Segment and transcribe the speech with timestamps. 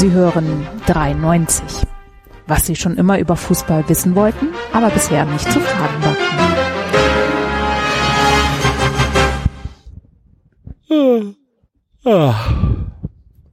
[0.00, 1.86] Sie hören 93.
[2.46, 6.24] Was Sie schon immer über Fußball wissen wollten, aber bisher nicht zu fragen wagten.
[12.06, 12.10] Ah.
[12.10, 12.34] Ah.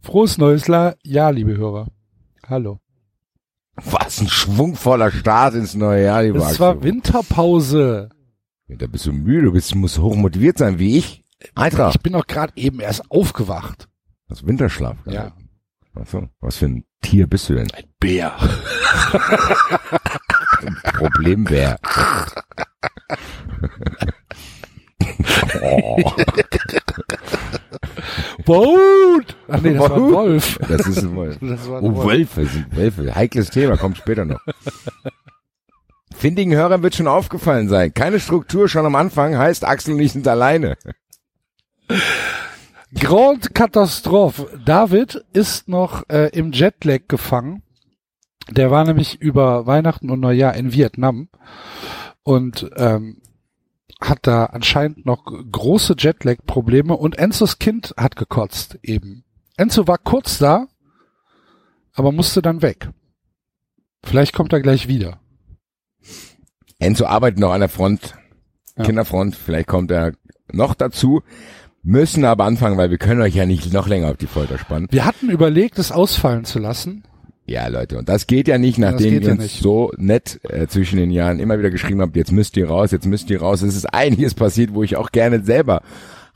[0.02, 1.88] Frohes neues Jahr, liebe Hörer.
[2.48, 2.80] Hallo.
[3.76, 8.08] Was ein schwungvoller Start ins neue Jahr, lieber Es war Winterpause.
[8.70, 11.26] Ja, da bist du müde, du bist, musst hochmotiviert sein, wie ich.
[11.56, 11.96] Eintracht.
[11.96, 13.90] Ich bin auch gerade eben erst aufgewacht.
[14.30, 14.96] Das Winterschlaf.
[15.08, 15.34] Ja.
[16.00, 17.68] Achso, was für ein Tier bist du denn?
[17.74, 18.36] Ein Bär.
[20.94, 21.78] Problembär.
[25.62, 26.12] oh.
[28.46, 29.36] Boot!
[29.50, 30.60] Ach nee, das war ein Wolf.
[30.68, 31.38] Das ist ein Wolf.
[31.42, 32.08] Das war ein Oh, Wolf.
[32.08, 33.16] Wölfe sind Wölfe.
[33.16, 34.40] Heikles Thema, kommt später noch.
[36.16, 37.94] Findigen Hörern wird schon aufgefallen sein.
[37.94, 40.78] Keine Struktur schon am Anfang heißt Axel und ich sind alleine.
[42.94, 44.60] Grand Katastrophe.
[44.66, 47.64] David ist noch äh, im Jetlag gefangen.
[48.50, 51.28] Der war nämlich über Weihnachten und Neujahr in Vietnam
[52.24, 53.22] und ähm,
[54.00, 59.26] hat da anscheinend noch große Jetlag-Probleme und Enzos Kind hat gekotzt eben.
[59.58, 60.68] Enzo war kurz da,
[61.94, 62.90] aber musste dann weg.
[64.04, 65.20] Vielleicht kommt er gleich wieder.
[66.80, 68.16] Enzo arbeitet noch an der Front,
[68.78, 68.84] Ja.
[68.86, 69.36] Kinderfront.
[69.36, 70.14] Vielleicht kommt er
[70.54, 71.24] noch dazu.
[71.88, 74.90] Müssen aber anfangen, weil wir können euch ja nicht noch länger auf die Folter spannen.
[74.92, 77.04] Wir hatten überlegt, es ausfallen zu lassen.
[77.46, 79.62] Ja, Leute, und das geht ja nicht, nachdem ihr ja uns nicht.
[79.62, 83.06] so nett äh, zwischen den Jahren immer wieder geschrieben habt, jetzt müsst ihr raus, jetzt
[83.06, 83.62] müsst ihr raus.
[83.62, 85.82] Es ist einiges passiert, wo ich auch gerne selber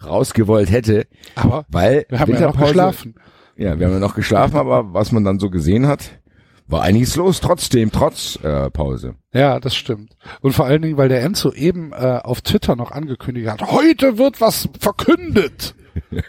[0.02, 3.16] rausgewollt hätte, Aber weil wir haben ja noch geschlafen.
[3.58, 6.20] Ja, wir haben ja noch geschlafen, aber was man dann so gesehen hat,
[6.67, 9.16] war einiges los trotzdem, trotz äh, Pause.
[9.33, 10.16] Ja, das stimmt.
[10.42, 14.17] Und vor allen Dingen, weil der Enzo eben äh, auf Twitter noch angekündigt hat, heute
[14.17, 15.76] wird was verkündet.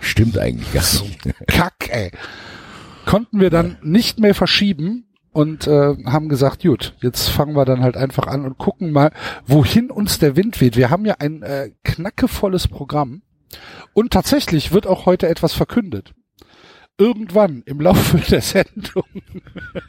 [0.00, 1.18] Stimmt eigentlich gar nicht.
[1.46, 2.10] Kack, ey.
[3.06, 7.82] Konnten wir dann nicht mehr verschieben und äh, haben gesagt, gut, jetzt fangen wir dann
[7.82, 9.12] halt einfach an und gucken mal,
[9.46, 10.76] wohin uns der Wind weht.
[10.76, 13.22] Wir haben ja ein äh, knackevolles Programm
[13.94, 16.12] und tatsächlich wird auch heute etwas verkündet.
[16.98, 19.04] Irgendwann im Laufe der Sendung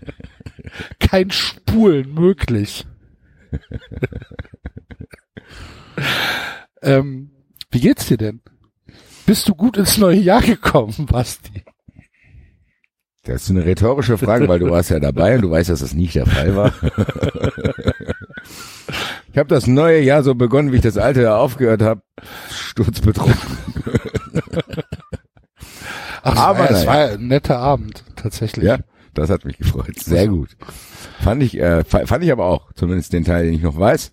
[1.00, 2.86] kein Spulen möglich.
[6.84, 7.32] ähm,
[7.72, 8.42] wie geht's dir denn?
[9.26, 11.64] Bist du gut ins neue Jahr gekommen, Basti?
[13.24, 15.94] Das ist eine rhetorische Frage, weil du warst ja dabei und du weißt, dass das
[15.94, 16.74] nicht der Fall war.
[19.32, 22.02] Ich habe das neue Jahr so begonnen, wie ich das alte Jahr aufgehört habe.
[22.50, 23.58] Sturzbetrunken.
[26.24, 28.66] Ach, Aber es war ein netter Abend, tatsächlich.
[28.66, 28.80] Ja,
[29.14, 29.98] das hat mich gefreut.
[30.00, 30.50] Sehr gut.
[31.22, 34.12] Fand ich, äh, fa- fand ich aber auch, zumindest den Teil, den ich noch weiß.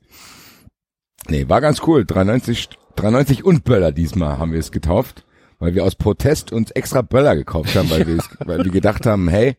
[1.29, 2.05] Nee, war ganz cool.
[2.05, 5.25] 93, 93 und Böller diesmal haben wir es getauft,
[5.59, 9.07] weil wir aus Protest uns extra Böller gekauft haben, weil, wir, es, weil wir gedacht
[9.07, 9.57] haben, hey,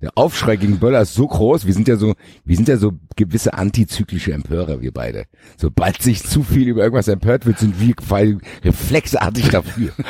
[0.00, 2.14] der Aufschrei gegen Böller ist so groß, wir sind ja so,
[2.44, 5.24] wir sind ja so gewisse antizyklische Empörer, wir beide.
[5.56, 7.94] Sobald sich zu viel über irgendwas empört wird, sind wir
[8.64, 9.92] reflexartig dafür.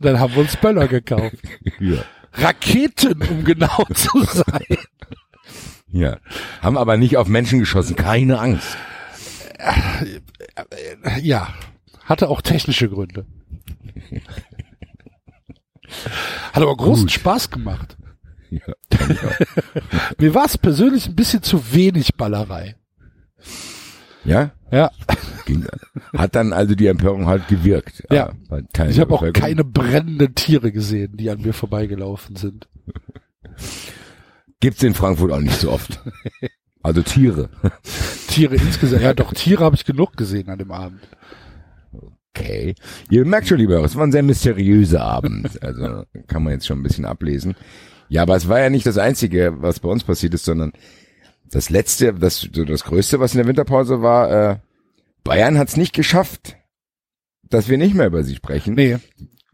[0.00, 1.36] Dann haben wir uns Böller gekauft.
[1.80, 2.04] ja.
[2.32, 4.76] Raketen, um genau zu sein.
[5.88, 6.18] Ja.
[6.60, 8.76] Haben aber nicht auf Menschen geschossen, keine Angst.
[11.22, 11.54] Ja,
[12.04, 13.26] hatte auch technische Gründe.
[16.52, 17.12] Hat aber großen Gut.
[17.12, 17.96] Spaß gemacht.
[18.50, 18.74] Ja.
[20.18, 22.76] Mir war es persönlich ein bisschen zu wenig Ballerei.
[24.24, 24.52] ja?
[24.74, 24.90] Ja,
[25.46, 25.64] Ging,
[26.16, 28.02] hat dann also die Empörung halt gewirkt.
[28.10, 28.32] Ja.
[28.72, 32.66] Teilen ich habe auch keine brennenden Tiere gesehen, die an mir vorbeigelaufen sind.
[34.58, 36.00] Gibt's in Frankfurt auch nicht so oft.
[36.82, 37.50] Also Tiere.
[38.26, 41.02] Tiere insgesamt, ja doch, Tiere habe ich genug gesehen an dem Abend.
[42.36, 42.74] Okay.
[43.10, 45.62] Ihr merkt schon, lieber, es war ein sehr mysteriöser Abend.
[45.62, 47.54] Also kann man jetzt schon ein bisschen ablesen.
[48.08, 50.72] Ja, aber es war ja nicht das Einzige, was bei uns passiert ist, sondern
[51.50, 54.56] das Letzte, das, das Größte, was in der Winterpause war, äh,
[55.22, 56.56] Bayern hat's nicht geschafft,
[57.48, 58.74] dass wir nicht mehr über sie sprechen.
[58.74, 58.98] Nee,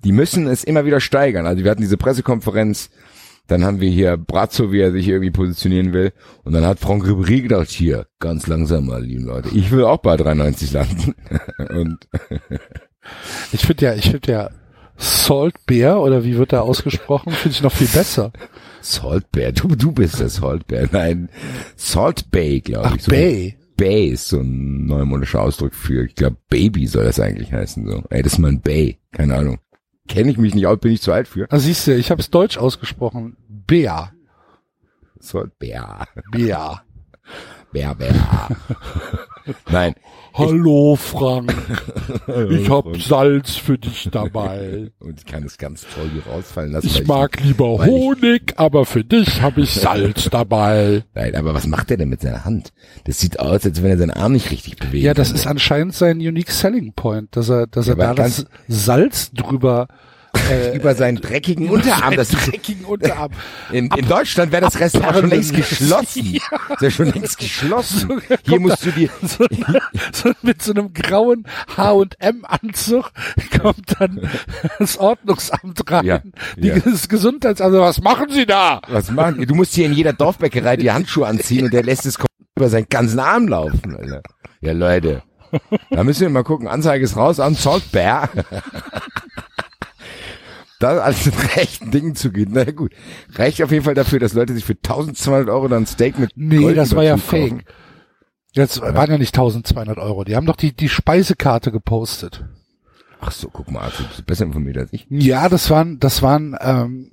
[0.04, 1.46] die müssen es immer wieder steigern.
[1.46, 2.90] Also wir hatten diese Pressekonferenz,
[3.46, 6.12] dann haben wir hier Brazzo, wie er sich irgendwie positionieren will.
[6.44, 9.50] Und dann hat Franck Ribéry gedacht, hier, ganz langsam mal, lieben Leute.
[9.50, 11.14] Ich will auch bei 93 landen.
[11.58, 12.08] Und
[13.52, 14.50] ich finde ja, ich finde ja
[14.96, 18.32] Salt Bear oder wie wird da ausgesprochen, finde ich noch viel besser.
[18.80, 20.88] Salt Bear, du, du bist der Salt Bear.
[20.92, 21.28] Nein,
[21.76, 23.02] Salt Bay, glaube Ach, ich.
[23.02, 23.56] So Bay.
[23.76, 27.86] Bay ist so ein neumodischer Ausdruck für, ich glaube, Baby soll das eigentlich heißen.
[27.86, 28.98] So, ey, das ist mal ein Bay.
[29.12, 29.58] Keine Ahnung.
[30.06, 31.46] Kenne ich mich nicht aus, bin ich zu alt für.
[31.46, 33.36] Da siehst du, ich habe es deutsch ausgesprochen.
[33.48, 34.12] Bär.
[35.18, 36.08] Salt Bear.
[36.30, 36.82] Bär.
[37.72, 38.48] Bär, Bär.
[39.70, 39.94] Nein.
[40.40, 41.54] Hallo Frank,
[42.50, 44.90] ich hab Salz für dich dabei.
[45.00, 46.86] Und ich kann es ganz toll hier rausfallen lassen.
[46.86, 51.04] Ich mag lieber weil ich- Honig, aber für dich habe ich Salz dabei.
[51.14, 52.72] Nein, aber was macht er denn mit seiner Hand?
[53.04, 55.04] Das sieht aus, als wenn er seinen Arm nicht richtig bewegt.
[55.04, 58.46] Ja, das ist anscheinend sein unique selling point, dass er, dass er aber da das
[58.68, 59.88] Salz drüber
[60.50, 62.16] äh, über seinen dreckigen Unterarm.
[62.16, 63.30] Das dreckigen Unterarm.
[63.72, 66.24] in, in Deutschland wäre das Restaurant schon längst geschlossen.
[66.34, 66.40] Ja.
[66.68, 68.22] Das wäre schon längst geschlossen.
[68.44, 69.46] Hier musst du dir, so,
[70.12, 71.46] so mit so einem grauen
[71.76, 73.10] H&M-Anzug
[73.60, 74.28] kommt dann
[74.78, 76.04] das Ordnungsamt rein.
[76.04, 76.22] Ja,
[76.56, 76.78] Die ja.
[76.78, 78.80] das Gesundheits, also was machen Sie da?
[78.88, 79.44] was machen?
[79.46, 82.16] Du musst hier in jeder Dorfbäckerei die Handschuhe anziehen und der lässt es
[82.56, 83.96] über seinen ganzen Arm laufen.
[83.96, 84.22] Alter.
[84.60, 85.22] Ja, Leute.
[85.90, 86.68] Da müssen wir mal gucken.
[86.68, 88.28] Anzeige ist raus an Salt Bear.
[90.80, 92.50] Da alles mit rechten Dingen zu gehen.
[92.52, 92.92] Na ja, gut.
[93.34, 96.32] Reicht auf jeden Fall dafür, dass Leute sich für 1200 Euro dann ein Steak mit
[96.34, 97.60] Nee, Gold das war ja kaufen.
[97.60, 97.64] fake.
[98.54, 100.24] Das waren ja nicht 1200 Euro.
[100.24, 102.44] Die haben doch die, die Speisekarte gepostet.
[103.20, 105.06] Ach so, guck mal, du bist besser informiert als ich.
[105.10, 107.12] Ja, das waren, das waren ähm,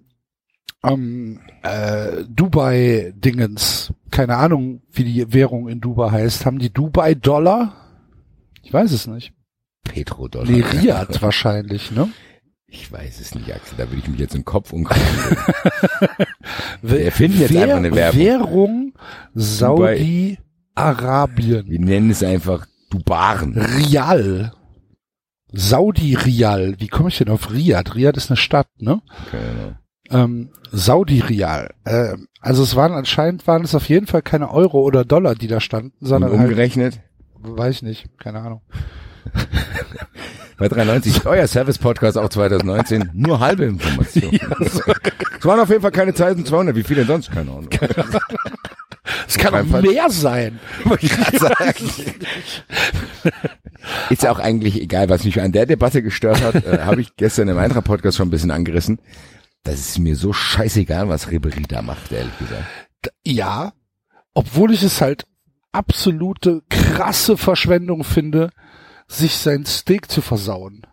[0.83, 3.93] ähm, äh, Dubai-Dingens.
[4.09, 6.45] Keine Ahnung, wie die Währung in Dubai heißt.
[6.45, 7.75] Haben die Dubai-Dollar?
[8.63, 9.33] Ich weiß es nicht.
[9.83, 10.49] Petrodollar.
[10.49, 10.63] Nee,
[11.21, 12.09] wahrscheinlich, ne?
[12.69, 13.77] Ich weiß es nicht, Axel.
[13.77, 15.07] Da würde ich mich jetzt im Kopf umkreisen.
[16.81, 18.19] Wir erfinden jetzt einfach eine Werbung.
[18.19, 18.93] Währung
[19.33, 21.69] Saudi-Arabien.
[21.69, 23.57] Wir nennen es einfach Dubaren.
[23.57, 24.51] Rial.
[25.53, 26.75] Saudi-Rial.
[26.79, 27.95] Wie komme ich denn auf Riyadh?
[27.95, 29.01] Riyadh ist eine Stadt, ne?
[29.31, 29.79] Keine
[30.09, 31.73] Ähm, Saudi-Rial.
[31.85, 35.47] Äh, also es waren anscheinend waren es auf jeden Fall keine Euro oder Dollar, die
[35.47, 36.99] da standen, Und sondern halt, umgerechnet
[37.55, 38.61] weiß ich nicht, keine Ahnung.
[40.57, 44.39] Bei 93 euer Service-Podcast auch 2019 nur halbe Informationen.
[45.39, 46.75] Es waren auf jeden Fall keine 1200.
[46.75, 47.31] Wie viele denn sonst?
[47.31, 47.69] Keine Ahnung.
[49.27, 50.59] Es kann auch mehr sein.
[54.09, 57.15] Ist ja auch eigentlich egal, was mich an der Debatte gestört hat, äh, habe ich
[57.15, 58.99] gestern im Eintracht-Podcast schon ein bisschen angerissen.
[59.63, 62.65] Das ist mir so scheißegal, was Ribery da macht, ehrlich gesagt.
[63.25, 63.73] Ja,
[64.33, 65.25] obwohl ich es halt
[65.71, 68.49] absolute krasse Verschwendung finde,
[69.07, 70.85] sich sein Steak zu versauen.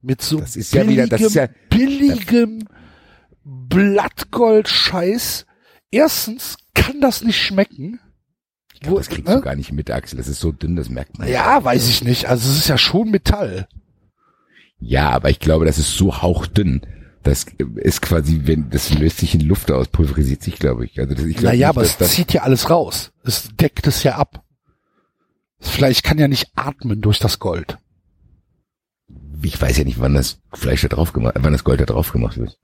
[0.00, 2.66] Mit so Das ist ja wieder- das ist ja- billigem
[3.44, 5.46] Blattgold-Scheiß.
[5.90, 8.00] Erstens kann das nicht schmecken.
[8.74, 9.40] Ich glaub, das kriegst du ne?
[9.42, 10.18] gar nicht mit, Axel.
[10.18, 11.28] Das ist so dünn, das merkt man.
[11.28, 12.26] Ja, weiß ich nicht.
[12.28, 13.68] Also es ist ja schon Metall.
[14.78, 16.82] Ja, aber ich glaube, das ist so hauchdünn.
[17.22, 17.46] Das
[17.76, 20.98] ist quasi, wenn das löst sich in Luft aus, pulverisiert sich, glaube ich.
[20.98, 23.12] Also das, ich glaube Naja, nicht, aber es das, zieht ja alles raus.
[23.22, 24.41] Es deckt es ja ab.
[25.62, 27.78] Vielleicht kann ja nicht atmen durch das Gold.
[29.42, 32.12] ich weiß ja nicht, wann das Fleisch da drauf gemacht, wann das Gold da drauf
[32.12, 32.58] gemacht wird.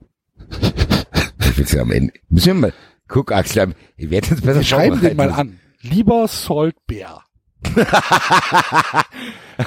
[1.39, 2.13] ich will's ja am Ende.
[2.29, 2.73] Müssen wir mal,
[3.07, 5.59] guck, Axel, ich werde jetzt besser schreiben den mal an.
[5.81, 7.21] Lieber Saltbär.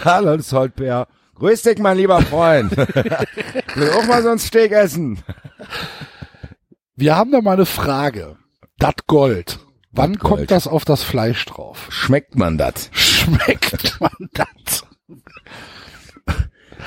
[0.04, 1.08] Hallo, Saltbär.
[1.34, 2.72] Grüß dich, mein lieber Freund.
[2.72, 2.78] ich
[3.76, 5.18] will auch mal so ein Steak essen.
[6.96, 8.36] Wir haben da mal eine Frage.
[8.78, 9.58] Das Gold.
[9.92, 10.20] Wann Gold.
[10.20, 11.86] kommt das auf das Fleisch drauf?
[11.90, 12.88] Schmeckt man das?
[12.92, 14.84] Schmeckt man das?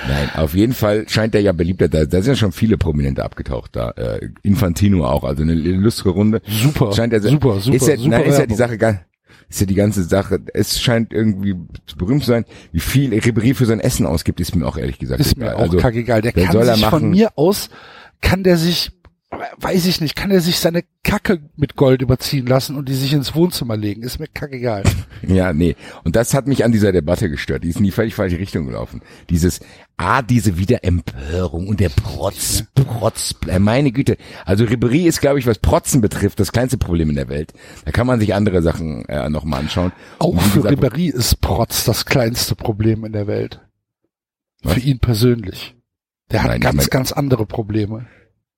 [0.07, 1.87] Nein, auf jeden Fall scheint er ja beliebter.
[1.87, 3.91] Da, da sind ja schon viele Prominente abgetaucht da.
[3.91, 6.41] Äh, Infantino auch, also eine lustige Runde.
[6.47, 8.55] Super, Scheint er, super, super, ist ja, super nein, ist ja die.
[8.55, 9.01] Sache gar,
[9.47, 10.39] ist ja die ganze Sache.
[10.53, 11.55] Es scheint irgendwie
[11.87, 12.43] zu berühmt zu sein.
[12.73, 15.55] Wie viel Ribéry für sein Essen ausgibt, ist mir auch ehrlich gesagt Ist mir egal.
[15.55, 16.21] auch Also, kackegal.
[16.21, 17.09] Der kann soll er sich von machen.
[17.11, 17.69] mir aus,
[18.21, 18.91] kann der sich,
[19.57, 23.13] weiß ich nicht, kann der sich seine Kacke mit Gold überziehen lassen und die sich
[23.13, 24.03] ins Wohnzimmer legen.
[24.03, 24.83] Ist mir kackegal.
[25.27, 25.75] Ja, nee.
[26.03, 27.63] Und das hat mich an dieser Debatte gestört.
[27.63, 29.01] Die ist in die völlig falsche Richtung gelaufen.
[29.29, 29.59] Dieses,
[29.97, 34.17] ah, diese Wiederempörung und der Protz, Protz, äh, meine Güte.
[34.45, 37.53] Also Ribéry ist, glaube ich, was Protzen betrifft, das kleinste Problem in der Welt.
[37.85, 39.93] Da kann man sich andere Sachen äh, nochmal anschauen.
[40.19, 43.61] Auch für gesagt, Ribéry ist Protz das kleinste Problem in der Welt.
[44.61, 44.73] Was?
[44.73, 45.75] Für ihn persönlich.
[46.31, 48.05] Der hat Nein, ganz, ganz andere Probleme.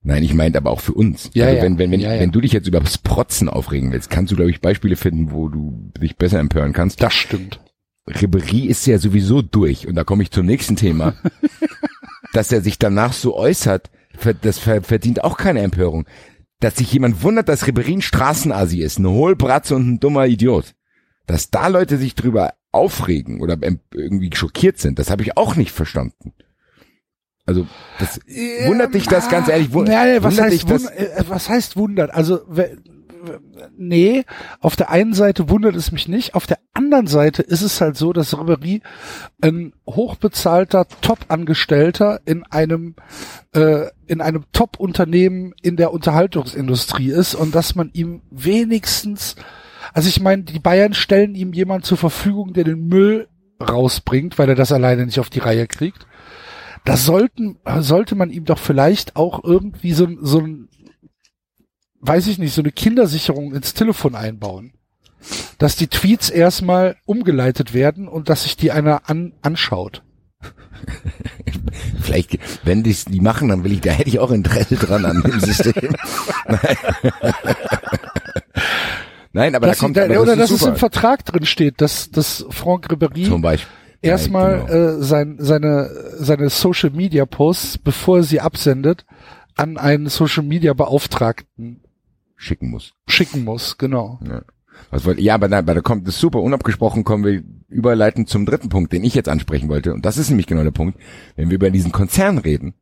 [0.08, 1.30] Nein, ich meinte aber auch für uns.
[1.34, 1.64] Ja, also ja.
[1.64, 2.22] wenn, wenn, wenn, Ja, ja.
[2.22, 5.32] wenn du dich jetzt über das Protzen aufregen willst, kannst du, glaube ich, Beispiele finden,
[5.32, 7.04] wo du dich besser empören kannst.
[7.04, 7.60] Das stimmt.
[8.08, 9.86] Ribéry ist ja sowieso durch.
[9.86, 11.14] Und da komme ich zum nächsten Thema.
[12.34, 13.90] dass er sich danach so äußert,
[14.44, 16.06] das ver- verdient auch keine Empörung.
[16.62, 20.74] Dass sich jemand wundert, dass Ribéry ein Straßenasi ist, eine Hohlbratze und ein dummer Idiot.
[21.26, 23.58] Dass da Leute sich drüber aufregen oder
[23.94, 26.32] irgendwie schockiert sind, das habe ich auch nicht verstanden.
[27.48, 27.66] Also,
[27.98, 28.20] das
[28.68, 29.74] wundert dich das ganz ehrlich?
[29.74, 30.84] Wund ja, was, wundert heißt, dich das?
[30.84, 32.13] wund, äh, was heißt wundert?
[32.13, 32.42] Also,
[33.77, 34.25] nee,
[34.60, 37.98] auf der einen Seite wundert es mich nicht, auf der anderen Seite ist es halt
[37.98, 38.82] so, dass Ribery
[39.42, 42.96] ein hochbezahlter Top-Angestellter in einem
[43.54, 49.36] äh, in einem Top-Unternehmen in der Unterhaltungsindustrie ist und dass man ihm wenigstens
[49.94, 53.27] Also ich meine, die Bayern stellen ihm jemand zur Verfügung, der den Müll
[53.62, 56.06] rausbringt, weil er das alleine nicht auf die Reihe kriegt.
[56.88, 60.70] Da sollten, sollte man ihm doch vielleicht auch irgendwie so, so ein,
[62.00, 64.72] weiß ich nicht, so eine Kindersicherung ins Telefon einbauen.
[65.58, 70.01] Dass die Tweets erstmal umgeleitet werden und dass sich die einer an, anschaut.
[72.01, 75.22] Vielleicht, wenn die die machen, dann will ich, da hätte ich auch Interesse dran an
[75.24, 75.74] dem System.
[79.34, 80.79] Nein, aber dass da kommt da, aber oder das dass ist es im super.
[80.79, 83.76] Vertrag drin steht, dass, dass Franck Ribéry Zum Beispiel.
[84.01, 84.74] Erstmal genau.
[84.74, 89.06] äh, sein, seine, seine Social Media Posts, bevor er sie absendet,
[89.56, 91.82] an einen Social Media Beauftragten
[92.36, 92.94] schicken muss.
[93.08, 94.20] schicken muss, genau.
[94.27, 94.44] Ja.
[94.92, 96.42] Wollt, ja, aber da, aber da kommt es super.
[96.42, 99.94] Unabgesprochen kommen wir überleiten zum dritten Punkt, den ich jetzt ansprechen wollte.
[99.94, 101.00] Und das ist nämlich genau der Punkt.
[101.36, 102.75] Wenn wir über diesen Konzern reden,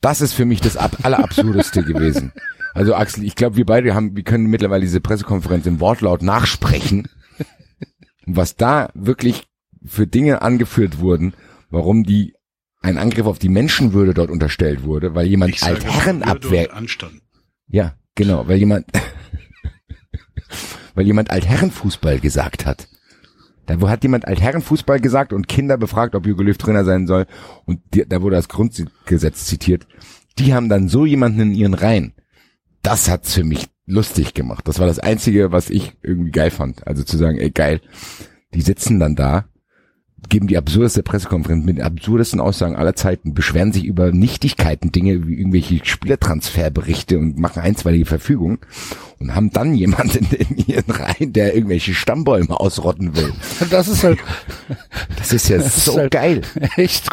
[0.00, 2.32] das ist für mich das ab, allerabsurdeste gewesen.
[2.74, 7.08] Also Axel, ich glaube, wir beide haben, wir können mittlerweile diese Pressekonferenz im Wortlaut nachsprechen.
[8.26, 9.49] Und was da wirklich
[9.84, 11.34] für Dinge angeführt wurden,
[11.70, 12.34] warum die
[12.82, 15.60] ein Angriff auf die Menschenwürde dort unterstellt wurde, weil jemand und
[16.72, 17.22] Anstand.
[17.68, 18.86] ja, genau, weil jemand,
[20.94, 22.88] weil jemand Altherrenfußball gesagt hat.
[23.66, 27.26] Da wo hat jemand Altherrenfußball gesagt und Kinder befragt, ob Jogi Löw Trainer sein soll
[27.66, 29.86] und die, da wurde das Grundgesetz zitiert.
[30.38, 32.14] Die haben dann so jemanden in ihren Reihen.
[32.82, 34.66] Das hat's für mich lustig gemacht.
[34.66, 36.86] Das war das einzige, was ich irgendwie geil fand.
[36.86, 37.80] Also zu sagen, ey geil,
[38.54, 39.48] die sitzen dann da,
[40.28, 45.26] geben die absurdeste Pressekonferenz mit den absurdesten Aussagen aller Zeiten, beschweren sich über Nichtigkeiten, Dinge
[45.26, 48.58] wie irgendwelche Spielertransferberichte und machen einstweilige Verfügungen
[49.18, 53.32] und haben dann jemanden in ihren Reihen, der irgendwelche Stammbäume ausrotten will.
[53.70, 54.18] Das ist halt
[55.16, 56.42] Das ist ja Das ist so halt- geil.
[56.76, 57.08] echt.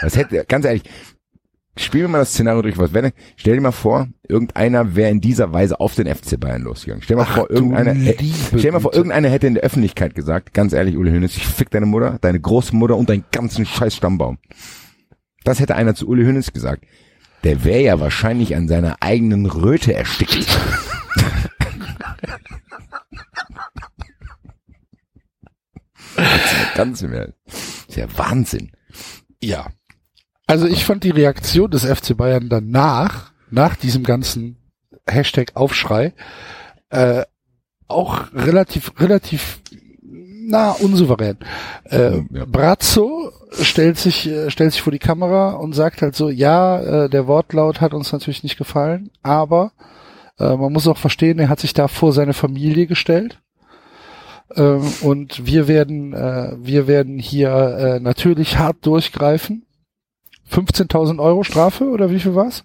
[0.00, 0.82] Das hätte, ganz ehrlich,
[1.78, 5.20] spielen wir mal das Szenario durch, was wenn, stell dir mal vor, irgendeiner wäre in
[5.20, 7.02] dieser Weise auf den FC Bayern losgegangen.
[7.02, 8.16] Stell dir mal Ach, vor, irgendeiner, äh,
[8.48, 11.46] stell dir mal vor, irgendeiner hätte in der Öffentlichkeit gesagt, ganz ehrlich, Ule Hoeneß, ich
[11.46, 14.38] fick deine Mutter, deine Großmutter und deinen ganzen scheiß Stammbaum.
[15.44, 16.84] Das hätte einer zu Ule Hoeneß gesagt.
[17.44, 20.46] Der wäre ja wahrscheinlich an seiner eigenen Röte erstickt.
[26.74, 27.38] Ganz im Ernst.
[27.46, 28.72] Das ist ja Wahnsinn.
[29.42, 29.68] Ja.
[30.48, 34.56] Also ich fand die Reaktion des FC Bayern danach, nach diesem ganzen
[35.06, 36.14] Hashtag Aufschrei,
[36.88, 37.22] äh,
[37.86, 39.60] auch relativ, relativ,
[40.02, 41.36] na, unsouverän.
[41.84, 42.44] Äh, Ja.
[42.46, 47.10] Brazzo stellt sich, äh, stellt sich vor die Kamera und sagt halt so, ja, äh,
[47.10, 49.72] der Wortlaut hat uns natürlich nicht gefallen, aber
[50.38, 53.38] äh, man muss auch verstehen, er hat sich da vor seine Familie gestellt.
[54.56, 59.66] Ähm, und wir werden, äh, wir werden hier äh, natürlich hart durchgreifen.
[60.50, 62.64] 15.000 Euro Strafe oder wie viel war's?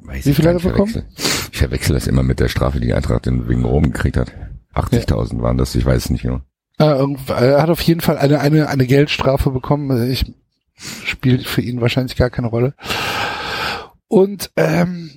[0.00, 0.92] Weiß Wie ich viel hat er bekommen?
[0.92, 1.48] verwechsel.
[1.52, 4.32] Ich verwechsel das immer mit der Strafe, die Eintracht in wegen Rom gekriegt hat.
[4.74, 6.40] 80.000 waren das, ich weiß es nicht genau.
[6.78, 6.84] Äh,
[7.28, 9.90] er hat auf jeden Fall eine, eine, eine Geldstrafe bekommen.
[9.90, 10.32] Also Ich
[11.04, 12.74] spielt für ihn wahrscheinlich gar keine Rolle.
[14.06, 15.10] Und ähm,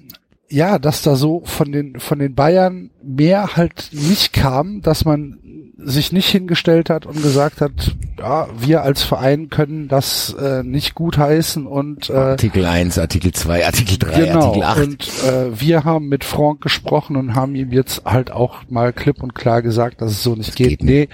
[0.49, 5.37] ja, dass da so von den von den Bayern mehr halt nicht kam, dass man
[5.83, 10.95] sich nicht hingestellt hat und gesagt hat, ja, wir als Verein können das äh, nicht
[10.95, 14.45] gut heißen und äh, Artikel 1, Artikel 2, Artikel 3, genau.
[14.45, 14.79] Artikel 8.
[14.79, 19.23] Und äh, wir haben mit Franck gesprochen und haben ihm jetzt halt auch mal klipp
[19.23, 20.79] und klar gesagt, dass es so nicht geht.
[20.79, 21.09] geht Nee,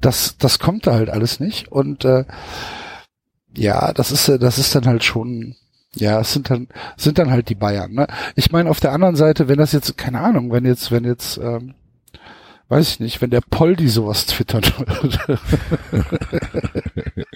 [0.00, 1.70] das, das kommt da halt alles nicht.
[1.70, 2.24] Und äh,
[3.56, 5.56] ja, das ist, das ist dann halt schon,
[5.94, 7.92] ja, es sind dann, sind dann halt die Bayern.
[7.92, 8.06] Ne?
[8.34, 11.38] Ich meine, auf der anderen Seite, wenn das jetzt, keine Ahnung, wenn jetzt, wenn jetzt,
[11.38, 11.74] ähm,
[12.70, 15.38] weiß ich nicht, wenn der Poldi sowas twittern würde.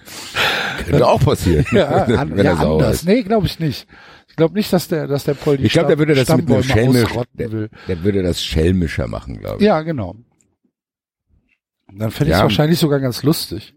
[0.87, 1.67] Könnte auch passieren.
[1.73, 2.97] ja, an, wenn ja er anders.
[2.97, 3.05] ist.
[3.07, 3.87] Nee, glaube ich nicht.
[4.29, 6.63] Ich glaube nicht, dass der, dass der Poldi Ich glaube, der würde das mit einem
[6.63, 7.71] Schelmisch, der, will.
[7.89, 9.63] der würde das schelmischer machen, glaube ich.
[9.67, 10.17] Ja, genau.
[11.93, 12.43] Dann fände ich es Ja.
[12.45, 13.75] wahrscheinlich sogar ganz lustig.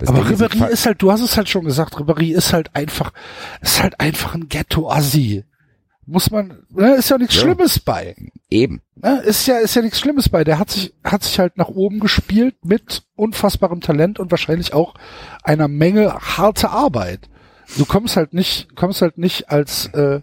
[0.00, 2.74] Das Aber Ding ist, Ribéry halt, du hast es halt schon gesagt, Ribéry ist halt
[2.74, 3.12] einfach,
[3.60, 5.44] ist halt einfach ein Ghetto-Assi.
[6.08, 7.40] Muss man, ne, ist ja nichts Ja.
[7.42, 8.14] Schlimmes bei.
[8.48, 8.80] eben.
[8.94, 10.44] Ne, ist ja, ist ja nichts Schlimmes bei.
[10.44, 14.94] Der hat sich, hat sich halt nach oben gespielt mit unfassbarem Talent und wahrscheinlich auch
[15.42, 17.28] einer Menge harte Arbeit.
[17.76, 20.20] Du kommst halt nicht, kommst halt nicht als, äh,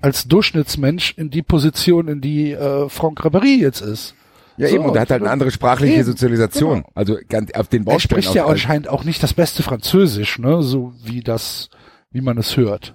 [0.00, 4.14] als Durchschnittsmensch in die Position, in die äh, Franck Ribéry jetzt ist.
[4.56, 4.84] Ja, So, eben.
[4.86, 6.78] Und er hat halt eine andere sprachliche Eben, Sozialisation.
[6.78, 6.88] genau.
[6.96, 8.20] Also ganz auf den Er Baustellen.
[8.22, 11.70] spricht ja anscheinend auch nicht das beste Französisch, ne, so wie das,
[12.10, 12.94] wie man es hört.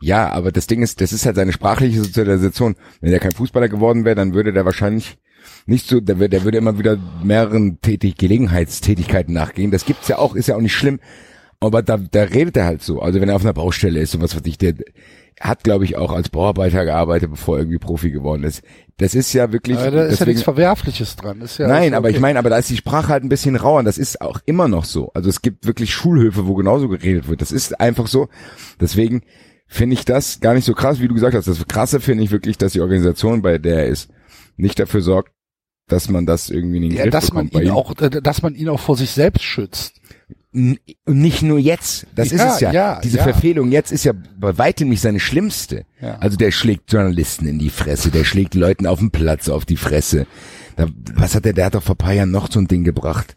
[0.00, 2.76] Ja, aber das Ding ist, das ist halt seine sprachliche Sozialisation.
[3.00, 5.18] Wenn er kein Fußballer geworden wäre, dann würde der wahrscheinlich
[5.66, 9.70] nicht so, der, würde- der würde immer wieder mehreren Tätig Gelegenheitstätigkeiten nachgehen.
[9.70, 11.00] Das gibt's ja auch, ist ja auch nicht schlimm.
[11.60, 13.00] Aber da, da redet er halt so.
[13.00, 14.74] Also wenn er auf einer Baustelle ist und was weiß ich, der
[15.40, 18.62] hat, glaube ich, auch als Bauarbeiter gearbeitet, bevor er irgendwie Profi geworden ist.
[18.98, 19.78] Das ist ja wirklich.
[19.78, 21.40] Aber da ist ja deswegen- nichts Verwerfliches dran.
[21.40, 23.78] Ist ja Nein, aber ich meine, aber da ist die Sprache halt ein bisschen rauer.
[23.78, 25.10] und Das ist auch immer noch so.
[25.14, 27.40] Also es gibt wirklich Schulhöfe, wo genauso geredet wird.
[27.40, 28.28] Das ist einfach so.
[28.80, 29.22] Deswegen
[29.66, 31.48] finde ich das gar nicht so krass, wie du gesagt hast.
[31.48, 34.10] Das Krasse finde ich wirklich, dass die Organisation, bei der er ist,
[34.56, 35.32] nicht dafür sorgt,
[35.88, 38.22] dass man das irgendwie in den ja, Griff dass man bekommt bei ihn auch, äh,
[38.22, 40.00] dass man ihn auch vor sich selbst schützt.
[40.52, 42.06] N- Und nicht nur jetzt.
[42.14, 42.72] Das Ja, ist es ja.
[42.72, 43.22] ja, Diese ja.
[43.22, 45.84] Verfehlung jetzt ist ja bei weitem nicht seine schlimmste.
[46.00, 49.76] Also der schlägt Journalisten in die Fresse, der schlägt Leuten auf dem Platz auf die
[49.76, 50.26] Fresse.
[50.76, 52.84] Da, was hat der, der hat doch vor ein paar Jahren noch so ein Ding
[52.84, 53.36] gebracht.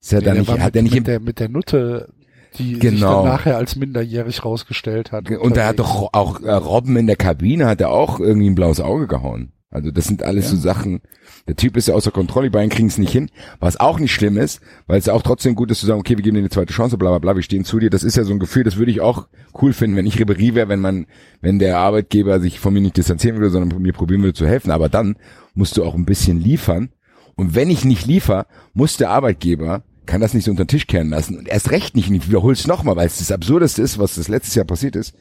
[0.00, 2.12] Ist ja Nee, der nicht, hat mit, er nicht mit der mit der Nutte,
[2.58, 3.22] die sich Genau.
[3.22, 5.30] dann nachher als minderjährig rausgestellt hat.
[5.30, 8.54] Und er hat doch auch äh, Robben in der Kabine hat er auch irgendwie ein
[8.54, 9.52] blaues Auge gehauen.
[9.68, 11.00] Also das sind alles so Sachen.
[11.48, 13.30] Der Typ ist ja außer Kontrolle, die beiden kriegen es nicht hin.
[13.60, 16.16] Was auch nicht schlimm ist, weil es ja auch trotzdem gut ist zu sagen, okay,
[16.16, 17.90] wir geben dir eine zweite Chance, bla bla bla, wir stehen zu dir.
[17.90, 19.26] Das ist ja so ein Gefühl, das würde ich auch
[19.60, 21.06] cool finden, wenn ich Ribery wäre, wenn man,
[21.42, 24.70] wenn der Arbeitgeber sich von mir nicht distanzieren würde, sondern mir probieren würde zu helfen.
[24.70, 25.16] Aber dann
[25.54, 26.90] musst du auch ein bisschen liefern.
[27.34, 30.86] Und wenn ich nicht liefer, muss der Arbeitgeber kann das nicht so unter den Tisch
[30.86, 31.36] kehren lassen.
[31.38, 34.14] Und erst recht nicht, und ich wiederhole es nochmal, weil es das Absurdeste ist, was
[34.14, 35.14] das letztes Jahr passiert ist.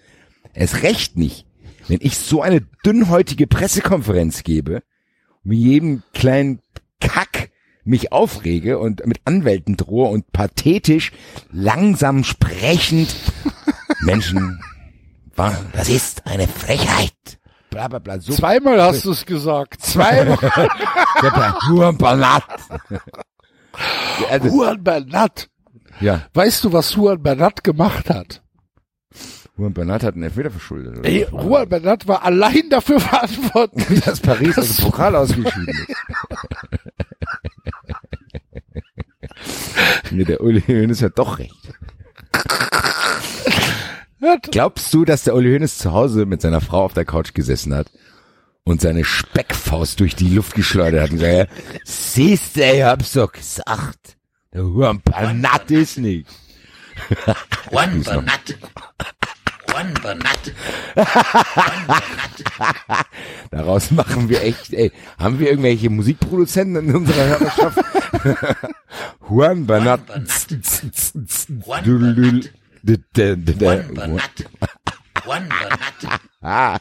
[0.54, 1.46] Es recht nicht,
[1.88, 4.82] wenn ich so eine dünnhäutige Pressekonferenz gebe,
[5.44, 6.60] wie jedem kleinen
[7.00, 7.50] Kack
[7.84, 11.12] mich aufrege und mit Anwälten drohe und pathetisch,
[11.52, 13.16] langsam sprechend
[14.02, 14.60] Menschen,
[15.74, 17.12] das ist eine Frechheit.
[17.70, 18.20] Bla bla bla.
[18.20, 19.82] So Zweimal hast du es gesagt.
[19.82, 20.38] zweimal.
[21.68, 22.44] Huan Banat.
[24.30, 25.50] Also, Juan Bernat.
[26.02, 28.42] ja, Weißt du, was Juan Bernat gemacht hat?
[29.58, 30.98] Juan Banat hat einen Elfmeter verschuldet.
[30.98, 31.08] oder?
[31.08, 34.02] Ey, Juan Bernat war allein dafür verantwortlich.
[34.02, 35.96] dass Paris aus dem Pokal ausgeschieden ist.
[40.12, 41.56] nee, der Uli Hoeneß hat doch recht.
[44.52, 47.74] Glaubst du, dass der Uli Hoeneß zu Hause mit seiner Frau auf der Couch gesessen
[47.74, 47.88] hat
[48.68, 51.52] und seine Speckfaust durch die Luft geschleudert hat und gesagt,
[51.84, 54.18] siehst du, ich hab's doch gesagt.
[54.54, 56.28] Der Juan Banat ist nicht.
[57.72, 58.58] Juan Bernat.
[59.70, 60.54] Juan Bernat.
[63.52, 67.78] Daraus machen wir echt, ey, haben wir irgendwelche Musikproduzenten in unserer Hörerschaft?
[69.30, 70.00] Juan Banat.
[70.10, 71.84] Juan
[72.84, 74.32] d- Juan Bernat.
[75.26, 76.22] Juan Bernat.
[76.48, 76.78] Ah,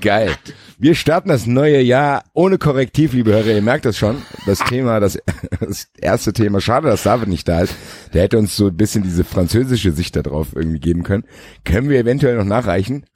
[0.00, 0.32] geil.
[0.78, 3.46] Wir starten das neue Jahr ohne Korrektiv, liebe Hörer.
[3.54, 4.16] Ihr merkt das schon.
[4.46, 5.16] Das Thema, das,
[5.60, 6.60] das erste Thema.
[6.60, 7.74] Schade, dass David nicht da ist.
[8.12, 11.22] Der hätte uns so ein bisschen diese französische Sicht darauf irgendwie geben können.
[11.64, 13.06] Können wir eventuell noch nachreichen?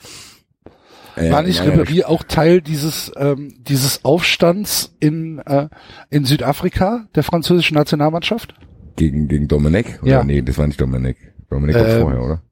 [1.16, 5.68] Äh, War nicht Ribéry auch Teil dieses ähm, dieses Aufstands in äh,
[6.08, 8.54] in Südafrika der französischen Nationalmannschaft?
[8.94, 9.98] Gegen, gegen Dominik?
[10.02, 10.10] Oder?
[10.10, 10.24] Ja.
[10.24, 11.16] Nee, das war nicht Dominik.
[11.50, 12.00] Dominik war Ähm.
[12.02, 12.42] vorher, oder?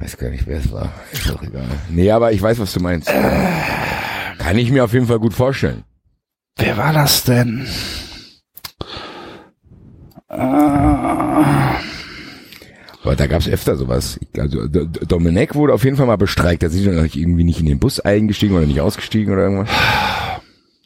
[0.00, 0.92] Weiß gar nicht, wer es war.
[1.12, 1.66] Ist doch egal.
[1.90, 3.08] Nee, aber ich weiß, was du meinst.
[4.38, 5.84] Kann ich mir auf jeden Fall gut vorstellen.
[6.56, 7.66] Wer war das denn?
[10.28, 10.36] Äh,
[13.02, 14.18] Aber da gab's öfter sowas.
[14.38, 16.62] Also Dominik wurde auf jeden Fall mal bestreikt.
[16.62, 19.68] Da sind sie noch irgendwie nicht in den Bus eingestiegen oder nicht ausgestiegen oder irgendwas.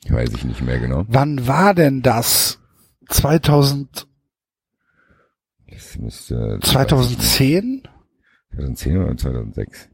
[0.04, 1.04] Ich weiß ich nicht mehr genau.
[1.08, 2.58] wann war denn das?
[3.08, 4.06] 2000,
[5.70, 7.82] Das müsste 2010?
[8.54, 9.88] 2010 oder 2006.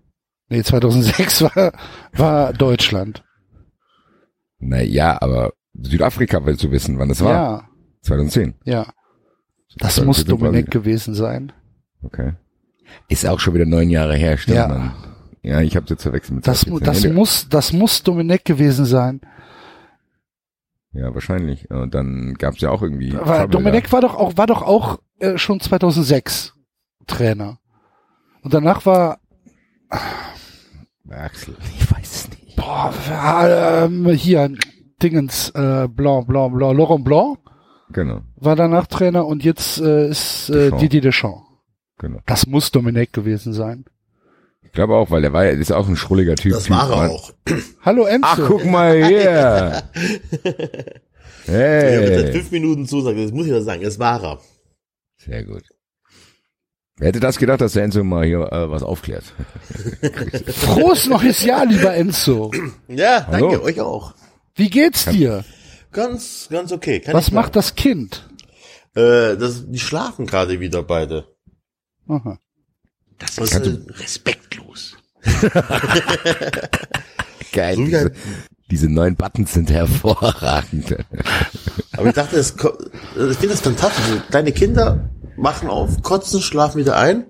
[0.48, 1.72] Nee, 2006 war,
[2.12, 3.24] war Deutschland.
[4.58, 7.32] Na ja, aber Südafrika willst du wissen, wann das war?
[7.32, 7.68] Ja,
[8.02, 8.54] 2010.
[8.64, 8.86] ja.
[9.78, 11.52] Das 2010 muss Dominik gewesen sein.
[12.02, 12.32] Okay.
[13.08, 14.66] Ist auch schon wieder neun Jahre her, stimmt Ja.
[14.68, 14.94] man.
[15.42, 17.10] Ja, ich habe jetzt verwechselt mit Das, mu- 2014.
[17.10, 19.20] das muss, das muss Dominik gewesen sein.
[20.92, 21.70] Ja, wahrscheinlich.
[21.70, 23.10] Und dann gab's ja auch irgendwie.
[23.48, 26.52] Dominik war doch auch, war doch auch äh, schon 2006
[27.06, 27.58] Trainer.
[28.42, 29.18] Und danach war.
[31.10, 32.56] Axel, ich weiß es nicht.
[32.56, 32.94] boah,
[33.84, 34.52] ähm, hier,
[35.02, 37.38] Dingens, äh, Blanc, Blanc, Blanc, Laurent Blanc
[37.92, 40.80] Genau, war danach Trainer und jetzt äh, ist äh, Deschamps.
[40.80, 41.42] Didier Deschamps.
[41.98, 42.20] genau.
[42.26, 43.84] Das muss Dominik gewesen sein.
[44.62, 46.52] Ich glaube auch, weil der war ja, ist auch ein schrulliger Typ.
[46.52, 47.32] Das war er auch.
[47.82, 48.28] Hallo Enzo.
[48.30, 49.82] Ach, guck mal hier.
[50.32, 52.32] Ich habe seit Hey.
[52.32, 54.38] fünf Minuten zusagt, das muss ich das sagen, es war er.
[55.16, 55.64] Sehr gut.
[57.00, 59.24] Wer hätte das gedacht, dass der Enzo mal hier äh, was aufklärt?
[60.48, 62.50] Frohes neues Jahr, lieber Enzo.
[62.88, 63.48] Ja, Hallo.
[63.52, 64.12] danke, euch auch.
[64.54, 65.42] Wie geht's dir?
[65.92, 67.00] Ganz, ganz okay.
[67.00, 68.28] Kann Was ich macht das Kind?
[68.94, 71.26] Äh, das, die schlafen gerade wieder beide.
[72.06, 72.38] Aha.
[73.18, 74.98] Das ist äh, respektlos.
[77.52, 77.76] Geil.
[77.76, 78.12] So diese,
[78.70, 80.98] diese neuen Buttons sind hervorragend.
[81.92, 84.04] Aber ich dachte, es, ich finde das fantastisch.
[84.04, 85.08] So Kleine Kinder
[85.42, 87.26] wachen auf, kotzen, schlafen wieder ein,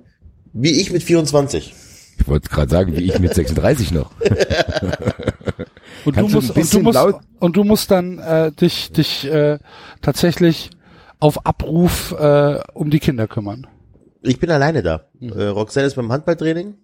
[0.53, 1.75] wie ich mit 24.
[2.19, 4.11] Ich wollte gerade sagen, wie ich mit 36 noch.
[6.05, 9.27] Und du musst, ein und du musst, laut- und du musst dann äh, dich, dich
[9.27, 9.59] äh,
[10.01, 10.71] tatsächlich
[11.19, 13.67] auf Abruf äh, um die Kinder kümmern.
[14.23, 15.09] Ich bin alleine da.
[15.21, 16.75] Äh, Roxanne ist beim Handballtraining.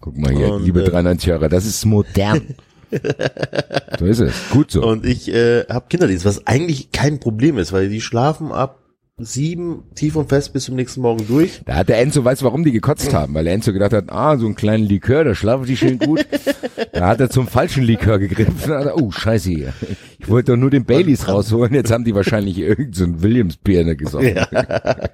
[0.00, 2.54] Guck mal hier, Und, liebe äh, 93 Hörer, das ist modern.
[3.98, 4.34] so ist es.
[4.50, 4.82] Gut so.
[4.82, 8.79] Und ich äh, habe Kinderdienst, was eigentlich kein Problem ist, weil die schlafen ab
[9.24, 11.60] sieben tief und fest bis zum nächsten Morgen durch.
[11.66, 13.34] Da hat der Enzo, weißt du, warum die gekotzt haben?
[13.34, 16.26] Weil der Enzo gedacht hat, ah, so einen kleinen Likör, da schlafen die schön gut.
[16.92, 18.70] da hat er zum falschen Likör gegriffen.
[18.70, 19.72] Er, oh, scheiße hier.
[20.18, 23.96] Ich wollte doch nur den Baileys rausholen, jetzt haben die wahrscheinlich irgendeinen so einen Williams-Birne
[23.96, 24.36] gesoffen.
[24.36, 24.46] Ja.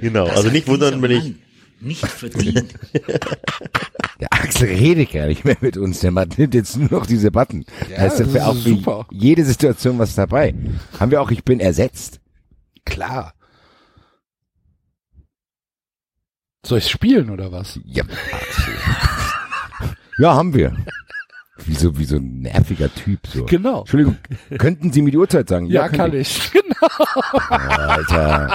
[0.00, 0.26] genau.
[0.26, 1.34] Also nicht wundern, wenn ich
[1.80, 2.74] Nicht verdient.
[4.20, 7.30] Der Axel redet gar nicht mehr mit uns, der macht- nimmt jetzt nur noch diese
[7.30, 7.64] Button.
[7.96, 9.06] da ist das dafür ist auch für super.
[9.12, 10.54] jede Situation was dabei.
[10.98, 12.18] Haben wir auch, ich bin ersetzt.
[12.84, 13.32] Klar.
[16.68, 17.80] Soll ich spielen oder was?
[17.86, 18.04] Ja,
[20.18, 20.76] ja, haben wir.
[21.64, 23.46] Wie so, wie so ein nerviger Typ, so.
[23.46, 23.80] Genau.
[23.80, 24.18] Entschuldigung,
[24.58, 25.64] könnten Sie mir die Uhrzeit sagen?
[25.64, 26.52] Ja, kann ich.
[26.78, 26.88] Genau.
[27.48, 28.54] Alter.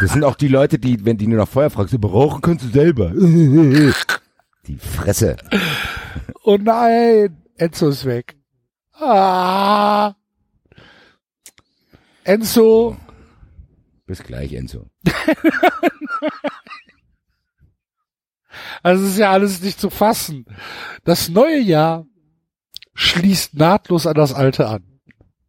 [0.00, 2.68] Das sind auch die Leute, die, wenn die nur nach Feuer fragst, brauchen kannst du
[2.70, 3.12] selber.
[4.66, 5.36] Die Fresse.
[6.42, 8.36] Oh nein, Enzo ist weg.
[8.92, 10.14] Ah.
[12.24, 12.96] Enzo,
[14.04, 14.90] Bis gleich, Enzo.
[18.82, 20.46] also es ist ja alles nicht zu fassen.
[21.04, 22.06] Das neue Jahr
[22.94, 24.84] schließt nahtlos an das alte an.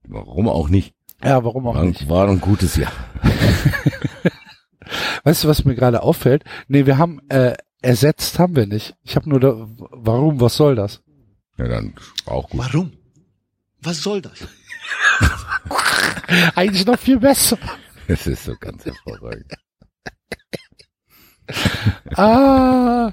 [0.04, 0.94] Warum auch nicht?
[1.24, 2.10] Ja, warum auch War, nicht?
[2.10, 2.92] war ein gutes Jahr.
[5.24, 6.44] Weißt du, was mir gerade auffällt?
[6.68, 8.96] Nee, wir haben äh, ersetzt haben wir nicht.
[9.04, 11.02] Ich habe nur da, warum, was soll das?
[11.58, 11.94] Ja, dann
[12.26, 12.62] auch gut.
[12.62, 12.94] Warum?
[13.82, 14.40] Was soll das?
[16.56, 17.58] Eigentlich noch viel besser.
[18.08, 19.52] Das ist so ganz hervorragend.
[22.16, 23.12] Ah.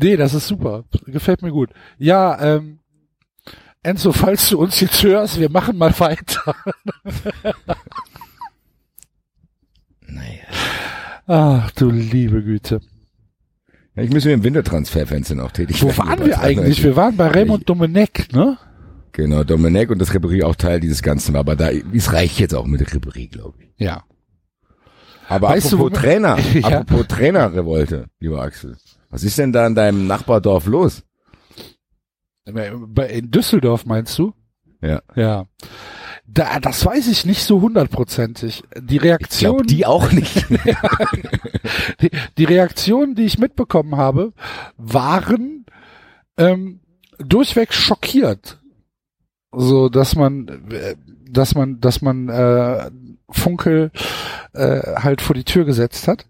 [0.00, 0.84] Nee, das ist super.
[1.06, 1.70] Gefällt mir gut.
[1.98, 2.78] Ja, ähm,
[3.82, 6.54] Enzo, falls du uns jetzt hörst, wir machen mal weiter.
[10.06, 10.44] Naja.
[11.26, 12.80] Ach, du liebe Güte.
[13.94, 15.98] Ja, ich muss mir im Wintertransferfenster noch tätig Wo werden.
[15.98, 16.82] waren wir eigentlich?
[16.82, 18.58] Wir waren bei Raymond Domenech, ne?
[19.12, 22.54] Genau, Domenech und das Ribéry auch Teil dieses Ganzen war, aber da, es reicht jetzt
[22.54, 23.68] auch mit Ribéry, glaube ich.
[23.76, 24.04] Ja.
[25.28, 26.80] Aber Weißt du, apropos wo- Trainer, Ja.
[26.80, 28.76] apropos Trainerrevolte, lieber Axel.
[29.10, 31.02] Was ist denn da in deinem Nachbardorf los?
[32.44, 34.34] In Düsseldorf meinst du?
[34.80, 35.00] Ja.
[35.14, 35.46] Ja.
[36.26, 38.64] Da, das weiß ich nicht so hundertprozentig.
[38.80, 40.46] Die Ich Reaktion, glaube, die auch nicht.
[42.00, 44.32] die, die Reaktionen, die ich mitbekommen habe,
[44.76, 45.66] waren
[46.38, 46.80] ähm,
[47.18, 48.58] durchweg schockiert.
[49.54, 50.96] So, dass man, äh,
[51.28, 52.90] dass man, dass man äh,
[53.34, 53.90] Funkel
[54.52, 56.26] äh, halt vor die Tür gesetzt hat.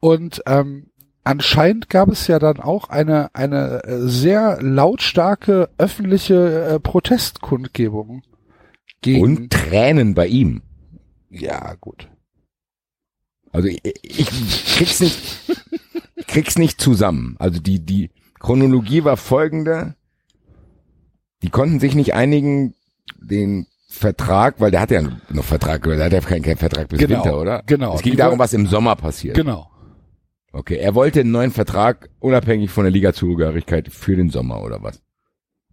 [0.00, 0.90] Und ähm,
[1.24, 8.22] anscheinend gab es ja dann auch eine eine äh, sehr lautstarke öffentliche äh, Protestkundgebung
[9.00, 9.22] gegen.
[9.22, 10.62] Und Tränen bei ihm.
[11.30, 12.08] ja, gut.
[13.52, 15.18] Also ich, ich krieg's nicht,
[16.16, 17.36] ich krieg's nicht zusammen.
[17.38, 19.94] Also die, die Chronologie war folgende.
[21.42, 22.74] Die konnten sich nicht einigen,
[23.20, 26.98] den Vertrag, weil der hat ja noch Vertrag, der hat ja keinen, keinen Vertrag bis
[26.98, 27.62] Genau, Winter, oder?
[27.66, 27.94] genau.
[27.94, 29.36] Es ging darum, was im Sommer passiert.
[29.36, 29.70] Genau.
[30.52, 35.02] Okay, er wollte einen neuen Vertrag, unabhängig von der Ligazugehörigkeit für den Sommer, oder was?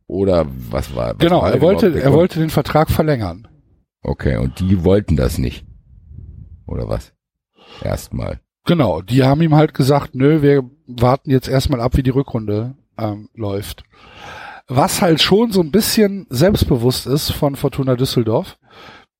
[0.07, 1.11] Oder was war?
[1.13, 3.47] Was Genau, war er wollte, er wollte den Vertrag verlängern.
[4.01, 5.65] Okay, und die wollten das nicht.
[6.67, 7.13] Oder was?
[7.83, 8.39] Erstmal.
[8.65, 12.75] Genau, die haben ihm halt gesagt, nö, wir warten jetzt erstmal ab, wie die Rückrunde
[12.97, 13.83] ähm, läuft.
[14.69, 18.57] Was halt schon so ein bisschen selbstbewusst ist von Fortuna Düsseldorf,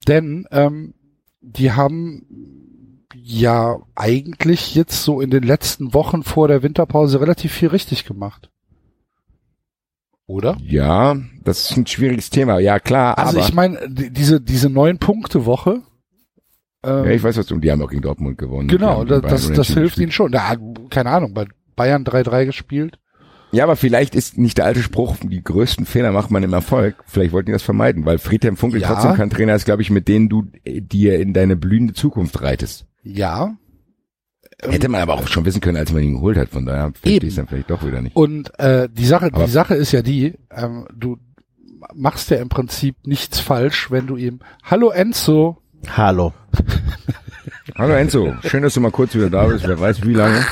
[0.08, 0.94] denn ähm,
[1.42, 7.70] die haben ja eigentlich jetzt so in den letzten Wochen vor der Winterpause relativ viel
[7.70, 8.50] richtig gemacht.
[10.28, 10.58] Oder?
[10.62, 12.60] Ja, das ist ein schwieriges Thema.
[12.60, 13.48] Ja, klar, Also aber.
[13.48, 15.82] ich meine, die- diese, diese neun Punkte Woche.
[16.84, 18.68] Ähm, ja, ich weiß, was du, die haben auch gegen Dortmund gewonnen.
[18.68, 20.30] Genau, das, das, das hilft ihnen schon.
[20.32, 20.56] Na,
[20.92, 23.00] keine Ahnung, bei Bayern 3-3 gespielt.
[23.52, 26.96] Ja, aber vielleicht ist nicht der alte Spruch, die größten Fehler macht man im Erfolg.
[27.08, 28.90] Vielleicht wollten die das vermeiden, weil Friedhelm Funkel Ja.
[28.90, 32.42] trotzdem kein Trainer ist, glaube ich, mit denen du äh, dir in deine blühende Zukunft
[32.42, 32.86] reitest.
[33.04, 33.56] Ja.
[34.62, 36.50] Hätte man aber auch schon wissen können, als man ihn geholt hat.
[36.50, 37.26] Von daher verstehe Eben.
[37.26, 38.16] ich es dann vielleicht doch wieder nicht.
[38.16, 41.18] Und äh, die Sache, Aber- die Sache ist ja die, ähm, du
[41.96, 45.58] machst ja im Prinzip nichts falsch, wenn du ihm Hallo Enzo.
[45.96, 46.34] Hallo.
[47.78, 49.66] Hallo Enzo, schön, dass du mal kurz wieder da bist.
[49.68, 50.46] Wer weiß wie lange.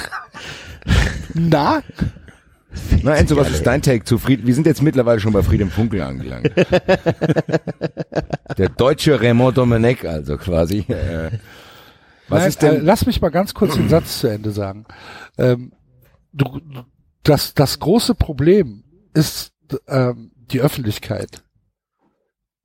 [1.34, 1.82] Na?
[3.04, 4.46] Na Enzo, was ist dein Take zu Fried?
[4.46, 6.52] Wir sind jetzt mittlerweile schon bei Friedhelm Funkel angelangt.
[8.58, 10.80] Der deutsche Raymond Domenech also quasi.
[10.88, 11.32] Äh,
[12.28, 12.76] Was Nein, ist denn?
[12.76, 14.86] Äh, lass mich mal ganz kurz den Satz zu Ende sagen.
[15.38, 15.72] Ähm,
[16.34, 16.60] du,
[17.24, 19.54] das, das große Problem ist
[19.88, 21.44] ähm, die Öffentlichkeit.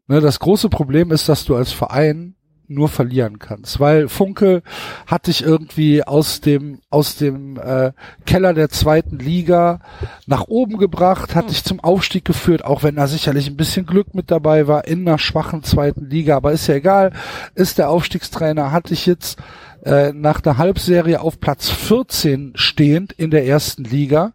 [0.09, 2.35] Ne, das große Problem ist, dass du als Verein
[2.75, 4.63] nur verlieren kannst, weil Funke
[5.07, 7.93] hat dich irgendwie aus dem aus dem äh,
[8.27, 9.81] Keller der zweiten Liga
[10.27, 14.15] nach oben gebracht, hat dich zum Aufstieg geführt, auch wenn da sicherlich ein bisschen Glück
[14.15, 17.13] mit dabei war in einer schwachen zweiten Liga, aber ist ja egal,
[17.55, 19.39] ist der Aufstiegstrainer, hat dich jetzt
[19.85, 24.33] äh, nach der Halbserie auf Platz 14 stehend in der ersten Liga.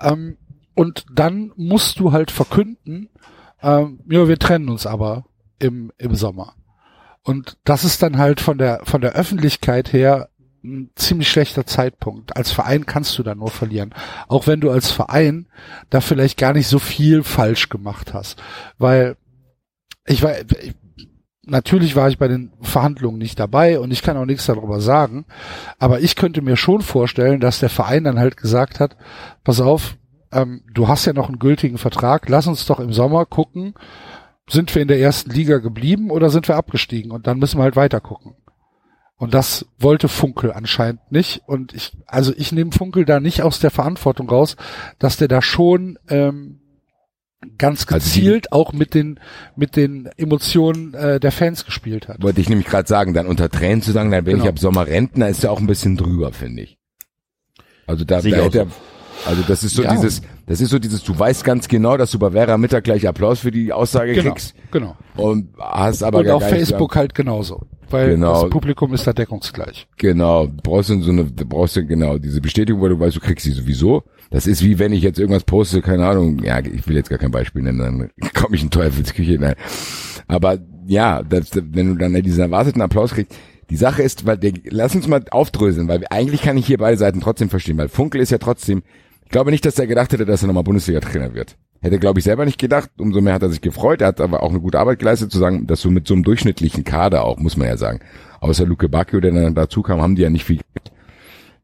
[0.00, 0.36] Ähm,
[0.74, 3.08] und dann musst du halt verkünden,
[3.62, 5.24] ähm, ja, wir trennen uns aber
[5.58, 6.54] im, im Sommer.
[7.24, 10.28] Und das ist dann halt von der, von der Öffentlichkeit her
[10.62, 12.36] ein ziemlich schlechter Zeitpunkt.
[12.36, 13.94] Als Verein kannst du da nur verlieren.
[14.28, 15.46] Auch wenn du als Verein
[15.90, 18.42] da vielleicht gar nicht so viel falsch gemacht hast.
[18.78, 19.16] Weil
[20.06, 20.74] ich war, ich,
[21.46, 25.26] natürlich war ich bei den Verhandlungen nicht dabei und ich kann auch nichts darüber sagen.
[25.78, 28.96] Aber ich könnte mir schon vorstellen, dass der Verein dann halt gesagt hat,
[29.44, 29.96] pass auf,
[30.32, 33.74] ähm, du hast ja noch einen gültigen Vertrag, lass uns doch im Sommer gucken,
[34.48, 37.10] sind wir in der ersten Liga geblieben oder sind wir abgestiegen?
[37.10, 38.34] Und dann müssen wir halt weiter gucken.
[39.16, 41.42] Und das wollte Funkel anscheinend nicht.
[41.46, 44.56] Und ich, also ich nehme Funkel da nicht aus der Verantwortung raus,
[44.98, 46.60] dass der da schon ähm,
[47.58, 49.20] ganz Also die- gezielt auch mit den
[49.56, 52.22] mit den Emotionen äh, der Fans gespielt hat.
[52.22, 54.44] Wollte ich nämlich gerade sagen, dann unter Tränen zu sagen, dann bin Genau.
[54.44, 56.78] ich ab Sommer Rentner, ist ja auch ein bisschen drüber, finde ich.
[57.86, 58.66] Also da, da hätte er,
[59.26, 59.92] also das ist so Ja.
[59.94, 63.06] dieses, das ist so dieses, du weißt ganz genau, dass du bei Vera Mittag gleich
[63.08, 64.96] Applaus für die Aussage Genau, kriegst genau.
[65.16, 67.62] und hast aber Und gar auf Facebook halt genauso.
[67.90, 68.42] Weil Genau.
[68.42, 69.86] das Publikum ist da deckungsgleich.
[69.96, 73.20] Genau, brauchst du so eine, du brauchst du genau diese Bestätigung, weil du weißt, du
[73.20, 74.02] kriegst sie sowieso.
[74.30, 77.18] Das ist wie wenn ich jetzt irgendwas poste, keine Ahnung, ja, ich will jetzt gar
[77.18, 79.38] kein Beispiel nennen, dann komme ich in Teufelsküche.
[79.38, 79.54] Nein.
[80.26, 83.34] Aber ja, das, wenn du dann diesen erwarteten Applaus kriegst,
[83.70, 86.96] die Sache ist, weil der, lass uns mal aufdröseln, weil eigentlich kann ich hier beide
[86.96, 88.82] Seiten trotzdem verstehen, weil Funkel ist ja trotzdem,
[89.34, 91.56] glaube nicht, dass er gedacht hätte, dass er nochmal Bundesliga-Trainer wird.
[91.80, 92.90] Hätte, glaube ich, selber nicht gedacht.
[92.98, 94.00] Umso mehr hat er sich gefreut.
[94.00, 96.22] Er hat aber auch eine gute Arbeit geleistet, zu sagen, dass du mit so einem
[96.22, 97.98] durchschnittlichen Kader auch, muss man ja sagen,
[98.40, 100.60] außer Luke Bacchio, der dann dazu kam, haben die ja nicht viel.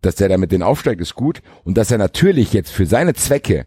[0.03, 1.43] Dass der da mit denen aufsteigt, ist gut.
[1.63, 3.67] Und dass er natürlich jetzt für seine Zwecke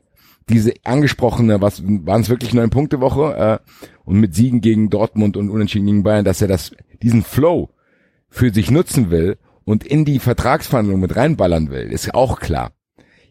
[0.49, 3.69] diese angesprochene, was waren es wirklich neun Punkte Woche äh,
[4.03, 7.69] und mit Siegen gegen Dortmund und Unentschieden gegen Bayern, dass er das diesen Flow
[8.27, 12.73] für sich nutzen will und in die Vertragsverhandlung mit reinballern will, ist auch klar.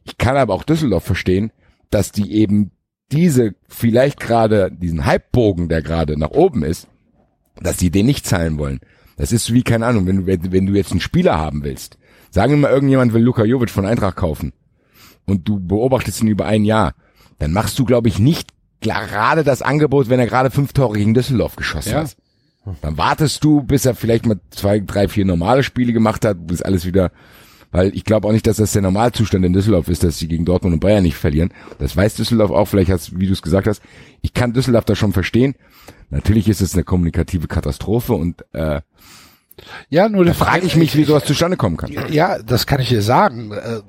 [0.05, 1.53] Ich kann aber auch Düsseldorf verstehen,
[1.91, 2.71] dass die eben
[3.11, 6.89] diese vielleicht gerade diesen Hypebogen, der gerade nach oben ist,
[7.61, 8.81] dass die den nicht zahlen wollen.
[9.17, 11.99] Das ist wie keine Ahnung, wenn du wenn, wenn du jetzt einen Spieler haben willst.
[12.31, 14.53] Sagen wir mal, irgendjemand will Luka Jovic von Eintracht kaufen
[15.27, 16.95] und du beobachtest ihn über ein Jahr,
[17.39, 21.15] dann machst du, glaube ich, nicht gerade das Angebot, wenn er gerade fünf Tore gegen
[21.15, 22.01] Düsseldorf geschossen Ja.
[22.01, 22.17] hat.
[22.81, 26.63] Dann wartest du, bis er vielleicht mal zwei, drei, vier normale Spiele gemacht hat, bis
[26.63, 27.11] alles wieder,
[27.73, 30.45] weil ich glaube auch nicht, dass das der Normalzustand in Düsseldorf ist, dass sie gegen
[30.45, 31.53] Dortmund und Bayern nicht verlieren.
[31.79, 33.83] Das weiß Düsseldorf auch, vielleicht hast, wie du es gesagt hast.
[34.21, 35.55] Ich kann Düsseldorf da schon verstehen.
[36.11, 38.83] Natürlich ist es eine kommunikative Katastrophe und äh,
[39.89, 41.91] Ja, nur da der frage ich mich, wie sowas zustande kommen kann.
[42.13, 43.51] Ja, das kann ich dir sagen.
[43.53, 43.81] Äh,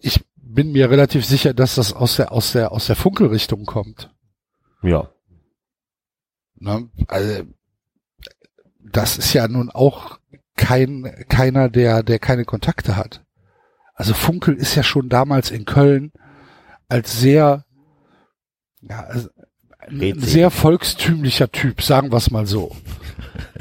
[0.00, 4.10] Ich bin mir relativ sicher, dass das aus der aus der aus der Funkelrichtung kommt.
[4.82, 5.10] Ja.
[6.58, 6.88] Ne?
[7.08, 7.42] Also,
[8.80, 10.18] das ist ja nun auch
[10.56, 13.24] kein keiner, der der keine Kontakte hat.
[13.94, 16.12] Also Funkel ist ja schon damals in Köln
[16.88, 17.64] als sehr
[18.80, 19.08] ja,
[19.88, 22.74] ein sehr volkstümlicher Typ, sagen wir es mal so.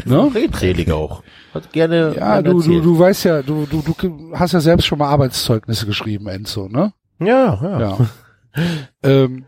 [0.06, 0.32] Ne?
[0.36, 1.24] Redselig auch.
[1.54, 5.00] Hat gerne Ja, du, du, du weißt ja, du, du, du hast ja selbst schon
[5.00, 6.94] mal Arbeitszeugnisse geschrieben, Enzo, ne?
[7.20, 7.80] Ja, ja.
[7.80, 7.98] Ja.
[9.04, 9.46] ähm,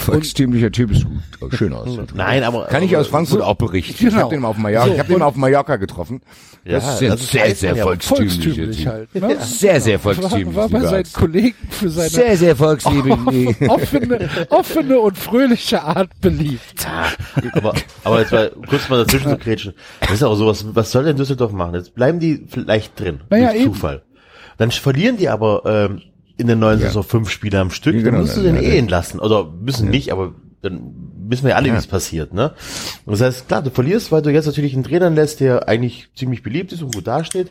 [0.00, 1.20] Volkstümlicher Typ ist gut.
[1.40, 1.88] Oh, Schön aus.
[2.14, 3.92] Nein, aber Kann ich aus Frankfurt auch berichten.
[3.92, 4.22] Ich Genau.
[4.22, 6.20] habe den mal auf Mallorca, So, ich hab den mal auf Mallorca getroffen.
[6.64, 8.86] Ja, das ist ein das sehr, sehr volkstümlicher volkstümlich Typ.
[8.86, 9.14] halt.
[9.14, 9.36] Ne?
[9.42, 10.54] Sehr, sehr War, volkstümlich.
[10.56, 11.12] war bei lieber seinen.
[11.12, 13.56] Kollegen für seine Sehr, sehr volkstümlich.
[13.70, 16.86] offene, offene und fröhliche Art beliebt.
[17.52, 19.74] aber, aber jetzt mal kurz mal dazwischen zu kretschen.
[20.00, 21.74] Das ist auch sowas, was soll denn Düsseldorf machen?
[21.76, 23.20] Jetzt bleiben die vielleicht drin.
[23.30, 23.74] Naja, durch eben.
[23.74, 24.02] Zufall.
[24.58, 26.02] Dann verlieren die aber ähm,
[26.40, 27.94] in der neuen Saison fünf Spiele am Stück.
[27.94, 29.20] Ja, dann genau, musst du dann- den ja, eh entlassen.
[29.20, 30.92] Oder müssen nicht, aber dann
[31.28, 32.52] wissen wir ja alle, wie es passiert, ne?
[33.06, 36.10] Und das heißt, klar, du verlierst, weil du jetzt natürlich einen Trainer lässt, der eigentlich
[36.16, 37.50] ziemlich beliebt ist und gut dasteht.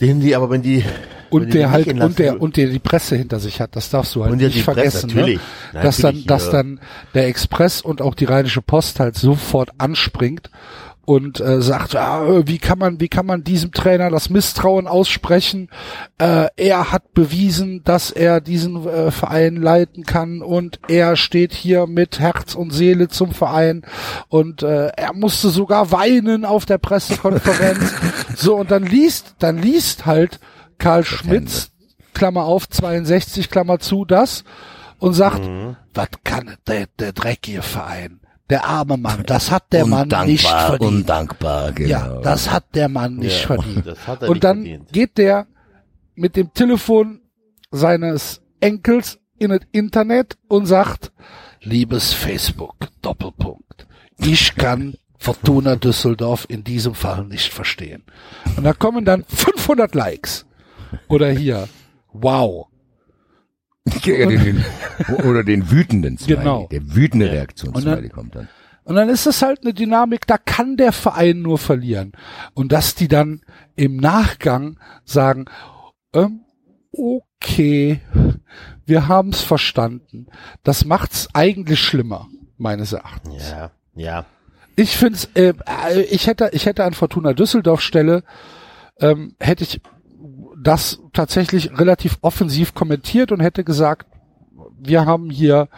[0.00, 0.84] Den die aber, wenn die wenn
[1.30, 3.90] Und die der den halt, und der, und der die Presse hinter sich hat, das
[3.90, 5.40] darfst du halt nicht die Presse, vergessen, natürlich.
[5.74, 5.80] ne?
[5.82, 6.52] Dass dann, dass ja.
[6.52, 6.80] dann
[7.14, 10.50] der Express und auch die Rheinische Post halt sofort anspringt
[11.08, 15.70] und äh, sagt, ah, wie kann man, wie kann man diesem Trainer das Misstrauen aussprechen?
[16.18, 21.86] Äh, er hat bewiesen, dass er diesen äh, Verein leiten kann und er steht hier
[21.86, 23.86] mit Herz und Seele zum Verein
[24.28, 27.90] und äh, er musste sogar weinen auf der Pressekonferenz.
[28.36, 30.40] so und dann liest, dann liest halt
[30.76, 31.70] Karl Schmitz
[32.12, 34.44] Klammer auf 62 Klammer zu das
[34.98, 35.48] und sagt,
[35.94, 38.17] was kann der, der dreckige Verein?
[38.50, 40.80] Der arme Mann, das hat der Mann nicht verdient.
[40.82, 41.88] undankbar, genau.
[41.90, 43.86] Ja, das hat der Mann nicht Ja, verdient.
[43.86, 44.92] das hat er Und dann verdient.
[44.92, 45.46] geht der
[46.14, 47.20] mit dem Telefon
[47.70, 51.12] seines Enkels in das Internet und sagt,
[51.60, 53.86] liebes Facebook, Doppelpunkt,
[54.18, 58.02] ich kann Fortuna Düsseldorf in diesem Fall nicht verstehen.
[58.56, 60.46] Und da kommen dann 500 Likes.
[61.08, 61.68] Oder hier,
[62.12, 62.68] wow.
[64.04, 64.64] Ja, den, den,
[65.24, 66.36] oder den wütenden Smiley.
[66.38, 66.68] Genau.
[66.70, 67.32] Der wütende Ja.
[67.32, 68.48] Reaktionssmiley Und dann- kommt dann.
[68.84, 72.12] Und dann ist es halt eine Dynamik, da kann der Verein nur verlieren.
[72.54, 73.42] Und dass die dann
[73.76, 75.44] im Nachgang sagen,
[76.14, 76.40] ähm,
[76.92, 78.00] okay,
[78.86, 80.26] wir haben's verstanden.
[80.62, 83.50] Das macht's eigentlich schlimmer, meines Erachtens.
[83.50, 84.24] Ja, ja.
[84.74, 85.52] Ich find's, äh,
[85.90, 88.22] äh, ich hätte, ich hätte an Fortuna Düsseldorf Stelle,
[89.00, 89.82] ähm, hätte ich
[90.62, 94.06] das tatsächlich relativ offensiv kommentiert und hätte gesagt,
[94.78, 95.68] wir haben hier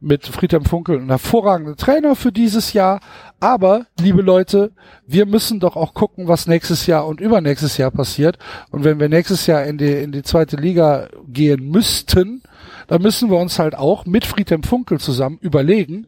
[0.00, 3.00] mit Friedhelm Funkel einen hervorragenden Trainer für dieses Jahr,
[3.40, 4.72] aber, liebe Leute,
[5.06, 8.38] wir müssen doch auch gucken, was nächstes Jahr und übernächstes Jahr passiert.
[8.70, 12.42] Und wenn wir nächstes Jahr in die, in die zweite Liga gehen müssten,
[12.88, 16.06] dann müssen wir uns halt auch mit Friedhelm Funkel zusammen überlegen,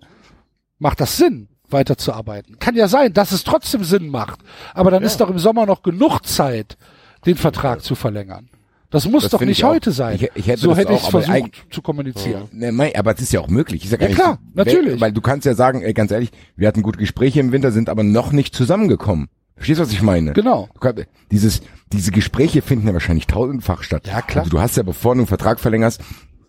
[0.79, 2.59] macht das Sinn, weiterzuarbeiten?
[2.59, 4.41] Kann ja sein, dass es trotzdem Sinn macht.
[4.75, 6.77] Aber dann ist doch im Sommer noch genug Zeit,
[7.27, 8.49] den Vertrag zu verlängern.
[8.91, 9.71] Das muss Das doch nicht auch.
[9.71, 10.17] heute sein.
[10.17, 12.45] Ich- ich hätte so hätte ich es versucht zu kommunizieren.
[12.53, 13.85] Ne, mei, aber es ist ja auch möglich.
[13.85, 14.99] Ich sag Ja, gar klar, wer- natürlich.
[15.01, 17.91] Weil du kannst ja sagen, ey, ganz ehrlich, wir hatten gute Gespräche im Winter, sind
[17.91, 19.29] aber noch nicht zusammengekommen.
[19.57, 20.33] Verstehst du, was ich meine?
[20.33, 20.69] Genau.
[20.81, 21.61] Kannst- Dieses,
[21.93, 24.07] diese Gespräche finden ja wahrscheinlich tausendfach statt.
[24.07, 24.45] Ja, klar.
[24.45, 26.01] Also du hast ja, bevor du einen Vertrag verlängerst,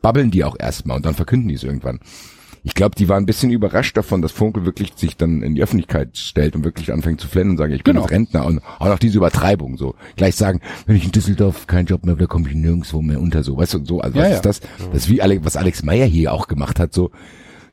[0.01, 1.99] babbeln die auch erstmal und dann verkünden die es irgendwann.
[2.63, 5.63] Ich glaube, die waren ein bisschen überrascht davon, dass Funkel wirklich sich dann in die
[5.63, 8.06] Öffentlichkeit stellt und wirklich anfängt zu flennen und sagen, ich bin Genau.
[8.06, 9.95] Rentner und auch noch diese Übertreibung so.
[10.17, 13.19] Gleich sagen, wenn ich in Düsseldorf keinen Job mehr habe, da komme ich nirgendwo mehr
[13.22, 13.58] unter so.
[13.58, 14.36] Weißt du, so, also Ja, was ja.
[14.38, 14.60] ist das?
[14.91, 17.12] Das ist wie Alex, was Alex Meyer hier auch gemacht hat, so,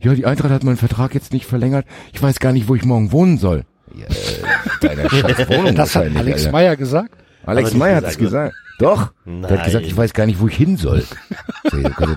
[0.00, 2.84] ja, die Eintracht hat meinen Vertrag jetzt nicht verlängert, ich weiß gar nicht, wo ich
[2.84, 3.64] morgen wohnen soll.
[3.94, 5.04] Ja, äh, deiner
[5.48, 6.50] Wohnung Das hat Alex.
[6.52, 7.14] Meyer gesagt.
[7.46, 8.54] Alex er Meyer hat es gesagt.
[8.78, 9.12] Doch.
[9.24, 9.64] Der hat Nein.
[9.64, 11.04] gesagt, ich weiß gar nicht, wo ich hin soll.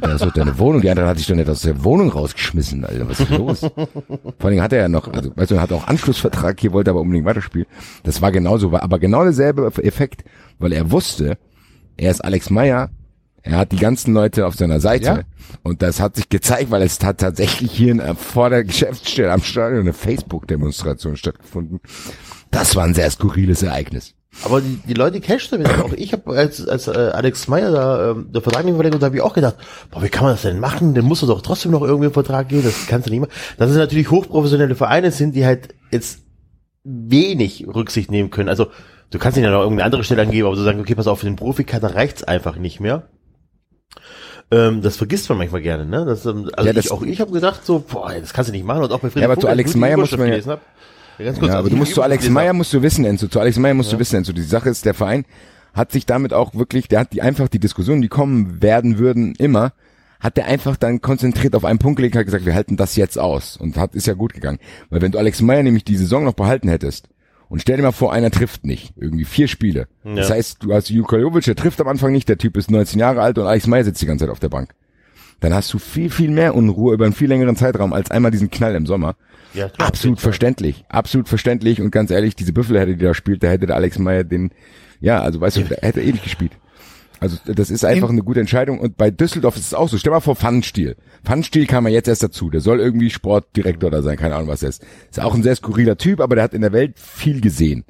[0.02, 0.82] Das ist deine Wohnung.
[0.82, 3.10] Die andere hat sich doch nicht aus der Wohnung rausgeschmissen, Alter.
[3.10, 3.60] Was ist los?
[3.60, 3.72] Vor
[4.42, 6.92] allen Dingen hat er ja noch, also, weißt du, er hat auch Anschlussvertrag hier, wollte
[6.92, 7.68] aber unbedingt weiterspielen.
[8.04, 10.24] Das war genauso, war aber genau derselbe Effekt,
[10.60, 11.38] weil er wusste,
[11.98, 12.90] er ist Alex Meyer,
[13.42, 15.06] er hat die ganzen Leute auf seiner Seite.
[15.06, 15.22] Ja.
[15.64, 19.42] Und das hat sich gezeigt, weil es hat tatsächlich hier in, vor der Geschäftsstelle am
[19.42, 21.80] Stadion eine Facebook-Demonstration stattgefunden.
[22.52, 24.16] Das war ein sehr skurriles Ereignis.
[24.44, 25.80] Aber die, die Leute cashen damit.
[25.80, 29.08] Auch ich habe als, als äh, Alex Meyer da ähm, der Vertrag nicht verlängert, da
[29.08, 29.56] habe ich auch gedacht,
[29.92, 30.94] boah, wie kann man das denn machen?
[30.94, 32.64] Dann musst du doch trotzdem noch irgendwie einen Vertrag geben.
[32.64, 33.32] Das kannst du nicht machen.
[33.58, 36.20] Dass es natürlich hochprofessionelle Vereine sind, die halt jetzt
[36.84, 38.50] wenig Rücksicht nehmen können.
[38.50, 38.68] Also
[39.10, 41.20] du kannst ihnen ja noch irgendeine andere Stelle angeben, aber du sagen, okay, pass auf,
[41.20, 43.10] für den Profikader reicht's einfach nicht mehr.
[44.52, 46.06] Ähm, das vergisst man manchmal gerne, ne?
[46.06, 48.54] Das, ähm, also Ja, das- ich, auch ich habe gedacht, so, boah, das kannst du
[48.54, 48.84] nicht machen.
[48.84, 50.60] Und auch bei Friedrich Ja, aber zu Funkel, Alex Meyer muss man ja- gelesen hab,
[50.60, 50.66] ja,
[51.26, 53.28] ganz kurz, Ja, aber du musst zu Alex Meyer musst du wissen, Enzo.
[53.28, 54.34] Zu Alex Meyer musst du wissen, Enzo.
[54.34, 55.26] Die Sache ist, der Verein
[55.74, 59.36] hat sich damit auch wirklich, der hat die einfach die Diskussionen, die kommen werden würden,
[59.36, 59.74] immer,
[60.20, 63.18] hat der einfach dann konzentriert auf einen Punkt gelegt, hat gesagt, wir halten das jetzt
[63.18, 63.56] aus.
[63.58, 64.60] Und hat, ist ja gut gegangen.
[64.90, 67.08] Weil wenn du Alex Meyer nämlich die Saison noch behalten hättest,
[67.48, 68.94] und stell dir mal vor, einer trifft nicht.
[68.96, 69.88] Irgendwie vier Spiele.
[70.04, 70.36] Das Ja.
[70.36, 73.22] heißt, du hast Juko Jovic, der trifft am Anfang nicht, der Typ ist 19 Jahre
[73.22, 74.70] alt und Alex Meyer sitzt die ganze Zeit auf der Bank.
[75.40, 78.52] Dann hast du viel, viel mehr Unruhe über einen viel längeren Zeitraum als einmal diesen
[78.52, 79.16] Knall im Sommer.
[79.54, 83.48] Ja, klar, absolut verständlich, absolut verständlich und ganz ehrlich, diese Büffelherde, die da spielt, da
[83.48, 84.52] hätte der Alex Meyer den,
[85.02, 86.52] ja, also weißt du, der hätte eh nicht gespielt.
[87.20, 89.98] Also das ist einfach eine gute Entscheidung und bei Düsseldorf ist es auch so.
[89.98, 90.96] Stell mal vor, Pfannenstiel.
[91.26, 92.50] Pfannenstiel kam ja jetzt erst dazu.
[92.50, 94.86] Der soll irgendwie Sportdirektor da sein, keine Ahnung was er ist.
[95.10, 97.84] Ist auch ein sehr skurriler Typ, aber der hat in der Welt viel gesehen.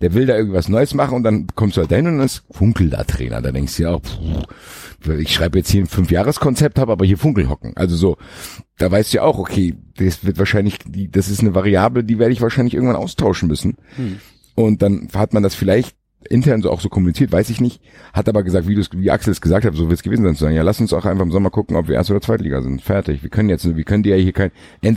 [0.00, 2.44] Der will da irgendwas Neues machen und dann kommst du halt dahin und dann ist
[2.50, 3.42] Funkel da Trainer.
[3.42, 7.18] Da denkst du ja auch, pff, ich schreibe jetzt hier ein Fünfjahreskonzept, habe aber hier
[7.18, 7.72] Funkel hocken.
[7.76, 8.16] Also so,
[8.78, 12.18] da weißt du ja auch, okay, das wird wahrscheinlich, die, das ist eine Variable, die
[12.18, 13.76] werde ich wahrscheinlich irgendwann austauschen müssen.
[14.54, 15.96] Und dann hat man das vielleicht
[16.28, 17.80] intern so auch so kommuniziert, weiß ich nicht,
[18.12, 20.34] hat aber gesagt, wie du wie Axel es gesagt hat, so wird es gewesen sein
[20.34, 22.60] zu sagen, ja, lass uns auch einfach im Sommer gucken, ob wir erste oder Zweitliga
[22.60, 22.82] sind.
[22.82, 23.22] Fertig.
[23.22, 24.50] Wir können jetzt, wir können dir ja hier kein,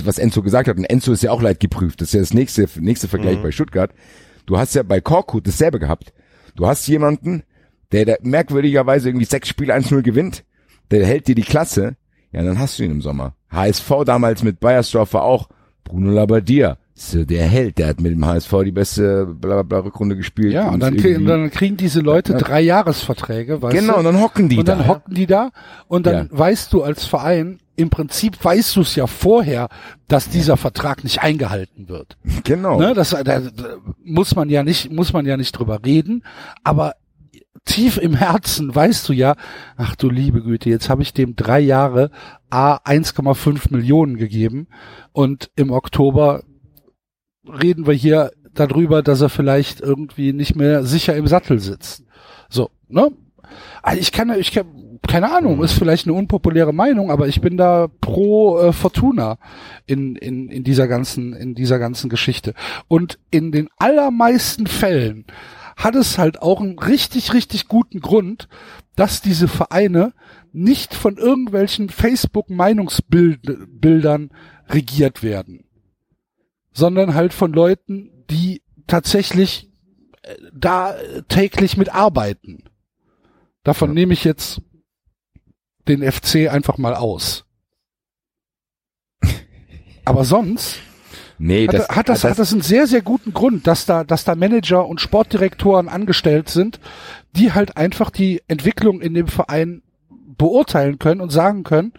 [0.03, 2.67] was Enzo gesagt hat, und Enzo ist ja auch leidgeprüft, das ist ja das nächste,
[2.79, 3.91] nächste Vergleich bei Stuttgart.
[4.51, 6.11] Du hast ja bei Korkut dasselbe gehabt.
[6.57, 7.43] Du hast jemanden,
[7.93, 10.43] der, der merkwürdigerweise irgendwie sechs Spiele 1-0 gewinnt,
[10.91, 11.95] der hält dir die Klasse,
[12.33, 13.33] ja, dann hast du ihn im Sommer.
[13.49, 15.47] HSV damals mit Bayersdorf war auch
[15.85, 19.79] Bruno Labbadia, so der Held, der hat mit dem HSV die beste bla bla bla
[19.79, 20.51] Rückrunde gespielt.
[20.51, 22.39] Ja, und dann, irgendwie- kriegen, dann kriegen diese Leute Ja.
[22.39, 23.99] drei Jahresverträge, weißt Genau, du?
[23.99, 24.87] und dann hocken die und dann da.
[24.87, 25.51] hocken die da
[25.87, 26.37] und dann Ja.
[26.37, 29.69] weißt du als Verein, im Prinzip weißt du es ja vorher,
[30.07, 32.17] dass dieser Vertrag nicht eingehalten wird.
[32.43, 32.79] Genau.
[32.79, 33.41] Ne, das da, da
[34.03, 36.23] muss man ja nicht, muss man ja nicht drüber reden,
[36.63, 36.95] aber
[37.65, 39.35] tief im Herzen weißt du ja,
[39.77, 42.09] ach du liebe Güte, jetzt habe ich dem drei Jahre
[42.49, 44.67] A 1,5 Millionen gegeben
[45.11, 46.43] und im Oktober
[47.47, 52.03] reden wir hier darüber, dass er vielleicht irgendwie nicht mehr sicher im Sattel sitzt.
[52.49, 53.11] So, ne?
[53.81, 57.57] Also ich kann, ich kann, keine Ahnung, ist vielleicht eine unpopuläre Meinung, aber ich bin
[57.57, 59.37] da pro äh, Fortuna
[59.85, 62.53] in, in, in dieser ganzen, in dieser ganzen Geschichte.
[62.87, 65.25] Und in den allermeisten Fällen
[65.75, 68.47] hat es halt auch einen richtig, richtig guten Grund,
[68.95, 70.13] dass diese Vereine
[70.53, 74.29] nicht von irgendwelchen Facebook-Meinungsbildern
[74.69, 75.65] regiert werden,
[76.71, 79.71] sondern halt von Leuten, die tatsächlich
[80.23, 80.95] äh, da
[81.29, 82.65] täglich mitarbeiten.
[83.63, 83.93] Davon Ja.
[83.93, 84.61] nehme ich jetzt
[85.87, 87.45] den FC einfach mal aus.
[90.03, 90.79] Aber sonst
[91.37, 94.23] nee, hat, das, hat, das, hat das einen sehr, sehr guten Grund, dass da, dass
[94.23, 96.79] da Manager und Sportdirektoren angestellt sind,
[97.35, 101.93] die halt einfach die Entwicklung in dem Verein beurteilen können und sagen können,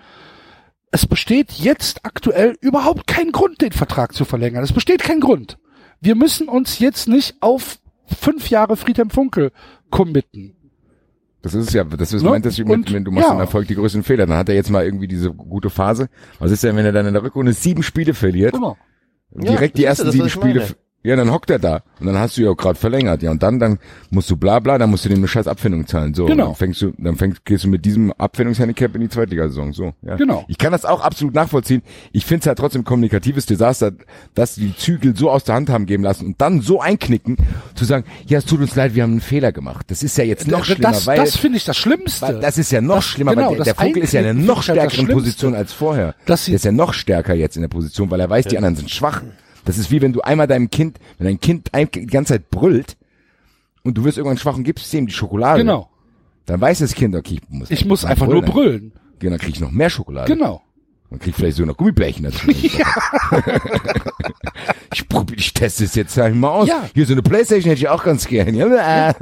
[0.90, 4.64] es besteht jetzt aktuell überhaupt kein Grund, den Vertrag zu verlängern.
[4.64, 5.58] Es besteht kein Grund.
[6.00, 9.52] Wir müssen uns jetzt nicht auf fünf Jahre Friedhelm Funkel
[9.90, 10.56] committen.
[11.42, 12.30] Das ist es ja, das ist, Ne?
[12.30, 13.34] meint das mit, wenn du machst ja.
[13.34, 16.08] im Erfolg die größten Fehler, dann hat er jetzt mal irgendwie diese gute Phase.
[16.38, 18.52] Was ist denn, wenn er dann in der Rückrunde sieben Spiele verliert?
[18.52, 18.76] Genau.
[19.34, 20.68] direkt die das ersten sieben Spiele.
[21.04, 21.82] Ja, dann hockt er da.
[21.98, 23.22] Und dann hast du ja auch gerade verlängert.
[23.22, 23.78] Ja, und dann, dann
[24.10, 26.14] musst du bla bla, dann musst du dem eine scheiß Abfindung zahlen.
[26.14, 26.26] So.
[26.26, 26.46] Genau.
[26.46, 29.72] Dann fängst du, dann fängst, gehst du mit diesem Abfindungshandicap in die Zweitligasaison.
[29.72, 29.94] So.
[30.02, 30.14] Ja.
[30.16, 30.44] Genau.
[30.48, 31.82] Ich kann das auch absolut nachvollziehen.
[32.12, 33.92] Ich finde es halt trotzdem kommunikatives Desaster,
[34.34, 37.36] dass die Zügel so aus der Hand haben geben lassen und dann so einknicken,
[37.74, 39.86] zu sagen, ja, es tut uns leid, wir haben einen Fehler gemacht.
[39.90, 42.26] Das ist ja jetzt noch schlimmer, das weil, das finde ich das Schlimmste.
[42.26, 44.20] weil das ist ja noch Das- schlimmer, genau, weil der, das der Vogel ist ja
[44.20, 45.08] in einer noch das stärkeren.
[45.08, 46.14] Position als vorher.
[46.28, 48.76] Sie- der ist ja noch stärker jetzt in der Position, weil er weiß, die anderen
[48.76, 49.22] sind schwach.
[49.64, 52.96] Das ist wie wenn du einmal deinem Kind, wenn dein Kind die ganze Zeit brüllt
[53.82, 55.60] und du wirst irgendwann schwach und gibst ihm die Schokolade.
[55.60, 55.88] genau.
[56.46, 58.92] Dann weiß das Kind, okay, ich muss, Ich muss einfach nur brüllen.
[59.20, 60.32] Genau, dann krieg ich noch mehr Schokolade.
[60.32, 60.62] Genau.
[61.12, 62.48] Man kriegt vielleicht so noch Gummibärchen dazu.
[64.94, 66.68] ich, probier, ich teste es jetzt halt mal aus.
[66.68, 66.88] Ja.
[66.94, 68.54] Hier so eine Playstation hätte ich auch ganz gern.
[68.62, 69.14] Ja.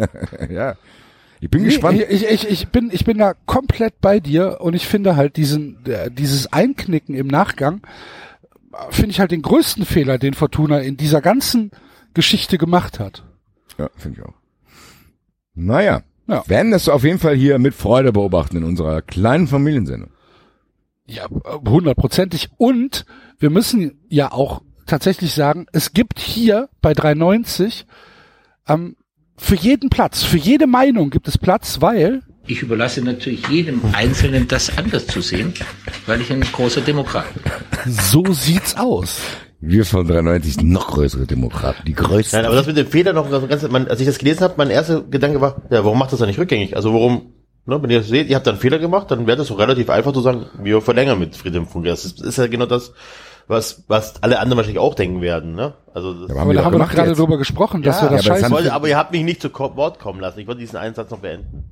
[0.49, 0.77] ja.
[1.41, 1.99] Ich bin gespannt.
[1.99, 5.37] Nee, ich, ich, ich, bin, ich bin da komplett bei dir und ich finde halt
[5.37, 7.81] diesen, äh, dieses Einknicken im Nachgang,
[8.91, 11.71] finde ich halt den größten Fehler, den Fortuna in dieser ganzen
[12.15, 13.25] Geschichte gemacht hat.
[13.79, 14.35] Ja, finde ich auch.
[15.55, 16.43] Naja, Ja.
[16.47, 20.11] werden das auf jeden Fall hier mit Freude beobachten in unserer kleinen Familiensendung.
[21.07, 21.27] Ja,
[21.67, 22.51] hundertprozentig.
[22.57, 23.05] Und
[23.39, 27.87] wir müssen ja auch tatsächlich sagen, es gibt hier bei 390
[28.69, 28.97] ähm,
[29.37, 34.49] für jeden Platz, für jede Meinung gibt es Platz, weil Ich überlasse natürlich jedem Einzelnen
[34.49, 35.55] das anders zu sehen,
[36.07, 37.93] weil ich ein großer Demokrat bin.
[37.93, 39.21] so sieht's aus.
[39.61, 42.39] Wir von 93 sind noch größere Demokraten, die größten.
[42.39, 44.55] Nein, aber das mit dem Fehler noch ganz, ganz man, als ich das gelesen habe,
[44.57, 46.77] mein erster Gedanke war, ja, warum macht das dann nicht rückgängig?
[46.77, 47.35] Also warum,
[47.67, 49.59] ne, wenn ihr das seht, ihr habt da einen Fehler gemacht, dann wäre das doch
[49.59, 51.91] relativ einfach zu sagen, wir verlängern mit Friedhelm Funke.
[51.91, 52.93] Das ist, ist ja genau das,
[53.49, 55.75] was, was alle anderen wahrscheinlich auch denken werden, ne?
[55.93, 57.19] Also das, Aber Aber da haben wir doch gerade jetzt.
[57.19, 59.43] drüber gesprochen, dass Ja, wir das ja, aber das wollte, aber ihr habt mich nicht
[59.43, 60.41] zu Wort kommen lassen.
[60.41, 61.65] Ich wollte diesen einen Satz noch beenden.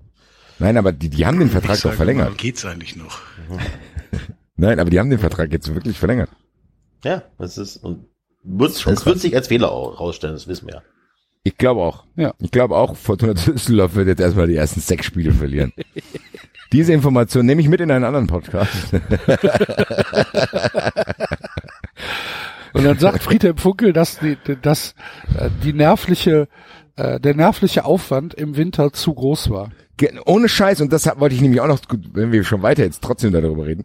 [0.58, 2.30] Nein, aber die, die haben den Vertrag Ich doch sage verlängert.
[2.30, 3.18] mal, Geht's eigentlich noch?
[4.56, 6.30] Nein, aber die haben den Vertrag jetzt wirklich verlängert.
[7.04, 8.06] Ja, das ist, und
[8.42, 10.82] wird, es wird sich als Fehler au- rausstellen, das wissen wir ja.
[11.44, 12.04] Ich glaube auch.
[12.16, 12.34] Ja.
[12.40, 15.72] Ich glaube auch, Fortuna Düsseldorf wird jetzt erstmal die ersten sechs Spiele verlieren.
[16.72, 18.92] Diese Information nehme ich mit in einen anderen Podcast.
[22.74, 24.94] Und dann sagt Friedhelm Funkel, dass die, dass
[25.38, 26.48] äh, die nervliche,
[26.96, 29.70] äh, der nervliche Aufwand im Winter zu groß war.
[30.26, 31.80] Ohne Scheiß, und das wollte ich nämlich auch noch,
[32.12, 33.84] wenn wir schon weiter jetzt trotzdem darüber reden.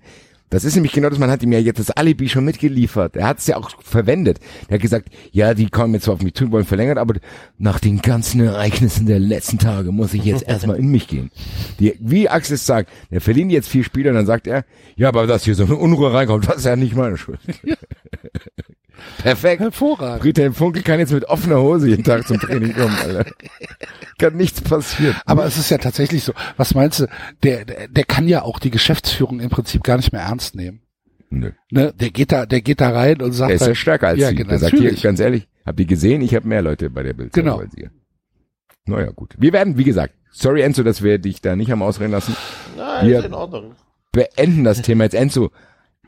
[0.54, 3.16] Das ist nämlich genau das, man hat ihm ja jetzt das Alibi schon mitgeliefert.
[3.16, 4.40] Er hat es ja auch verwendet.
[4.68, 7.16] Er hat gesagt, ja, die kommen jetzt auf mich zu und wollen verlängert, aber
[7.58, 11.32] nach den ganzen Ereignissen der letzten Tage muss ich jetzt erstmal in mich gehen.
[11.80, 14.64] Die, wie Axel es sagt, der verlieren jetzt vier Spiele und dann sagt er,
[14.96, 17.40] ja, aber dass hier so eine Unruhe reinkommt, das ist ja nicht meine Schuld.
[19.18, 19.62] Perfekt.
[19.62, 20.22] Hervorragend.
[20.22, 23.26] Friedhelm Funkel kann jetzt mit offener Hose jeden Tag zum Training kommen, Alter.
[24.18, 25.16] Kann nichts passieren.
[25.26, 26.34] Aber es ist ja tatsächlich so.
[26.58, 27.08] Was meinst du?
[27.44, 30.82] Der, der, der kann ja auch die Geschäftsführung im Prinzip gar nicht mehr ernst nehmen.
[31.30, 31.52] Nö.
[31.72, 31.94] Ne?
[32.00, 34.20] Der geht da, der geht da rein und sagt, Er ist ja halt, stärker als
[34.20, 34.36] ja, sie.
[34.36, 37.14] genau, Der sagt hier, ganz ehrlich, habt ihr gesehen, ich habe mehr Leute bei der
[37.14, 37.34] Bild.
[37.34, 37.58] Genau.
[37.60, 37.90] Als ihr.
[38.86, 39.34] Naja, gut.
[39.38, 42.36] Wir werden, wie gesagt, sorry Enzo, dass wir dich da nicht haben ausreden lassen,
[42.78, 43.76] Nein, Wir- ist in Ordnung.
[44.12, 45.16] beenden das Thema jetzt.
[45.16, 45.50] Enzo,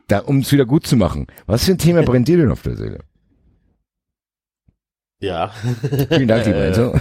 [0.07, 1.27] da, um es wieder gut zu machen.
[1.45, 2.99] Was für ein Thema brennt dir denn auf der Seele?
[5.19, 5.51] Ja.
[6.09, 6.93] Vielen Dank, lieber Enzo.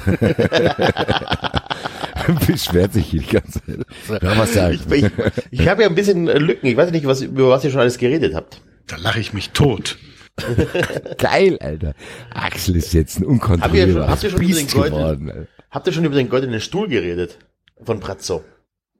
[2.46, 4.22] Beschwert sich hier die ganze Zeit.
[4.22, 4.78] Ja, was sagen?
[4.90, 5.10] Ich, ich,
[5.50, 6.66] ich habe ja ein bisschen Lücken.
[6.66, 8.62] Ich weiß nicht, was, über was ihr schon alles geredet habt.
[8.86, 9.98] Da lache ich mich tot.
[11.18, 11.94] Geil, Alter.
[12.32, 15.30] Axel ist jetzt ein Habt ihr unkontrollierbares schon- habt ihr schon über Biest den geworden.
[15.30, 15.46] Alter.
[15.70, 17.38] Habt ihr schon über den goldenen Stuhl geredet?
[17.82, 18.42] Von Brazzo.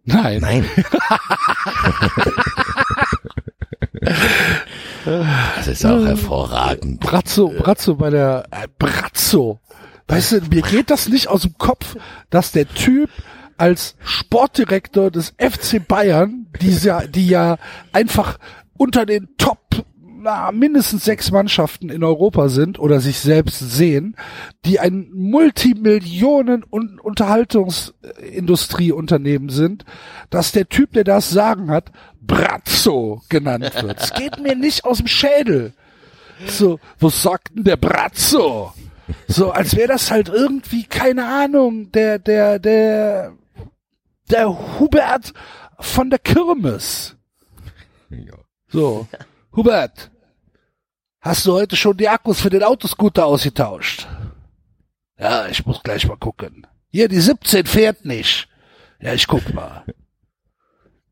[0.05, 0.41] Nein.
[0.41, 0.65] Nein.
[5.57, 7.01] Das ist auch hervorragend.
[7.01, 9.61] Brazzo, Brazzo bei der äh, Brazzo.
[10.09, 11.97] Weißt du, mir geht das nicht aus dem Kopf,
[12.31, 13.11] dass der Typ
[13.57, 17.57] als Sportdirektor des FC Bayern, die ja, die ja
[17.93, 18.39] einfach
[18.77, 19.85] unter den Top
[20.25, 24.17] na, mindestens sechs Mannschaften in Europa sind oder sich selbst sehen,
[24.65, 29.85] die ein Multimillionen- und Unterhaltungsindustrieunternehmen sind,
[30.31, 34.01] dass der Typ, der das Sagen hat, Brazzo genannt wird.
[34.01, 35.75] Es geht mir nicht aus dem Schädel.
[36.47, 38.73] So, was sagt denn der Brazzo?
[39.29, 43.35] So, als wäre das halt irgendwie, keine Ahnung, der, der, der,
[44.31, 45.35] der Hubert
[45.79, 47.15] von der Kirmes.
[48.69, 49.07] So,
[49.55, 50.11] Hubert,
[51.25, 54.07] hast du heute schon die Akkus für den Autoscooter ausgetauscht?
[55.19, 56.67] Ja, ich muss gleich mal gucken.
[56.91, 58.49] Hier, die 17 fährt nicht.
[59.01, 59.85] Ja, ich guck mal.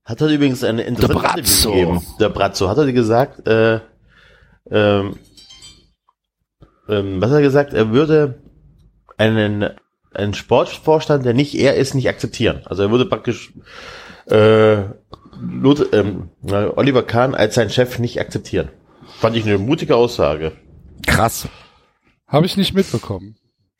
[0.05, 1.69] Hat er übrigens eine interessante Der Brazzo.
[1.71, 2.15] Interview gegeben.
[2.21, 2.69] Der Brazzo.
[2.69, 3.81] Hat er gesagt, äh,
[4.71, 5.19] ähm,
[6.89, 7.73] ähm, was hat er gesagt?
[7.73, 8.43] Er würde
[9.17, 9.71] einen,
[10.13, 12.63] einen Sportvorstand, der nicht er ist, nicht akzeptieren.
[12.65, 13.53] Also er würde praktisch
[14.27, 14.83] äh,
[15.41, 16.31] Lothar, ähm,
[16.77, 18.69] Oliver Kahn als sein Chef nicht akzeptieren.
[19.23, 20.53] Fand ich eine mutige Aussage.
[21.07, 21.49] Krass.
[22.27, 23.37] Habe ich nicht mitbekommen.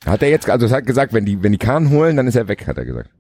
[0.07, 2.37] Hat er jetzt, also es hat gesagt, wenn die, wenn die Kahn holen, dann ist
[2.37, 3.11] er weg, hat er gesagt.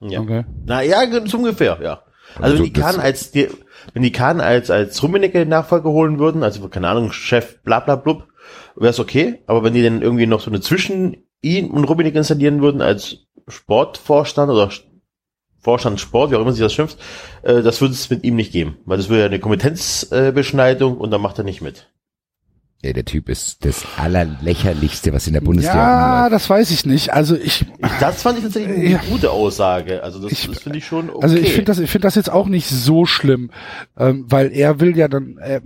[0.00, 0.20] Ja.
[0.20, 0.44] Okay.
[0.66, 2.02] Na ja, so ungefähr, ja.
[2.34, 3.48] Also wenn Also die das- Kahn als die,
[3.92, 7.94] wenn die Kahn als als Rummenigge Nachfolger holen würden, also keine Ahnung, Chef bla bla
[7.96, 8.26] blub,
[8.74, 12.18] wäre es okay, aber wenn die dann irgendwie noch so eine zwischen ihn und Rummenigge
[12.18, 14.70] installieren würden als Sportvorstand oder
[15.60, 16.98] Vorstand Sport, wie auch immer sich das schimpft,
[17.42, 20.32] äh, das würde es mit ihm nicht geben, weil das wäre ja eine Kompetenzbeschneidung äh,
[20.32, 21.86] Beschneidung und da macht er nicht mit.
[22.82, 26.32] Ja, der Typ ist das allerlächerlichste, was in der Bundesliga Ja, rumläuft.
[26.32, 27.12] das weiß ich nicht.
[27.12, 29.00] Also ich, Ich, das fand ich tatsächlich eine Ja.
[29.10, 30.02] gute Aussage.
[30.02, 31.18] Also das, Ich- das finde ich schon okay.
[31.22, 33.50] Also ich finde das, ich finde das jetzt auch nicht so schlimm,
[33.98, 35.60] ähm, weil er will ja dann, er,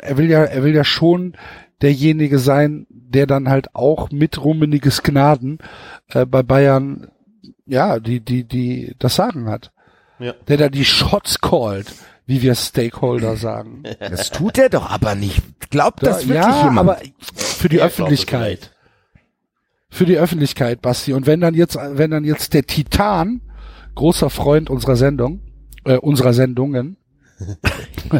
[0.00, 1.36] er will ja, er will ja schon
[1.82, 5.58] derjenige sein, der dann halt auch mit Rummeniges Gnaden
[6.08, 7.12] äh, bei Bayern,
[7.70, 9.70] ja, die, die, die das Sagen hat.
[10.18, 10.34] Ja.
[10.48, 11.92] Der da die Shots callt,
[12.26, 13.82] wie wir Stakeholder sagen.
[13.98, 15.42] Das tut er doch aber nicht.
[15.70, 16.78] Glaubt das wirklich ja, jemand?
[16.78, 16.98] aber
[17.34, 18.72] für die Ja, Öffentlichkeit.
[19.88, 21.12] für die Öffentlichkeit, Basti.
[21.12, 23.40] Und wenn dann jetzt, wenn dann jetzt der Titan,
[23.94, 25.40] großer Freund unserer Sendung,
[25.84, 26.96] äh, unserer Sendungen,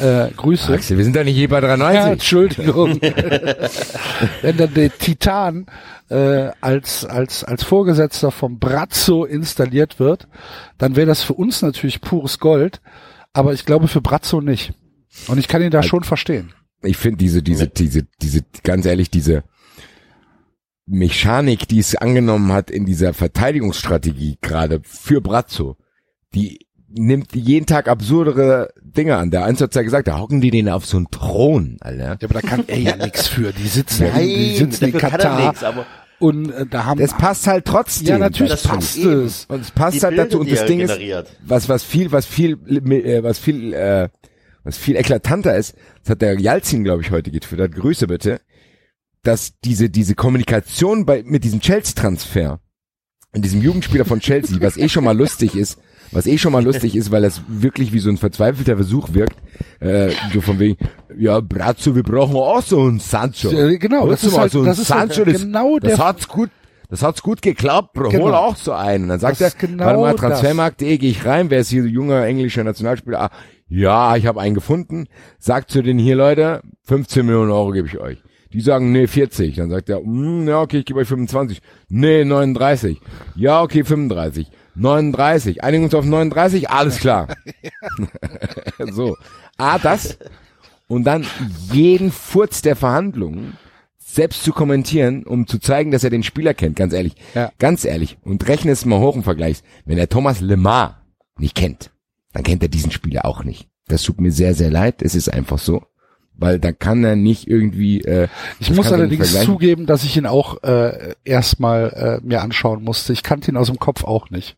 [0.00, 0.72] äh, Grüße.
[0.72, 2.12] Axel, wir sind doch nicht hier bei Ja, 93.
[2.12, 3.00] Entschuldigung.
[4.42, 5.66] wenn dann der Titan
[6.08, 10.28] äh, als als als Vorgesetzter vom Brazzo installiert wird,
[10.78, 12.80] dann wäre das für uns natürlich pures Gold,
[13.32, 14.74] aber ich glaube für Brazzo nicht.
[15.28, 16.52] Und ich kann ihn da schon verstehen.
[16.82, 19.44] ich finde diese, diese, diese, diese, ganz ehrlich, diese
[20.86, 25.76] Mechanik, die es angenommen hat in dieser Verteidigungsstrategie gerade für Brazzo,
[26.34, 29.30] die nimmt jeden Tag absurdere Dinge an.
[29.30, 32.18] Der eins hat's ja gesagt, da hocken die den auf so einen Thron, Alter.
[32.20, 33.52] Ja, aber da kann er ja nichts für.
[33.52, 35.86] Die sitzen, Nein, die sitzen in Katar nichts, aber
[36.18, 38.06] und äh, da haben Das passt halt trotzdem.
[38.06, 39.44] ja natürlich Das passt es.
[39.46, 40.38] Und es passt die halt dazu.
[40.38, 42.58] Bilder, Und die das Ding ist, was, was viel, was viel,
[42.90, 44.08] äh, was viel, äh,
[44.64, 48.40] was viel eklatanter ist, das hat der Jalzin, glaube ich, heute getwittert, Grüße bitte,
[49.22, 52.60] dass diese, diese Kommunikation bei, mit diesem Chelsea-Transfer,
[53.34, 55.78] in diesem Jugendspieler von Chelsea, was eh schon mal lustig ist,
[56.12, 59.36] was eh schon mal lustig ist, weil das wirklich wie so ein verzweifelter Versuch wirkt,
[59.80, 60.76] äh, so von wegen,
[61.18, 63.50] ja, Brazzo, wir brauchen auch so einen Sancho.
[63.78, 66.06] Genau, Hörst das ist halt- so ein das ist halt Sancho, das, genau das der-
[66.06, 66.50] hat's gut,
[66.88, 68.24] das hat's gut geklappt, Bro, Genau.
[68.26, 69.04] hol auch so einen.
[69.04, 70.20] Und dann sagt Das er, genau warte mal, das.
[70.20, 73.20] Transfermarkt.de, gehe ich rein, wer ist hier so junger englischer Nationalspieler?
[73.22, 73.30] Ah,
[73.68, 75.06] ja, ich habe einen gefunden.
[75.38, 78.18] Sagt zu denen hier, Leute, 15 Millionen Euro gebe ich euch.
[78.52, 79.56] Die sagen, nee, 40.
[79.56, 81.60] Dann sagt er, mm, ja, okay, ich gebe euch 25.
[81.88, 83.00] Nee, 39.
[83.34, 84.46] Ja, okay, 35.
[84.76, 85.64] 39.
[85.64, 87.28] Einigen uns auf 39, alles klar.
[88.92, 89.16] so.
[89.56, 90.18] Ah, das.
[90.88, 91.26] Und dann
[91.72, 93.56] jeden Furz der Verhandlungen
[93.98, 97.16] selbst zu kommentieren, um zu zeigen, dass er den Spieler kennt, ganz ehrlich.
[97.34, 97.50] Ja.
[97.58, 98.18] Ganz ehrlich.
[98.22, 99.62] Und rechne es mal hoch im Vergleich.
[99.84, 101.02] Wenn er Thomas Lemar
[101.38, 101.90] nicht kennt,
[102.32, 103.68] dann kennt er diesen Spieler auch nicht.
[103.88, 105.02] Das tut mir sehr, sehr leid.
[105.02, 105.82] Es ist einfach so.
[106.38, 108.02] Weil da kann er nicht irgendwie.
[108.02, 112.82] Äh, Ich muss er allerdings zugeben, dass ich ihn auch äh, erstmal äh, mir anschauen
[112.84, 113.12] musste.
[113.14, 114.56] Ich kannte ihn aus dem Kopf auch nicht.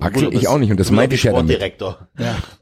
[0.00, 0.70] Axel, ich auch nicht.
[0.70, 1.50] Und das meinte ich ja damit.
[1.50, 2.08] Sportdirektor.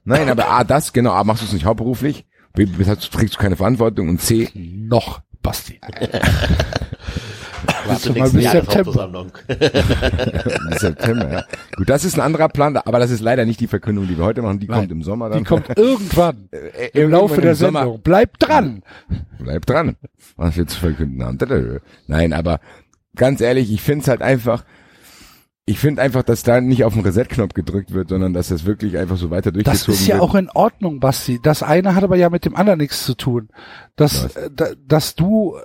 [0.04, 2.26] Nein, aber A, das, genau, A, machst du es nicht hauptberuflich.
[2.54, 4.08] B, B, trägst du keine Verantwortung.
[4.08, 5.80] Und C, Noch, Basti.
[7.88, 9.26] Bis zur mal nächsten bis September.
[10.78, 11.44] September, ja.
[11.76, 14.24] Gut, das ist ein anderer Plan, aber das ist leider nicht die Verkündung, die wir
[14.24, 14.60] heute machen.
[14.60, 15.38] Die Nein, kommt im Sommer dann.
[15.38, 17.80] Die kommt irgendwann Äh, im Laufe der im Sommer.
[17.80, 18.00] Sendung.
[18.02, 18.82] Bleibt dran!
[19.38, 19.96] Bleib dran,
[20.36, 21.38] was wir zu verkünden haben.
[22.06, 22.60] Nein, aber
[23.16, 24.64] ganz ehrlich, ich find's halt einfach,
[25.68, 28.96] ich finde einfach, dass da nicht auf den Reset-Knopf gedrückt wird, sondern dass das wirklich
[28.96, 30.22] einfach so weiter Das durchgezogen ist ja wird.
[30.22, 31.40] auch in Ordnung, Basti.
[31.42, 33.50] Das eine hat aber ja mit dem anderen nichts zu tun.
[33.94, 35.58] Dass, äh, da, dass du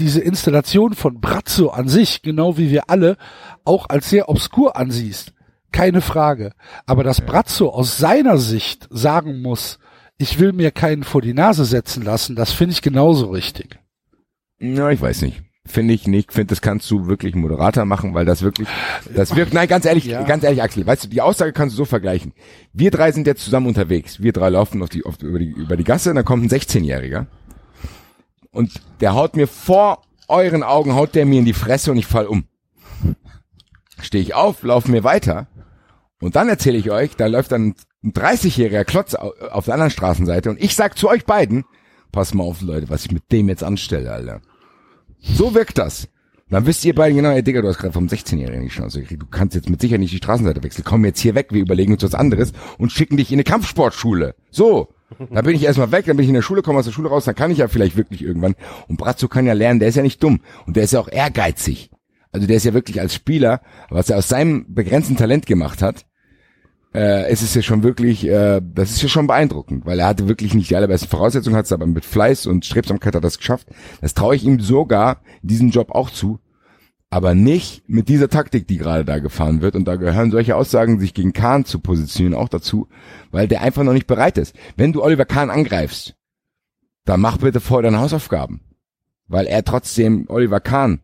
[0.00, 3.16] diese Installation von Brazzo an sich, genau wie wir alle,
[3.64, 5.32] auch als sehr obskur ansiehst.
[5.70, 6.52] Keine Frage.
[6.86, 9.78] Aber dass Brazzo aus seiner Sicht sagen muss,
[10.18, 13.78] ich will mir keinen vor die Nase setzen lassen, das finde ich genauso richtig.
[14.58, 15.42] Ja, ich weiß nicht.
[15.64, 16.32] Finde ich nicht.
[16.32, 18.66] Finde, das kannst du wirklich Moderator machen, weil das wirklich,
[19.14, 20.22] das wirkt, nein, ganz ehrlich, Ja.
[20.24, 22.32] ganz ehrlich, Axel, weißt du, die Aussage kannst du so vergleichen.
[22.72, 24.20] Wir drei sind jetzt zusammen unterwegs.
[24.20, 26.48] Wir drei laufen auf die, auf, über die, über die Gasse, und dann kommt ein
[26.50, 27.26] 16-Jähriger.
[28.50, 32.06] Und der haut mir vor euren Augen, haut der mir in die Fresse und ich
[32.06, 32.44] fall um.
[34.00, 35.46] Stehe ich auf, laufe mir weiter.
[36.20, 39.90] Und dann erzähle ich euch, da läuft dann ein 30-jähriger Klotz au- auf der anderen
[39.90, 41.64] Straßenseite und ich sag zu euch beiden,
[42.10, 44.40] pass mal auf, Leute, was ich mit dem jetzt anstelle, Alter.
[45.22, 46.08] So wirkt das.
[46.50, 49.22] Dann wisst ihr beiden genau, ey Digga, du hast gerade vom 16-Jährigen die Chance gekriegt.
[49.22, 50.84] Du kannst jetzt mit Sicherheit nicht die Straßenseite wechseln.
[50.84, 54.34] Komm jetzt hier weg, wir überlegen uns was anderes und schicken dich in eine Kampfsportschule.
[54.50, 54.88] So.
[55.30, 57.08] Da bin ich erstmal weg, dann bin ich in der Schule, komme aus der Schule
[57.08, 58.54] raus, dann kann ich ja vielleicht wirklich irgendwann.
[58.88, 60.40] Und Brazzo kann ja lernen, der ist ja nicht dumm.
[60.66, 61.90] Und der ist ja auch ehrgeizig.
[62.32, 63.60] Also der ist ja wirklich als Spieler,
[63.90, 66.06] was er aus seinem begrenzten Talent gemacht hat,
[66.94, 70.28] äh, es ist ja schon wirklich, äh, das ist ja schon beeindruckend, weil er hatte
[70.28, 73.38] wirklich nicht die allerbesten Voraussetzungen, hat es aber mit Fleiß und Strebsamkeit hat er das
[73.38, 73.68] geschafft.
[74.00, 76.38] Das traue ich ihm sogar in diesem Job auch zu,
[77.08, 79.74] aber nicht mit dieser Taktik, die gerade da gefahren wird.
[79.74, 82.88] Und da gehören solche Aussagen, sich gegen Kahn zu positionieren, auch dazu,
[83.30, 84.54] weil der einfach noch nicht bereit ist.
[84.76, 86.14] Wenn du Oliver Kahn angreifst,
[87.04, 88.60] dann mach bitte vorher deine Hausaufgaben,
[89.28, 91.00] weil er trotzdem Oliver Kahn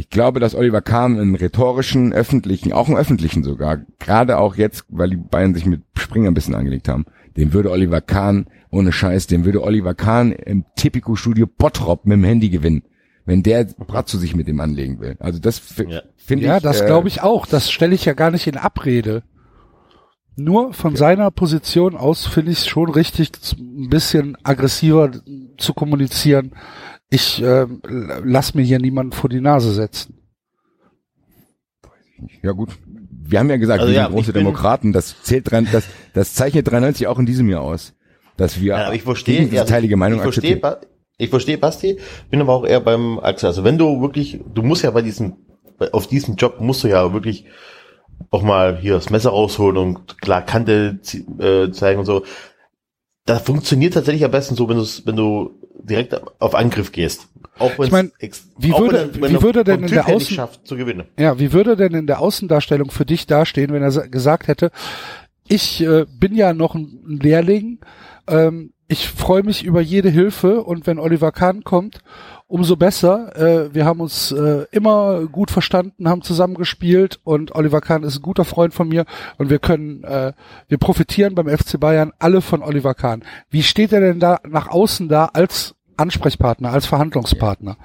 [0.00, 4.86] ich glaube, dass Oliver Kahn einen rhetorischen, öffentlichen, auch einen öffentlichen sogar, gerade auch jetzt,
[4.88, 7.04] weil die beiden sich mit Springer ein bisschen angelegt haben,
[7.36, 12.24] dem würde Oliver Kahn, ohne Scheiß, dem würde Oliver Kahn im Tipico-Studio Bottrop mit dem
[12.24, 12.82] Handy gewinnen,
[13.26, 15.16] wenn der Bratzo sich mit dem anlegen will.
[15.20, 16.00] Also das Ja.
[16.16, 16.62] finde Ja, ich.
[16.62, 17.44] das äh, glaube ich auch.
[17.44, 19.22] Das stelle ich ja gar nicht in Abrede.
[20.36, 25.10] Nur von seiner Position aus finde ich es schon richtig, ein bisschen aggressiver
[25.58, 26.52] zu kommunizieren.
[27.10, 30.14] Ich ähm, l- lass mir hier niemanden vor die Nase setzen.
[32.42, 32.70] Ja gut.
[33.22, 34.92] Wir haben ja gesagt, Also wir ja, sind große Demokraten.
[34.92, 35.84] Das zählt dran, das,
[36.14, 37.94] das zeichnet 93 auch in diesem Jahr aus,
[38.36, 40.90] dass wir Ja, ich verstehe, diese also teilige Meinung ich verstehe, akzeptieren.
[41.18, 41.98] Ich verstehe Basti,
[42.30, 43.48] bin aber auch eher beim Axel.
[43.48, 45.36] Also wenn du wirklich, du musst ja bei diesem,
[45.92, 47.44] auf diesem Job musst du ja wirklich
[48.30, 50.98] auch mal hier das Messer rausholen und klar Kante
[51.38, 52.24] äh, zeigen und so.
[53.26, 57.28] Das funktioniert tatsächlich am besten so, wenn du wenn du direkt auf Angriff gehst.
[57.58, 58.12] Auch wenn Ich mein,
[58.58, 61.04] wie würde- wie würde denn in der Außen- schafft zu gewinnen?
[61.18, 64.70] Ja, wie würde denn in der Außendarstellung für dich dastehen, wenn er sa- gesagt hätte,
[65.46, 67.80] ich äh, bin ja noch ein ein Lehrling,
[68.28, 72.00] ähm, ich freue mich über jede Hilfe und wenn Oliver Kahn kommt,
[72.50, 73.36] umso besser.
[73.36, 78.16] Äh, wir haben uns äh, immer gut verstanden, haben zusammen gespielt und Oliver Kahn ist
[78.16, 79.04] ein guter Freund von mir
[79.38, 80.32] und wir können, äh,
[80.68, 83.22] wir profitieren beim FC Bayern alle von Oliver Kahn.
[83.50, 87.76] Wie steht er denn da nach außen da als Ansprechpartner, als Verhandlungspartner?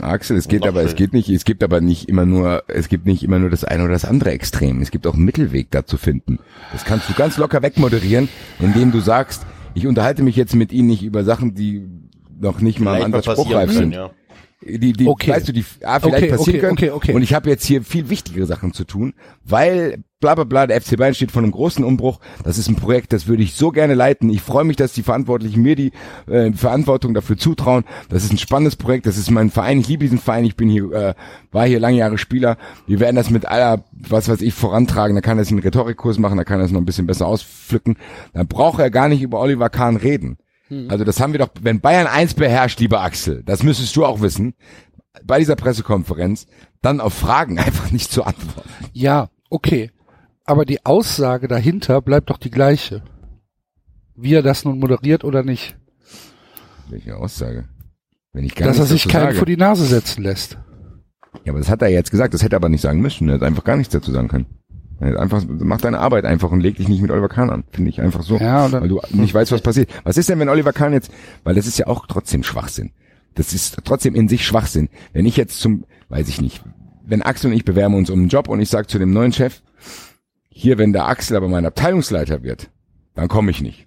[0.00, 0.98] Axel, es geht aber, es schön.
[0.98, 3.84] geht nicht, es gibt aber nicht immer nur, es gibt nicht immer nur das eine
[3.84, 4.82] oder das andere Extrem.
[4.82, 6.38] Es gibt auch einen Mittelweg da zu finden.
[6.72, 10.88] Das kannst du ganz locker wegmoderieren, indem du sagst, ich unterhalte mich jetzt mit Ihnen
[10.88, 11.86] nicht über Sachen, die
[12.40, 13.92] noch nicht mal im Vielleicht mal Ansatz passieren spruchreif sind.
[13.92, 14.10] ja.
[14.62, 15.30] Die, die, Okay.
[15.30, 16.72] weißt du, die ah, vielleicht Okay, passieren okay, können.
[16.74, 17.12] okay, okay.
[17.14, 20.78] Und ich habe jetzt hier viel wichtigere Sachen zu tun, weil bla bla bla, der
[20.82, 22.20] FC Bayern steht vor einem großen Umbruch.
[22.44, 24.28] Das ist ein Projekt, das würde ich so gerne leiten.
[24.28, 25.92] Ich freue mich, dass die Verantwortlichen mir die
[26.28, 27.84] äh, Verantwortung dafür zutrauen.
[28.10, 29.06] Das ist ein spannendes Projekt.
[29.06, 29.80] Das ist mein Verein.
[29.80, 30.44] Ich liebe diesen Verein.
[30.44, 31.14] Ich bin hier, äh,
[31.52, 32.58] war hier lange Jahre Spieler.
[32.86, 35.14] Wir werden das mit aller, was weiß ich, vorantragen.
[35.14, 36.36] Da kann er einen Rhetorikkurs machen.
[36.36, 37.96] Da kann er es noch ein bisschen besser auspflücken.
[38.34, 40.36] Dann braucht er gar nicht über Oliver Kahn reden.
[40.88, 44.20] Also das haben wir doch, wenn Bayern eins beherrscht, lieber Axel, das müsstest du auch
[44.20, 44.54] wissen,
[45.24, 46.46] bei dieser Pressekonferenz,
[46.80, 48.68] dann auf Fragen einfach nicht zu antworten.
[48.92, 49.90] Ja, okay.
[50.44, 53.02] Aber die Aussage dahinter bleibt doch die gleiche.
[54.14, 55.76] Wie er das nun moderiert oder nicht.
[56.88, 57.68] Welche Aussage?
[58.32, 59.36] Wenn ich gar Dass er sich keinen sage.
[59.36, 60.58] vor die Nase setzen lässt.
[61.44, 63.28] Ja, aber das hat er jetzt gesagt, das hätte er aber nicht sagen müssen.
[63.28, 64.46] Er hätte einfach gar nichts dazu sagen können.
[65.00, 67.64] Einfach, mach deine Arbeit einfach und leg dich nicht mit Oliver Kahn an.
[67.70, 68.36] Finde ich einfach so.
[68.36, 69.88] Ja, oder- weil du nicht weißt, was passiert.
[70.04, 71.10] Was ist denn, wenn Oliver Kahn jetzt,
[71.42, 72.92] weil das ist ja auch trotzdem Schwachsinn.
[73.34, 74.88] Das ist trotzdem in sich Schwachsinn.
[75.14, 76.62] Wenn ich jetzt zum, weiß ich nicht,
[77.06, 79.32] wenn Axel und ich bewerben uns um einen Job und ich sage zu dem neuen
[79.32, 79.62] Chef,
[80.50, 82.68] hier, wenn der Axel aber mein Abteilungsleiter wird,
[83.14, 83.86] dann komme ich nicht.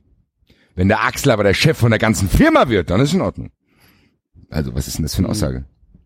[0.76, 3.51] Wenn der Axel aber der Chef von der ganzen Firma wird, dann ist in Ordnung.
[4.49, 5.66] Also, was ist denn das für eine Aussage?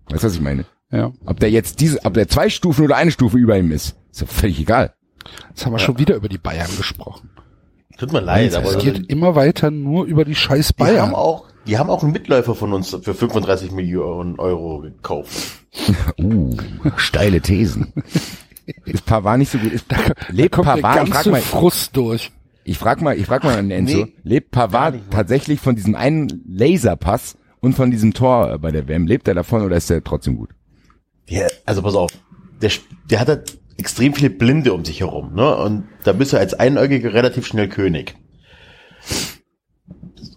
[0.09, 0.65] Weißt du, was ich meine?
[0.91, 1.11] Ja.
[1.25, 4.21] Ob der jetzt diese, ob der zwei Stufen oder eine Stufe über ihm ist, ist
[4.21, 4.93] doch völlig egal.
[5.49, 7.29] Jetzt haben wir schon wieder über die Bayern gesprochen.
[7.97, 11.15] Tut mir leid, aber Es geht immer weiter nur über die scheiß die haben Bayern.
[11.15, 15.35] auch, die haben auch einen Mitläufer von uns für 35 Millionen Euro gekauft.
[16.19, 16.55] Uh,
[16.95, 17.93] steile Thesen.
[18.85, 19.71] Ist Pavard nicht so gut?
[19.71, 19.85] Ist,
[20.29, 22.31] lebt Kommt der Pavard, ich frag mal, Frust durch.
[22.63, 26.43] ich frag mal, ich frag mal an Enzo, Nee, lebt Pavard tatsächlich von diesem einen
[26.47, 29.05] Laserpass und von diesem Tor bei der WM?
[29.07, 30.49] Lebt er davon oder ist er trotzdem gut?
[31.27, 32.11] Ja, also pass auf,
[32.61, 32.71] der,
[33.09, 35.55] der hat halt extrem viele Blinde um sich herum, ne?
[35.55, 38.15] Und da bist du als Einäugiger relativ schnell König.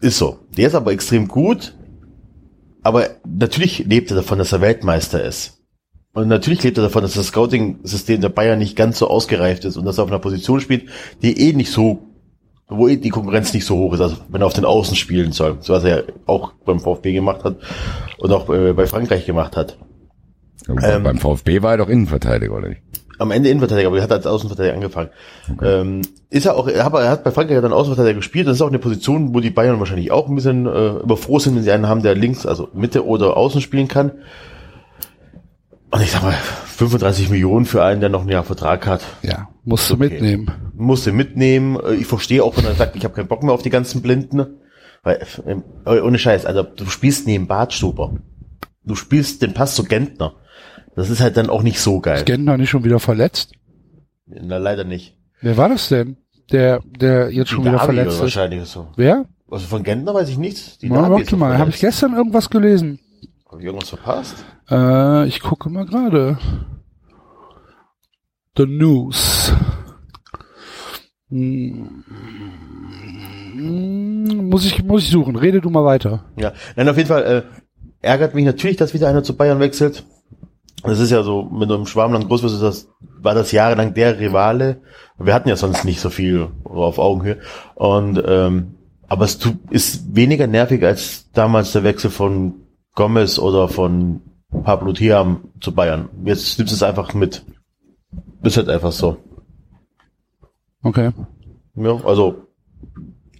[0.00, 0.38] Ist so.
[0.56, 1.74] Der ist aber extrem gut,
[2.82, 5.58] aber natürlich lebt er davon, dass er Weltmeister ist.
[6.12, 9.76] Und natürlich lebt er davon, dass das Scouting-System der Bayern nicht ganz so ausgereift ist
[9.76, 10.88] und dass er auf einer Position spielt,
[11.22, 12.00] die eh nicht so,
[12.68, 15.32] wo eh die Konkurrenz nicht so hoch ist, also wenn er auf den Außen spielen
[15.32, 17.56] soll, so was er ja auch beim VfB gemacht hat
[18.18, 19.78] und auch äh, bei Frankreich gemacht hat.
[20.68, 22.82] Ähm, Beim VfB war er doch Innenverteidiger, oder nicht?
[23.20, 25.10] Am Ende Innenverteidiger, aber er hat als Außenverteidiger angefangen.
[25.62, 26.00] Ähm,
[26.30, 28.46] ist er auch, er hat, er hat bei Frankreich dann Außenverteidiger gespielt.
[28.48, 31.54] Das ist auch eine Position, wo die Bayern wahrscheinlich auch ein bisschen äh, überfroh sind,
[31.54, 34.12] wenn sie einen haben, der links, also Mitte oder Außen spielen kann.
[35.90, 39.48] Und ich sag mal, 35 Millionen für einen, der noch ein Jahr Vertrag hat, Ja,
[39.64, 40.08] musst du Okay.
[40.08, 40.50] mitnehmen.
[40.74, 41.78] musste mitnehmen.
[41.84, 44.00] Äh, Ich verstehe auch, wenn er sagt, ich habe keinen Bock mehr auf die ganzen
[44.02, 44.46] Blinden.
[45.02, 48.14] Weil, ähm, äh, ohne Scheiß, also du spielst neben Bartstuber.
[48.84, 50.34] Du spielst den Pass zu Gentner.
[51.00, 52.18] Das ist halt dann auch nicht so geil.
[52.18, 53.52] Ist Gentner nicht schon wieder verletzt?
[54.26, 55.16] Na, leider nicht.
[55.40, 56.18] Wer war das denn?
[56.52, 58.20] Der, der jetzt schon Die wieder Davi verletzt ist.
[58.20, 58.88] wahrscheinlich so.
[58.96, 59.24] Wer?
[59.50, 60.76] Also von Gentner weiß ich nichts.
[60.78, 63.00] Die Na, Davi warte mal, habe ich gestern irgendwas gelesen?
[63.50, 64.44] Hab ich irgendwas verpasst?
[64.70, 66.36] Äh, ich gucke mal gerade.
[68.58, 69.52] The News.
[71.30, 72.04] Hm,
[74.50, 75.36] Muss ich, muss ich suchen.
[75.36, 76.24] Rede du mal weiter.
[76.36, 76.52] Ja.
[76.76, 77.42] Nein, auf jeden Fall äh,
[78.06, 80.04] ärgert mich natürlich, dass wieder einer zu Bayern wechselt.
[80.82, 82.88] Das ist ja so, wenn du im Schwarmland groß wirst, das,
[83.22, 84.80] war das jahrelang der Rivale.
[85.18, 87.38] Wir hatten ja sonst nicht so viel auf Augenhöhe.
[87.74, 88.74] Und ähm,
[89.08, 89.38] aber es
[89.70, 92.54] ist weniger nervig als damals der Wechsel von
[92.94, 94.20] Gomez oder von
[94.62, 96.08] Pablo Thiam zu Bayern.
[96.24, 97.44] Jetzt nimmst du es einfach mit.
[98.42, 99.16] Ist halt einfach so.
[100.82, 101.10] Okay.
[101.74, 102.46] Ja, also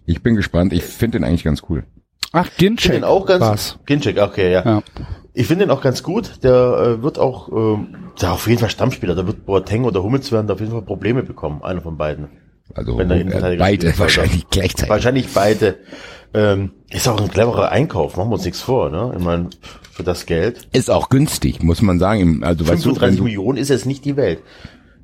[0.07, 0.73] Ich bin gespannt.
[0.73, 1.85] Ich finde den eigentlich ganz cool.
[2.33, 3.41] Ach, Ginchek den auch ganz.
[3.41, 3.79] war's.
[3.87, 4.65] Ginchek, okay, ja.
[4.65, 4.83] Ja.
[5.33, 6.43] Ich finde den auch ganz gut.
[6.43, 6.53] Der
[6.99, 7.89] äh, wird auch, ähm,
[8.21, 9.15] der auf jeden Fall Stammspieler.
[9.15, 11.63] Da wird Boateng oder Hummels werden da auf jeden Fall Probleme bekommen.
[11.63, 12.29] Einer von beiden.
[12.75, 14.91] Also Wenn der äh, beide wahrscheinlich gleichzeitig.
[14.91, 15.79] Wahrscheinlich beide.
[16.33, 18.17] Ähm, ist auch ein cleverer Einkauf.
[18.17, 19.13] Machen wir uns nichts vor, ne?
[19.17, 19.51] Ich meine,
[19.91, 20.69] für das Geld.
[20.73, 22.45] Ist auch günstig, muss man sagen.
[22.45, 24.41] Also weißt du, wenn 35 du Millionen ist jetzt nicht die Welt.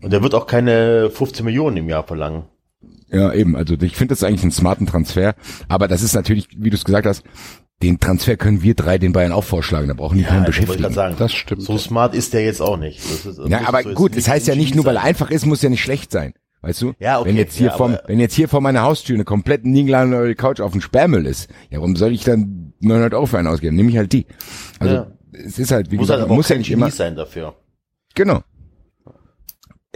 [0.03, 2.45] Und der wird auch keine 15 Millionen im Jahr verlangen.
[3.11, 3.57] Ja, eben.
[3.57, 5.35] Also ich finde das eigentlich einen smarten Transfer.
[5.69, 7.23] Aber das ist natürlich, wie du es gesagt hast,
[7.83, 9.89] den Transfer können wir drei den Bayern auch vorschlagen.
[9.89, 10.93] Da brauchen die keinen wollte ich beschäftigen.
[10.95, 11.17] sagen.
[11.19, 11.63] Das stimmt.
[11.63, 12.99] So smart ist der jetzt auch nicht.
[13.05, 15.45] Das ist, das Ja, aber gut, das heißt ja nicht nur, weil er einfach ist,
[15.47, 16.33] muss ja nicht schlecht sein.
[16.63, 16.95] Weißt du?
[16.99, 19.65] Ja, okay, Wenn jetzt hier ja, vom, wenn jetzt hier vor meiner Haustür eine komplett
[19.67, 23.47] niegeladene Couch auf dem Sperrmüll ist, ja, warum soll ich dann 900 Euro für einen
[23.47, 23.77] ausgeben?
[23.77, 24.27] Nehme ich halt die.
[24.81, 25.07] Also, Ja.
[25.33, 25.97] es ist halt, wie.
[25.97, 27.55] Muss gesagt, halt muss ja nicht Genie immer, sein dafür.
[28.15, 28.41] genau.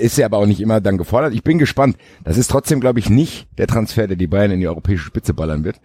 [0.01, 1.35] Ist ja aber auch nicht immer dann gefordert.
[1.35, 1.97] Ich bin gespannt.
[2.25, 5.35] Das ist trotzdem, glaube ich, nicht der Transfer, der die Bayern in die europäische Spitze
[5.35, 5.81] ballern wird.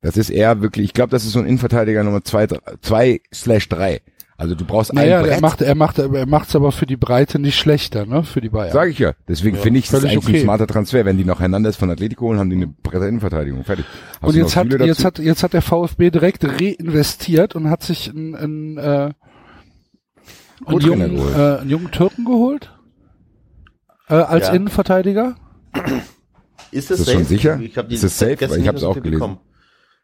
[0.00, 2.46] Das ist eher wirklich, ich glaube, das ist so ein Innenverteidiger Nummer zwei,
[2.80, 4.00] zwei slash drei.
[4.40, 5.40] Also du brauchst Naja, ein er Brett.
[5.40, 8.72] macht, er macht, er macht's aber für die Breite nicht schlechter, ne, für die Bayern.
[8.72, 9.14] Sag ich ja.
[9.26, 10.36] Deswegen finde ich das völlig eigentlich okay.
[10.36, 11.04] ein smarter Transfer.
[11.04, 13.64] Wenn die noch Hernandez von Atletico holen, haben die eine breite Innenverteidigung.
[13.64, 13.84] Fertig.
[14.22, 18.10] Hast Und jetzt hat, jetzt hat, jetzt hat der VfB direkt reinvestiert und hat sich
[18.10, 19.10] einen, einen, äh,
[20.66, 22.72] einen, jungen, äh, einen jungen Türken geholt.
[24.08, 24.54] Äh, als Ja.
[24.54, 25.36] Innenverteidiger.
[26.70, 27.58] Ist das, Ist das schon sicher?
[27.60, 28.36] Ich hab die Ist das safe?
[28.48, 29.12] Weil ich mehr so auch gelesen.
[29.12, 29.38] bekommen.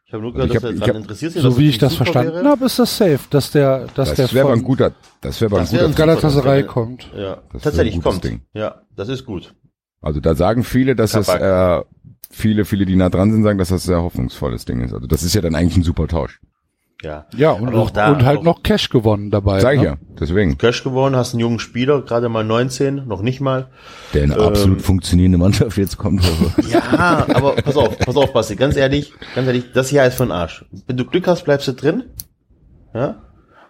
[0.07, 1.41] Ich habe nur Also gehört, ich dass hab- er ich daran hab- interessiert sind.
[1.41, 2.49] So dass wie es ich das super verstanden wäre.
[2.49, 4.91] habe, ist das safe, dass der, dass der Das wäre aber ein guter,
[5.21, 5.93] das wäre ein Das wäre guter.
[5.93, 7.11] ein Galatasaray kommt.
[7.15, 8.23] Ja, Das tatsächlich wäre ein kommt.
[8.23, 8.41] Ding.
[8.53, 9.55] Ja, das ist gut.
[10.01, 11.83] Also da sagen viele, dass es, Kabak.
[11.83, 11.85] äh,
[12.29, 14.93] viele, viele, die nah dran sind, sagen, dass das ein sehr hoffnungsvolles Ding ist.
[14.93, 16.39] Also das ist ja dann eigentlich ein super Tausch.
[17.03, 17.25] Ja.
[17.35, 19.59] Ja, und, auch auch da- und halt auch- noch Cash gewonnen dabei.
[19.59, 19.85] Sag ich ne?
[19.85, 19.95] ja.
[20.19, 20.57] Deswegen.
[20.57, 23.67] Cash gewonnen, hast einen jungen Spieler, gerade mal 19, noch nicht mal.
[24.13, 26.21] Der eine Ähm, absolut funktionierende Mannschaft jetzt kommt.
[26.23, 26.69] Also.
[26.71, 30.31] Ja, aber pass auf, pass auf, Basti, ganz ehrlich, ganz ehrlich, das Jahr ist den
[30.31, 30.65] Arsch.
[30.87, 32.03] Wenn du Glück hast, bleibst du drin.
[32.93, 33.21] Ja?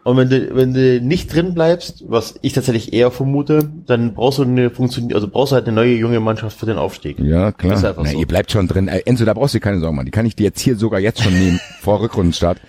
[0.03, 4.37] Und wenn du, wenn du nicht drin bleibst, was ich tatsächlich eher vermute, dann brauchst
[4.37, 7.17] du eine Funktion, also brauchst du halt eine neue junge Mannschaft für den Aufstieg.
[7.19, 7.71] Ja, klar.
[7.71, 8.19] Das ist einfach Na, so.
[8.19, 8.87] Ihr bleibt schon drin.
[8.87, 10.05] Äh, Enzo, da brauchst du dir keine Sorgen machen.
[10.05, 12.59] Die kann ich dir jetzt hier sogar jetzt schon nehmen, vor Rückrundenstart.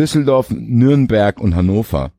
[0.00, 2.12] Düsseldorf, Nürnberg und Hannover.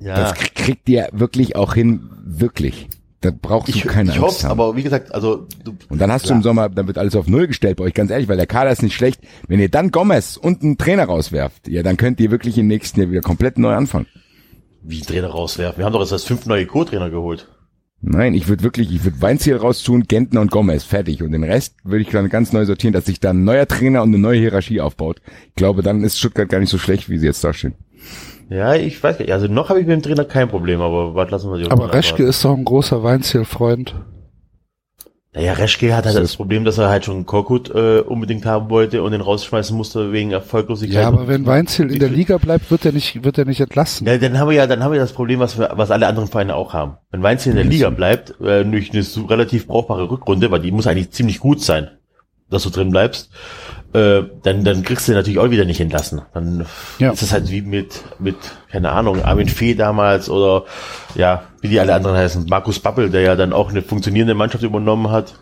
[0.00, 0.14] Ja.
[0.16, 2.88] Das krie- kriegt ihr wirklich auch hin, wirklich.
[3.20, 4.60] Da brauchst ich du keine ich Angst hoffe, haben.
[4.60, 6.36] aber wie gesagt, also du, Und dann hast du Klar.
[6.38, 8.70] im Sommer, dann wird alles auf Null gestellt bei euch, ganz ehrlich, weil der Kader
[8.70, 9.20] ist nicht schlecht.
[9.48, 13.00] Wenn ihr dann Gomez und einen Trainer rauswerft, ja, dann könnt ihr wirklich im nächsten
[13.00, 14.06] Jahr wieder komplett neu anfangen.
[14.82, 15.78] Wie Trainer rauswerfen?
[15.78, 17.48] Wir haben doch jetzt als fünf neue Co-Trainer geholt.
[18.02, 21.22] Nein, ich würde wirklich, ich würde Weinziel raustun, Gentner und Gomez, fertig.
[21.22, 24.02] Und den Rest würde ich dann ganz neu sortieren, dass sich dann ein neuer Trainer
[24.02, 25.20] und eine neue Hierarchie aufbaut.
[25.48, 27.74] Ich glaube, dann ist Stuttgart gar nicht so schlecht, wie sie jetzt dastehen.
[28.48, 29.32] Ja, ich weiß nicht.
[29.32, 31.92] Also noch habe ich mit dem Trainer kein Problem, aber was lassen wir die Aber
[31.92, 33.94] Reschke ist doch ein großer Weinziel-Freund.
[35.36, 39.02] Naja, Reschke hat halt das Problem, dass er halt schon Korkut äh, unbedingt haben wollte
[39.02, 41.02] und den rausschmeißen musste wegen Erfolglosigkeit.
[41.02, 44.06] Ja, aber wenn Weinziel in der Liga bleibt, wird er nicht, wird er nicht entlassen.
[44.06, 46.26] Ja, dann haben wir ja, dann haben wir das Problem, was wir, was alle anderen
[46.26, 46.96] Vereine auch haben.
[47.10, 50.86] Wenn Weinziel in der Liga bleibt, äh, durch eine relativ brauchbare Rückrunde, weil die muss
[50.86, 51.90] eigentlich ziemlich gut sein,
[52.48, 53.30] dass du drin bleibst,
[53.92, 56.22] äh, dann, dann kriegst du ihn natürlich auch wieder nicht entlassen.
[56.34, 56.66] Dann
[56.98, 57.12] Ja.
[57.12, 58.36] ist es halt wie mit, mit,
[58.70, 60.64] keine Ahnung, Armin Fee damals oder
[61.14, 64.64] ja, wie die alle anderen heißen, Markus Babbel, der ja dann auch eine funktionierende Mannschaft
[64.64, 65.34] übernommen hat,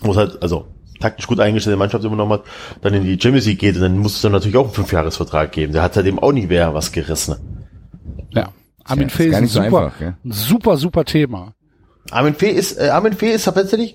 [0.00, 0.66] wo es halt, also
[1.00, 2.42] taktisch gut eingestellte Mannschaft übernommen hat,
[2.82, 5.52] dann in die Champions League geht und dann muss es dann natürlich auch einen Fünfjahresvertrag
[5.52, 5.72] geben.
[5.72, 7.36] Der hat seitdem auch nicht mehr was gerissen.
[8.32, 8.48] Ja.
[8.84, 11.52] Armin Ja, Fee ist ein nicht so super, einfach, super, super Thema.
[12.10, 13.94] Armin Fee ist, äh, Armin Fee ist tatsächlich,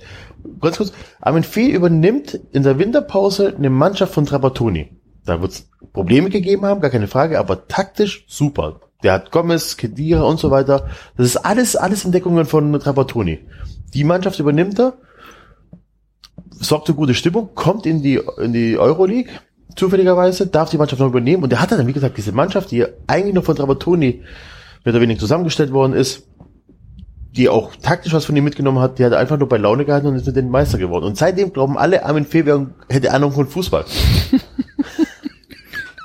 [0.62, 4.92] ganz kurz, Armin Fee übernimmt in der Winterpause eine Mannschaft von Trapattoni.
[5.26, 8.82] Da wird es Probleme gegeben haben, gar keine Frage, aber taktisch super.
[9.04, 10.88] Der hat Gomez, Kedira und so weiter.
[11.18, 13.40] Das ist alles, alles Entdeckungen von Trapattoni.
[13.94, 14.94] Die Mannschaft übernimmt er,
[16.52, 19.32] sorgt für gute Stimmung, kommt in die, in die Euroleague,
[19.76, 22.86] zufälligerweise, darf die Mannschaft noch übernehmen und der hat dann, wie gesagt, diese Mannschaft, die
[23.08, 24.24] eigentlich noch von Trapattoni
[24.84, 26.28] mehr oder weniger zusammengestellt worden ist,
[27.36, 30.08] die auch taktisch was von ihm mitgenommen hat, die hat einfach nur bei Laune gehalten
[30.08, 31.06] und ist mit den Meister geworden.
[31.06, 32.44] Und seitdem glauben alle, Armin Fee
[32.90, 33.86] hätte Ahnung von Fußball.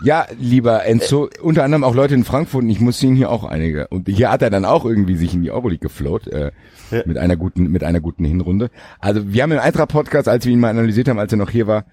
[0.04, 3.42] Ja, lieber Enzo, unter anderem auch Leute in Frankfurt, und ich muss ihn hier auch
[3.42, 3.88] einige.
[3.88, 6.52] Und hier hat er dann auch irgendwie sich in die Euroleague gefloat, äh,
[6.92, 7.02] Ja.
[7.04, 8.70] mit einer guten, mit einer guten Hinrunde.
[9.00, 11.66] Also wir haben im Eintracht-Podcast, als wir ihn mal analysiert haben, als er noch hier
[11.66, 11.84] war,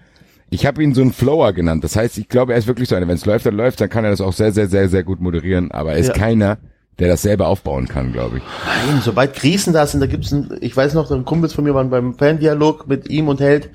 [0.50, 1.82] ich habe ihn so einen Flower genannt.
[1.82, 3.08] Das heißt, ich glaube, er ist wirklich so einer.
[3.08, 5.20] Wenn es läuft, dann läuft, dann kann er das auch sehr, sehr, sehr, sehr gut
[5.20, 5.72] moderieren.
[5.72, 6.14] Aber er ist Ja.
[6.14, 6.58] keiner,
[6.98, 8.42] der das selber aufbauen kann, glaube ich.
[8.66, 11.74] Nein, sobald Krisen da sind, da gibt's ein, ich weiß noch, ein Kumpels von mir
[11.74, 13.70] waren beim Fandialog mit ihm und Held,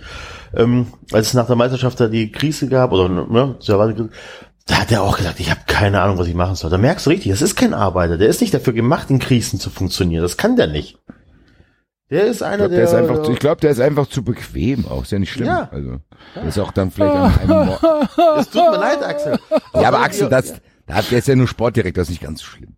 [0.56, 3.96] ähm, als es nach der Meisterschaft da die Krise gab, oder, ne, da
[4.68, 6.70] da hat er auch gesagt, ich habe keine Ahnung, was ich machen soll.
[6.70, 9.60] Da merkst du richtig, das ist kein Arbeiter, der ist nicht dafür gemacht, in Krisen
[9.60, 10.22] zu funktionieren.
[10.22, 10.98] Das kann der nicht.
[12.10, 14.08] Der ist Ich einer, glaube, der, der, ist einfach, zu, ich glaube, der ist einfach
[14.08, 15.04] zu bequem auch.
[15.04, 15.48] Ist ja nicht schlimm.
[15.48, 15.70] Ja.
[15.72, 15.98] Also,
[16.36, 17.78] das ist auch dann vielleicht an einem Mo
[18.38, 19.40] es tut mir leid, Axel.
[19.74, 20.56] Ja, aber Axel, das,
[20.88, 22.76] das, der ist ja nur Sportdirektor, das ist nicht ganz so schlimm.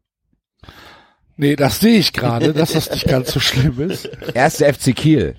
[1.36, 4.06] Nee, das sehe ich gerade, dass das nicht ganz so schlimm ist.
[4.34, 5.36] Erster FC Kiel.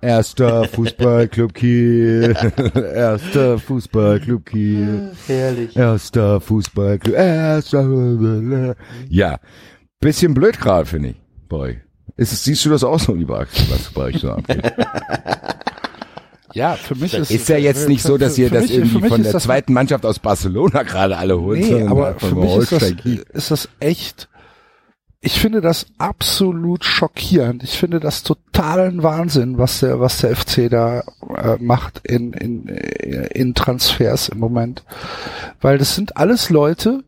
[0.00, 2.34] Erster Fußballclub Kiel.
[2.74, 5.12] Erster Fußballclub Kiel.
[5.26, 5.76] Herrlich.
[5.76, 7.14] Erster Fußballclub.
[7.14, 8.76] Erster.
[9.08, 9.38] Ja.
[10.00, 11.16] Bisschen blöd gerade, finde ich.
[11.48, 11.76] Bei euch.
[12.16, 14.62] Ist es, siehst du das auch so, lieber Axel, was bei euch so abgeht?
[16.54, 19.22] Ja, für mich ist Ist ja jetzt nicht so, dass ihr das mich- irgendwie von
[19.22, 21.60] der zweiten Mannschaft aus Barcelona gerade alle holt.
[21.60, 22.82] Nee, aber für mich ist das,
[23.32, 24.28] ist das echt,
[25.20, 27.62] ich finde das absolut schockierend.
[27.64, 31.00] Ich finde das totalen Wahnsinn, was der, was der FC da
[31.36, 34.84] äh, macht in, in, äh, in Transfers im Moment.
[35.60, 37.02] Weil das sind alles Leute,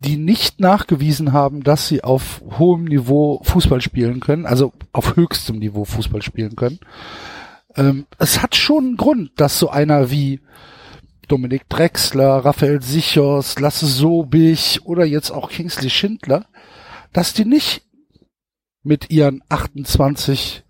[0.00, 5.58] die nicht nachgewiesen haben, dass sie auf hohem Niveau Fußball spielen können, also auf höchstem
[5.58, 6.78] Niveau Fußball spielen können.
[7.76, 10.40] Ähm, es hat schon einen Grund, dass so einer wie
[11.28, 16.46] Dominik Drexler, Raphael Sichers, Lasse Sobich oder jetzt auch Kingsley Schindler,
[17.12, 17.82] dass die nicht
[18.82, 20.64] mit ihren 28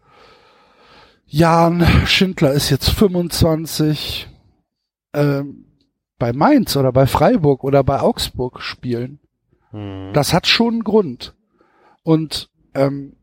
[1.26, 4.28] Jahren, Schindler ist jetzt 25,
[5.14, 5.66] ähm,
[6.18, 9.18] bei Mainz oder bei Freiburg oder bei Augsburg spielen.
[9.70, 10.12] Hm.
[10.12, 11.34] Das hat schon einen Grund.
[12.04, 13.16] Und ähm,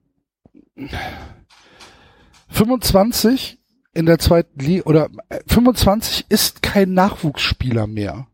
[2.49, 3.60] 25
[3.93, 8.27] in der zweiten Liga oder äh, 25 ist kein Nachwuchsspieler mehr.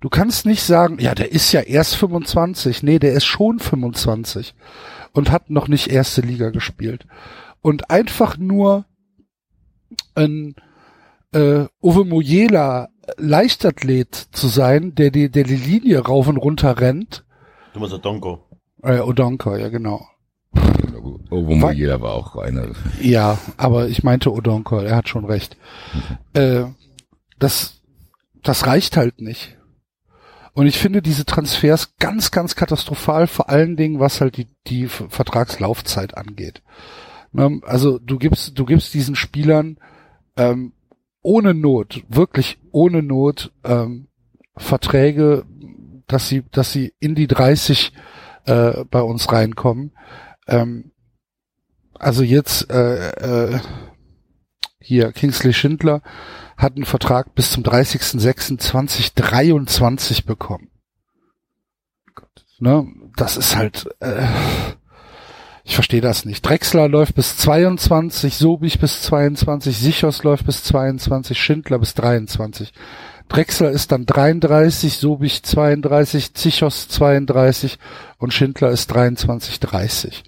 [0.00, 2.82] Du kannst nicht sagen, ja, der ist ja erst 25.
[2.82, 4.54] Nee, der ist schon 25
[5.12, 7.06] und hat noch nicht erste Liga gespielt.
[7.60, 8.84] Und einfach nur
[10.14, 10.56] ein
[11.32, 17.24] äh, Uwe Mojela Leichtathlet zu sein, der die, der die Linie rauf und runter rennt.
[17.72, 18.40] Thomas Odonko.
[18.82, 20.06] Äh, Odonka, ja genau.
[21.30, 22.68] Ovo Mojela war auch einer.
[23.00, 25.56] Ja, aber ich meinte Odonko, er hat schon recht.
[26.32, 26.64] Äh,
[27.38, 27.82] das,
[28.42, 29.58] das reicht halt nicht.
[30.54, 34.86] Und ich finde diese Transfers ganz, ganz katastrophal, vor allen Dingen, was halt die, die
[34.86, 36.62] Vertragslaufzeit angeht.
[37.32, 39.78] Ne, Also du gibst, du gibst diesen Spielern
[40.36, 40.72] ähm,
[41.22, 44.08] ohne Not, wirklich ohne Not ähm,
[44.56, 45.44] Verträge,
[46.06, 47.92] dass sie, dass sie in die 30
[48.44, 49.92] äh, bei uns reinkommen.
[50.46, 50.91] Ähm,
[52.02, 53.58] also jetzt äh, äh,
[54.80, 56.00] hier Kingsley Schindler
[56.56, 60.70] hat einen Vertrag bis zum 30.06.2023 bekommen.
[62.58, 62.88] Ne?
[63.16, 64.26] Das ist halt, äh,
[65.64, 66.42] ich verstehe das nicht.
[66.42, 72.72] Drexler läuft bis 22, Sobich bis 22, Sichos läuft bis 22, Schindler bis 23.
[73.28, 77.78] Drexler ist dann 33, Sobich 32, Zichos 32
[78.18, 80.24] und Schindler ist 23, 30.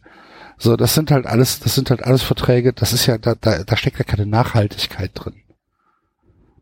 [0.58, 3.64] So, das sind halt alles, das sind halt alles Verträge, das ist ja, da, da,
[3.64, 5.34] da steckt ja keine Nachhaltigkeit drin.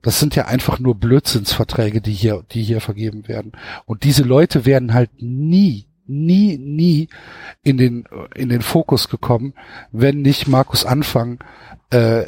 [0.01, 3.53] Das sind ja einfach nur Blödsinnsverträge, die hier, die hier vergeben werden.
[3.87, 7.09] Und diese Leute werden halt nie, nie, nie
[7.63, 9.55] in den, in den Fokus gekommen,
[9.93, 11.39] wenn nicht Markus Anfang
[11.91, 12.25] äh,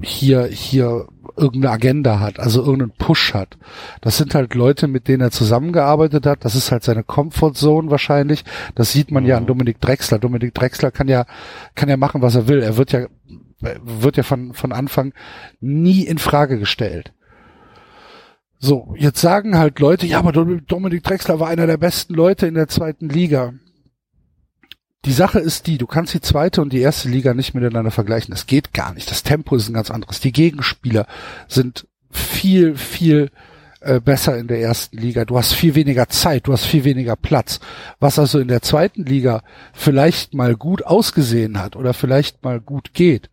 [0.00, 1.06] hier, hier
[1.36, 3.56] irgendeine Agenda hat, also irgendeinen Push hat.
[4.00, 6.44] Das sind halt Leute, mit denen er zusammengearbeitet hat.
[6.44, 8.44] Das ist halt seine Comfortzone wahrscheinlich.
[8.74, 10.18] Das sieht man ja an Dominik Drexler.
[10.18, 11.24] Dominik Drexler kann ja,
[11.74, 12.62] kann ja machen, was er will.
[12.62, 13.06] Er wird ja,
[13.82, 15.12] wird ja von, von Anfang
[15.60, 17.12] nie in Frage gestellt.
[18.58, 22.54] So, jetzt sagen halt Leute, ja, aber Dominik Drexler war einer der besten Leute in
[22.54, 23.54] der zweiten Liga.
[25.04, 28.30] Die Sache ist die, du kannst die zweite und die erste Liga nicht miteinander vergleichen.
[28.30, 29.10] Das geht gar nicht.
[29.10, 30.20] Das Tempo ist ein ganz anderes.
[30.20, 31.06] Die Gegenspieler
[31.48, 33.30] sind viel, viel
[33.80, 35.24] äh, besser in der ersten Liga.
[35.24, 37.58] Du hast viel weniger Zeit, du hast viel weniger Platz.
[37.98, 39.42] Was also in der zweiten Liga
[39.72, 43.28] vielleicht mal gut ausgesehen hat oder vielleicht mal gut geht,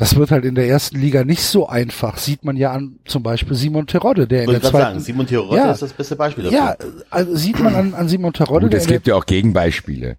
[0.00, 2.16] das wird halt in der ersten Liga nicht so einfach.
[2.16, 4.76] Sieht man ja an zum Beispiel Simon Terodde, der in der zweiten.
[4.78, 6.58] Sagen, Simon Terodde ja, ist das beste Beispiel dafür.
[6.58, 6.76] Ja,
[7.10, 8.66] also sieht man an, an Simon Terodde.
[8.66, 10.16] Gut, es gibt ja auch Gegenbeispiele.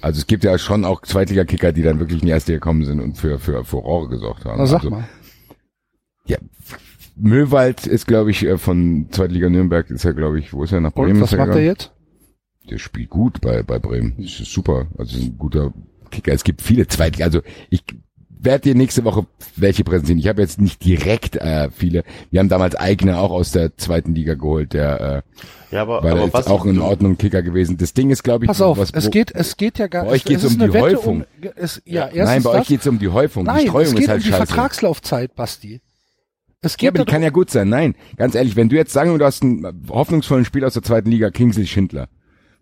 [0.00, 2.84] Also es gibt ja schon auch Zweitliga-Kicker, die dann wirklich in die erste Liga gekommen
[2.84, 4.58] sind und für für Furore gesorgt haben.
[4.58, 5.08] Na, sag also, mal.
[6.26, 6.38] Ja,
[7.16, 10.80] Möwald ist, glaube ich, äh, von Zweitliga Nürnberg, ist er, glaube ich, wo ist er
[10.80, 11.16] nach Bremen?
[11.16, 11.90] Und was macht er jetzt?
[12.70, 14.14] Der spielt gut bei, bei Bremen.
[14.16, 14.86] Das ist super.
[14.96, 15.74] Also ein guter
[16.12, 16.32] Kicker.
[16.32, 17.24] Es gibt viele Zweitliga.
[17.24, 17.82] Also ich
[18.44, 19.26] werde dir nächste Woche
[19.56, 20.18] welche präsentieren.
[20.18, 22.04] Ich habe jetzt nicht direkt äh, viele.
[22.30, 25.24] Wir haben damals eigene auch aus der zweiten Liga geholt, der
[25.70, 27.76] äh, ja, aber, war aber was auch in Ordnung Kicker gewesen.
[27.76, 30.04] Das Ding ist, glaube ich, pass auf, was, es geht, es geht ja gar.
[30.04, 31.24] Bei euch geht es um die Häufung.
[31.42, 32.24] Um, es, ja, ja.
[32.24, 33.44] Nein, bei euch geht es um die Häufung.
[33.44, 34.46] Nein, die Streuung es geht ist halt um die scheiße.
[34.46, 35.80] Vertragslaufzeit, Basti.
[36.60, 37.68] Es geht ja, aber die kann ja gut sein.
[37.68, 41.10] Nein, ganz ehrlich, wenn du jetzt sagen, du hast einen hoffnungsvollen Spieler aus der zweiten
[41.10, 42.08] Liga, Kingsley Schindler.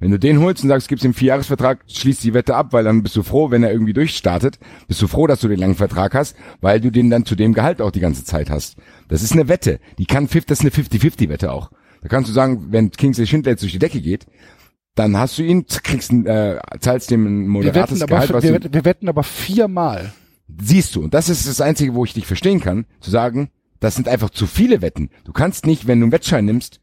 [0.02, 3.04] Wenn du den holst und sagst, gibst ihm Vierjahresvertrag, schließt die Wette ab, weil dann
[3.04, 6.12] bist du froh, wenn er irgendwie durchstartet, bist du froh, dass du den langen Vertrag
[6.16, 8.74] hast, weil du den dann zu dem Gehalt auch die ganze Zeit hast.
[9.06, 9.78] Das ist eine Wette.
[9.98, 11.70] Die kann, das ist eine 50-50-Wette auch.
[12.00, 14.26] Da kannst du sagen, wenn Kingsley Schindler jetzt durch die Decke geht,
[14.96, 18.30] dann hast du ihn, kriegst, äh, zahlst dem ein moderates wir Gehalt.
[18.30, 20.12] Aber, wir, wetten, wir wetten aber viermal.
[20.60, 23.94] Siehst du, und das ist das Einzige, wo ich dich verstehen kann, zu sagen, das
[23.94, 25.10] sind einfach zu viele Wetten.
[25.22, 26.80] Du kannst nicht, wenn du einen Wettschein nimmst,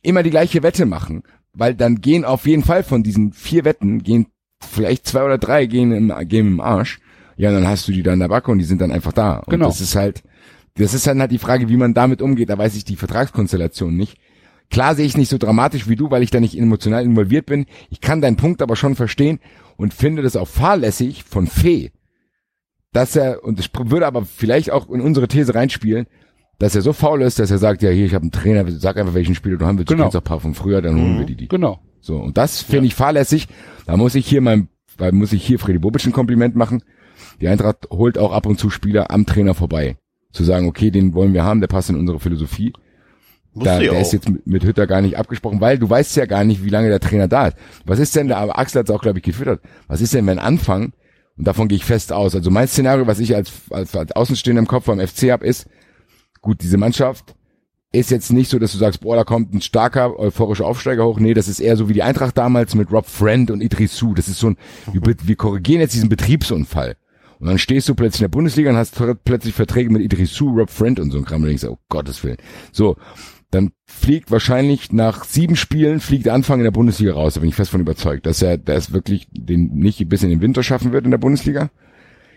[0.00, 1.24] immer die gleiche Wette machen,
[1.54, 4.26] weil dann gehen auf jeden Fall von diesen vier Wetten, gehen
[4.60, 7.00] vielleicht zwei oder drei gehen im, gehen im Arsch.
[7.36, 9.38] Ja, dann hast du die da in der Backe und die sind dann einfach da.
[9.38, 9.66] Und Genau.
[9.66, 10.22] das ist halt,
[10.74, 12.48] das ist dann halt die Frage, wie man damit umgeht.
[12.50, 14.18] Da weiß ich die Vertragskonstellation nicht.
[14.70, 17.66] Klar sehe ich nicht so dramatisch wie du, weil ich da nicht emotional involviert bin.
[17.90, 19.40] Ich kann deinen Punkt aber schon verstehen
[19.76, 21.90] und finde das auch fahrlässig von Fee,
[22.92, 26.06] dass er, und das würde aber vielleicht auch in unsere These reinspielen,
[26.58, 28.96] dass er so faul ist, dass er sagt, ja hier, ich habe einen Trainer, sag
[28.96, 30.04] einfach, welchen Spieler du haben willst, Genau.
[30.04, 31.48] du auch ein paar von früher, dann holen wir die, die.
[31.48, 31.80] Genau.
[32.00, 33.48] So, und das finde ich fahrlässig.
[33.86, 36.82] Da muss ich hier mein, da muss ich hier Freddy Bobic ein Kompliment machen.
[37.40, 39.96] Die Eintracht holt auch ab und zu Spieler am Trainer vorbei.
[40.32, 42.72] Zu sagen, okay, den wollen wir haben, der passt in unsere Philosophie.
[43.52, 44.00] Musst Da, ja der auch.
[44.00, 46.70] ist jetzt mit, mit Hütter gar nicht abgesprochen, weil du weißt ja gar nicht, wie
[46.70, 47.56] lange der Trainer da ist.
[47.86, 49.60] Was ist denn da, aber Axel hat es auch, glaube ich, gefüttert.
[49.86, 50.92] Was ist denn, wenn Anfang,
[51.36, 54.60] und davon gehe ich fest aus, also mein Szenario, was ich als, als, als Außenstehender
[54.60, 55.68] im Kopf beim FC habe, ist,
[56.44, 57.34] gut, diese Mannschaft
[57.90, 61.18] ist jetzt nicht so, dass du sagst, boah, da kommt ein starker, euphorischer Aufsteiger hoch.
[61.18, 64.14] Nee, das ist eher so wie die Eintracht damals mit Rob Friend und Idrisu.
[64.14, 64.56] Das ist so ein,
[64.92, 66.96] wir, korrigieren jetzt diesen Betriebsunfall.
[67.38, 70.70] Und dann stehst du plötzlich in der Bundesliga und hast plötzlich Verträge mit Idrisu, Rob
[70.70, 71.42] Friend und so ein Kram.
[71.42, 72.38] Und denkst, oh Gottes Willen.
[72.72, 72.96] So,
[73.50, 77.34] dann fliegt wahrscheinlich nach sieben Spielen fliegt Anfang in der Bundesliga raus.
[77.34, 80.40] Da bin ich fest von überzeugt, dass er, dass wirklich den nicht bis in den
[80.40, 81.70] Winter schaffen wird in der Bundesliga.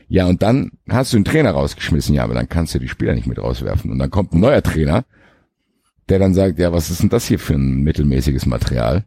[0.09, 3.13] Ja, und dann hast du den Trainer rausgeschmissen, ja, aber dann kannst du die Spieler
[3.13, 3.91] nicht mit rauswerfen.
[3.91, 5.05] Und dann kommt ein neuer Trainer,
[6.07, 9.05] der dann sagt, ja, was ist denn das hier für ein mittelmäßiges Material?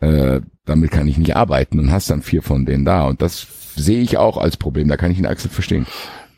[0.00, 3.06] Äh, damit kann ich nicht arbeiten und hast dann vier von denen da.
[3.06, 4.88] Und das sehe ich auch als Problem.
[4.88, 5.86] Da kann ich den Axel verstehen.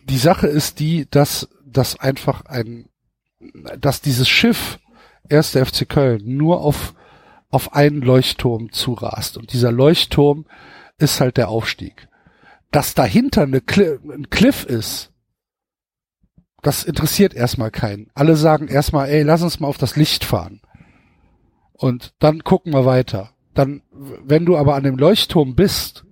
[0.05, 2.86] Die Sache ist die, dass, dass einfach ein,
[3.78, 4.78] dass dieses Schiff,
[5.28, 6.94] erste FC Köln, nur auf,
[7.51, 9.38] auf einen Leuchtturm zurast.
[9.38, 10.44] Und dieser Leuchtturm
[10.99, 12.09] ist halt der Aufstieg.
[12.70, 15.12] Dass dahinter eine Cli ein Cliff ist,
[16.62, 18.10] das interessiert erstmal keinen.
[18.14, 20.60] Alle sagen erstmal, ey, lass uns mal auf das Licht fahren.
[21.72, 23.30] Und dann gucken wir weiter.
[23.54, 26.04] Dann, wenn du aber an dem Leuchtturm bist,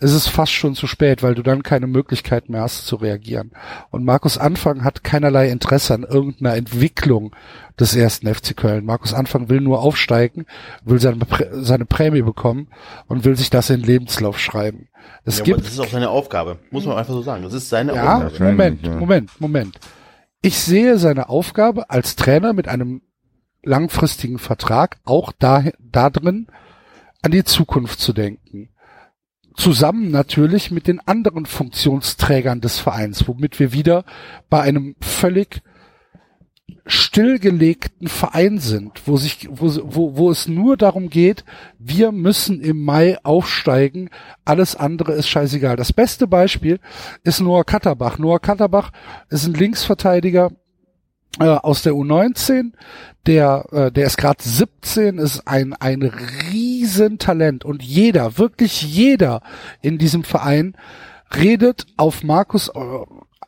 [0.00, 3.52] ist es fast schon zu spät, weil du dann keine Möglichkeit mehr hast zu reagieren.
[3.90, 7.34] Und Markus Anfang hat keinerlei Interesse an irgendeiner Entwicklung
[7.78, 8.84] des ersten FC Köln.
[8.84, 10.46] Markus Anfang will nur aufsteigen,
[10.84, 12.68] will seine, Prä- seine Prämie bekommen
[13.08, 14.88] und will sich das in den Lebenslauf schreiben.
[15.24, 17.42] Es Ja, aber gibt das ist auch seine Aufgabe, muss man einfach so sagen.
[17.42, 18.44] Das ist seine ja, Aufgabe.
[18.44, 18.82] Moment.
[18.98, 19.78] Moment, Moment.
[20.42, 23.02] Ich sehe seine Aufgabe als Trainer mit einem
[23.62, 26.46] langfristigen Vertrag auch da, da drin,
[27.22, 28.70] an die Zukunft zu denken.
[29.60, 34.04] Zusammen natürlich mit den anderen Funktionsträgern des Vereins, womit wir wieder
[34.48, 35.60] bei einem völlig
[36.86, 41.44] stillgelegten Verein sind, wo sich, wo, wo, wo es nur darum geht,
[41.78, 44.08] wir müssen im Mai aufsteigen,
[44.46, 45.76] alles andere ist scheißegal.
[45.76, 46.80] Das beste Beispiel
[47.22, 48.16] ist Noah Katterbach.
[48.16, 48.92] Noah Katterbach
[49.28, 50.52] ist ein Linksverteidiger
[51.38, 52.72] äh, aus der U19,
[53.26, 57.64] der, äh, der ist gerade 17, ist ein, ein Riesentalent.
[57.64, 59.42] Und jeder, wirklich jeder
[59.80, 60.76] in diesem Verein
[61.34, 62.80] redet auf Markus, äh,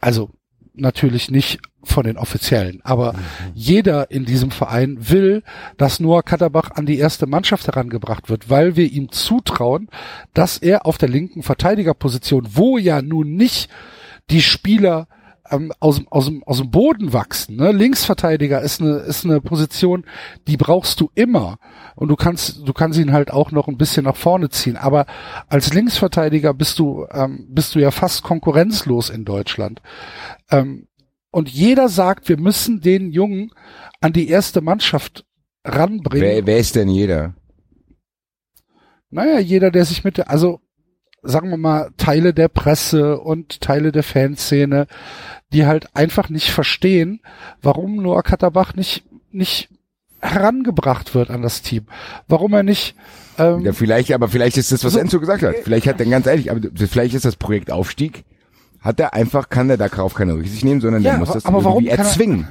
[0.01, 0.31] also
[0.75, 3.15] natürlich nicht von den Offiziellen, aber
[3.55, 5.43] jeder in diesem Verein will,
[5.77, 9.89] dass Noah Katterbach an die erste Mannschaft herangebracht wird, weil wir ihm zutrauen,
[10.33, 13.69] dass er auf der linken Verteidigerposition, wo ja nun nicht
[14.31, 15.09] die Spieler
[15.53, 17.57] ähm, aus, dem- aus, aus dem Boden wachsen.
[17.57, 17.71] Ne?
[17.73, 20.05] Linksverteidiger ist eine, ist eine Position,
[20.49, 21.59] die brauchst du immer.
[21.95, 24.77] Und du kannst, du kannst ihn halt auch noch ein bisschen nach vorne ziehen.
[24.77, 25.07] Aber
[25.49, 29.83] als Linksverteidiger bist du, ähm, bist du ja fast konkurrenzlos in Deutschland.
[30.51, 30.89] Ähm,
[31.31, 33.53] und jeder sagt, wir müssen den Jungen
[34.01, 35.25] an die erste Mannschaft
[35.65, 36.27] ranbringen.
[36.29, 37.35] Wer, wer ist denn jeder?
[39.11, 40.61] Naja, jeder, der sich mit der, also
[41.23, 44.87] sagen wir mal, Teile der Presse und Teile der Fanszene,
[45.53, 47.21] die halt einfach nicht verstehen,
[47.63, 49.69] warum Noah Katterbach nicht, nicht
[50.21, 51.87] herangebracht wird an das Team.
[52.29, 52.95] Warum er nicht,
[53.39, 54.99] ähm, Ja, vielleicht, aber vielleicht ist das, was So.
[54.99, 55.57] Enzo gesagt hat.
[55.65, 58.25] Vielleicht hat er ganz ehrlich, aber vielleicht ist das Projekt Aufstieg.
[58.81, 61.63] Hat er einfach, kann er darauf keine Rücksicht nehmen, sondern Ja, der muss das aber
[61.65, 62.49] warum irgendwie kann er- erzwingen.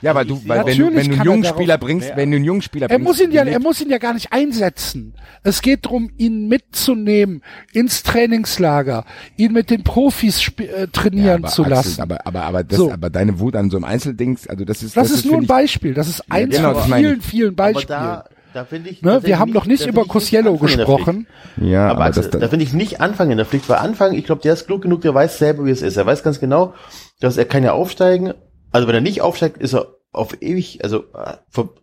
[0.00, 2.36] Ja, weil du, weil wenn wenn du einen er jungen darauf- Spieler bringst, wenn du
[2.36, 5.14] einen jungen Spieler er bringst, muss ihn ja, er muss ihn ja gar nicht einsetzen.
[5.42, 7.42] Es geht darum, ihn mitzunehmen
[7.72, 9.04] ins Trainingslager,
[9.36, 12.00] ihn mit den Profis sp- äh, trainieren aber zu Axel, lassen.
[12.02, 12.92] Aber, aber, aber, das, So.
[12.92, 15.94] aber deine Wut an so einem Einzeldings, also das ist, das, ist nur ein Beispiel.
[15.94, 17.88] Das ist eins genau, von das meine vielen, vielen Aber Beispielen.
[17.98, 18.24] da,
[18.54, 19.20] da finde ich, ne?
[19.24, 21.26] Wir haben noch nicht da über Cosiello gesprochen.
[21.60, 24.24] Ja, Aber aber das, da finde ich nicht Anfang in der Pflicht, weil Anfang, ich
[24.24, 25.96] glaube, der ist klug genug, der weiß selber, wie es ist.
[25.96, 26.74] Er weiß ganz genau,
[27.20, 28.32] dass er kann ja aufsteigen.
[28.72, 31.34] Also wenn er nicht aufsteigt, ist er auf ewig, also äh,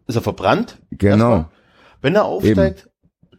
[0.07, 0.77] ist er verbrannt.
[0.91, 1.13] Genau.
[1.31, 1.49] erstmal.
[2.01, 2.89] Wenn er aufsteigt,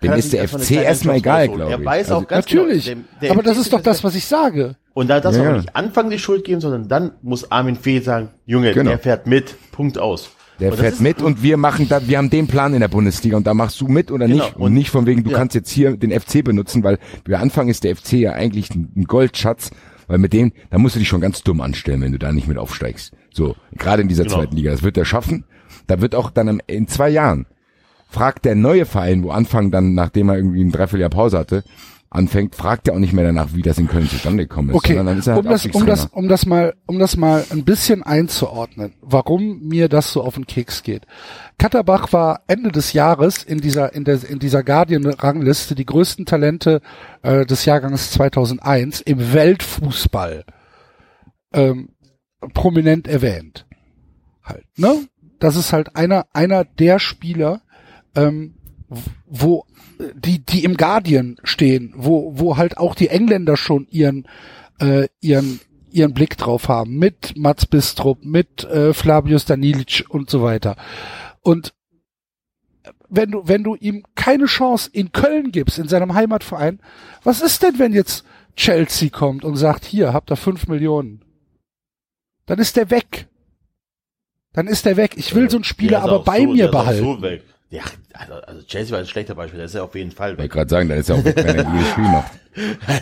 [0.03, 1.85] Dem er ist der FC erstmal egal, glaube Er ich.
[1.85, 2.85] weiß Also auch ganz Natürlich.
[2.87, 4.77] genau, dem- der aber das FC ist doch das, was ich sage.
[4.95, 5.57] Und da darf Ja, man ja.
[5.59, 8.91] nicht Anfang die Schuld geben, sondern dann muss Armin Fee sagen, Junge, Genau.
[8.91, 10.31] der fährt mit, Punkt aus.
[10.59, 12.89] Der Und das fährt mit und wir machen da, wir haben den Plan in der
[12.89, 14.45] Bundesliga und da machst du mit oder Genau.
[14.45, 14.57] nicht.
[14.57, 15.37] Und, nicht von wegen, du ja.
[15.37, 19.05] kannst jetzt hier den FC benutzen, weil wir Anfang ist der FC ja eigentlich ein
[19.07, 19.71] Goldschatz,
[20.09, 22.49] weil mit dem, da musst du dich schon ganz dumm anstellen, wenn du da nicht
[22.49, 23.13] mit aufsteigst.
[23.37, 24.37] So, gerade in dieser Genau.
[24.37, 24.71] zweiten Liga.
[24.71, 25.45] Das wird er schaffen.
[25.87, 27.45] Da wird auch dann am- in zwei Jahren,
[28.09, 31.63] fragt der neue Verein, wo Anfang dann, nachdem er irgendwie ein Dreivierteljahr Pause hatte,
[32.09, 34.95] anfängt, fragt er auch nicht mehr danach, wie das in Köln zustande gekommen ist, Okay,
[34.95, 38.95] er halt um das, um das, um das mal, um das mal ein bisschen einzuordnen,
[39.03, 41.03] warum mir das so auf den Keks geht.
[41.59, 46.81] Katterbach war Ende des Jahres in dieser, in der, in dieser Guardian-Rangliste die größten Talente
[47.23, 50.45] äh, des Jahrgangs 2001 im Weltfußball
[51.53, 51.91] ähm,
[52.55, 53.67] prominent erwähnt.
[54.43, 55.09] Halt, ne?
[55.39, 57.63] Das ist halt einer, einer der Spieler,
[58.15, 58.55] ähm,
[59.27, 59.67] wo
[60.15, 64.27] die die im Guardian stehen, wo wo halt auch die Engländer schon ihren
[64.79, 70.43] äh, ihren ihren Blick drauf haben mit Mats Bistrup, mit äh, Flavius Danilic und so
[70.43, 70.77] weiter.
[71.43, 71.75] Und
[73.09, 76.81] wenn du wenn du ihm keine Chance in Köln gibst, in seinem Heimatverein,
[77.23, 78.25] was ist denn, wenn jetzt
[78.57, 81.23] Chelsea kommt und sagt, hier habt ihr fünf Millionen?
[82.47, 83.27] Dann ist der weg.
[84.53, 85.15] Dann ist der weg.
[85.17, 87.05] Ich will so einen Spieler aber bei so, mir der ist auch behalten.
[87.05, 87.43] So weg.
[87.69, 87.83] Ja,
[88.13, 90.45] also, also Chelsea war ein schlechter Beispiel, der ist ja auf jeden Fall Ich wollte
[90.45, 90.53] weg.
[90.53, 92.33] gerade sagen, dann ist er auch weg, wenn er jedes Spiel macht.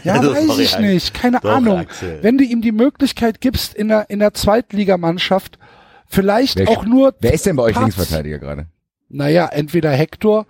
[0.05, 0.93] Ja, Also, weiß ich Axel.
[0.95, 1.15] nicht.
[1.15, 1.79] Keine Doch, Ahnung.
[1.79, 2.19] Axel.
[2.23, 5.59] Wenn du ihm die Möglichkeit gibst, in der, in der Zweitligamannschaft
[6.07, 7.97] vielleicht Wer, auch nur, wer ist denn bei euch Platz.
[7.97, 8.67] Linksverteidiger gerade?
[9.11, 10.47] naja, entweder Hector,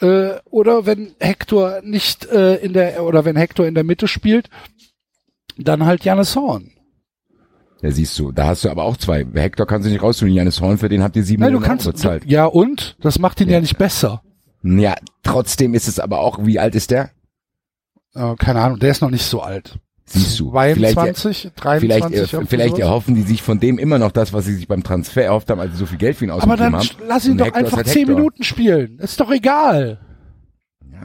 [0.00, 4.50] äh, oder wenn Hector nicht äh, in der, oder wenn Hector in der Mitte spielt,
[5.56, 6.72] dann halt Janis Horn.
[7.82, 9.26] Ja, siehst du, da hast du aber auch zwei.
[9.34, 10.32] Hector kannst du nicht rausholen.
[10.34, 12.24] Janis Horn, für den habt ihr sieben Nein, du Millionen kannst, Euro bezahlt.
[12.24, 12.96] du, ja und?
[13.00, 14.22] Das macht ihn ja, nicht besser.
[14.62, 14.94] Ja,
[15.24, 17.10] trotzdem ist es aber auch, wie alt ist der?
[18.14, 19.78] Äh, keine Ahnung, der ist noch nicht so alt.
[20.04, 20.50] Siehst du.
[20.50, 20.96] 22, Vielleicht,
[21.56, 24.68] 23, vielleicht, äh, vielleicht erhoffen die sich von dem immer noch das, was sie sich
[24.68, 26.86] beim Transfer erhofft haben, als sie so viel Geld für ihn Aber ausgegeben dann haben.
[26.86, 28.14] sch- lass ihn Und doch Hector einfach halt 10 Hector.
[28.16, 28.98] Minuten spielen.
[28.98, 29.98] Ist doch egal.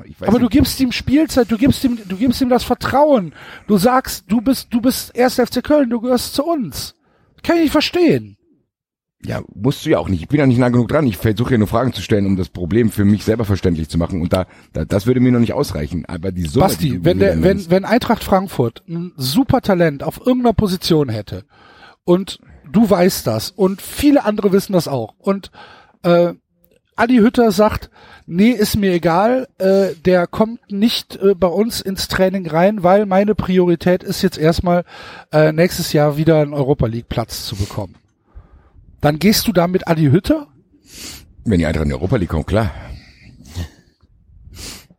[0.09, 0.53] Ich weiß Aber du nicht.
[0.53, 3.33] gibst ihm Spielzeit, du gibst ihm, du gibst ihm das Vertrauen.
[3.67, 6.95] Du sagst, du bist, du bist erst FC Köln, du gehörst zu uns.
[7.43, 8.37] Kann ich nicht verstehen.
[9.25, 10.21] Ja, musst du ja auch nicht.
[10.21, 11.07] Ich bin ja nicht nah genug dran.
[11.07, 13.97] Ich versuche ja nur Fragen zu stellen, um das Problem für mich selber verständlich zu
[13.97, 14.21] machen.
[14.21, 16.05] Und da, da das würde mir noch nicht ausreichen.
[16.05, 16.67] Aber die Summe.
[16.67, 21.09] die Basti, du wenn der, wenn, wenn Eintracht Frankfurt ein super Talent auf irgendeiner Position
[21.09, 21.45] hätte
[22.03, 22.39] und
[22.71, 25.51] du weißt das und viele andere wissen das auch und
[26.03, 26.33] äh,
[26.97, 27.91] Adi Hütter sagt,
[28.25, 33.05] nee, ist mir egal, äh, der kommt nicht äh, bei uns ins Training rein, weil
[33.05, 34.83] meine Priorität ist jetzt erstmal
[35.31, 37.95] äh, nächstes Jahr wieder einen Europa League Platz zu bekommen.
[38.99, 40.47] Dann gehst du da mit Adi Hütter?
[41.45, 42.71] Wenn die Eintracht in die Europa League kommt, klar.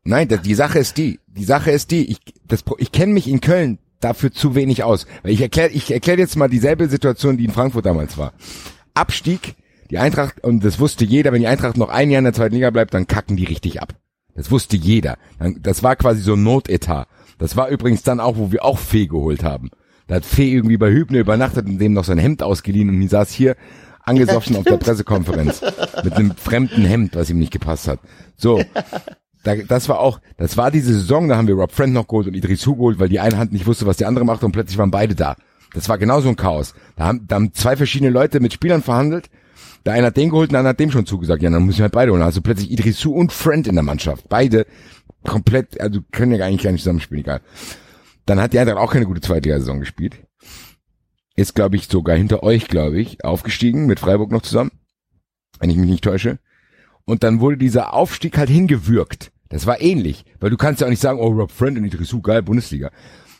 [0.05, 1.19] Nein, das, die Sache ist die.
[1.27, 2.11] Die Sache ist die.
[2.11, 5.07] Ich, das, ich kenne mich in Köln dafür zu wenig aus.
[5.23, 8.33] Weil ich erkläre ich erklär jetzt mal dieselbe Situation, die in Frankfurt damals war.
[8.95, 9.57] Abstieg,
[9.91, 12.55] die Eintracht, und das wusste jeder, wenn die Eintracht noch ein Jahr in der zweiten
[12.55, 13.95] Liga bleibt, dann kacken die richtig ab.
[14.35, 15.17] Das wusste jeder.
[15.61, 17.09] Das war quasi so ein Notetat.
[17.39, 19.71] Das war übrigens dann auch, wo wir auch Fee geholt haben.
[20.07, 23.09] Da hat Fee irgendwie bei Hübner übernachtet und dem noch sein Hemd ausgeliehen und die
[23.09, 23.57] saß hier
[24.05, 25.61] angesoffen auf der Pressekonferenz
[26.03, 28.01] mit einem fremden Hemd, was ihm nicht gepasst hat.
[28.37, 28.63] So,
[29.45, 32.27] da, das war auch, das war diese Saison, da haben wir Rob Friend noch geholt
[32.27, 34.79] und Idrisu geholt, weil die eine Hand nicht wusste, was die andere machte und plötzlich
[34.79, 35.37] waren beide da.
[35.75, 36.75] Das war genauso ein Chaos.
[36.97, 39.29] Da haben, da haben zwei verschiedene Leute mit Spielern verhandelt.
[39.89, 41.43] Der eine hat den geholt, der andere hat dem schon zugesagt.
[41.43, 42.21] Ja, dann müssen wir halt beide holen.
[42.21, 44.29] Also plötzlich Idrisu und Friend in der Mannschaft.
[44.29, 44.67] Beide
[45.25, 47.41] komplett, also können ja eigentlich gar nicht zusammenspielen, egal.
[48.27, 50.19] Dann hat die Eintracht auch keine gute Zweitliga-Saison gespielt.
[51.37, 54.73] Ist, glaube ich, sogar hinter euch, glaube ich, aufgestiegen, mit Freiburg noch zusammen.
[55.59, 56.39] Wenn ich mich nicht täusche.
[57.07, 59.33] Und dann wurde dieser Aufstieg halt hingewürgt.
[59.49, 62.21] Das war ähnlich, weil du kannst ja auch nicht sagen, oh, Rob Friend und Idrisu,
[62.21, 62.91] geil, Bundesliga.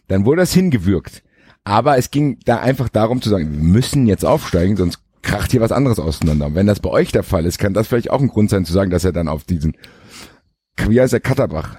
[0.07, 1.23] Dann wurde das hingewürgt.
[1.65, 5.61] Aber es ging da einfach darum zu sagen, wir müssen jetzt aufsteigen, sonst kracht hier
[5.61, 6.47] was anderes auseinander.
[6.47, 8.65] Und wenn das bei euch der Fall ist, kann das vielleicht auch ein Grund sein
[8.65, 9.77] zu sagen, dass er dann auf diesen,
[10.87, 11.77] wie heißt der Katterbach,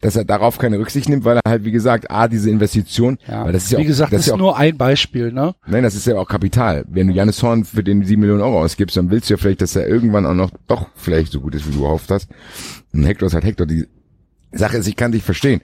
[0.00, 3.52] dass er darauf keine Rücksicht nimmt, weil er halt, wie gesagt, A, diese Investition, weil
[3.52, 5.54] das ist ja Wie auch, gesagt, das ist ja auch nur ein Beispiel, ne?
[5.66, 6.84] Nein, das ist ja auch Kapital.
[6.88, 9.62] Wenn du Janis Horn für den sieben Millionen Euro ausgibst, dann willst du ja vielleicht,
[9.62, 12.28] dass er irgendwann auch noch doch vielleicht so gut ist, wie du gehofft hast.
[12.92, 13.66] Und Hector ist halt Hector.
[13.66, 13.86] Die
[14.52, 15.62] Sache ist, ich kann dich verstehen.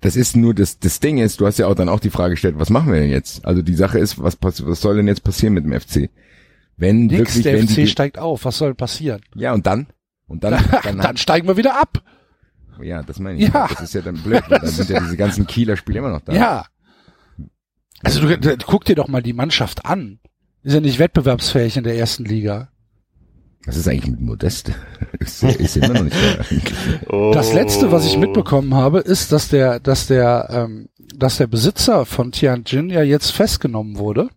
[0.00, 2.32] Das ist nur das, das Ding ist, du hast ja auch dann auch die Frage
[2.32, 3.44] gestellt, was machen wir denn jetzt?
[3.46, 6.10] Also die Sache ist, was, was soll denn jetzt passieren mit dem FC?
[6.82, 8.44] Wenn Nix, wirklich, der wenn FC die, steigt auf.
[8.44, 9.22] Was soll passieren?
[9.36, 9.86] ja und dann?
[10.26, 12.02] Und dann, dann, Dann steigen wir wieder ab.
[12.82, 13.52] ja, das meine ich.
[13.52, 13.68] Ja.
[13.68, 14.42] Das ist ja dann blöd.
[14.48, 16.32] Dann sind ja diese ganzen Kieler Spiele immer noch da.
[16.32, 16.66] Ja.
[18.02, 20.18] Also du, du, guck dir doch mal die Mannschaft an.
[20.64, 22.72] Ist ja nicht wettbewerbsfähig in der ersten Liga.
[23.64, 24.72] Das ist eigentlich mit Modest.
[25.20, 27.30] ist, ist immer noch nicht da.
[27.32, 32.06] Das letzte, was ich mitbekommen habe, ist, dass der, dass der, ähm, dass der Besitzer
[32.06, 34.30] von Tianjin ja jetzt festgenommen wurde.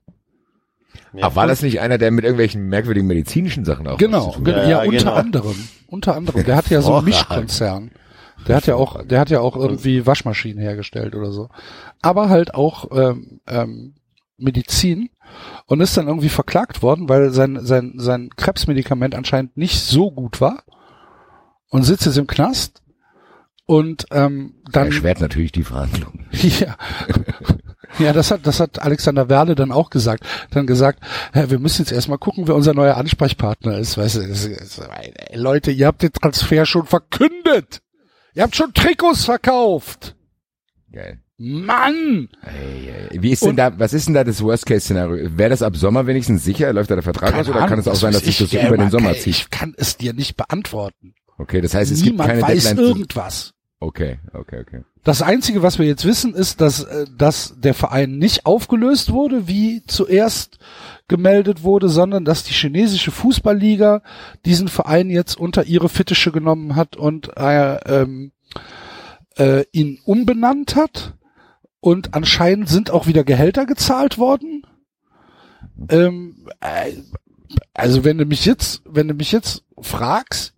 [1.21, 4.39] Ach, war das nicht einer, der mit irgendwelchen merkwürdigen medizinischen Sachen auch Genau, was zu
[4.39, 4.63] tun ge- hat?
[4.63, 5.13] ja, Ja, unter genau.
[5.13, 5.55] anderem,
[5.87, 6.43] unter anderem.
[6.43, 7.91] Der hat ja so einen Mischkonzern.
[8.47, 11.49] Der hat ja auch, der hat ja auch irgendwie Waschmaschinen hergestellt oder so.
[12.01, 13.95] Aber halt auch ähm, ähm,
[14.37, 15.09] Medizin
[15.65, 20.41] und ist dann irgendwie verklagt worden, weil sein sein sein Krebsmedikament anscheinend nicht so gut
[20.41, 20.63] war
[21.69, 22.83] und sitzt jetzt im Knast
[23.65, 26.25] und ähm, dann Erschwert natürlich die Verhandlung.
[26.31, 26.75] ja.
[27.99, 30.25] Ja, das hat, das hat Alexander Werle dann auch gesagt.
[30.51, 30.99] Dann gesagt,
[31.33, 33.97] wir müssen jetzt erstmal gucken, wer unser neuer Ansprechpartner ist.
[33.97, 34.57] Weißt du,
[35.33, 37.81] Leute, ihr habt den Transfer schon verkündet.
[38.33, 40.15] Ihr habt schon Trikots verkauft.
[40.91, 41.19] Geil.
[41.37, 42.29] Mann!
[43.11, 45.37] Wie ist denn Und- da, was ist denn da das Worst-Case-Szenario?
[45.37, 46.71] Wäre das ab Sommer wenigstens sicher?
[46.71, 48.77] Läuft da der Vertrag aus oder kann es auch sein, dass sich das so über
[48.77, 49.27] den Sommer zieht?
[49.27, 51.13] Ich kann es dir nicht beantworten.
[51.37, 52.85] Okay, das heißt, es gibt Niemand keine weiß Deadline.
[52.87, 53.51] irgendwas.
[53.81, 54.81] Okay, okay, okay.
[55.05, 59.47] Das Einzige, was wir jetzt wissen, ist, dass, äh, dass der Verein nicht aufgelöst wurde,
[59.47, 60.57] wie zuerst
[61.07, 64.01] gemeldet wurde, sondern dass die chinesische Fußballliga
[64.45, 68.31] diesen Verein jetzt unter ihre Fittiche genommen hat und äh, ähm,
[69.37, 71.13] äh, ihn umbenannt hat.
[71.79, 74.65] Und anscheinend sind auch wieder Gehälter gezahlt worden.
[75.87, 76.93] Ähm, äh,
[77.75, 80.54] also wenn du mich jetzt, wenn du mich jetzt fragst,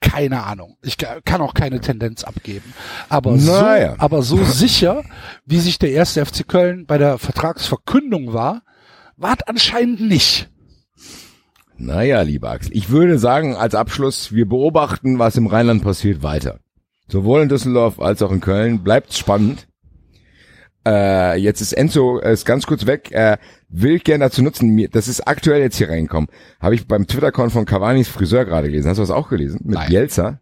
[0.00, 0.76] keine Ahnung.
[0.82, 2.72] Ich ka- kann auch keine Tendenz abgeben.
[3.08, 3.92] Aber Naja.
[3.92, 5.02] so, aber so sicher,
[5.44, 8.62] wie sich der erste FC Köln bei der Vertragsverkündung war,
[9.16, 10.48] war es anscheinend nicht.
[11.78, 16.60] Naja, lieber Axel, ich würde sagen, als Abschluss, wir beobachten, was im Rheinland passiert, weiter.
[17.08, 19.68] Sowohl in Düsseldorf als auch in Köln bleibt spannend.
[20.86, 23.10] Äh, jetzt ist Enzo äh, ist ganz kurz weg.
[23.10, 23.38] Äh,
[23.68, 24.68] will ich gerne dazu nutzen.
[24.70, 26.30] Mir, das ist aktuell jetzt hier reinkommen.
[26.60, 28.88] Habe ich beim Twitter-Account von Cavani's Friseur gerade gelesen.
[28.88, 29.60] Hast du das auch gelesen?
[29.64, 29.88] Mit Nein.
[29.88, 30.40] Bielsa?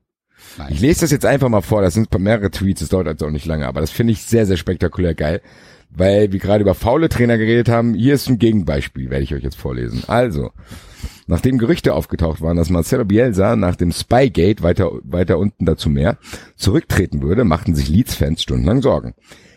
[0.59, 0.69] Nein.
[0.71, 1.81] Ich lese das jetzt einfach mal vor.
[1.81, 2.81] Das sind mehrere Tweets.
[2.81, 5.41] Das dauert also auch nicht lange, aber das finde ich sehr, sehr spektakulär geil.
[5.95, 9.43] weil wir gerade über faule Trainer geredet haben, hier ist ein Gegenbeispiel, werde ich euch
[9.43, 10.03] jetzt vorlesen.
[10.09, 10.51] Also,
[11.27, 16.19] nachdem Gerüchte aufgetaucht waren, dass Marcelo Bielsa nach dem Spygate weiter, weiter unten dazu mehr
[16.57, 19.15] zurücktreten würde, machten sich Leeds-Fans stundenlang Sorgen.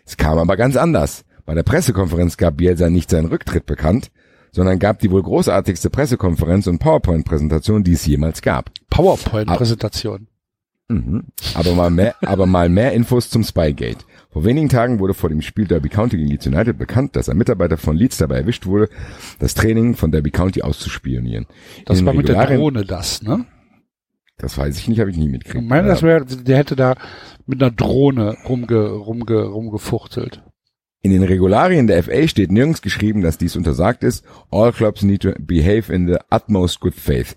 [0.07, 1.25] Es kam aber ganz anders.
[1.45, 4.09] Bei der Pressekonferenz gab Bielsa nicht seinen Rücktritt bekannt,
[4.51, 8.71] sondern gab die wohl großartigste Pressekonferenz und PowerPoint-Präsentation, die es jemals gab.
[8.89, 10.27] PowerPoint-Präsentation.
[10.88, 11.25] Mhm.
[11.53, 14.05] Aber mal mehr, aber mal mehr Infos zum Spygate.
[14.31, 17.38] Vor wenigen Tagen wurde vor dem Spiel Derby County gegen Leeds United bekannt, dass ein
[17.38, 18.89] Mitarbeiter von Leeds dabei erwischt wurde,
[19.39, 21.45] das Training von Derby County auszuspionieren.
[21.85, 23.45] Das war mit der Drohne das, ne?
[24.38, 25.68] Das weiß ich nicht, habe ich nie Ich mitgekriegt.
[25.68, 26.95] meine, das wäre, der hätte da
[27.45, 30.43] mit einer Drohne rumge, rumge, rumgefuchtelt.
[31.01, 34.26] In den Regularien der FA steht nirgends geschrieben, dass dies untersagt ist.
[34.51, 37.35] All clubs need to behave in the utmost good faith.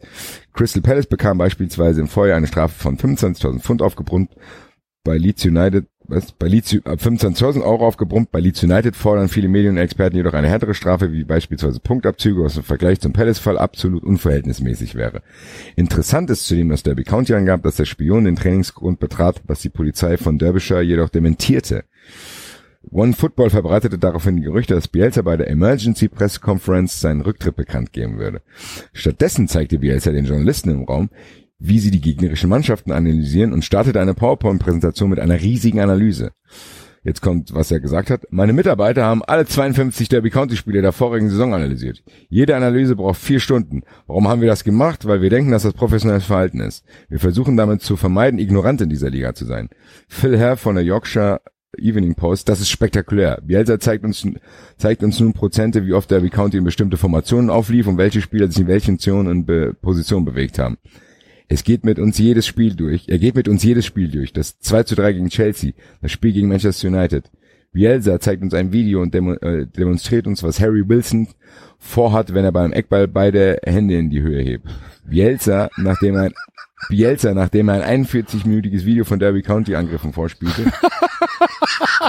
[0.53, 4.31] Crystal Palace bekam beispielsweise im Vorjahr eine Strafe von 25.000 Pfund aufgebrummt.
[5.03, 6.33] Bei Leeds United, was?
[6.33, 8.31] Bei Leeds, äh, 25.000 Euro aufgebrummt.
[8.31, 12.65] Bei Leeds United fordern viele Medienexperten jedoch eine härtere Strafe, wie beispielsweise Punktabzüge, was im
[12.65, 15.23] Vergleich zum Palace-Fall absolut unverhältnismäßig wäre.
[15.77, 19.71] Interessant ist zudem, dass Derby County angab, dass der Spion den Trainingsgrund betrat, was die
[19.71, 21.85] Polizei von Derbyshire jedoch dementierte.
[22.91, 27.57] One Football verbreitete daraufhin die Gerüchte, dass Bielsa bei der Emergency Press Conference seinen Rücktritt
[27.57, 28.43] bekannt geben würde.
[28.93, 31.11] Stattdessen zeigte Bielsa den Journalisten im Raum,
[31.61, 36.33] wie sie die gegnerischen Mannschaften analysieren und startete eine PowerPoint-Präsentation mit einer riesigen Analyse.
[37.03, 38.27] Jetzt kommt, was er gesagt hat.
[38.31, 42.03] Meine Mitarbeiter haben alle 52 Derby County Spiele der vorigen Saison analysiert.
[42.29, 43.83] Jede Analyse braucht vier Stunden.
[44.07, 45.07] Warum haben wir das gemacht?
[45.07, 46.85] Weil wir denken, dass das professionelles Verhalten ist.
[47.09, 49.71] Wir versuchen damit zu vermeiden, ignorant in dieser Liga zu sein.
[50.09, 51.41] Phil Herr von der Yorkshire
[51.79, 53.41] Evening Post, das ist spektakulär.
[53.43, 54.27] Bielsa zeigt uns,
[54.77, 58.49] zeigt uns nun Prozente, wie oft Derby County in bestimmte Formationen auflief und welche Spieler
[58.49, 60.77] sich in welchen Zonen und Positionen bewegt haben.
[61.53, 63.09] Es geht mit uns jedes Spiel durch.
[63.09, 64.33] Er geht mit uns jedes Spiel durch.
[64.33, 67.29] Das 2 zu 3 gegen Chelsea, das Spiel gegen Manchester United.
[67.73, 71.27] Bielsa zeigt uns ein Video und demo äh, demonstriert uns, was Harry Wilson
[71.77, 74.69] vorhat, wenn er beim Eckball beide Hände in die Höhe hebt.
[75.05, 76.31] Bielsa, nachdem er
[76.89, 80.67] Bielsa, nachdem er ein 41-minütiges Video von Derby County Angriffen vorspielte.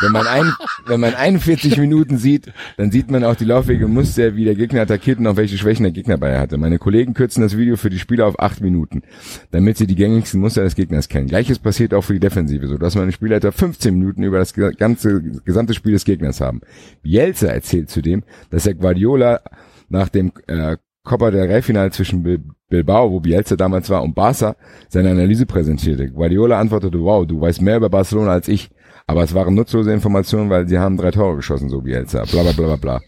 [0.02, 0.52] wenn man ein,
[0.86, 4.56] wenn man 41 Minuten sieht, dann sieht man auch die Laufwege und Muster, wie der
[4.56, 6.58] Gegner attackiert und auf welche Schwächen der Gegner bei hatte.
[6.58, 9.04] Meine Kollegen kürzen das Video für die Spieler auf 8 Minuten,
[9.52, 11.28] damit sie die gängigsten Muster des Gegners kennen.
[11.28, 14.54] Gleiches passiert auch für die Defensive, so dass meine Spieler etwa 15 Minuten über das
[14.54, 16.62] ganze, gesamte Spiel des Gegners haben.
[17.04, 19.42] Bielsa erzählt zudem, dass er Guardiola
[19.90, 24.16] nach dem äh, Copa del Rey Finale zwischen Bil Bilbao, wo Bielsa damals war, und
[24.16, 24.56] Barca
[24.88, 26.10] seine Analyse präsentierte.
[26.10, 28.70] Guardiola antwortete, wow, du weißt mehr über Barcelona als ich.
[29.08, 32.24] Aber es waren nutzlose Informationen, weil sie haben drei Tore geschossen, so Bielsa.
[32.26, 33.02] Bla bla bla bla bla.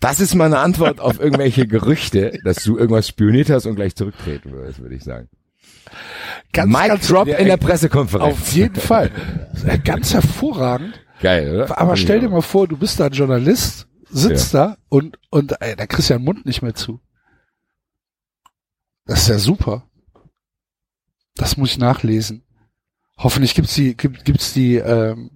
[0.00, 4.52] Das ist meine Antwort auf irgendwelche Gerüchte, dass du irgendwas spioniert hast und gleich zurücktreten
[4.52, 5.28] würdest, würde ich sagen.
[6.52, 8.32] Ganz, Mic ganz, drop ja, in der Pressekonferenz.
[8.32, 9.10] Auf jeden Fall.
[9.84, 11.00] Ganz hervorragend.
[11.20, 11.78] Geil, oder?
[11.78, 15.76] Aber stell dir mal vor, du bist da ein Journalist, sitzt da und, und ey,
[15.76, 17.00] da kriegst du ja den Mund nicht mehr zu.
[19.06, 19.88] Das ist ja super.
[21.36, 22.44] Das muss ich nachlesen.
[23.22, 25.30] Hoffentlich gibt's die, gibt, gibt's die, ähm,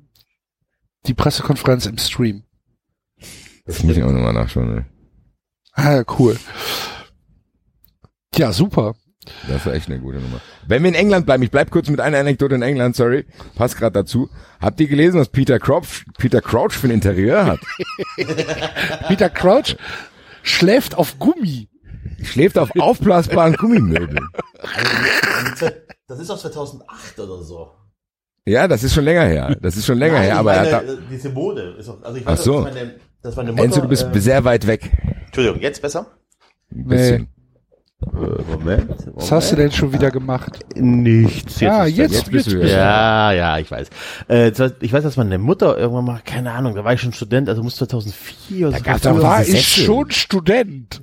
[1.06, 2.42] die Pressekonferenz im Stream.
[3.64, 4.74] Das muss ich auch nochmal nachschauen.
[4.74, 4.86] Ne?
[5.72, 6.36] Ah, cool.
[8.34, 8.94] Ja, super.
[9.48, 10.40] Das war echt eine gute Nummer.
[10.66, 13.24] Wenn wir in England bleiben, ich bleib kurz mit einer Anekdote in England, sorry,
[13.56, 14.28] passt gerade dazu.
[14.60, 17.60] Habt ihr gelesen, was Peter Crouch, Peter Crouch für ein Interieur hat?
[19.08, 19.76] Peter Crouch
[20.42, 21.68] schläft auf Gummi.
[22.22, 24.28] Schläft auf aufblasbaren Gummimöbeln.
[26.08, 27.70] Das ist aus 2008 oder so.
[28.46, 29.56] Ja, das ist schon länger her.
[29.60, 32.00] Das ist schon länger Nein, her, aber meine, er hat äh, diese Mode ist auch,
[32.02, 32.62] also ich Ach weiß, so.
[32.62, 34.92] dass meine, dass meine Mutter, Enzo, du bist äh, sehr weit weg.
[35.26, 36.06] Entschuldigung, jetzt besser?
[36.72, 37.28] Ein bisschen.
[37.98, 38.94] Moment.
[39.14, 40.60] Was hast du denn schon wieder gemacht?
[40.76, 41.60] Nichts.
[41.62, 42.76] ah, ist jetzt, jetzt bist jetzt, du bist du.
[42.76, 43.88] Ja, ja, ich weiß.
[44.28, 47.48] Äh, ich weiß, dass meine Mutter irgendwann mal, keine Ahnung, da war ich schon Student,
[47.48, 49.08] also muss 2004 oder Da so.
[49.08, 51.02] Da doch war ich schon Student.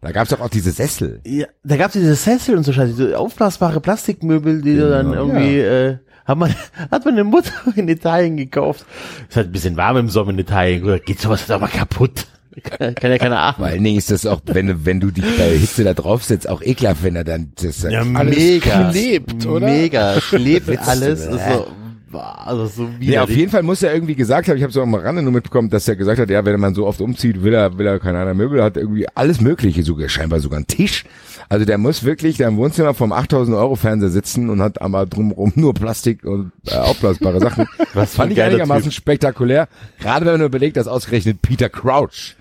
[0.00, 1.20] Da gab's doch auch diese Sessel.
[1.26, 5.26] Ja, da gab's diese Sessel und so Scheiße, diese aufblasbare Plastikmöbel, die du dann Genau.
[5.26, 6.54] irgendwie, äh, hat man,
[6.90, 8.84] hat meine Mutter in Italien gekauft.
[9.28, 12.26] Ist halt ein bisschen warm im Sommer in Italien, oder geht sowas doch mal kaputt.
[12.62, 13.68] Kann, kann ja keiner Vor atmen.
[13.68, 16.60] allen Dingen ist das auch, wenn du, wenn du dich bei Hitze da draufsetzt, auch
[16.62, 18.90] ekelhaft, wenn er dann das Ja, Alles mega.
[18.90, 19.66] klebt, oder?
[19.66, 21.20] Mega, klebt alles.
[21.20, 21.66] Ist so,
[22.12, 24.94] also so Ja, auf jeden Fall muss er irgendwie gesagt haben, ich habe so am
[24.94, 27.76] Rande nur mitbekommen, dass er gesagt hat, ja, wenn man so oft umzieht, will er,
[27.78, 31.04] will er keine Ahnung, Möbel, hat irgendwie alles Mögliche, sogar scheinbar sogar einen Tisch.
[31.48, 35.06] Also der muss wirklich da im Wohnzimmer vom 8000 Euro Fernseher sitzen und hat aber
[35.06, 37.66] drumherum nur Plastik und äh, aufblasbare Sachen.
[37.94, 38.94] Was fand ich einigermaßen Typ.
[38.94, 39.68] spektakulär.
[39.98, 42.36] Gerade wenn man überlegt, dass ausgerechnet Peter Crouch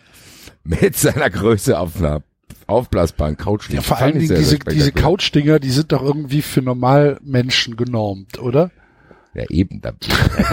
[0.63, 2.21] mit seiner Größe auf einer
[2.67, 3.75] aufblasbaren Couch liegt.
[3.75, 4.91] Ja, vor allen Dingen diese, diese.
[4.91, 8.71] Couch-Dinger, die sind doch irgendwie für Normalmenschen genormt, oder?
[9.37, 9.79] Ja, eben.
[9.81, 9.91] Da,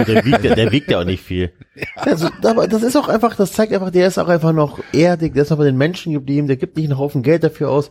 [0.06, 1.52] Der wiegt, ja- der wiegt ja auch nicht viel.
[1.97, 5.32] Also, aber das ist auch einfach, das zeigt einfach, der ist auch einfach noch erdig,
[5.35, 7.90] der ist noch bei den Menschen geblieben, der gibt nicht einen Haufen Geld dafür aus.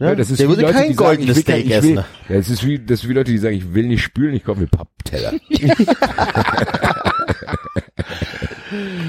[0.00, 0.08] Ne?
[0.08, 1.94] ja, das ist der wie würde Leute, kein sagen, goldenes ich will, kein- Steak essen.
[1.96, 2.04] ja,
[2.36, 4.60] das ist wie, das ist wie Leute, die sagen, ich will nicht spülen, ich kaufe
[4.60, 5.32] mir Pappteller.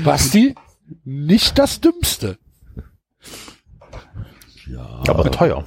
[0.03, 0.56] Basti,
[1.03, 2.38] nicht das Dümmste.
[5.07, 5.64] Aber teuer.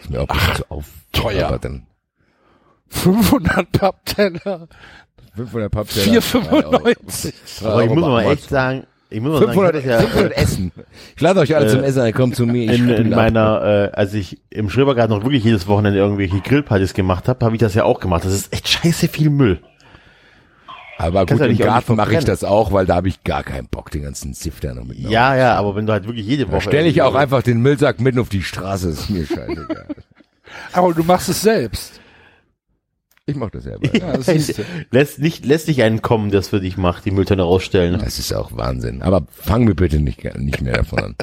[0.00, 0.86] Ist mir auch bisschen zu auf.
[1.12, 1.48] teuer.
[1.48, 1.86] Aber dann
[2.90, 4.68] 500 Pappteller,
[5.36, 6.20] 500 Pappteller.
[6.20, 7.64] 4,95.
[7.64, 10.08] Aber ich muss mal echt sagen, ich muss mal sagen, 500, ich hab das ja,
[10.08, 10.72] 500 Essen.
[11.16, 12.72] Ich lade euch alle Äh, zum Essen, ein, kommt zu mir.
[12.72, 16.94] Ich in, in meiner, äh, als ich im Schrebergarten noch wirklich jedes Wochenende irgendwelche Grillpartys
[16.94, 18.24] gemacht habe, habe ich das ja auch gemacht.
[18.24, 19.60] Das ist echt scheiße viel Müll.
[20.98, 23.68] Aber kannst gut, im Garten mache ich das auch, weil da habe ich gar keinen
[23.68, 25.10] Bock, den ganzen Sifter noch mitnehmen.
[25.10, 26.60] Ja, ja, aber wenn du halt wirklich jede Da Woche.
[26.60, 29.86] stelle ich auch einfach den Müllsack mitten auf die Straße, ist mir scheißegal.
[30.72, 32.00] Aber du machst es selbst.
[33.30, 33.88] Ich mache das selber.
[33.96, 34.26] Ja, das.
[34.90, 37.98] Lässt nicht, lässt nicht einen kommen, der es für dich macht, die Mülltonne rausstellen.
[38.00, 39.02] Das ist auch Wahnsinn.
[39.02, 41.16] Aber fang mir bitte nicht, nicht mehr davon an.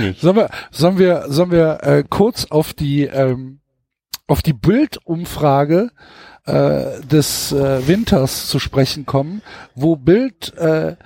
[0.00, 0.20] Nicht?
[0.20, 3.60] Sollen wir, sollen wir, sollen wir äh, kurz auf die ähm,
[4.26, 5.90] auf die Bildumfrage
[6.46, 9.42] äh, des äh, Winters zu sprechen kommen,
[9.74, 10.96] wo Bild äh,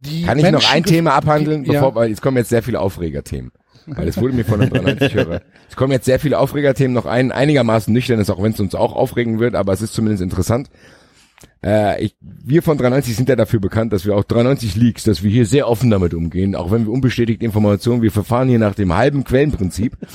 [0.00, 1.94] die Kann ich noch Menschen ein gef- Thema abhandeln, die- bevor, ja.
[1.94, 3.50] weil jetzt kommen jetzt sehr viele Aufregerthemen.
[3.86, 5.42] Weil es wurde mir von einem 93-Hörer.
[5.68, 8.94] Es kommen jetzt sehr viele Aufregerthemen, noch ein einigermaßen nüchternes, auch wenn es uns auch
[8.94, 10.68] aufregen wird, aber es ist zumindest interessant.
[11.64, 15.22] Äh, ich, wir von 93 sind ja dafür bekannt, dass wir auch 93 Leaks, dass
[15.22, 18.74] wir hier sehr offen damit umgehen, auch wenn wir unbestätigte Informationen, wir verfahren hier nach
[18.74, 19.96] dem halben Quellenprinzip.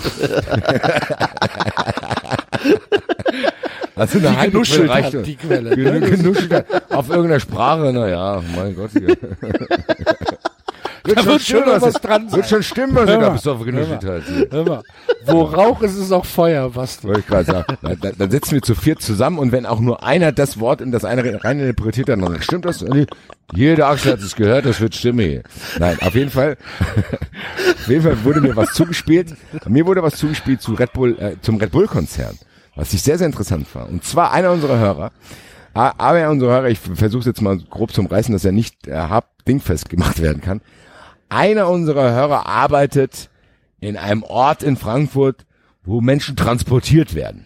[3.95, 5.76] also eine Die halbe genuschelt Quelle hat, die Quelle.
[5.76, 8.91] Gen- genuschelt auf irgendeiner Sprache, naja, mein Gott.
[11.06, 11.15] Hier.
[11.15, 12.38] Da wird schon noch was dran sein.
[12.38, 14.03] Wird schon stimmen, was Hör ihr da besoffen hör hat.
[14.52, 14.84] Hör mal,
[15.26, 17.07] wo Rauch ist, ist auch Feuer, Basti.
[17.07, 17.78] Wollte ich gerade sagen.
[17.82, 20.82] Da, da, dann sitzen wir zu viert zusammen und wenn auch nur einer das Wort
[20.82, 22.86] in das eine rein interpretiert dann stimmt das.
[23.53, 25.44] Jeder Axel hat es gehört, das wird stimmen hier.
[25.80, 26.57] Nein, auf jeden Fall.
[27.82, 29.36] auf jeden Fall wurde mir was zugespielt.
[29.68, 32.38] Mir wurde was zugespielt zu Red Bull, äh, zum Red Bull Konzern,
[32.76, 33.90] was ich sehr, sehr interessant war.
[33.90, 35.11] Und zwar einer unserer Hörer,
[35.73, 39.45] aber unser Hörer, ich versuche jetzt mal grob zum Reißen, dass er nicht äh, hab
[39.45, 40.61] dingfest gemacht werden kann.
[41.32, 43.30] Einer unserer Hörer arbeitet
[43.80, 45.45] in einem Ort in Frankfurt,
[45.82, 47.45] wo Menschen transportiert werden.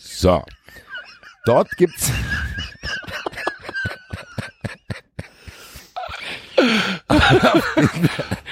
[0.00, 0.42] So.
[1.44, 2.10] Dort gibt's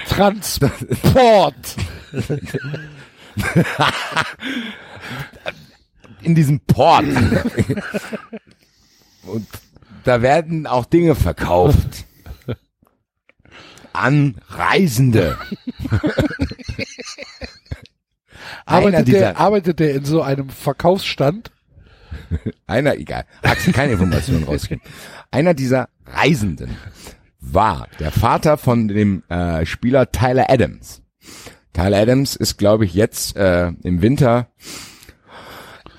[0.08, 1.76] Transport.
[6.22, 7.04] in diesem Port.
[9.24, 9.48] Und
[10.04, 12.04] da werden auch Dinge verkauft.
[13.98, 15.36] An Reisende.
[18.64, 21.50] Einer Arbeitet der, arbeitet der in so einem Verkaufsstand?
[22.66, 24.82] einer, egal, Axel, keine Informationen rausgeben.
[25.30, 26.76] Einer dieser Reisenden
[27.40, 31.02] war der Vater von dem äh, Spieler Tyler Adams.
[31.72, 34.48] Tyler Adams ist, glaube ich, jetzt äh, im Winter,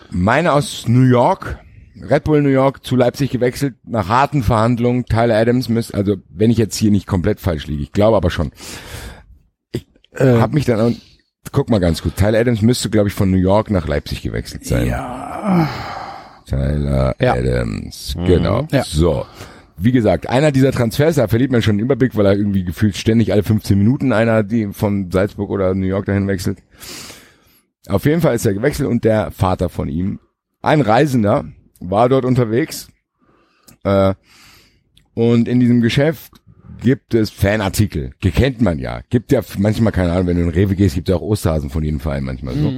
[0.09, 1.59] meine aus New York,
[2.07, 5.05] Red Bull New York zu Leipzig gewechselt, nach harten Verhandlungen.
[5.05, 8.29] Tyler Adams müsste, also wenn ich jetzt hier nicht komplett falsch liege, ich glaube aber
[8.29, 8.51] schon.
[9.71, 10.97] Ich äh, habe mich dann, auch-
[11.51, 14.65] guck mal ganz gut, Tyler Adams müsste, glaube ich, von New York nach Leipzig gewechselt
[14.65, 14.87] sein.
[14.87, 15.67] Ja.
[16.45, 17.33] Tyler Ja.
[17.33, 18.67] Adams, genau.
[18.71, 18.83] Ja.
[18.83, 19.25] So.
[19.81, 22.97] Wie gesagt, einer dieser Transfers, da verliert man schon den Überblick, weil er irgendwie gefühlt
[22.97, 26.57] ständig alle 15 Minuten einer, die von Salzburg oder New York dahin wechselt.
[27.87, 30.19] Auf jeden Fall ist er gewechselt und der Vater von ihm,
[30.61, 31.45] ein Reisender,
[31.79, 32.89] war dort unterwegs.
[33.83, 34.13] Äh,
[35.13, 36.31] und in diesem Geschäft
[36.81, 38.11] gibt es Fanartikel.
[38.23, 39.01] Die kennt man ja.
[39.09, 41.83] Gibt ja manchmal, keine Ahnung, wenn du in Rewe gehst, gibt es auch Osterhasen von
[41.83, 42.73] jedem Verein manchmal so.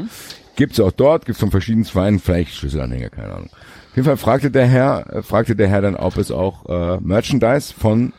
[0.56, 3.50] Gibt's auch dort, gibt's von verschiedenen Vereinen, vielleicht Schlüsselanhänger, keine Ahnung.
[3.90, 7.00] Auf jeden Fall fragte der Herr, äh, fragte der Herr dann, ob es auch äh,
[7.02, 8.14] Merchandise von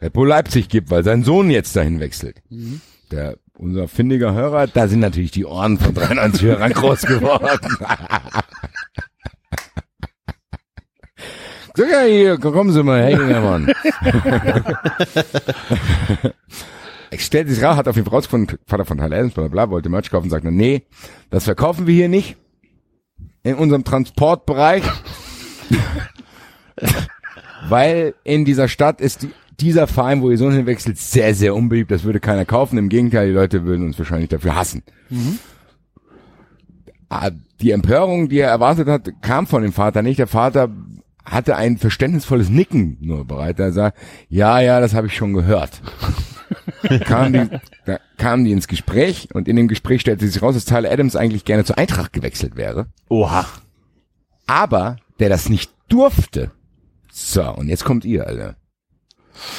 [0.00, 2.42] Red Bull Leipzig gibt, weil sein Sohn jetzt dahin wechselt.
[3.10, 7.76] Der unser findiger Hörer, da sind natürlich die Ohren von 93 Hörern groß geworden.
[11.76, 13.72] so ja hier, kommen Sie mal, Herr Ingermann.
[17.10, 19.70] Es stellt sich raus, hat auf jeden Fall rausgefunden, Vater von Tyler Adams, bla bla,
[19.70, 20.82] wollte Merch kaufen, sagt nee,
[21.30, 22.36] das verkaufen wir hier nicht.
[23.42, 24.84] In unserem Transportbereich.
[27.68, 29.30] Weil in dieser Stadt ist die,
[29.60, 31.90] dieser Verein, wo ihr Sohn hinwechselt, sehr, sehr unbeliebt.
[31.90, 32.78] Das würde keiner kaufen.
[32.78, 34.82] Im Gegenteil, die Leute würden uns wahrscheinlich dafür hassen.
[37.08, 37.30] Ah,
[37.60, 40.18] Die Empörung, die er erwartet hat, kam von dem Vater nicht.
[40.18, 40.68] Der Vater
[41.24, 43.58] hatte ein verständnisvolles Nicken nur bereit.
[43.58, 45.80] Er sagt, ja, ja, das habe ich schon gehört.
[47.06, 47.48] kam die,
[47.86, 51.16] da kamen die ins Gespräch und in dem Gespräch stellte sich raus, dass Tyler Adams
[51.16, 52.86] eigentlich gerne zur Eintracht gewechselt wäre.
[53.08, 53.46] Oha.
[54.46, 56.50] aber der das nicht durfte.
[57.12, 58.56] So, und jetzt kommt ihr, Alter.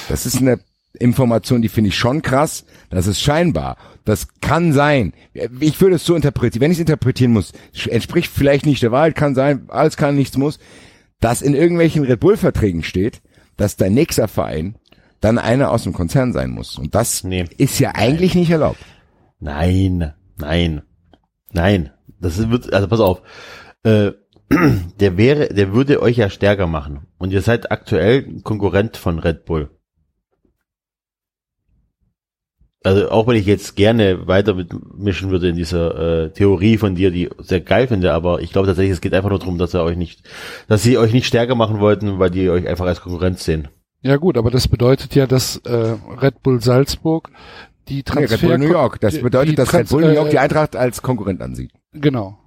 [0.10, 0.60] Das ist eine
[1.00, 2.66] Information, die finde ich schon krass.
[2.90, 3.78] Das ist scheinbar.
[4.06, 5.14] Das kann sein.
[5.60, 6.62] Ich würde es so interpretieren.
[6.62, 7.54] Wenn ich es interpretieren muss,
[7.88, 10.60] entspricht vielleicht nicht der Wahrheit, kann sein, alles kann, nichts muss,
[11.24, 13.22] dass in irgendwelchen Red Bull Verträgen steht,
[13.56, 14.76] dass dein nächster Verein
[15.22, 16.78] dann einer aus dem Konzern sein muss.
[16.78, 17.46] Und das Nee.
[17.58, 18.80] ist ja eigentlich nicht erlaubt.
[19.40, 20.82] Nein, nein,
[21.52, 21.92] nein.
[22.20, 23.22] Das wird, also pass auf.
[23.84, 24.12] Äh,
[25.00, 27.08] der wäre, der würde euch ja stärker machen.
[27.18, 29.70] Und ihr seid aktuell Konkurrent von Red Bull.
[32.86, 37.12] Also auch wenn ich jetzt gerne weiter mitmischen würde in dieser äh, Theorie von dir,
[37.12, 39.74] die ich sehr geil finde, aber ich glaube tatsächlich, es geht einfach nur darum, dass
[39.74, 40.22] er euch nicht,
[40.68, 43.70] dass sie euch nicht stärker machen wollten, weil die euch einfach als Konkurrenz sehen.
[44.02, 47.30] Ja gut, aber das bedeutet ja, dass äh, Red Bull Salzburg
[47.88, 49.00] die Nee, Transfer Red Bull New York.
[49.00, 51.42] Das die- bedeutet, die dass Trans- Red Bull New York die äh, Eintracht als Konkurrent
[51.42, 51.72] ansieht.
[51.94, 52.38] Genau.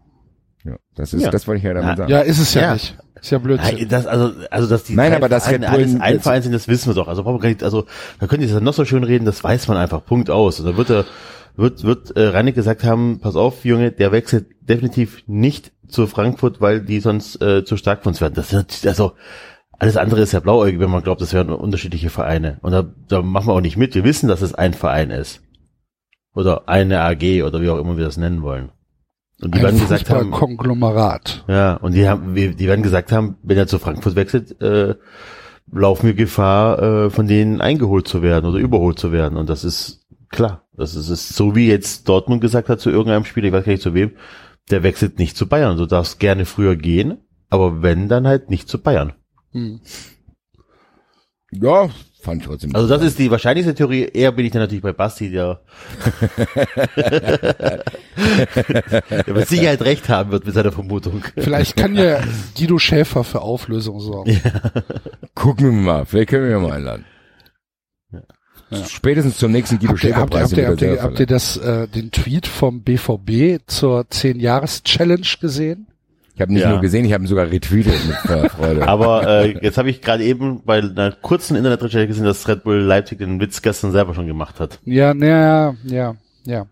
[0.67, 1.31] Ja, das ist, Ja.
[1.31, 1.97] das wollte ich ja damit Ja.
[1.97, 2.11] sagen.
[2.11, 2.73] Ja, ist es ja, Ja.
[2.75, 2.97] nicht.
[3.21, 3.77] Ist ja Blödsinn.
[3.79, 6.53] Nein, das, also, also, dass die Nein, aber das Red Bull- alles ein Verein sind,
[6.53, 7.09] das wissen wir doch.
[7.09, 7.87] Also, also,
[8.21, 10.05] da könnt ihr das noch so schön reden, das weiß man einfach.
[10.05, 10.61] Punkt aus.
[10.61, 11.05] Und da wird er,
[11.57, 16.61] wird, wird, äh, Reinig gesagt haben, pass auf, Junge, der wechselt definitiv nicht zu Frankfurt,
[16.61, 18.35] weil die sonst, äh, zu stark für uns werden.
[18.35, 19.13] Das ist, also,
[19.79, 22.59] alles andere ist ja blauäugig, wenn man glaubt, das wären unterschiedliche Vereine.
[22.63, 23.95] Und da, da machen wir auch nicht mit.
[23.95, 25.41] Wir wissen, dass es ein Verein ist.
[26.35, 28.71] Oder eine AG oder wie auch immer wir das nennen wollen.
[29.43, 31.45] Und die Ein werden gesagt haben, Fußballkonglomerat.
[31.49, 34.95] ja, und die haben, die werden gesagt haben, wenn er zu Frankfurt wechselt, äh,
[35.71, 39.37] laufen wir Gefahr, äh, von denen eingeholt zu werden oder überholt zu werden.
[39.37, 40.65] Und das ist klar.
[40.77, 43.73] Das ist, ist so wie jetzt Dortmund gesagt hat zu irgendeinem Spieler, ich weiß gar
[43.73, 44.13] nicht zu wem,
[44.71, 45.77] der wechselt nicht zu Bayern.
[45.77, 47.19] Du darfst gerne früher gehen,
[47.51, 49.13] aber wenn, dann halt nicht zu Bayern.
[49.53, 49.81] Hm.
[51.53, 51.89] Ja,
[52.27, 52.75] fand trotzdem.
[52.75, 54.09] Also das ist die wahrscheinlichste Theorie.
[54.13, 55.61] Eher bin ich dann natürlich bei Basti, der,
[56.97, 57.85] der
[59.35, 61.23] mit Sicherheit recht haben wird mit seiner Vermutung.
[61.37, 62.21] Vielleicht kann ja
[62.59, 64.41] Guido Schäfer für Auflösung sorgen.
[65.35, 66.05] Gucken wir mal.
[66.05, 67.05] Vielleicht können wir ihn mal einladen.
[68.89, 71.87] Spätestens zum nächsten Guido Habt Schäfer habt, habt, ihr, habt, ihr, habt ihr das, äh,
[71.87, 75.87] den Tweet vom BVB zur 10-Jahres-Challenge gesehen?
[76.37, 76.71] Ich habe nicht Ja.
[76.71, 78.87] nur gesehen, ich habe ihn sogar retweetet mit äh, Freude.
[78.87, 82.77] Aber äh, jetzt habe ich gerade eben bei einer kurzen Internetrecherche gesehen, dass Red Bull
[82.77, 84.79] Leipzig den Witz gestern selber schon gemacht hat.
[84.85, 86.15] Ja, na, ja,
[86.45, 86.67] ja.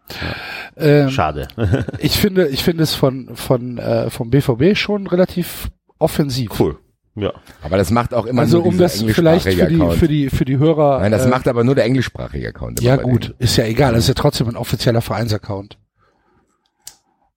[0.76, 1.48] Ähm, Schade.
[1.98, 5.68] ich finde, ich finde es von, von, äh, vom BVB schon relativ
[5.98, 6.50] offensiv.
[6.60, 6.76] cool.
[7.16, 7.32] Ja.
[7.62, 9.94] Aber das macht auch immer Also nur um das vielleicht für die, Account.
[9.94, 10.98] für die, für die Hörer.
[11.00, 12.82] Nein, das äh, macht aber nur der englischsprachige Account.
[12.82, 15.78] Ja gut, ist ja egal, das ist ja trotzdem ein offizieller Vereinsaccount.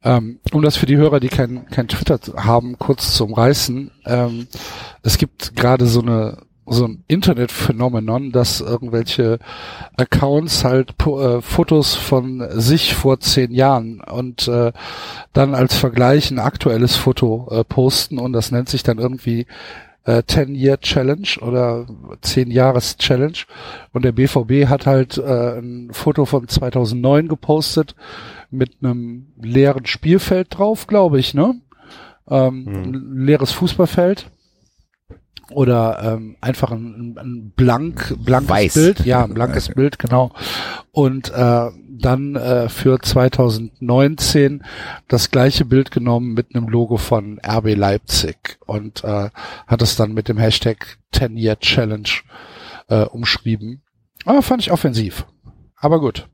[0.08, 4.48] Ähm, um das für die Hörer, die kein, kein Twitter haben, kurz zu umreißen, ähm,
[5.04, 6.38] es gibt gerade so eine
[6.70, 9.40] so ein Internetphänomenon, dass irgendwelche
[9.96, 14.74] Accounts halt äh, Fotos von sich vor zehn Jahren und äh,
[15.32, 19.46] dann als Vergleich ein aktuelles Foto äh, posten und das nennt sich dann irgendwie
[20.04, 21.86] äh, 10-Year Challenge oder
[22.24, 23.38] 10-Jahres-Challenge.
[23.94, 27.96] Und der BVB hat halt äh, ein Foto von 2009 gepostet
[28.49, 31.56] mit einem leeren Spielfeld drauf, glaube ich, ne?
[32.30, 34.30] Ähm, Ein leeres Fußballfeld.
[35.49, 38.74] Oder ähm, einfach ein, ein blank, blankes Weiß.
[38.74, 39.06] Bild.
[39.06, 40.34] Ja, ein blankes Bild, genau.
[40.91, 44.64] Und äh, dann äh, für 2019
[45.07, 49.30] das gleiche Bild genommen mit einem Logo von RB Leipzig und äh,
[49.68, 52.10] hat es dann mit dem Hashtag 10 Year Challenge
[52.90, 53.84] äh, umschrieben.
[54.26, 55.26] Aber fand ich offensiv.
[55.78, 56.28] Aber gut.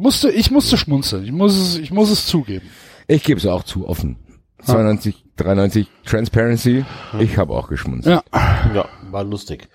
[0.00, 1.24] Musste, ich musste schmunzeln.
[1.24, 2.66] Ich muss es, ich muss es zugeben.
[3.06, 4.16] Ich gebe es auch zu, offen.
[4.64, 6.84] 92, 93 Transparency.
[7.18, 8.22] Ich habe auch geschmunzelt.
[8.32, 8.72] Ja.
[8.74, 9.68] Ja, war lustig.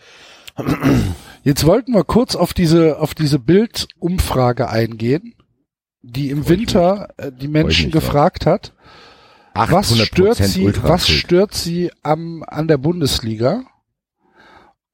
[1.43, 5.35] Jetzt wollten wir kurz auf diese, auf diese Bildumfrage eingehen,
[6.01, 8.73] die im Winter äh, die Menschen gefragt hat.
[9.53, 13.63] Was 800% stört sie, was stört sie am, an der Bundesliga?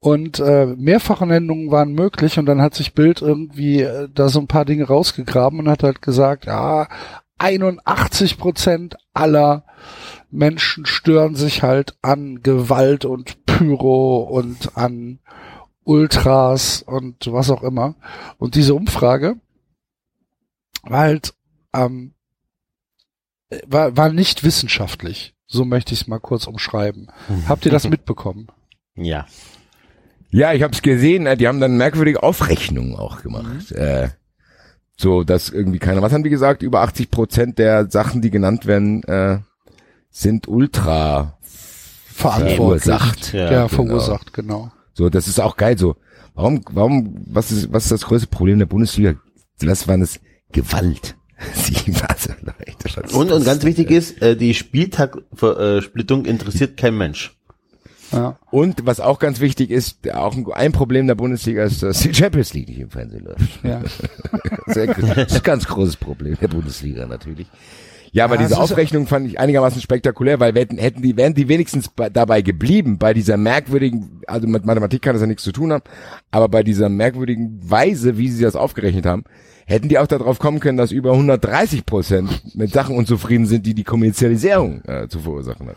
[0.04, 4.40] Und äh, mehrfache Nennungen waren möglich und dann hat sich Bild irgendwie äh, da so
[4.40, 6.88] ein paar Dinge rausgegraben und hat halt gesagt, ja,
[7.38, 9.64] 81 Prozent aller
[10.28, 15.20] Menschen stören sich halt an Gewalt und Pyro und an
[15.84, 17.94] Ultras und was auch immer.
[18.38, 19.36] Und diese Umfrage
[20.82, 21.34] war halt
[21.72, 22.14] ähm,
[23.68, 25.36] war, war nicht wissenschaftlich.
[25.46, 27.12] So möchte ich es mal kurz umschreiben.
[27.46, 28.48] Habt ihr das mitbekommen?
[28.94, 29.24] Ja.
[30.32, 31.26] Ja, ich habe es gesehen.
[31.26, 33.70] äh, Die haben dann merkwürdige Aufrechnungen auch gemacht.
[33.72, 34.08] Äh,
[34.96, 36.02] so, dass irgendwie keiner.
[36.02, 36.62] Was haben die gesagt?
[36.62, 39.38] Über 80 Prozent der Sachen, die genannt werden, äh,
[40.10, 42.56] sind ultra Verantwortlich.
[42.84, 43.32] verursacht.
[43.32, 43.68] Ja, Ja, genau.
[43.68, 44.70] verursacht, genau.
[44.94, 45.76] So, das ist auch geil.
[45.78, 45.96] So,
[46.34, 49.14] warum, warum, was ist, was ist das größte Problem der Bundesliga?
[49.62, 50.18] Was war das?
[50.52, 51.14] Gewalt.
[52.08, 57.36] Also, Leute, Und, und ganz wichtig ist, äh, die Spieltagsplittung interessiert kein Mensch.
[58.12, 58.38] Ja.
[58.50, 62.54] Und was auch ganz wichtig ist, auch ein- Problem der Bundesliga ist, dass die Champions
[62.54, 63.62] League nicht im Fernsehen läuft.
[63.64, 63.80] Ja.
[64.66, 64.86] Sehr.
[64.86, 67.46] Das ist ein ganz großes Problem der Bundesliga natürlich.
[68.14, 71.48] Ja, aber Ja, diese Aufrechnung fand ich einigermaßen spektakulär, weil hätten, hätten die, wären die
[71.48, 75.52] wenigstens bei, dabei geblieben, bei dieser merkwürdigen, also mit Mathematik kann das ja nichts zu
[75.52, 75.82] tun haben,
[76.30, 79.24] aber bei dieser merkwürdigen Weise, wie sie das aufgerechnet haben,
[79.64, 83.72] hätten die auch darauf kommen können, dass über 130 Prozent mit Sachen unzufrieden sind, die
[83.74, 85.76] die Kommerzialisierung äh, zu verursachen hat.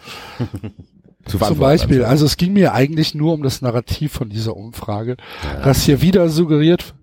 [1.25, 5.17] Zu Zum Beispiel, also es ging mir eigentlich nur um das Narrativ von dieser Umfrage,
[5.63, 6.93] dass hier wieder suggeriert,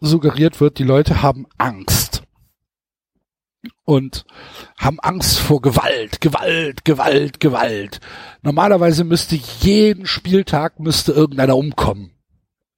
[0.00, 2.22] suggeriert wird, die Leute haben Angst.
[3.84, 4.24] Und
[4.76, 8.00] haben Angst vor Gewalt, Gewalt, Gewalt, Gewalt.
[8.42, 12.10] Normalerweise müsste jeden Spieltag müsste irgendeiner umkommen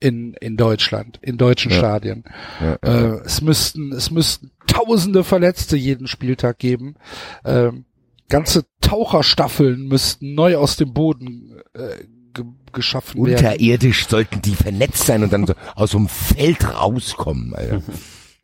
[0.01, 1.79] in, in Deutschland, in deutschen Ja.
[1.79, 2.25] Stadien.
[2.61, 6.97] Ja, Äh, es müssten, es müssten tausende Verletzte jeden Spieltag geben.
[7.45, 7.87] Ähm,
[8.29, 13.37] ganze Taucherstaffeln müssten neu aus dem Boden äh, ge geschaffen werden.
[13.37, 17.83] Unterirdisch sollten die vernetzt sein und dann so aus so einem Feld rauskommen, Alter.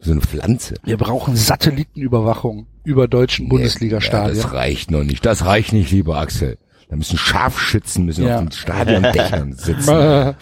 [0.02, 0.77] So eine Pflanze.
[0.82, 4.35] Wir brauchen Satellitenüberwachung über deutschen Ja, Bundesliga-Stadien.
[4.35, 5.27] das reicht noch nicht.
[5.27, 6.57] Das reicht nicht, lieber Axel.
[6.89, 8.36] Da müssen Scharfschützen müssen Ja.
[8.36, 9.90] auf den Stadiondächern sitzen.
[9.90, 10.35] Äh.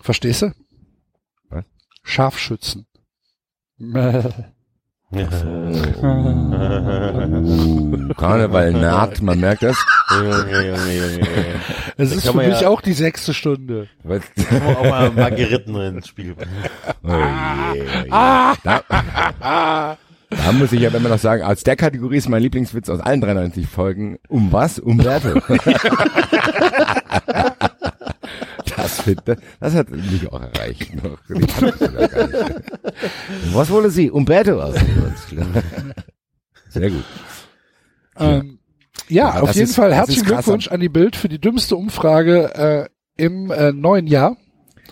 [0.00, 0.52] Verstehst du?
[1.50, 1.64] Was?
[2.04, 2.86] Scharfschützen.
[5.10, 5.16] Uh,
[8.18, 9.78] Karneval naht, man merkt das.
[11.96, 13.88] Es ist kann für mich ja- auch die sechste Stunde.
[14.04, 14.20] Was?
[14.76, 16.34] auch mal Margeriten ins Spiel.
[17.02, 17.84] Oh oh je.
[18.10, 18.54] Da,
[20.30, 23.22] da muss ich aber immer noch sagen, aus der Kategorie ist mein Lieblingswitz aus allen
[23.22, 24.18] 93 Folgen.
[24.28, 24.78] Um was?
[24.78, 25.40] Umberto.
[25.48, 25.58] Das,
[29.16, 30.92] find- das, hat mich auch erreicht.
[31.02, 31.18] Noch.
[33.52, 34.10] Was wollen Sie?
[34.10, 34.76] Umberto aus.
[36.68, 37.04] Sehr gut.
[38.18, 38.58] Ähm,
[39.08, 40.24] ja, Ja, auf jeden ist- Fall herzlichen.
[40.24, 42.88] Glückwunsch an die Bild für die dümmste Umfrage äh,
[43.22, 44.36] im äh, neuen Jahr.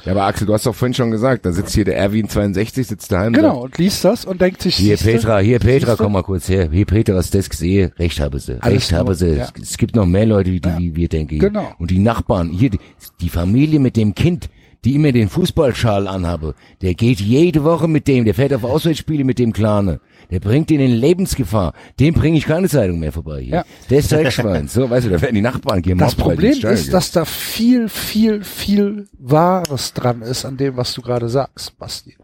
[0.04, 2.86] Ja, aber Axel, du hast doch vorhin schon gesagt, da sitzt hier der Erwin 62,
[2.86, 3.32] sitzt daheim.
[3.32, 6.68] Genau, und liest das und denkt sich, Hier Petra, hier Petra, komm mal kurz her.
[6.70, 7.92] Hier Petra, hast du das gesehen?
[7.98, 8.62] Recht haben sie.
[8.62, 9.36] Alles Recht haben nur- sie.
[9.36, 9.48] ja.
[9.60, 11.38] Es, gibt noch mehr Leute, die, die wir denken.
[11.38, 11.72] Genau.
[11.78, 12.78] Und die Nachbarn, hier die,
[13.20, 14.48] die Familie mit dem Kind,
[14.86, 19.24] die immer den Fußballschal anhabe, der geht jede Woche mit dem, der fährt auf Auswärtsspiele
[19.24, 20.00] mit dem Klane.
[20.30, 21.72] Der bringt ihn in Lebensgefahr.
[21.98, 23.54] Dem bringe ich keine Zeitung mehr vorbei hier.
[23.56, 23.64] Ja.
[23.90, 24.68] Der ist Dreckschwein.
[24.68, 26.12] So, weißt du, da werden die Nachbarn gemobbt.
[26.12, 30.94] Das die Problem ist, dass da viel, viel, viel Wahres dran ist an dem, was
[30.94, 32.16] du gerade sagst, Basti.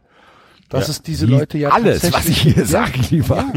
[0.69, 3.45] Dass es diese Wie Leute ja alles, was ich hier sage, lieber.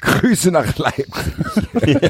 [0.00, 1.06] Grüße nach Leipzig.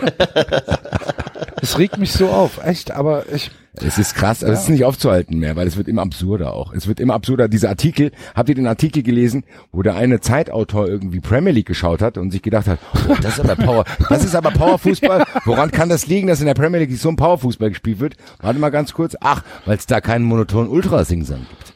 [1.64, 3.50] Es regt mich so auf, echt, aber ich,
[3.80, 6.74] Es ist krass, also es ist nicht aufzuhalten mehr, weil es wird immer absurder auch.
[6.74, 7.48] Es wird immer absurder.
[7.48, 12.02] Dieser Artikel, habt ihr den Artikel gelesen, wo der eine Zeitautor irgendwie Premier League geschaut
[12.02, 12.78] hat und sich gedacht hat,
[13.08, 15.24] oh, das ist aber Power, das ist aber Powerfußball.
[15.46, 18.16] Woran kann das liegen, dass in der Premier League so ein Powerfußball gespielt wird?
[18.40, 19.16] Warte mal ganz kurz.
[19.20, 21.74] Ach, weil es da keinen monotonen Ultrasingsang gibt.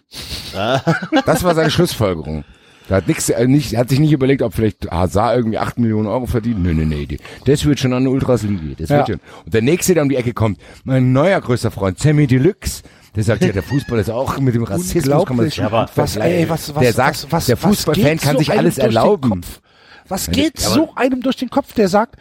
[1.27, 2.45] Das war seine Schlussfolgerung.
[2.89, 6.07] Da hat nix, äh, nicht, hat sich nicht überlegt, ob vielleicht Hazard irgendwie 8 Millionen
[6.09, 6.63] Euro verdient.
[6.63, 7.07] Nee, nee, nee.
[7.07, 8.75] die- Das wird schon an der Ultras liegen.
[8.79, 8.97] Das Ja.
[8.99, 9.21] wird schon.
[9.45, 12.83] Und der nächste, der um die Ecke kommt, mein neuer größter Freund, Sammy Deluxe.
[13.15, 16.17] Der sagt ja, der Fußball ist auch mit dem Rassismus kann man sich Und was,
[16.17, 18.75] ey, was, was, Der sagt, was, was, der Fußballfan geht kann so sich einem alles
[18.77, 19.31] durch den erlauben.
[19.31, 19.61] Kopf?
[20.09, 22.17] Was geht so einem durch den Kopf, der sagt,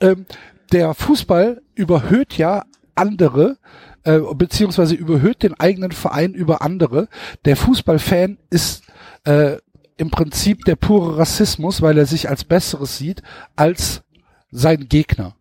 [0.00, 0.26] ähm,
[0.72, 2.64] der Fußball überhöht ja
[2.96, 3.58] andere,
[4.02, 7.08] äh, beziehungsweise überhöht den eigenen Verein über andere.
[7.44, 8.82] Der Fußballfan ist
[9.24, 9.56] äh,
[9.98, 13.22] im Prinzip der pure Rassismus, weil er sich als Besseres sieht
[13.56, 14.02] als
[14.50, 15.34] sein Gegner.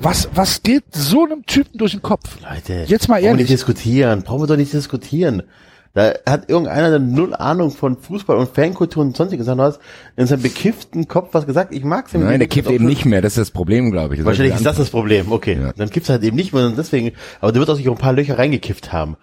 [0.00, 2.38] Was, was geht so einem Typen durch den Kopf?
[2.40, 3.42] Leute, Jetzt mal brauchen wir ehrlich.
[3.44, 4.22] nicht diskutieren.
[4.22, 5.42] Brauchen wir doch nicht diskutieren.
[5.94, 9.80] Da hat irgendeiner der null Ahnung von Fußball und Fankultur und sonstiges Sachen was
[10.16, 11.74] in seinem bekifften Kopf was gesagt.
[11.74, 13.22] Ich mag Sammy Nein, der kippt eben nicht mehr.
[13.22, 14.24] Das ist das Problem, glaube ich.
[14.24, 15.32] Wahrscheinlich ist das das das Problem.
[15.32, 15.72] Okay, Ja.
[15.72, 17.12] dann kippt halt eben nicht mehr und deswegen.
[17.40, 19.16] Aber der wird auch sich auch ein paar Löcher reingekifft haben.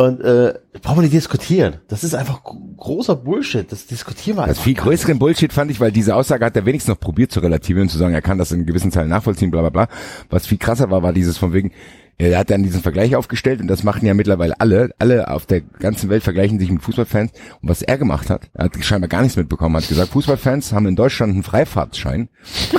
[0.00, 1.78] Und äh, brauchen wir nicht diskutieren.
[1.88, 3.70] Das ist einfach gro- großer Bullshit.
[3.72, 4.62] Das diskutieren wir Das einfach.
[4.62, 7.88] viel größeren Bullshit fand ich, weil diese Aussage hat er wenigstens noch probiert zu relativieren
[7.88, 9.88] und zu sagen, er kann das in gewissen Teilen nachvollziehen, bla bla bla.
[10.30, 11.72] Was viel krasser war, war dieses von wegen,
[12.16, 14.90] er hat dann diesen Vergleich aufgestellt und das machen ja mittlerweile alle.
[15.00, 17.32] Alle auf der ganzen Welt vergleichen sich mit Fußballfans.
[17.60, 20.86] Und was er gemacht hat, er hat scheinbar gar nichts mitbekommen, hat gesagt, Fußballfans haben
[20.86, 22.28] in Deutschland einen Freifahrtsschein.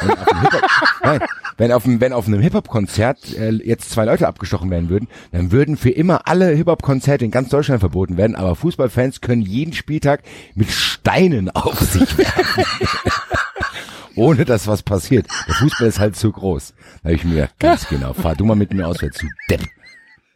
[1.18, 1.28] Nein,
[1.58, 5.52] wenn auf, einem, wenn auf einem Hip-Hop-Konzert äh, jetzt zwei Leute abgestochen werden würden, dann
[5.52, 10.22] würden für immer alle Hip-Hop-Konzerte in ganz Deutschland verboten werden, aber Fußballfans können jeden Spieltag
[10.56, 12.64] mit Steinen auf sich werfen.
[14.16, 15.28] Ohne dass was passiert.
[15.48, 16.74] Der Fußball ist halt zu groß.
[17.04, 19.62] Da habe ich mir gedacht, ganz genau, fahr du mal mit mir auswärts, du Depp.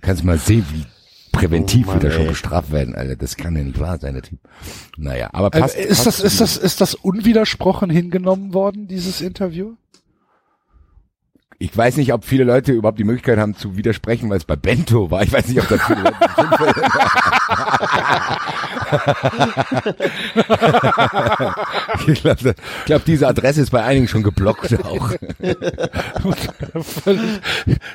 [0.02, 0.86] Kannst mal sehen, wie
[1.34, 3.16] präventiv Oh Mann, wird er schon bestraft werden, Alter.
[3.16, 4.40] Das kann ja nicht wahr sein, der Typ.
[4.98, 5.76] Naja, aber Äh, passt.
[5.76, 9.74] ist, das, passt ist, das, ist das unwidersprochen hingenommen worden, dieses Interview?
[11.64, 14.58] Ich weiß nicht, ob viele Leute überhaupt die Möglichkeit haben zu widersprechen, weil es bei
[14.58, 15.24] Bento war.
[15.24, 16.18] Ich weiß nicht, ob da viele Leute
[22.08, 25.12] Ich glaube, glaub, diese Adresse ist bei einigen schon geblockt auch.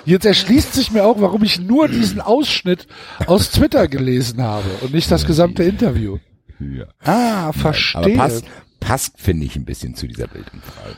[0.06, 2.86] Jetzt erschließt sich mir auch, warum ich nur diesen Ausschnitt
[3.26, 6.16] aus Twitter gelesen habe und nicht das gesamte Interview.
[6.58, 6.86] Ja.
[7.04, 8.16] Ah, Aber verstehe.
[8.16, 8.46] passt,
[8.80, 10.96] passt finde ich, ein bisschen zu dieser Bildumfrage.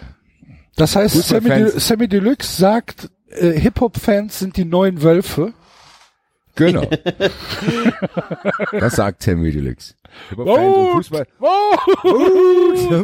[0.81, 5.53] Das heißt, Sammy, De Sammy Deluxe sagt, äh, Hip-Hop-Fans sind die neuen Wölfe.
[6.55, 6.89] Genau.
[8.73, 9.93] Das sagt Sammy Deluxe.
[10.31, 10.49] Wut!
[10.49, 11.11] Wut!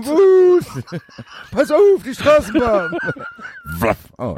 [0.07, 0.65] Wut!
[1.51, 2.97] Pass auf, die Straßenbahn!
[4.17, 4.37] Oh.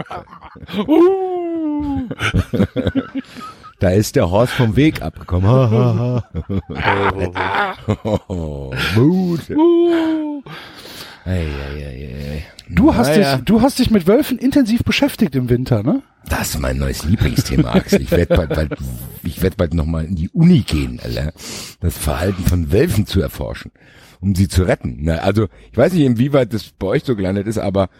[0.88, 2.08] Uh!
[3.78, 6.24] Da ist der Horst vom Weg abgekommen.
[8.96, 9.42] Wut.
[11.28, 12.44] Ei, ei, ei.
[12.70, 13.36] Du hast Naja.
[13.36, 16.02] dich, du hast dich mit Wölfen intensiv beschäftigt im Winter, ne?
[16.26, 18.00] Das ist mein neues Lieblingsthema, Axel.
[18.00, 18.72] Ich werde bald, bald,
[19.22, 21.32] ich werde bald nochmal in die Uni gehen, Alter.
[21.80, 23.72] Das Verhalten von Wölfen zu erforschen,
[24.20, 24.98] um sie zu retten.
[25.00, 27.90] Na, also, ich weiß nicht, inwieweit das bei euch so gelandet ist, aber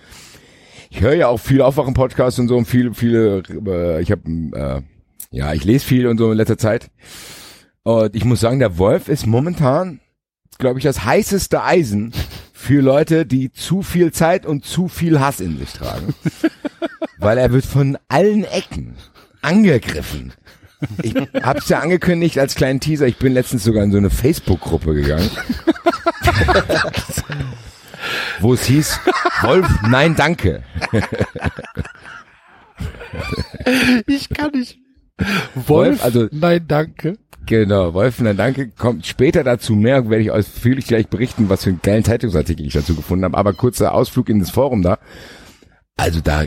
[0.88, 4.22] ich höre ja auch viel Aufwachen-Podcasts und so und viele, viele, äh, ich habe,
[4.55, 4.82] äh,
[5.30, 6.90] ja, ich lese viel und so in letzter Zeit.
[7.82, 10.00] Und ich muss sagen, der Wolf ist momentan,
[10.59, 12.12] glaube ich, das heißeste Eisen
[12.59, 16.12] für Leute, die zu viel Zeit und zu viel Hass in sich tragen.
[17.18, 18.97] Weil er wird von allen Ecken
[19.43, 20.32] angegriffen.
[21.02, 23.06] Ich hab's ja angekündigt als kleinen Teaser.
[23.06, 25.30] Ich bin letztens sogar in so eine Facebook-Gruppe gegangen.
[28.40, 29.01] wo es hieß,
[29.43, 30.64] Wolf, nein, danke.
[34.06, 34.80] Ich kann nicht.
[35.18, 37.18] Wolf, Wolf, also- nein, danke.
[37.46, 38.68] Genau, Wolf, nein, danke.
[38.68, 42.74] Kommt später dazu mehr, werde ich ausführlich gleich berichten, was für einen geilen Zeitungsartikel ich
[42.74, 43.38] dazu gefunden habe.
[43.38, 44.98] Aber kurzer Ausflug in das Forum da.
[45.96, 46.44] Also da,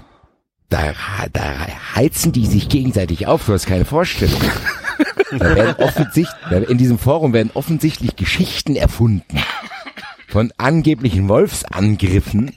[0.70, 0.94] da,
[1.34, 3.46] da heizen die sich gegenseitig auf.
[3.48, 4.40] Du hast keine Vorstellung.
[5.32, 9.40] Da werden offensichtlich, in diesem Forum werden offensichtlich Geschichten erfunden
[10.28, 12.52] von angeblichen Wolfsangriffen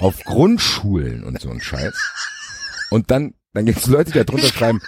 [0.00, 1.94] auf Grundschulen und so ein Scheiß.
[2.90, 4.80] Und dann, dann gibt's Leute, die da drunter schreiben,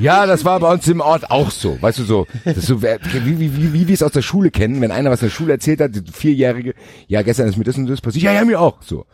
[0.00, 1.80] ja, das war bei uns im Ort auch so.
[1.80, 4.80] Weißt du so, das so wie, wie, wie, wie wir es aus der Schule kennen,
[4.80, 6.74] wenn einer was in der Schule erzählt hat, die Vierjährige,
[7.06, 8.82] ja, gestern ist mir das und das passiert, ja, ja, mir auch.
[8.82, 9.04] So.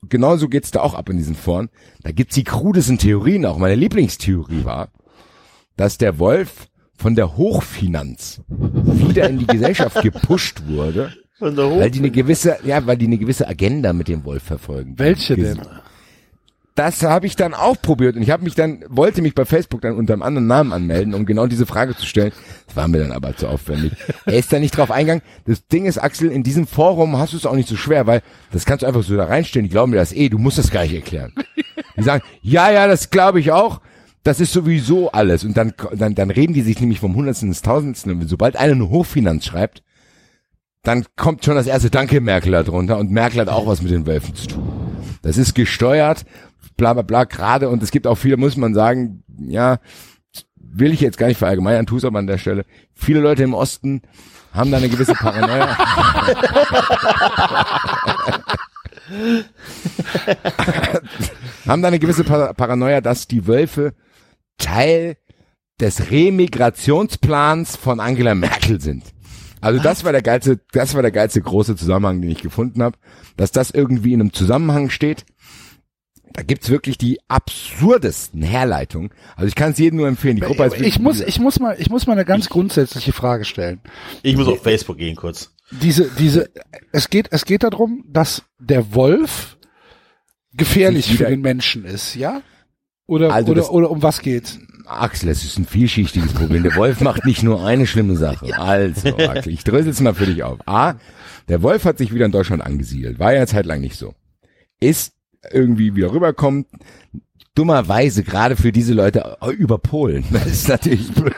[0.00, 1.68] Und genauso geht's da auch ab in diesen Foren.
[2.02, 3.58] Da gibt's die krudesten Theorien auch.
[3.58, 4.88] Meine Lieblingstheorie war,
[5.76, 6.66] dass der Wolf
[6.96, 12.98] von der Hochfinanz wieder in die Gesellschaft gepusht wurde, weil die eine gewisse, ja, weil
[12.98, 14.98] die eine gewisse Agenda mit dem Wolf verfolgen.
[14.98, 15.60] Welche denn?
[16.80, 19.82] Das habe ich dann auch probiert und ich habe mich dann, wollte mich bei Facebook
[19.82, 22.32] dann unter einem anderen Namen anmelden, um genau diese Frage zu stellen.
[22.68, 23.92] Das war mir dann aber zu aufwendig.
[24.24, 25.22] Er ist da nicht drauf eingegangen.
[25.44, 28.22] Das Ding ist, Axel, in diesem Forum hast du es auch nicht so schwer, weil
[28.50, 29.64] das kannst du einfach so da reinstellen.
[29.66, 31.34] Die glauben mir das eh, du musst das gar nicht erklären.
[31.98, 33.82] Die sagen, ja, ja, das glaube ich auch.
[34.22, 35.44] Das ist sowieso alles.
[35.44, 38.10] Und dann, dann, dann reden die sich nämlich vom Hundertsten ins Tausendsten.
[38.10, 39.82] Und sobald einer eine Hochfinanz schreibt,
[40.82, 43.92] dann kommt schon das erste Danke Merkel da drunter und Merkel hat auch was mit
[43.92, 44.80] den Wölfen zu tun.
[45.20, 46.24] Das ist gesteuert,
[46.80, 49.80] bla bla bla, gerade und es gibt auch viele, muss man sagen, ja,
[50.56, 52.64] will ich jetzt gar nicht verallgemeinern, tu es aber an der Stelle.
[52.94, 54.00] Viele Leute im Osten
[54.54, 55.76] haben da eine gewisse Paranoia.
[61.66, 63.92] haben da eine gewisse Par Paranoia, dass die Wölfe
[64.56, 65.18] Teil
[65.80, 69.04] des Remigrationsplans von Angela Merkel sind.
[69.60, 72.96] Also das war der geilste, das war der geilste große Zusammenhang, den ich gefunden habe,
[73.36, 75.26] dass das irgendwie in einem Zusammenhang steht.
[76.32, 79.10] Da gibt's wirklich die absurdesten Herleitungen.
[79.36, 80.36] Also ich kann es jedem nur empfehlen.
[80.36, 83.44] Die Gruppe ist Ich muss, ich muss mal, ich muss mal eine ganz grundsätzliche Frage
[83.44, 83.80] stellen.
[84.22, 85.52] Ich muss auf Facebook gehen kurz.
[85.72, 86.50] Diese, diese,
[86.92, 89.56] es geht, es geht darum, dass der Wolf
[90.52, 92.42] gefährlich für den Menschen ist, ja?
[93.06, 94.58] Oder, Also oder, das- oder um was geht's?
[94.86, 96.64] Axel, es ist ein vielschichtiges Problem.
[96.64, 98.56] Der Wolf macht nicht nur eine schlimme Sache.
[98.58, 100.58] Also, Axel, ich drösel's mal für dich auf.
[100.66, 100.94] A,
[101.48, 103.20] der Wolf hat sich wieder in Deutschland angesiedelt.
[103.20, 104.14] War ja eine Zeit lang nicht so.
[104.80, 105.12] Ist
[105.50, 106.66] irgendwie wieder rüberkommt.
[107.54, 110.24] Dummerweise gerade für diese Leute über Polen.
[110.30, 111.34] Das ist natürlich blöd.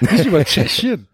[0.00, 1.06] Nicht über Tschechien.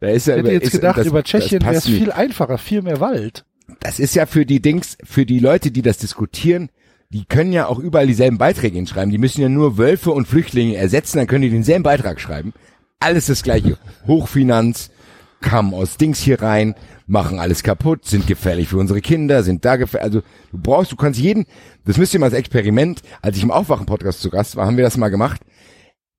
[0.00, 2.10] Da ist ja Ich hätte über- jetzt ist- gedacht, das- über Tschechien wäre es viel
[2.12, 3.44] einfacher, viel mehr Wald.
[3.80, 6.70] das ist ja für die Dings, für die Leute, die das diskutieren,
[7.10, 9.10] die können ja auch überall dieselben Beiträge hinschreiben.
[9.10, 12.52] Die müssen ja nur Wölfe und Flüchtlinge ersetzen, dann können die denselben Beitrag schreiben.
[13.00, 13.78] Alles das gleiche.
[14.06, 14.90] Hochfinanz,
[15.40, 16.74] kamen aus Dings hier rein,
[17.06, 20.04] machen alles kaputt, sind gefährlich für unsere Kinder, sind da gefährlich.
[20.04, 20.22] Also
[20.52, 21.46] du brauchst, du kannst jeden,
[21.84, 24.84] das müsst ihr mal als Experiment, als ich im Aufwachen-Podcast zu Gast war, haben wir
[24.84, 25.40] das mal gemacht.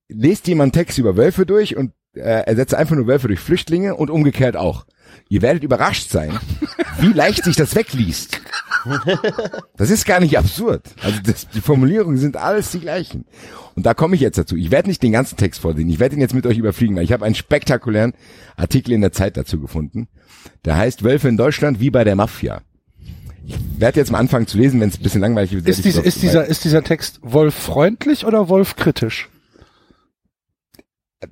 [0.08, 4.10] lest jemand Text über Wölfe durch und äh, ersetzt einfach nur Wölfe durch Flüchtlinge und
[4.10, 4.86] umgekehrt auch.
[5.28, 6.38] Ihr werdet überrascht sein,
[6.98, 8.40] wie leicht sich das wegliest.
[9.76, 10.82] Das ist gar nicht absurd.
[11.02, 13.24] Also das, die Formulierungen sind alles die gleichen.
[13.74, 14.56] Und da komme ich jetzt dazu.
[14.56, 15.88] Ich werde nicht den ganzen Text vorsehen.
[15.88, 18.12] Ich werde ihn jetzt mit euch überfliegen, weil ich habe einen spektakulären
[18.56, 20.08] Artikel in der Zeit dazu gefunden.
[20.64, 22.62] Der heißt Wölfe in Deutschland wie bei der Mafia.
[23.44, 25.66] Ich werde jetzt mal anfangen zu lesen, wenn es ein bisschen langweilig wird.
[25.68, 29.30] Ist, diese, ist, dieser, ist dieser Text Wolf freundlich oder Wolf kritisch?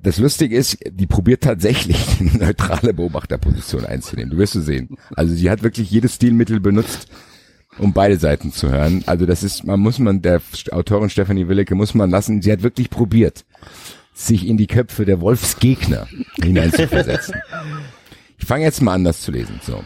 [0.01, 4.31] Das Lustige ist, die probiert tatsächlich eine neutrale Beobachterposition einzunehmen.
[4.31, 4.97] Du wirst du sehen.
[5.15, 7.07] Also sie hat wirklich jedes Stilmittel benutzt,
[7.79, 9.03] um beide Seiten zu hören.
[9.05, 10.41] Also das ist, man muss man, der
[10.71, 13.45] Autorin Stefanie Willecke muss man lassen, sie hat wirklich probiert,
[14.13, 16.07] sich in die Köpfe der Wolfsgegner
[16.41, 17.35] hineinzuversetzen.
[18.37, 19.59] Ich fange jetzt mal an, das zu lesen.
[19.63, 19.83] So.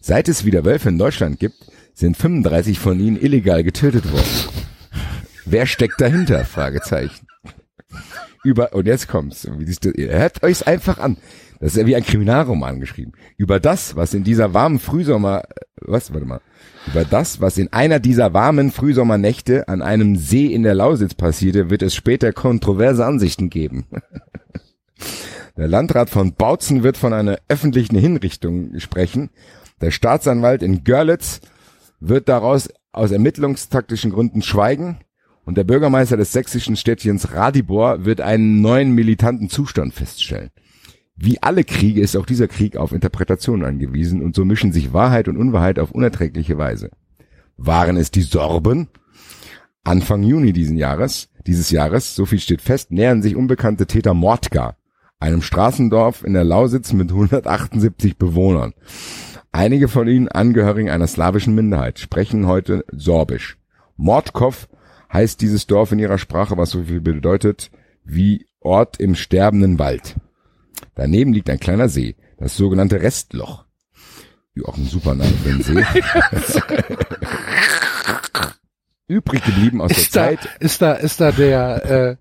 [0.00, 1.56] Seit es wieder Wölfe in Deutschland gibt,
[1.94, 4.64] sind 35 von ihnen illegal getötet worden.
[5.44, 6.44] Wer steckt dahinter?
[6.44, 7.26] Fragezeichen
[8.42, 9.48] über, und jetzt kommt's,
[9.96, 11.16] hört euch's einfach an.
[11.60, 13.12] Das ist ja wie ein Kriminalroman geschrieben.
[13.36, 15.42] Über das, was in dieser warmen Frühsommer,
[15.76, 16.40] was, warte mal,
[16.86, 21.70] über das, was in einer dieser warmen Frühsommernächte an einem See in der Lausitz passierte,
[21.70, 23.86] wird es später kontroverse Ansichten geben.
[25.56, 29.30] Der Landrat von Bautzen wird von einer öffentlichen Hinrichtung sprechen.
[29.80, 31.40] Der Staatsanwalt in Görlitz
[32.00, 35.00] wird daraus aus ermittlungstaktischen Gründen schweigen.
[35.44, 40.50] Und der Bürgermeister des sächsischen Städtchens Radibor wird einen neuen militanten Zustand feststellen.
[41.22, 45.28] Wie alle Kriege ist auch dieser Krieg auf Interpretation angewiesen und so mischen sich Wahrheit
[45.28, 46.90] und Unwahrheit auf unerträgliche Weise.
[47.58, 48.88] Waren es die Sorben?
[49.84, 54.76] Anfang Juni diesen Jahres, dieses Jahres, so viel steht fest, nähern sich unbekannte Täter Mordga,
[55.18, 58.72] einem Straßendorf in der Lausitz mit 178 Bewohnern.
[59.52, 63.58] Einige von ihnen Angehörigen einer slawischen Minderheit sprechen heute Sorbisch.
[63.98, 64.70] Mordkov
[65.12, 67.70] heißt dieses Dorf in ihrer Sprache, was so viel bedeutet
[68.04, 70.16] wie Ort im sterbenden Wald.
[70.94, 73.64] Daneben liegt ein kleiner See, das sogenannte Restloch.
[74.54, 75.84] Wie auch ein super Name für einen See.
[79.08, 80.48] Übrig geblieben aus Ist der da, Zeit.
[80.60, 82.16] ist da, ist da der, äh,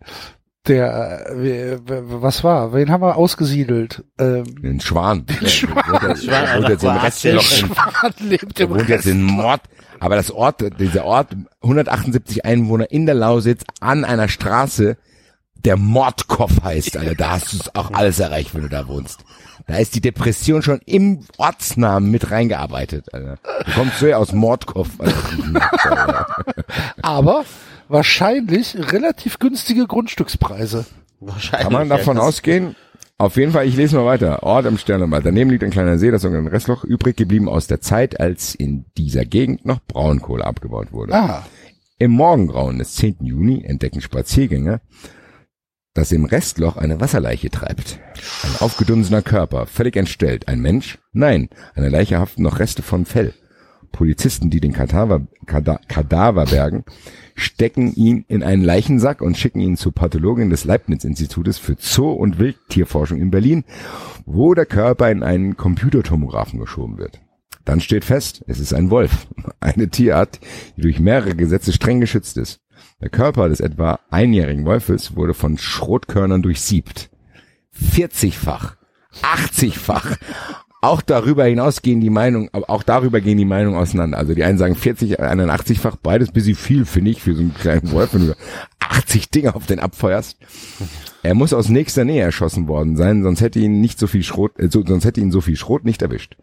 [0.68, 2.74] der, äh, was war?
[2.74, 4.04] Wen haben wir ausgesiedelt?
[4.18, 5.26] Ähm, Den Schwan.
[5.46, 6.18] Schwan, Schwan.
[6.18, 7.42] Schwan, wohnt jetzt im Alter, Restloch in,
[7.76, 9.62] Schwan lebt der im wohnt jetzt in Mord.
[10.00, 14.98] Aber das Ort, dieser Ort, 178 Einwohner in der Lausitz an einer Straße,
[15.66, 17.16] der Mordkopf heißt, Alter.
[17.16, 19.20] Da hast du es auch alles erreicht, wenn du da wohnst.
[19.68, 23.38] Da ist die Depression schon im Ortsnamen mit reingearbeitet, Alter.
[23.66, 24.90] Du kommst so ja aus Mordkopf.
[25.00, 26.26] Alter.
[27.02, 27.46] aber
[27.88, 30.86] wahrscheinlich relativ günstige Grundstückspreise.
[31.20, 31.64] Wahrscheinlich.
[31.64, 32.76] Kann man davon ja, ausgehen?
[33.18, 34.44] Auf jeden Fall, ich lese mal weiter.
[34.44, 35.26] Ort am Sternenwald.
[35.26, 38.86] Daneben liegt ein kleiner See, das sogenannte Restloch, übrig geblieben aus der Zeit, als in
[38.98, 41.14] dieser Gegend noch Braunkohle abgebaut wurde.
[41.14, 41.46] Ah,
[41.98, 43.18] Im Morgengrauen des 10.
[43.20, 44.80] Juni entdecken Spaziergänger,
[45.94, 48.00] dass im Restloch eine Wasserleiche treibt.
[48.44, 50.48] Ein aufgedunsener Körper, völlig entstellt.
[50.48, 51.00] Ein Mensch?
[51.14, 53.34] Nein, eine Leiche haften noch Reste von Fell.
[53.92, 56.84] Polizisten, die den Kadaver, Kada, Kadaver bergen,
[57.36, 62.40] stecken ihn in einen Leichensack und schicken ihn zur Pathologin des Leibniz-Institutes für Zoo- und
[62.40, 63.64] Wildtierforschung in Berlin,
[64.26, 67.20] wo der Körper in einen Computertomographen geschoben wird.
[67.66, 69.28] Dann steht fest, es ist ein Wolf,
[69.60, 70.40] eine Tierart,
[70.76, 72.60] die durch mehrere Gesetze streng geschützt ist.
[73.02, 77.10] Der Körper des etwa einjährigen Wolfes wurde von Schrotkörnern durchsiebt.
[77.82, 78.76] 40-fach,
[79.22, 80.18] 80-fach.
[80.82, 84.18] Auch darüber hinaus gehen die Meinungen, auch darüber gehen die Meinungen auseinander.
[84.18, 87.42] Also die einen sagen 40, die anderen 80-fach, beides bisschen viel, finde ich, für so
[87.42, 88.36] einen kleinen Wolf, wenn du
[88.80, 90.38] 80 Dinge auf den abfeuerst.
[91.22, 94.58] Er muss aus nächster Nähe erschossen worden sein, sonst hätte ihn nicht so viel Schrot,
[94.58, 96.38] äh, so, sonst hätte ihn so viel Schrot nicht erwischt.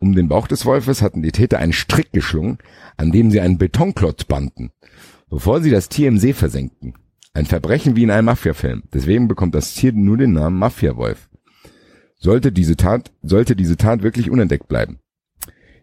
[0.00, 2.58] Um den Bauch des Wolfes hatten die Täter einen Strick geschlungen,
[2.96, 4.72] an dem sie einen Betonklotz banden,
[5.32, 6.92] bevor sie das Tier im See versenkten.
[7.32, 8.82] Ein Verbrechen wie in einem Mafia-Film.
[8.92, 11.30] Deswegen bekommt das Tier nur den Namen Mafia-Wolf.
[12.18, 14.98] Sollte diese Tat, sollte diese Tat wirklich unentdeckt bleiben.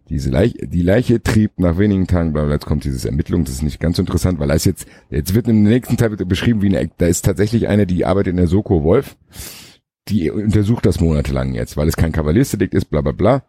[0.07, 3.63] Diese Leiche, die Leiche trieb nach wenigen Tagen, bla, jetzt kommt dieses Ermittlung, das ist
[3.63, 6.75] nicht ganz so interessant, weil da ist jetzt, jetzt wird im nächsten Teil beschrieben, wie
[6.75, 9.17] eine, da ist tatsächlich eine, die arbeitet in der Soko Wolf,
[10.09, 13.43] die untersucht das monatelang jetzt, weil es kein Kavaliersdelikt ist, bla, bla, bla.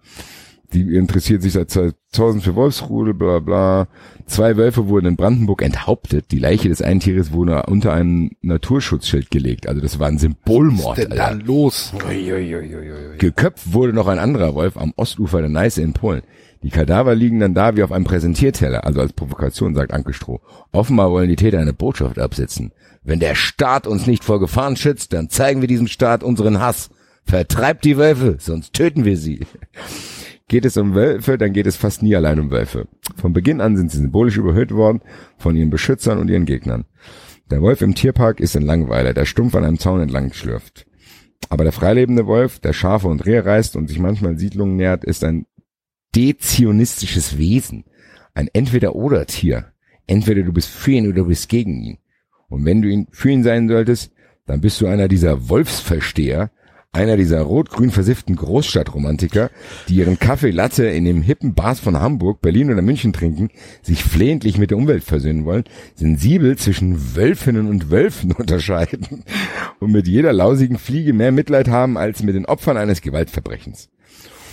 [0.72, 3.88] Die interessiert sich seit 2000 für Wolfsrudel, bla, bla.
[4.26, 6.26] Zwei Wölfe wurden in Brandenburg enthauptet.
[6.30, 9.68] Die Leiche des einen Tieres wurde unter einem Naturschutzschild gelegt.
[9.68, 10.98] Also das war ein Symbolmord.
[10.98, 11.44] denn da Alter.
[11.44, 11.92] los?
[13.18, 16.22] Geköpft wurde noch ein anderer Wolf am Ostufer der Neiße in Polen.
[16.62, 20.40] Die Kadaver liegen dann da wie auf einem Präsentierteller, also als Provokation, sagt Anke Stroh.
[20.72, 22.72] Offenbar wollen die Täter eine Botschaft absetzen.
[23.02, 26.90] Wenn der Staat uns nicht vor Gefahren schützt, dann zeigen wir diesem Staat unseren Hass.
[27.24, 29.40] Vertreibt die Wölfe, sonst töten wir sie.
[30.51, 32.89] Geht es um Wölfe, dann geht es fast nie allein um Wölfe.
[33.14, 35.01] Von Beginn an sind sie symbolisch überhöht worden
[35.39, 36.86] von ihren Beschützern und ihren Gegnern.
[37.52, 40.89] Der Wolf im Tierpark ist ein Langweiler, der stumpf an einem Zaun entlang schlürft.
[41.51, 45.22] Aber der freilebende Wolf, der Schafe und Rehe reißt und sich manchmal Siedlungen nähert, ist
[45.22, 45.47] ein
[46.16, 47.85] dezionistisches Wesen.
[48.35, 49.66] Ein Entweder-Oder-Tier.
[50.09, 51.98] Entweder du bist für ihn oder du bist gegen ihn.
[52.48, 54.10] Und wenn du ihn für ihn sein solltest,
[54.47, 56.51] dann bist du einer dieser Wolfsversteher,
[56.93, 59.51] einer dieser rot-grün versifften Großstadtromantiker,
[59.89, 63.51] die ihren Kaffee Latte in dem hippen Bars von Hamburg, Berlin oder München trinken,
[63.83, 65.65] sich flehentlich mit der Umwelt versöhnen wollen,
[65.95, 69.25] sensibel zwischen Wölfinnen und Wölfen unterscheiden
[69.79, 73.89] und mit jeder lausigen Fliege mehr Mitleid haben als mit den Opfern eines Gewaltverbrechens.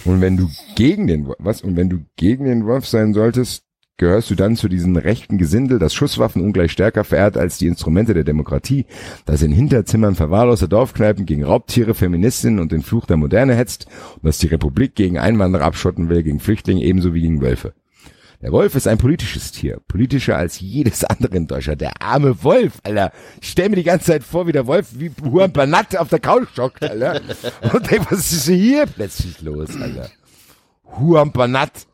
[0.05, 3.66] Und wenn du gegen den was und wenn du gegen den Wolf sein solltest,
[3.97, 8.13] gehörst du dann zu diesem rechten Gesindel, das Schusswaffen ungleich stärker verehrt als die Instrumente
[8.13, 8.85] der Demokratie,
[9.25, 14.25] das in Hinterzimmern verwahrloser Dorfkneipen gegen Raubtiere, Feministinnen und den Fluch der Moderne hetzt und
[14.25, 17.73] das die Republik gegen Einwanderer abschotten will, gegen Flüchtlinge ebenso wie gegen Wölfe.
[18.41, 21.81] Der Wolf ist ein politisches Tier, politischer als jedes andere in Deutschland.
[21.81, 23.11] Der arme Wolf, Alter.
[23.41, 26.19] Ich stell mir die ganze Zeit vor, wie der Wolf wie Juan Banat auf der
[26.19, 27.21] Couch schockt, Alter.
[27.73, 30.11] Und denk, was ist hier plötzlich los, Alter?
[30.99, 31.86] Juan Banat.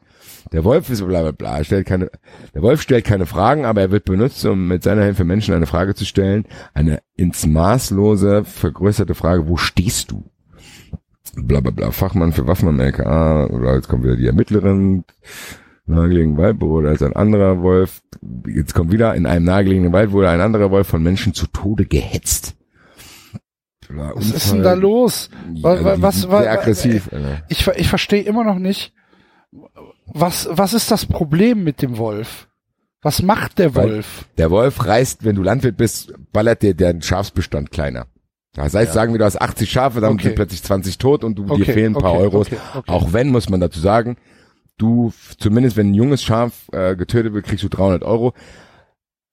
[0.53, 2.11] Der Wolf ist bla bla bla, stellt keine,
[2.53, 5.65] der Wolf stellt keine Fragen, aber er wird benutzt, um mit seiner Hilfe Menschen eine
[5.65, 6.45] Frage zu stellen.
[6.75, 10.23] Eine ins Maßlose vergrößerte Frage, wo stehst du?
[11.35, 15.03] Bla bla bla, Fachmann für Waffen am LKA, oder jetzt kommt wieder die Ermittlerin,
[15.87, 18.03] nahegelegenen Wald wurde als ein anderer Wolf,
[18.47, 21.85] jetzt kommt wieder, in einem nahegelegenen Wald wurde ein anderer Wolf von Menschen zu Tode
[21.85, 22.55] gehetzt.
[23.89, 25.29] Was ist denn da los?
[25.61, 27.09] Was, die was, sind was, sehr aggressiv.
[27.11, 27.43] Alter.
[27.49, 28.93] Ich, ich verstehe immer noch nicht,
[30.13, 32.47] was, was ist das Problem mit dem Wolf?
[33.01, 34.25] Was macht der Weil- Wolf?
[34.37, 38.07] Der Wolf reißt, wenn du Landwirt bist, ballert dir den Schafsbestand kleiner.
[38.55, 40.23] Das heißt, sagen wir, du hast 80 Schafe, dann Okay.
[40.25, 42.47] sind plötzlich 20 tot und du, Okay, dir fehlen ein paar okay, Euros.
[42.85, 44.15] Auch wenn, muss man dazu sagen,
[44.77, 48.33] du, zumindest wenn ein junges Schaf äh, getötet wird, kriegst du 300 Euro.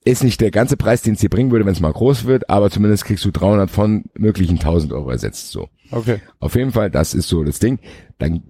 [0.02, 2.48] Ist nicht der ganze Preis, den es dir bringen würde, wenn es mal groß wird,
[2.48, 5.69] aber zumindest kriegst du 300 von möglichen 1000 Euro ersetzt, so.
[5.90, 6.20] Okay.
[6.39, 7.78] Auf jeden Fall, das ist so das Ding.
[8.19, 8.44] Dann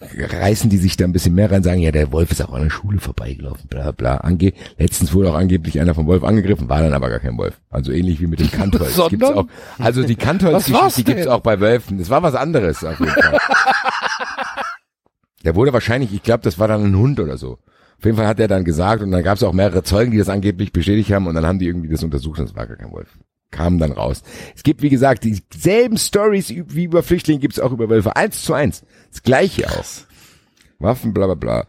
[0.00, 2.62] reißen die sich da ein bisschen mehr rein, sagen, ja, der Wolf ist auch an
[2.62, 4.18] der Schule vorbeigelaufen, bla bla.
[4.18, 7.60] Ange Letztens wurde auch angeblich einer vom Wolf angegriffen, war dann aber gar kein Wolf.
[7.70, 9.00] Also ähnlich wie mit dem Kantholz.
[9.08, 9.46] Gibt's auch,
[9.78, 11.98] also die Kantholz-Geschichte gibt's auch bei Wölfen.
[11.98, 13.38] Das war was anderes auf jeden Fall.
[15.44, 17.52] Der wurde wahrscheinlich, ich glaube, das war dann ein Hund oder so.
[17.98, 20.18] Auf jeden Fall hat er dann gesagt und dann gab es auch mehrere Zeugen, die
[20.18, 22.76] das angeblich bestätigt haben und dann haben die irgendwie das untersucht und es war gar
[22.76, 23.18] kein Wolf.
[23.50, 24.22] Kam dann raus.
[24.54, 28.14] Es gibt, wie gesagt, dieselben Stories wie über Flüchtlinge gibt's auch über Wölfe.
[28.14, 28.84] Eins zu eins.
[29.10, 29.84] Das gleiche auch.
[30.78, 31.66] Waffen, bla bla bla.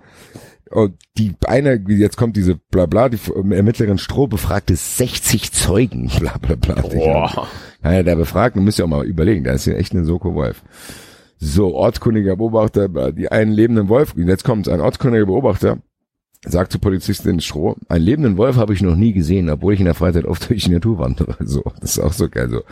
[0.69, 6.37] Und die eine, jetzt kommt diese bla bla, die Ermittlerin Stroh befragte 60 Zeugen, bla
[6.37, 6.81] bla bla.
[6.81, 7.47] Boah.
[7.81, 10.63] Einer der Befragten, müsst ihr auch mal überlegen, da ist hier echt eine Soko Wolf.
[11.39, 15.79] So, ortskundiger Beobachter, die einen lebenden Wolf, jetzt kommt's, ein ortskundiger Beobachter
[16.45, 19.85] sagt zu Polizistin Stroh, einen lebenden Wolf habe ich noch nie gesehen, obwohl ich in
[19.85, 21.35] der Freizeit oft durch die Natur wandere.
[21.45, 22.49] So, das ist auch so geil.
[22.49, 22.63] So,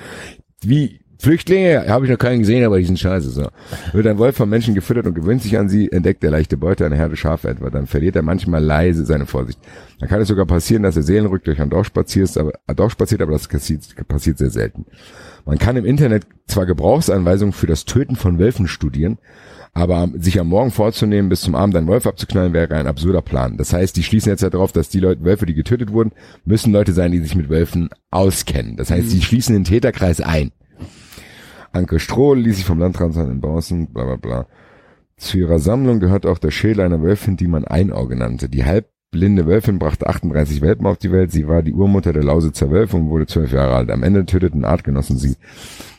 [0.62, 3.30] wie Flüchtlinge habe ich noch keinen gesehen, aber die sind scheiße.
[3.30, 3.50] So,
[3.92, 6.86] wird ein Wolf von Menschen gefüttert und gewöhnt sich an sie, entdeckt er leichte Beute,
[6.86, 9.60] eine Herde Schafe etwa, dann verliert er manchmal leise seine Vorsicht.
[10.00, 12.94] Dann kann es sogar passieren, dass er seelenrückt durch ein Dorf spaziert, aber, ein Dorf
[12.94, 14.86] spaziert, aber das passiert sehr selten.
[15.46, 19.18] Man kann im Internet zwar Gebrauchsanweisungen für das Töten von Wölfen studieren,
[19.74, 23.58] aber sich am Morgen vorzunehmen, bis zum Abend einen Wolf abzuknallen, wäre ein absurder Plan.
[23.58, 26.12] Das heißt, die schließen jetzt darauf, dass die Leute, Wölfe, die getötet wurden,
[26.46, 28.76] müssen Leute sein, die sich mit Wölfen auskennen.
[28.76, 30.52] Das heißt, sie schließen den Täterkreis ein.
[31.72, 34.48] Anke Stroh ließ sich vom Landrat in Bautzen, bla bla bla.
[35.18, 38.50] Zu ihrer Sammlung gehört auch der Schädel einer Wölfin, die man Einauge nannte.
[38.50, 38.64] Die
[39.12, 41.32] halbblinde Wölfin brachte 38 Welpen auf die Welt.
[41.32, 43.90] Sie war die Urmutter der Lausitzer Wölfe und wurde zwölf Jahre alt.
[43.90, 45.36] Am Ende töteten Artgenossen sie.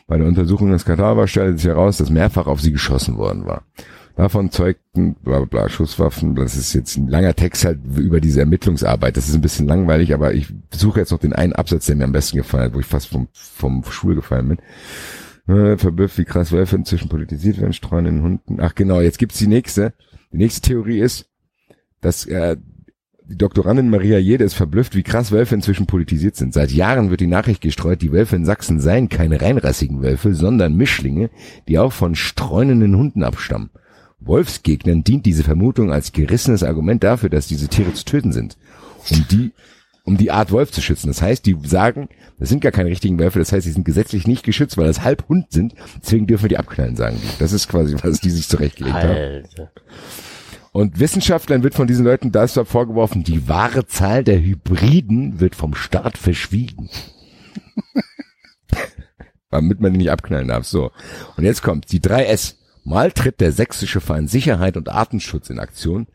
[0.07, 3.63] Bei der Untersuchung des Kadavers stellte sich heraus, dass mehrfach auf sie geschossen worden war.
[4.15, 6.35] Davon zeugten bla bla bla Schusswaffen.
[6.35, 9.17] Das ist jetzt ein langer Text halt über diese Ermittlungsarbeit.
[9.17, 12.05] Das ist ein bisschen langweilig, aber ich suche jetzt noch den einen Absatz, der mir
[12.05, 14.57] am besten gefallen hat, wo ich fast vom, vom Stuhl gefallen bin.
[15.47, 15.77] Äh,
[16.17, 18.61] wie krass Wölfe inzwischen politisiert werden, streuen Hunden.
[18.61, 19.93] Ach genau, jetzt gibt's die nächste.
[20.31, 21.29] Die nächste Theorie ist,
[21.99, 22.57] dass äh,
[23.31, 26.53] die Doktorandin Maria Jede ist verblüfft, wie krass Wölfe inzwischen politisiert sind.
[26.53, 30.75] Seit Jahren wird die Nachricht gestreut, die Wölfe in Sachsen seien keine reinrassigen Wölfe, sondern
[30.75, 31.29] Mischlinge,
[31.67, 33.69] die auch von streunenden Hunden abstammen.
[34.19, 38.57] Wolfsgegnern dient diese Vermutung als gerissenes Argument dafür, dass diese Tiere zu töten sind,
[39.09, 39.51] um die
[40.03, 41.07] um die Art Wolf zu schützen.
[41.07, 42.09] Das heißt, die sagen,
[42.39, 45.03] das sind gar keine richtigen Wölfe, das heißt, die sind gesetzlich nicht geschützt, weil das
[45.03, 47.39] halb Hund sind, deswegen dürfen wir die abknallen, sagen die.
[47.39, 49.43] Das ist quasi, was die sich zurechtgelegt haben.
[50.71, 55.75] Und Wissenschaftlern wird von diesen Leuten deshalb vorgeworfen, die wahre Zahl der Hybriden wird vom
[55.75, 56.89] Staat verschwiegen.
[59.49, 60.65] Damit man die nicht abknallen darf.
[60.65, 60.91] So.
[61.35, 62.55] Und jetzt kommt die 3S.
[62.85, 66.07] Mal tritt der sächsische Verein Sicherheit und Artenschutz in Aktion.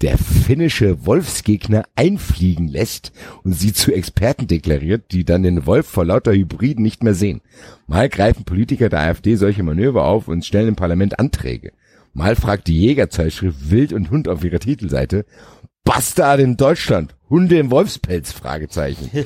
[0.00, 3.12] der finnische Wolfsgegner einfliegen lässt
[3.42, 7.42] und sie zu Experten deklariert, die dann den Wolf vor lauter Hybriden nicht mehr sehen.
[7.86, 11.72] Mal greifen Politiker der AfD solche Manöver auf und stellen im Parlament Anträge.
[12.12, 15.24] Mal fragt die Jägerzeitschrift Wild und Hund auf ihrer Titelseite,
[15.84, 19.10] Bastard in Deutschland, Hunde im Wolfspelz, Fragezeichen.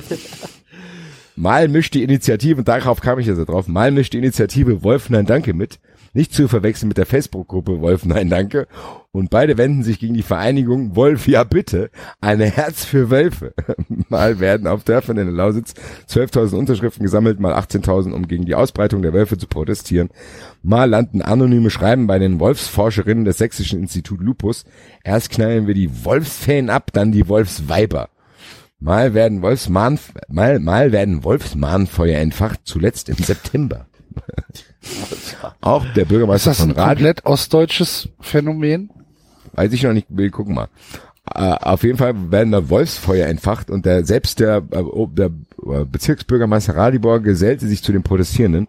[1.35, 5.09] Mal mischt die Initiative, und darauf kam ich also drauf, mal mischt die Initiative Wolf
[5.09, 5.79] Nein Danke mit,
[6.15, 8.67] nicht zu verwechseln mit der Facebook-Gruppe Wolf Nein Danke,
[9.11, 11.89] und beide wenden sich gegen die Vereinigung Wolf Ja Bitte,
[12.19, 13.53] eine Herz für Wölfe.
[14.09, 15.73] Mal werden auf Dörfern in der Lausitz
[16.09, 20.09] 12.000 Unterschriften gesammelt, mal 18.000, um gegen die Ausbreitung der Wölfe zu protestieren.
[20.63, 24.65] Mal landen anonyme Schreiben bei den Wolfsforscherinnen des Sächsischen Institut Lupus.
[25.03, 28.09] Erst knallen wir die Wolfsfähen ab, dann die Wolfsweiber.
[28.79, 29.97] Mal werden Wolfsmahn,
[30.27, 33.87] mal, mal werden Wolfsmahnfeuer entfacht, zuletzt im September.
[35.61, 38.89] Auch der Ist Bürgermeister das von ein Radio, komplett ostdeutsches Phänomen?
[39.55, 40.67] weiß ich noch nicht, will gucken mal.
[41.33, 45.31] Äh, auf jeden Fall werden da Wolfsfeuer entfacht und der, selbst der, äh, der
[45.65, 48.67] äh, Bezirksbürgermeister Radibor gesellte sich zu den Protestierenden.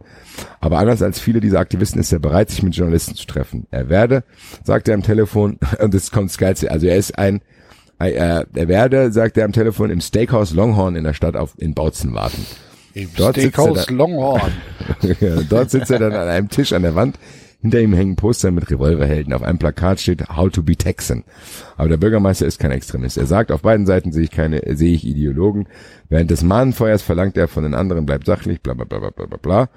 [0.61, 3.67] Aber anders als viele dieser Aktivisten ist er bereit, sich mit Journalisten zu treffen.
[3.71, 4.25] Er werde,
[4.65, 7.43] sagt er am Telefon, und das kommt das Geilste, also er ist ein,
[7.99, 12.13] er werde, sagt er am Telefon, im Steakhouse Longhorn in der Stadt auf, in Bautzen
[12.13, 12.45] warten.
[13.17, 14.53] Dort sitzt er Steakhouse da- Longhorn.
[15.21, 17.19] ja, dort sitzt er dann an einem Tisch an der Wand.
[17.61, 19.33] Hinter ihm hängen Poster mit Revolverhelden.
[19.33, 21.25] Auf einem Plakat steht How to be Texan.
[21.77, 23.17] Aber der Bürgermeister ist kein Extremist.
[23.17, 25.67] Er sagt, auf beiden Seiten sehe ich keine, sehe ich Ideologen.
[26.09, 29.27] Während des Mahnenfeuers verlangt er von den anderen, bleibt sachlich, bla, bla, bla, bla, bla,
[29.27, 29.69] bla, bla.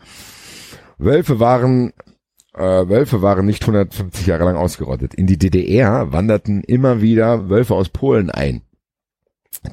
[0.97, 1.93] Wölfe waren,
[2.53, 5.13] äh, Wölfe waren nicht 150 Jahre lang ausgerottet.
[5.15, 8.61] In die DDR wanderten immer wieder Wölfe aus Polen ein.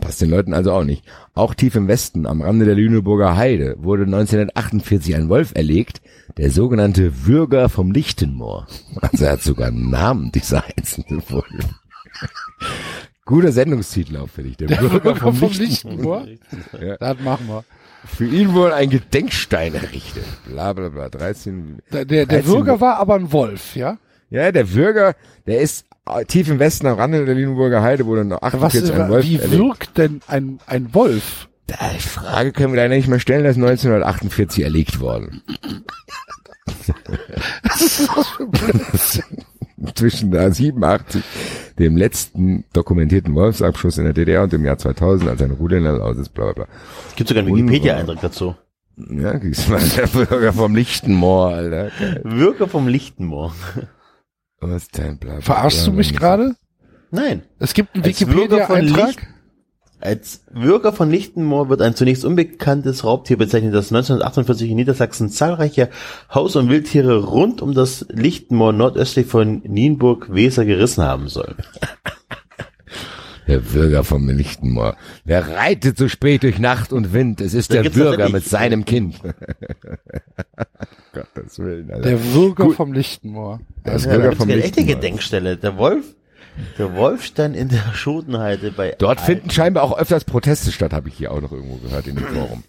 [0.00, 1.04] Passt den Leuten also auch nicht.
[1.34, 6.00] Auch tief im Westen, am Rande der Lüneburger Heide, wurde 1948 ein Wolf erlegt,
[6.36, 8.66] der sogenannte Würger vom Lichtenmoor.
[9.00, 11.44] Also er hat sogar einen Namen, dieser einzelne Wolf.
[13.24, 14.56] Guter Sendungstitel auch, finde ich.
[14.56, 16.24] Der, Der Bürger vom, vom Lichtenmoor.
[16.24, 16.82] Lichtenmoor?
[16.82, 16.96] Ja.
[16.96, 17.64] Das machen wir.
[18.06, 20.24] Für ihn wurde ein Gedenkstein errichtet.
[20.46, 21.08] Bla bla bla.
[21.08, 21.78] 13.
[21.92, 23.98] Der, der, der 13 Bürger war aber ein Wolf, ja?
[24.30, 25.14] Ja, der Würger,
[25.46, 25.86] der ist
[26.26, 29.36] tief im Westen am Rande der Lüneburger Heide, wurde noch Was, 48 ein Wolf wie
[29.36, 29.58] erlegt.
[29.62, 31.48] wirkt denn ein, ein Wolf?
[31.68, 35.42] Die Frage können wir leider nicht mehr stellen, der ist 1948 erlegt worden.
[37.74, 39.24] Ist das für Blödsinn?
[39.94, 41.22] Zwischen der 87,
[41.78, 45.84] dem letzten dokumentierten Wolfsabschuss in der DDR und dem Jahr 2000, als ein Rudel in
[45.84, 46.66] der Lausitz, bla bla
[47.14, 48.54] Gibt sogar einen Wikipedia-Eintrag dazu.
[48.96, 49.32] bla.
[49.32, 51.90] Ja, das war der Bürger vom Lichtenmoor, Alter.
[52.24, 53.54] Wirker vom Lichtenmoor.
[53.54, 53.86] Was denn, bla, bla,
[54.60, 56.56] Verarschst du mich gerade?
[57.10, 57.42] Nein.
[57.58, 59.26] Es gibt einen Als Bürger von Wikipedia-Eintrag.
[59.98, 65.88] Als Würger von Lichtenmoor wird ein zunächst unbekanntes Raubtier bezeichnet, das 1948 in Niedersachsen zahlreiche
[66.32, 71.56] Haus- und Wildtiere rund um das Lichtenmoor nordöstlich von Nienburg-Weser gerissen haben soll.
[73.48, 74.96] Der Bürger vom Lichtenmoor.
[75.24, 77.40] Wer reitet so spät durch Nacht und Wind?
[77.40, 79.16] Es ist Da der Bürger mit seinem Kind.
[81.34, 82.08] Gottes Willen, Alter.
[82.08, 82.76] Der Würger Gut.
[82.76, 83.60] vom Lichtenmoor.
[83.84, 84.94] Der Ja, Bürger vom eine echte Lichtenmoor.
[85.00, 85.56] Gedenkstelle.
[85.56, 86.04] Der Wolf,
[86.78, 91.08] der Wolf stand in der Schotenheide bei Dort finden scheinbar auch öfters Proteste statt, habe
[91.08, 92.64] ich hier auch noch irgendwo gehört in dem Forum.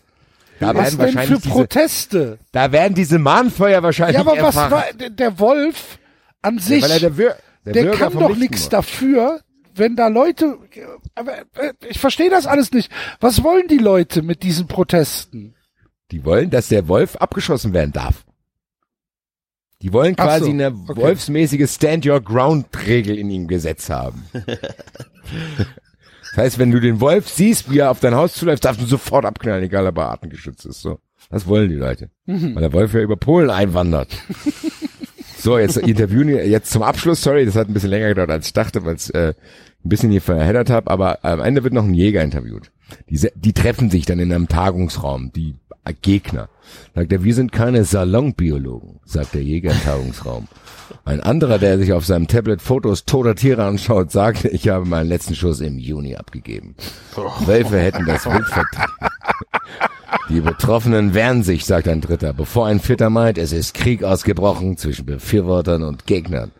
[0.59, 2.39] Da Was werden denn wahrscheinlich für diese, Proteste?
[2.51, 4.71] da werden diese Mahnfeuer wahrscheinlich Ja, aber was erfahren.
[4.71, 5.99] war, der- Wolf
[6.41, 8.37] an sich, Weil er der, Wir der, der Bürger kann doch Lichtenmoor.
[8.37, 9.41] nichts dafür,
[9.75, 10.57] wenn da Leute,
[11.13, 12.91] aber äh, ich verstehe das alles nicht.
[13.19, 15.53] Was wollen die Leute mit diesen Protesten?
[16.09, 18.23] Die wollen, dass der Wolf abgeschossen werden darf.
[19.81, 21.01] Die wollen quasi so, eine okay.
[21.01, 24.25] wolfsmäßige Stand Your Ground Regel in ihrem Gesetz haben.
[24.33, 28.85] das heißt, wenn du den Wolf siehst, wie er auf dein Haus zuläuft, darfst du
[28.85, 30.81] sofort abknallen, egal ob er artengeschützt ist.
[30.81, 30.99] So,
[31.29, 32.55] das wollen die Leute, Mhm.
[32.55, 34.09] weil der Wolf ja über Polen einwandert.
[35.37, 37.21] so, jetzt interviewen wir jetzt zum Abschluss.
[37.21, 39.33] Sorry, das hat ein bisschen länger gedauert, als ich dachte, weil es äh,
[39.85, 40.89] ein bisschen hier verheddert habe.
[40.89, 42.71] Aber am Ende wird noch ein Jäger interviewt.
[43.09, 45.55] Die, die treffen sich dann in einem Tagungsraum, die
[45.93, 46.49] Gegner.
[46.95, 50.47] Sagt er, wir sind keine Salonbiologen, sagt der Jäger im Tagungsraum.
[51.05, 55.09] Ein anderer, der sich auf seinem Tablet Fotos toter Tiere anschaut, sagt, ich habe meinen
[55.09, 56.75] letzten Schuss im Juni abgegeben.
[57.45, 58.93] Wölfe hätten das Wild vertrieben.
[60.29, 64.77] Die Betroffenen wehren sich, sagt ein Dritter, bevor ein Vierter meint, es ist Krieg ausgebrochen
[64.77, 66.51] zwischen Befürwortern und Gegnern.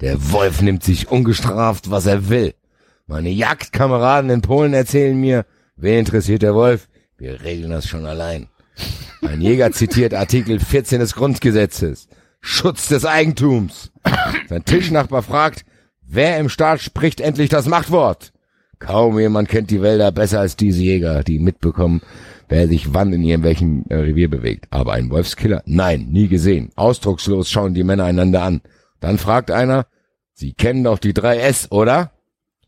[0.00, 2.54] Der Wolf nimmt sich ungestraft, was er will.
[3.06, 5.46] Meine Jagdkameraden in Polen erzählen mir,
[5.76, 6.88] wen interessiert der Wolf?
[7.18, 8.48] Wir regeln das schon allein.
[9.22, 12.08] Ein Jäger zitiert Artikel 14 des Grundgesetzes.
[12.40, 13.92] Schutz des Eigentums.
[14.48, 15.64] Sein Tischnachbar fragt,
[16.02, 18.32] wer im Staat spricht endlich das Machtwort?
[18.80, 22.02] Kaum jemand kennt die Wälder besser als diese Jäger, die mitbekommen,
[22.48, 24.66] wer sich wann in ihrem welchen äh, Revier bewegt.
[24.70, 25.62] Aber ein Wolfskiller?
[25.66, 26.70] Nein, nie gesehen.
[26.74, 28.60] Ausdruckslos schauen die Männer einander an.
[28.98, 29.86] Dann fragt einer,
[30.34, 32.10] Sie kennen doch die 3S, oder?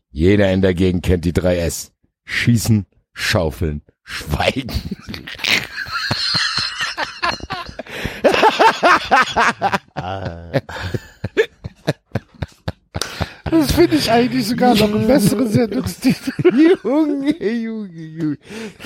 [0.09, 1.91] Jeder in der Gegend kennt die 3S.
[2.23, 4.71] Schießen, schaufeln, schweigen.
[13.49, 16.31] Das finde ich eigentlich sogar noch ein besseres Sendungstitel.
[16.83, 18.37] Junge, Junge, Junge.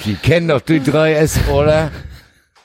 [0.04, 1.92] Sie kennen doch die 3S, oder?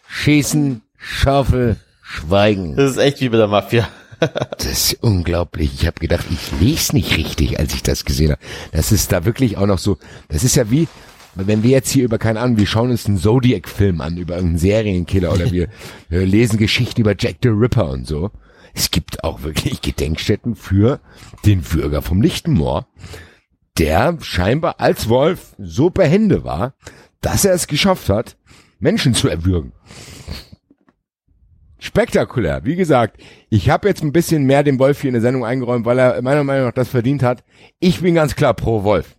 [0.09, 2.77] Schießen, Schaufel, Schweigen.
[2.77, 3.89] Das ist echt wie bei der Mafia.
[4.59, 5.73] Das ist unglaublich.
[5.75, 8.41] Ich habe gedacht, ich lese nicht richtig, als ich das gesehen habe.
[8.73, 9.99] Das ist da wirklich auch noch so.
[10.29, 10.89] Das ist ja wie,
[11.35, 14.59] wenn wir jetzt hier über, keine Ahnung, wir schauen uns einen Zodiac-Film an, über einen
[14.59, 15.69] Serienkiller oder wir,
[16.09, 18.31] wir lesen Geschichten über Jack the Ripper und so.
[18.75, 21.01] Es gibt auch wirklich Gedenkstätten für
[21.45, 22.87] den Bürger vom Lichtenmoor,
[23.79, 26.75] der scheinbar als Wolf so behende war,
[27.21, 28.37] dass er es geschafft hat,
[28.79, 29.73] Menschen zu erwürgen.
[31.79, 32.65] Spektakulär.
[32.65, 33.21] Wie gesagt,
[33.51, 36.23] ich habe jetzt ein bisschen mehr dem Wolf hier in der Sendung eingeräumt, weil er
[36.23, 37.45] meiner Meinung nach das verdient hat.
[37.79, 39.17] Ich bin ganz klar pro Wolf.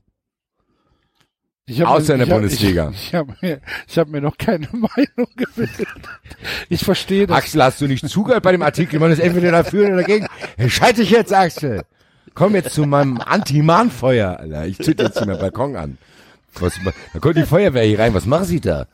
[1.67, 2.89] Hab Außer in der Bundesliga.
[2.93, 5.87] Ich, ich habe mir, ich hab mir noch keine Meinung gebildet.
[6.69, 7.37] Ich verstehe das.
[7.37, 8.99] Axel, hast du nicht zugehört bei dem Artikel?
[8.99, 10.27] Man ist entweder dafür oder dagegen.
[10.57, 11.81] Entscheide dich jetzt, Axel.
[12.35, 14.67] Komm jetzt zu meinem Anti-Mahnfeuer, Alter.
[14.67, 15.97] Ich zünd jetzt meinen Balkon an.
[16.59, 16.79] Was,
[17.13, 18.13] da kommt die Feuerwehr hier rein.
[18.13, 18.85] Was machen Sie da?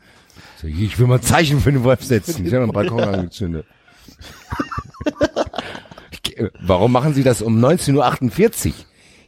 [0.61, 2.45] So, ich will mal ein Zeichen für den Wolf setzen.
[2.45, 3.65] Ich habe meinen Balkon angezündet.
[6.61, 8.73] Warum machen Sie das um 19.48 Uhr?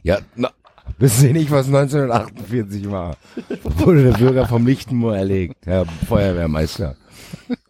[0.02, 0.50] Ja, na,
[0.98, 3.16] wissen Sie nicht, was 1948 war?
[3.62, 6.96] Wurde der Bürger vom Lichtenmoor erlegt, Herr Feuerwehrmeister.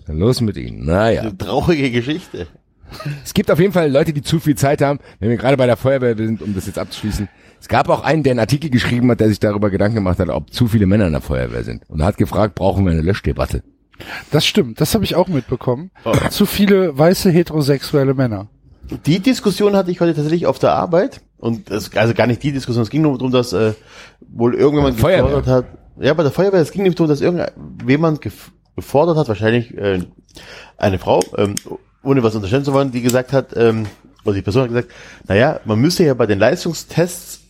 [0.06, 0.84] Dann los mit Ihnen.
[0.84, 1.22] Naja.
[1.22, 2.46] Eine traurige Geschichte.
[3.24, 5.66] Es gibt auf jeden Fall Leute, die zu viel Zeit haben, wenn wir gerade bei
[5.66, 7.28] der Feuerwehr sind, um das jetzt abzuschließen.
[7.60, 10.28] Es gab auch einen, der einen Artikel geschrieben hat, der sich darüber Gedanken gemacht hat,
[10.28, 11.82] ob zu viele Männer in der Feuerwehr sind.
[11.88, 13.62] Und er hat gefragt, brauchen wir eine Löschdebatte?
[14.30, 15.90] Das stimmt, das habe ich auch mitbekommen.
[16.04, 16.12] Oh.
[16.30, 18.48] Zu viele weiße heterosexuelle Männer.
[19.06, 21.22] Die Diskussion hatte ich heute tatsächlich auf der Arbeit.
[21.44, 23.74] Und es, also gar nicht die Diskussion, es ging nur darum, dass äh,
[24.20, 25.66] wohl irgendjemand gefordert hat.
[26.00, 30.00] Ja, bei der Feuerwehr, es ging nämlich darum, dass irgendjemand gef gefordert hat, wahrscheinlich äh,
[30.78, 31.54] eine Frau, ähm,
[32.02, 33.84] ohne was unterstellen zu wollen, die gesagt hat, ähm,
[34.24, 34.88] oder die Person hat gesagt,
[35.28, 37.40] naja, man müsste ja bei den Leistungstests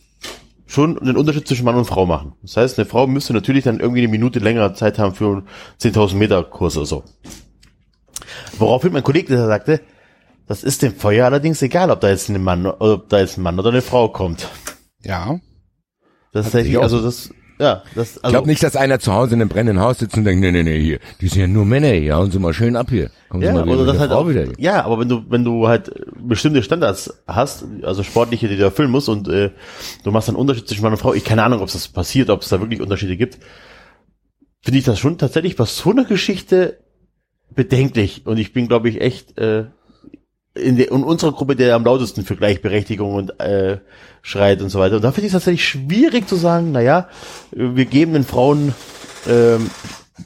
[0.67, 2.33] schon einen Unterschied zwischen Mann und Frau machen.
[2.41, 5.47] Das heißt, eine Frau müsste natürlich dann irgendwie eine Minute länger Zeit haben für einen
[5.79, 7.03] 10.000 Meter Kurs oder so.
[8.59, 9.79] Woraufhin mein Kollege sagte,
[10.47, 13.41] das ist dem Feuer allerdings egal, ob da jetzt ein Mann, ob da jetzt ein
[13.41, 14.47] Mann oder eine Frau kommt.
[15.01, 15.39] Ja.
[16.31, 16.83] Das ist ich tatsächlich, auch.
[16.83, 19.81] also das, ja, das, Ich also, glaube nicht, dass einer zu Hause in einem brennenden
[19.81, 22.29] Haus sitzt und denkt, nee, nee, nee, hier, die sind ja nur Männer, hier, hauen
[22.29, 23.09] Sie mal schön ab hier.
[23.29, 24.45] Kommen Sie ja, mal wieder oder das halt auch, wieder.
[24.57, 25.91] ja, aber wenn du, wenn du halt
[26.21, 29.51] bestimmte Standards hast, also sportliche, die du erfüllen musst und äh,
[30.03, 32.29] du machst einen Unterschied zwischen Mann und Frau, ich keine Ahnung, ob es das passiert,
[32.29, 33.39] ob es da wirklich Unterschiede gibt,
[34.61, 36.79] finde ich das schon tatsächlich bei so einer Geschichte
[37.53, 39.65] bedenklich und ich bin, glaube ich, echt äh,
[40.55, 43.77] in, der, in unserer Gruppe der am lautesten für Gleichberechtigung und äh,
[44.21, 44.95] schreit und so weiter.
[44.95, 47.07] Und da finde ich es tatsächlich schwierig zu sagen, naja,
[47.51, 48.73] wir geben den Frauen,
[49.27, 49.69] ähm,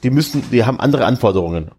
[0.02, 1.72] die müssen, die haben andere Anforderungen,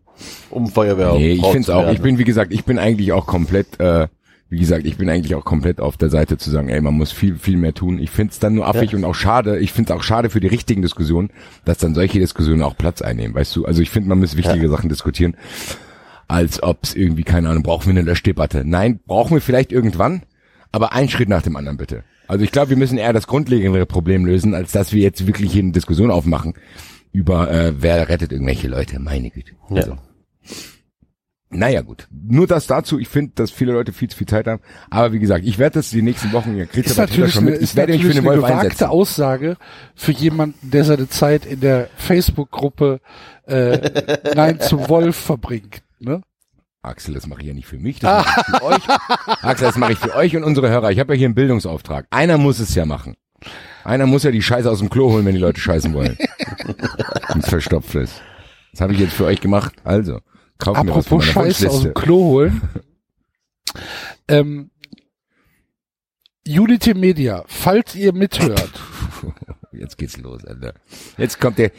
[0.50, 1.14] um Feuerwehr.
[1.14, 1.90] Nee, ich finde es auch.
[1.92, 4.08] Ich bin, wie gesagt, ich bin eigentlich auch komplett, äh,
[4.50, 7.14] wie gesagt, ich bin eigentlich auch komplett auf der Seite zu sagen, ey, man muss
[7.14, 8.00] viel, viel mehr tun.
[8.00, 8.98] Ich finde es dann nur affig Ja.
[8.98, 9.60] und auch schade.
[9.60, 11.30] Ich finde es auch schade für die richtigen Diskussionen,
[11.64, 13.66] dass dann solche Diskussionen auch Platz einnehmen, weißt du?
[13.66, 15.38] Also ich finde, man muss wichtige Sachen diskutieren,
[16.32, 18.64] als ob es irgendwie, keine Ahnung, brauchen wir eine Löschdebatte.
[18.66, 20.24] Nein, brauchen wir vielleicht irgendwann,
[20.72, 22.04] aber ein Schritt nach dem anderen bitte.
[22.28, 25.52] Also ich glaube, wir müssen eher das grundlegendere Problem lösen, als dass wir jetzt wirklich
[25.52, 26.54] hier eine Diskussion aufmachen
[27.12, 29.00] über äh, wer rettet irgendwelche Leute.
[29.00, 29.52] Meine Güte.
[29.70, 29.76] Ja.
[29.76, 29.98] Also.
[31.50, 32.08] Naja, gut.
[32.10, 32.98] Nur das dazu.
[32.98, 34.62] Ich finde, dass viele Leute viel zu viel Zeit haben.
[34.90, 37.52] Aber wie gesagt, ich werde das die nächsten Wochen, ihr kriegt Twitter natürlich, schon eine,
[37.52, 37.60] mit.
[37.60, 38.86] Ich ist werde mich für den eine Wolf gewagte einsetzen.
[38.86, 39.58] Aussage
[39.94, 43.02] für jemanden, der seine Zeit in der Facebook-Gruppe
[43.48, 43.80] äh,
[44.36, 45.84] Nein zum Wolf verbringt.
[46.02, 46.22] Ne?
[46.82, 48.90] Axel, das mache ich ja nicht für mich, das mache ich für euch.
[49.44, 50.92] Axel, das mache ich für euch und unsere Hörer.
[50.92, 52.08] Ich habe ja hier einen Bildungsauftrag.
[52.10, 53.16] Einer muss es ja machen.
[53.84, 56.18] Einer muss ja die Scheiße aus dem Klo holen, wenn die Leute scheißen wollen.
[57.30, 58.22] Wenn's verstopft ist.
[58.72, 59.74] Das habe ich jetzt für euch gemacht.
[59.84, 60.20] Also,
[60.58, 61.94] kauft mir was von Apropos meiner Scheiße aus dem.
[61.94, 62.62] Klo holen.
[64.28, 64.72] ähm,
[66.48, 68.72] Unity Media, falls ihr mithört,
[69.72, 70.74] Jetzt geht's los, Alter.
[71.18, 71.72] Jetzt kommt der,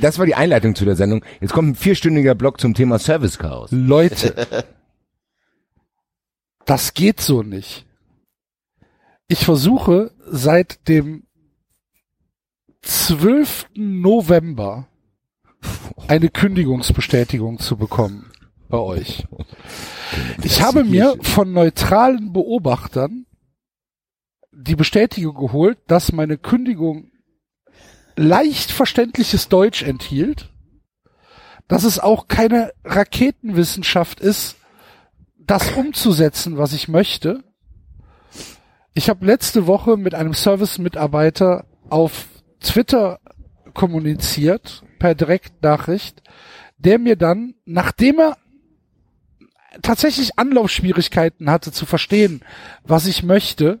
[0.00, 1.24] das war die Einleitung zu der Sendung.
[1.40, 3.70] Jetzt kommt ein vierstündiger Blog zum Thema Service Chaos.
[3.72, 4.46] Leute,
[6.66, 7.86] das geht so nicht.
[9.26, 11.24] Ich versuche seit dem
[12.82, 13.70] 12.
[13.74, 14.88] November
[16.08, 18.30] eine Kündigungsbestätigung zu bekommen
[18.68, 19.26] bei euch.
[20.42, 23.24] Ich habe mir von neutralen Beobachtern
[24.52, 27.11] die Bestätigung geholt, dass meine Kündigung
[28.16, 30.50] leicht verständliches Deutsch enthielt,
[31.68, 34.56] dass es auch keine Raketenwissenschaft ist,
[35.38, 37.42] das umzusetzen, was ich möchte.
[38.94, 42.26] Ich habe letzte Woche mit einem Service-Mitarbeiter auf
[42.60, 43.20] Twitter
[43.74, 46.22] kommuniziert, per Direktnachricht,
[46.78, 48.36] der mir dann, nachdem er
[49.80, 52.42] tatsächlich Anlaufschwierigkeiten hatte zu verstehen,
[52.84, 53.80] was ich möchte,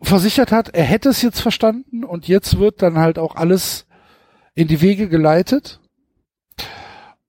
[0.00, 3.86] versichert hat, er hätte es jetzt verstanden und jetzt wird dann halt auch alles
[4.54, 5.80] in die Wege geleitet.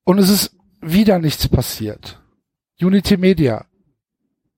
[0.04, 2.22] Und es ist wieder nichts passiert.
[2.80, 3.66] Unity Media.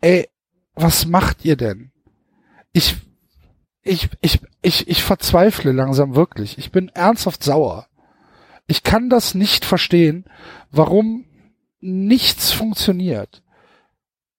[0.01, 0.27] Ey,
[0.73, 1.91] was macht ihr denn?
[2.73, 2.97] Ich,
[3.81, 6.57] ich, ich, ich, ich verzweifle langsam wirklich.
[6.57, 7.87] Ich bin ernsthaft sauer.
[8.67, 10.25] Ich kann das nicht verstehen,
[10.71, 11.25] warum
[11.79, 13.43] nichts funktioniert.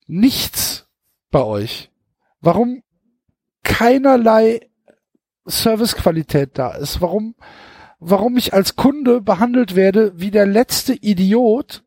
[0.07, 0.89] Nichts
[1.31, 1.91] bei euch.
[2.41, 2.83] Warum
[3.67, 4.61] keinerlei
[5.45, 7.01] Servicequalität da ist.
[7.01, 7.35] Warum,
[8.01, 11.83] warum ich als Kunde behandelt werde wie der letzte Idiot.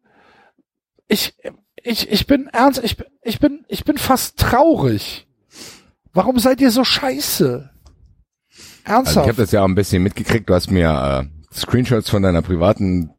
[1.08, 1.34] Ich,
[1.82, 5.28] ich, ich bin ernst, ich, ich bin, ich bin fast traurig.
[6.14, 7.70] Warum seid ihr so scheiße?
[8.84, 9.08] Ernsthaft?
[9.18, 10.50] Also ich habe das ja auch ein bisschen mitgekriegt.
[10.50, 10.90] Du hast mir
[11.24, 13.12] äh, Screenshots von deiner privaten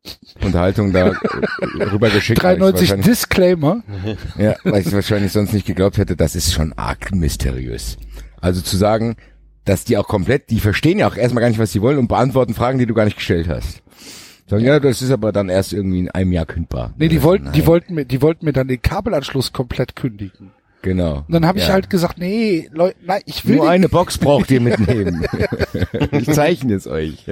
[0.43, 1.15] Unterhaltung da äh,
[1.93, 2.43] rübergeschickt.
[2.43, 3.83] weil ich 93 wahrscheinlich- Disclaimer.
[4.39, 7.97] Ja, weil ich wahrscheinlich sonst nicht geglaubt hätte, das ist schon arg mysteriös.
[8.41, 9.17] Also zu sagen,
[9.65, 12.09] dass die auch komplett, die verstehen ja auch erstmal gar nicht, was sie wollen und
[12.09, 13.83] beantworten Fragen, die du gar nicht gestellt hast.
[14.47, 16.93] Sagen, ja, das ist aber dann erst irgendwie in einem Jahr kündbar.
[16.97, 20.51] Nee, die wollten, die wollten mir, die wollten mir dann den Kabelanschluss komplett kündigen.
[20.83, 21.19] Genau.
[21.29, 21.75] Und dann habe ich Ja.
[21.75, 25.27] halt gesagt, nee, Leute, nein, ich will Nur eine Box braucht ihr mitnehmen.
[26.13, 27.27] ich zeichne es euch.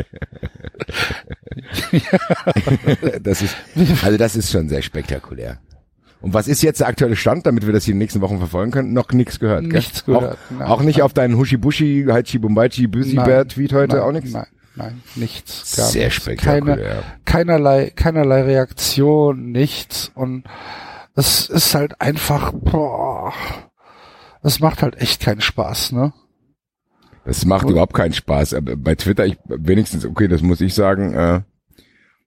[3.22, 3.56] das ist,
[4.04, 5.58] also das ist schon sehr spektakulär.
[6.20, 8.38] Und was ist jetzt der aktuelle Stand, damit wir das hier in den nächsten Wochen
[8.38, 8.92] verfolgen können?
[8.92, 9.62] Noch nichts gehört.
[9.64, 9.72] gell?
[9.78, 10.68] Nichts gehört, Auch, nein.
[10.68, 14.32] auch nicht auf deinen Hushibushi, Haichi Bumbaichi, Büsi Nein, Bär Tweet heute nein, auch nichts?
[14.32, 15.76] Nein, nein, nichts.
[15.76, 16.22] Gar Sehr nichts.
[16.22, 16.76] spektakulär.
[16.76, 20.10] Keine, keinerlei, keinerlei Reaktion, nichts.
[20.14, 20.44] Und
[21.14, 23.32] es ist halt einfach, boah,
[24.42, 26.12] es macht halt echt keinen Spaß, ne?
[27.24, 28.54] Das macht Und- überhaupt keinen Spaß.
[28.54, 31.42] Aber bei Twitter, ich wenigstens, okay, das muss ich sagen, äh,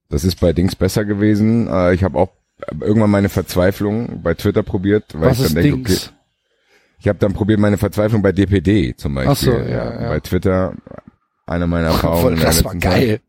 [0.09, 1.67] das ist bei Dings besser gewesen.
[1.67, 2.29] Äh, ich habe auch
[2.79, 6.01] irgendwann meine Verzweiflung bei Twitter probiert, weil Was ich dann denke, okay,
[6.99, 9.31] ich habe dann probiert meine Verzweiflung bei DPD zum Beispiel.
[9.31, 10.09] Ach so, ja, ja.
[10.09, 10.75] Bei Twitter
[11.47, 12.37] eine meiner Erfahrungen.
[12.37, 12.99] Voll, das war letzten Zeit.
[12.99, 13.21] geil.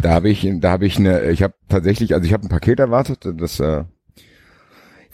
[0.00, 2.78] Da habe ich, da habe ich eine, ich habe tatsächlich, also ich habe ein Paket
[2.78, 3.84] erwartet, das äh,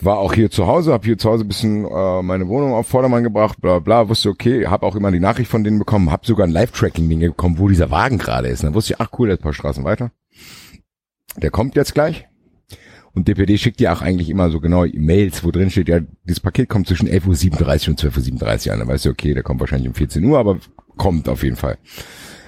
[0.01, 2.87] war auch hier zu Hause, habe hier zu Hause ein bisschen äh, meine Wohnung auf
[2.87, 6.27] Vordermann gebracht, bla bla, wusste okay, habe auch immer die Nachricht von denen bekommen, habe
[6.27, 8.61] sogar ein Live-Tracking-Ding bekommen, wo dieser Wagen gerade ist.
[8.61, 10.13] Und dann wusste ich, ach cool, der ist ein paar Straßen weiter.
[11.37, 12.28] Der kommt jetzt gleich.
[13.15, 16.41] Und DPD schickt ja auch eigentlich immer so genau Mails, wo drin steht, ja, dieses
[16.41, 18.79] Paket kommt zwischen 11.37 Uhr und 12.37 Uhr an.
[18.81, 20.59] Dann weißt du, okay, der kommt wahrscheinlich um 14 Uhr, aber
[20.97, 21.79] kommt auf jeden Fall.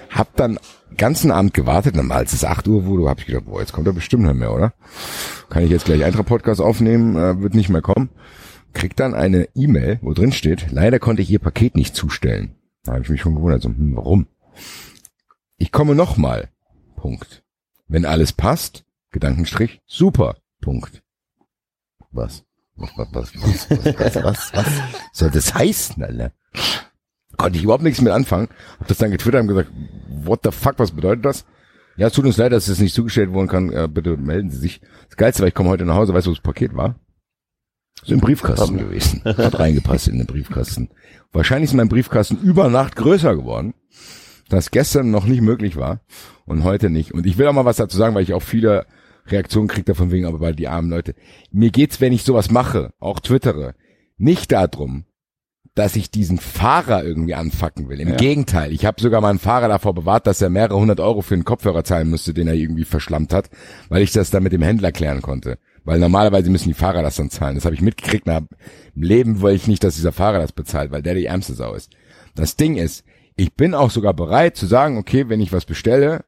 [0.09, 0.59] Hab dann
[0.97, 3.87] ganzen Abend gewartet, dann als es 8 Uhr wurde, habe ich gedacht, boah, jetzt kommt
[3.87, 4.73] er bestimmt nicht mehr, oder?
[5.49, 8.09] Kann ich jetzt gleich Eintra-Podcast aufnehmen, äh, wird nicht mehr kommen.
[8.73, 12.55] Krieg dann eine E-Mail, wo drin steht, leider konnte ich Ihr Paket nicht zustellen.
[12.83, 14.27] Da habe ich mich schon gewundert, so, hm, warum?
[15.57, 16.49] Ich komme nochmal.
[16.95, 17.43] Punkt.
[17.87, 20.37] Wenn alles passt, Gedankenstrich, super.
[20.61, 21.03] Punkt.
[22.11, 22.43] Was?
[22.75, 24.65] Was, was, was, was, was, was,
[25.11, 26.31] soll das heißen, Alter?
[27.37, 28.49] Konnte ich überhaupt nichts mit anfangen.
[28.79, 29.71] Hab das dann getwittert und gesagt,
[30.07, 31.45] what the fuck, was bedeutet das?
[31.97, 33.71] Ja, es tut uns leid, dass es nicht zugestellt worden kann.
[33.71, 34.81] Äh, bitte melden Sie sich.
[35.07, 36.95] Das Geilste war, ich komme heute nach Hause, weißt du, wo das Paket war?
[38.01, 39.21] Ist im Briefkasten gewesen.
[39.23, 40.89] Hat reingepasst in den Briefkasten.
[41.31, 43.73] Wahrscheinlich ist mein Briefkasten über Nacht größer geworden,
[44.49, 46.01] das gestern noch nicht möglich war
[46.45, 47.13] und heute nicht.
[47.13, 48.85] Und ich will auch mal was dazu sagen, weil ich auch viele
[49.27, 51.15] Reaktionen kriege davon wegen, aber bei die armen Leute.
[51.51, 53.75] Mir geht's, wenn ich sowas mache, auch twittere,
[54.17, 55.05] nicht darum,
[55.73, 58.01] dass ich diesen Fahrer irgendwie anfacken will.
[58.01, 58.15] Im Ja.
[58.15, 61.33] Gegenteil, ich habe sogar mal einen Fahrer davor bewahrt, dass er mehrere hundert Euro für
[61.33, 63.49] einen Kopfhörer zahlen musste, den er irgendwie verschlammt hat,
[63.87, 65.57] weil ich das dann mit dem Händler klären konnte.
[65.83, 67.55] Weil normalerweise müssen die Fahrer das dann zahlen.
[67.55, 68.27] Das habe ich mitgekriegt.
[68.27, 68.41] Na,
[68.95, 71.73] Im Leben wollte ich nicht, dass dieser Fahrer das bezahlt, weil der die ärmste Sau
[71.73, 71.91] ist.
[72.35, 73.03] Das Ding ist,
[73.35, 76.25] ich bin auch sogar bereit zu sagen, okay, wenn ich was bestelle,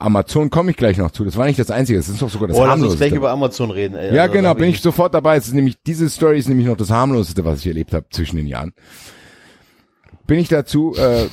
[0.00, 1.24] Amazon komme ich gleich noch zu.
[1.24, 1.98] Das war nicht das Einzige.
[1.98, 3.04] Das ist doch sogar das Oh, lass uns harmloseste.
[3.08, 3.94] gleich über Amazon reden.
[3.96, 4.14] Ey.
[4.14, 5.36] Ja, Also, genau, bin ich sofort dabei.
[5.36, 8.36] Es ist nämlich, diese Story ist nämlich noch das harmloseste, was ich erlebt habe zwischen
[8.36, 8.72] den Jahren.
[10.26, 11.26] Bin ich dazu, äh,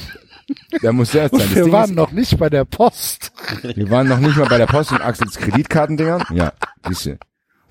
[0.82, 1.56] da muss selbst sein.
[1.56, 3.32] Wir Ding waren ist, noch nicht bei der Post.
[3.76, 6.24] wir waren noch nicht mal bei der Post und Axels Kreditkartendingern.
[6.34, 6.52] Ja,
[6.88, 7.20] siehste.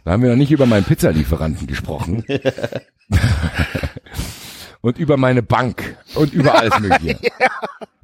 [0.05, 2.25] Da haben wir noch nicht über meinen Pizzalieferanten gesprochen.
[4.87, 7.19] und über meine Bank und über alles mögliche.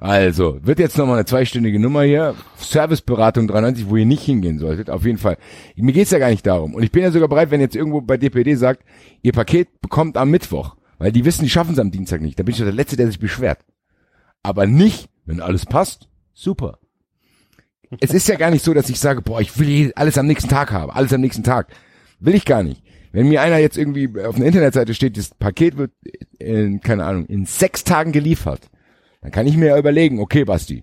[0.01, 2.35] Also, wird jetzt nochmal eine zweistündige Nummer hier.
[2.57, 4.91] Serviceberatung 93, wo ihr nicht hingehen solltet.
[4.91, 5.39] Auf jeden Fall.
[5.77, 6.75] Mir geht's ja gar nicht darum.
[6.75, 8.83] Und ich bin ja sogar bereit, wenn jetzt irgendwo bei DPD sagt,
[9.23, 10.75] ihr Paket bekommt am Mittwoch.
[10.99, 12.37] Weil die wissen, die schaffen es am Dienstag nicht.
[12.37, 13.61] Da bin ich doch der Letzte, der sich beschwert.
[14.43, 16.09] Aber nicht, wenn alles passt.
[16.35, 16.81] Super.
[18.01, 20.49] Es ist ja gar nicht so, dass ich sage, boah, ich will alles am nächsten
[20.49, 20.91] Tag haben.
[20.91, 21.69] Alles am nächsten Tag.
[22.19, 22.83] Will ich gar nicht.
[23.13, 25.93] Wenn mir einer jetzt irgendwie auf einer Internetseite steht, das Paket wird
[26.39, 28.71] in, keine Ahnung, in sechs Tagen geliefert,
[29.21, 30.83] dann kann ich mir ja überlegen, okay, Basti,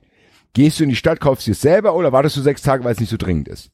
[0.54, 2.94] gehst du in die Stadt, kaufst du es selber oder wartest du sechs Tage, weil
[2.94, 3.72] es nicht so dringend ist?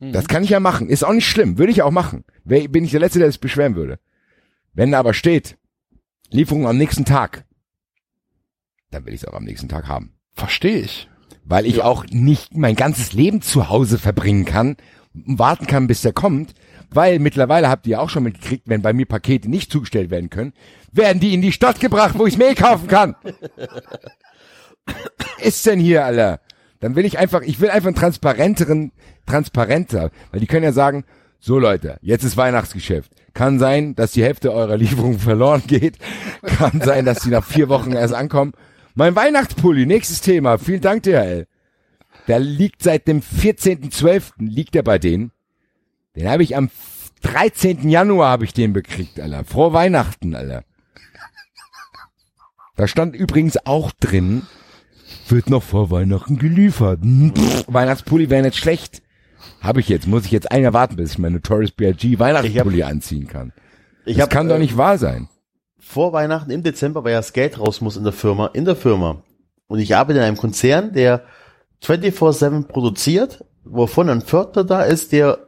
[0.00, 0.88] Das kann ich ja machen.
[0.88, 1.56] Ist auch nicht schlimm.
[1.56, 2.24] Würde ich auch machen.
[2.44, 3.98] Bin ich der Letzte, der sich beschweren würde.
[4.72, 5.56] Wenn da aber steht,
[6.30, 7.44] Lieferung am nächsten Tag,
[8.90, 10.14] dann will ich es auch am nächsten Tag haben.
[10.32, 11.08] Verstehe ich.
[11.44, 14.76] Weil ich auch nicht mein ganzes Leben zu Hause verbringen kann
[15.14, 16.54] und warten kann, bis der kommt.
[16.90, 20.52] Weil mittlerweile habt ihr auch schon mitgekriegt, wenn bei mir Pakete nicht zugestellt werden können,
[20.92, 23.16] werden die in die Stadt gebracht, wo ich Mehl kaufen kann.
[25.38, 26.40] Ist denn hier, Alter?
[26.80, 28.92] Dann will ich einfach, ich will einfach einen transparenteren,
[29.26, 31.04] transparenter, weil die können ja sagen,
[31.40, 33.12] so Leute, jetzt ist Weihnachtsgeschäft.
[33.34, 35.98] Kann sein, dass die Hälfte eurer Lieferung verloren geht.
[36.42, 38.52] Kann sein, dass die nach vier Wochen erst ankommen.
[38.94, 40.56] Mein Weihnachtspulli, nächstes Thema.
[40.56, 41.46] Vielen Dank, DHL.
[42.28, 44.32] Der liegt seit dem 14.12.
[44.38, 45.32] liegt er bei denen.
[46.16, 46.70] Den habe ich am
[47.22, 47.88] 13.
[47.88, 49.44] Januar habe ich den bekriegt, Alter.
[49.44, 50.64] Frohe Weihnachten, Alter.
[52.76, 54.42] Da stand übrigens auch drin,
[55.28, 57.00] wird noch vor Weihnachten geliefert.
[57.02, 59.02] Pff, Weihnachtspulli wäre nicht schlecht.
[59.60, 62.18] Habe ich jetzt, muss ich jetzt ein Jahr warten, bis ich meine Notorious B.I.G.
[62.18, 63.52] Weihnachtspulli anziehen kann.
[64.04, 65.28] Ich Das hab, kann doch äh, nicht wahr sein.
[65.78, 68.76] vor Weihnachten im Dezember, weil ja das Geld raus muss in der Firma, in der
[68.76, 69.22] Firma.
[69.66, 71.24] Und ich arbeite in einem Konzern, der
[71.82, 75.43] 24-7 produziert, wovon ein Viertel da ist, der,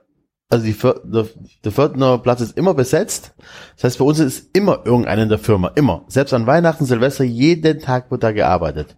[0.48, 1.26] also die, der,
[1.64, 3.34] der Viertner Platz ist immer besetzt.
[3.74, 6.04] Das heißt, bei uns ist immer irgendeiner in der Firma, immer.
[6.08, 8.96] Selbst an Weihnachten, Silvester, jeden Tag wird da gearbeitet.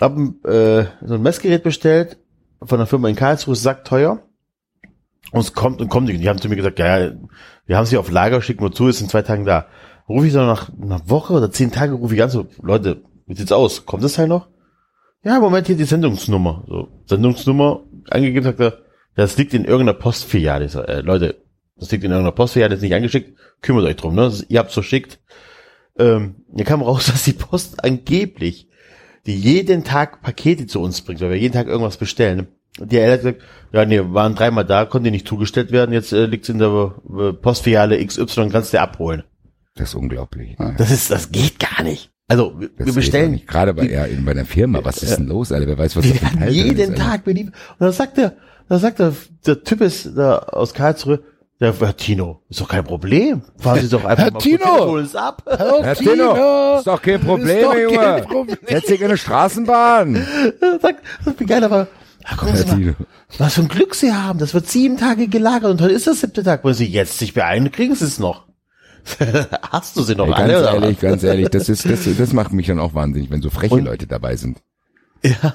[0.00, 2.18] Hab äh, so ein Messgerät bestellt
[2.62, 4.22] von der Firma in Karlsruhe, sagt teuer.
[5.30, 6.08] Und es kommt und kommt.
[6.08, 7.12] Die haben zu mir gesagt, ja, ja,
[7.66, 9.66] wir haben sie auf Lager, schicken wir zu, ist in zwei Tagen da.
[10.08, 13.34] Rufe ich so nach einer Woche oder zehn Tage, rufe ich an, so, Leute, wie
[13.34, 13.84] sieht's aus?
[13.84, 14.48] Kommt das Teil noch?
[15.22, 16.64] Ja, Moment, hier die Sendungsnummer.
[16.66, 18.78] So, Sendungsnummer angegeben, sagt er,
[19.18, 20.66] das liegt in irgendeiner Postfiliale.
[20.86, 21.42] Äh, Leute,
[21.76, 24.22] das liegt in irgendeiner Postfiliale, ist nicht angeschickt, kümmert euch drum, ne?
[24.22, 25.18] Das, ihr habt's verschickt.
[25.98, 28.68] Ähm, hier kam raus, dass die Post angeblich,
[29.26, 32.46] die jeden Tag Pakete zu uns bringt, weil wir jeden Tag irgendwas bestellen.
[32.78, 33.42] Und die hat gesagt,
[33.72, 37.32] ja, nee, waren dreimal da, konnte nicht zugestellt werden, jetzt äh, liegt's in der äh,
[37.32, 39.24] Postfiliale XY, kannst du abholen.
[39.74, 40.56] Das ist unglaublich.
[40.76, 42.10] Das ist, das geht gar nicht.
[42.28, 43.40] Also, wir, Das wir bestellen.
[43.46, 44.84] Gerade bei, ja, in bei einer Firma.
[44.84, 45.66] Was ist denn los, Alter?
[45.66, 46.98] Wer weiß, was wir das drin jeden ist.
[46.98, 47.54] Tag beliefert.
[47.78, 48.36] Und dann sagt er,
[48.68, 49.12] dann sagt er,
[49.46, 51.20] der Typ ist da aus Karlsruhe,
[51.60, 53.42] der Herr Tino, ist doch kein Problem.
[53.58, 54.86] Fahren Sie doch einfach Herr mal Tino!
[54.86, 55.42] holen es ab.
[55.46, 58.24] Herr Tino, ist doch kein Problem, doch kein Junge.
[58.28, 58.58] Problem.
[58.68, 60.24] Setz dich in eine Straßenbahn.
[60.82, 61.02] sagt,
[61.38, 61.88] wie geil, aber,
[62.24, 62.92] ach, gucken Herr mal, Tino.
[63.38, 64.38] was für ein Glück Sie haben.
[64.38, 66.62] Das wird sieben Tage gelagert und heute ist der siebte Tag.
[66.62, 68.46] Wollen Sie jetzt sich beeilen, kriegen Sie es noch.
[69.70, 70.58] Hast du sie noch Ey, ganz alle?
[70.60, 73.48] oder ehrlich, ganz ehrlich, das ist, das, das macht mich dann auch wahnsinnig, wenn so
[73.50, 74.58] freche Und- Leute dabei sind.
[75.24, 75.54] Ja.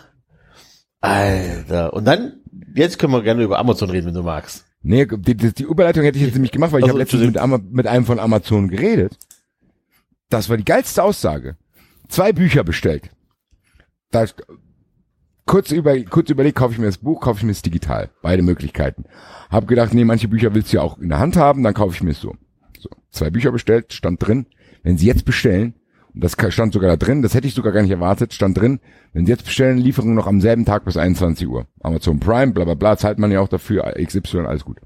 [1.01, 1.93] Alter.
[1.93, 2.33] Und dann,
[2.75, 4.65] jetzt können wir gerne über Amazon reden, wenn du magst.
[4.81, 7.25] Nee, die, die, die Überleitung hätte ich jetzt nämlich gemacht, weil ich Also, habe letztens
[7.25, 9.17] mit, Ama- mit einem von Amazon geredet.
[10.29, 11.55] Das war die geilste Aussage.
[12.09, 13.09] Zwei Bücher bestellt.
[14.11, 14.25] Da,
[15.45, 18.09] kurz über, kurz überlegt, kaufe ich mir das Buch, kaufe ich mir es digital.
[18.21, 19.05] Beide Möglichkeiten.
[19.49, 21.95] Hab gedacht, nee, manche Bücher willst du ja auch in der Hand haben, dann kaufe
[21.95, 22.35] ich mir es so.
[22.79, 24.47] So, zwei Bücher bestellt, stand drin.
[24.83, 25.75] Wenn Sie jetzt bestellen,
[26.13, 28.79] das stand sogar da drin, das hätte ich sogar gar nicht erwartet, stand drin,
[29.13, 31.67] wenn Sie jetzt bestellen, Lieferung noch am selben Tag bis 21 Uhr.
[31.81, 34.79] Amazon Prime, bla bla bla, zahlt man ja auch dafür, XY, alles gut.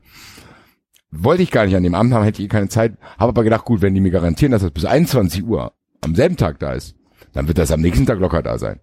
[1.12, 3.44] Wollte ich gar nicht an dem Abend haben, hätte ich eh keine Zeit, habe aber
[3.44, 6.74] gedacht, gut, wenn die mir garantieren, dass das bis 21 Uhr am selben Tag da
[6.74, 6.96] ist,
[7.34, 8.80] dann wird das am nächsten Tag locker da sein.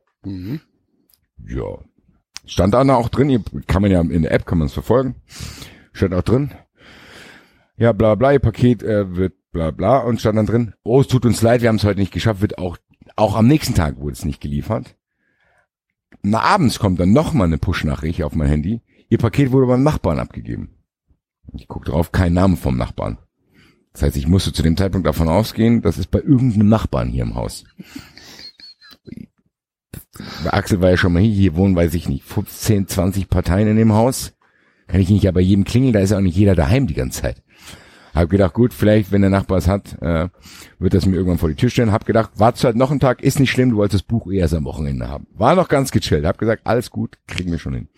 [1.46, 1.78] Ja.
[2.46, 5.16] Stand da auch drin, kann man ja in der App, kann man es verfolgen.
[5.92, 6.50] Stand auch drin.
[7.76, 11.08] Ja, bla bla, ihr Paket äh, wird bla bla und stand dann drin, oh, es
[11.08, 12.76] tut uns leid, wir haben es heute nicht geschafft, wird auch,
[13.16, 14.96] auch am nächsten Tag wurde es nicht geliefert.
[16.22, 18.82] Na, abends kommt dann noch mal eine Push-Nachricht auf mein Handy.
[19.08, 20.76] Ihr Paket wurde beim Nachbarn abgegeben.
[21.52, 23.18] Ich guck drauf, kein Name vom Nachbarn.
[23.92, 27.22] Das heißt, ich musste zu dem Zeitpunkt davon ausgehen, das ist bei irgendeinem Nachbarn hier
[27.22, 27.64] im Haus.
[30.42, 33.68] Bei Axel war ja schon mal hier, hier wohnen, weiß ich nicht, 15, 20 Parteien
[33.68, 34.32] in dem Haus.
[34.88, 36.94] Kann ich nicht ja bei jedem klingeln, da ist ja auch nicht jeder daheim die
[36.94, 37.43] ganze Zeit.
[38.14, 40.28] Hab gedacht, gut, vielleicht, wenn der Nachbar es hat, äh,
[40.78, 41.92] wird das mir irgendwann vor die Tür stellen.
[41.92, 44.54] Hab gedacht, wartest halt noch einen Tag, ist nicht schlimm, du wolltest das Buch erst
[44.54, 45.26] am Wochenende haben.
[45.34, 46.24] War noch ganz gechillt.
[46.24, 47.88] Hab gesagt, alles gut, kriegen wir schon hin.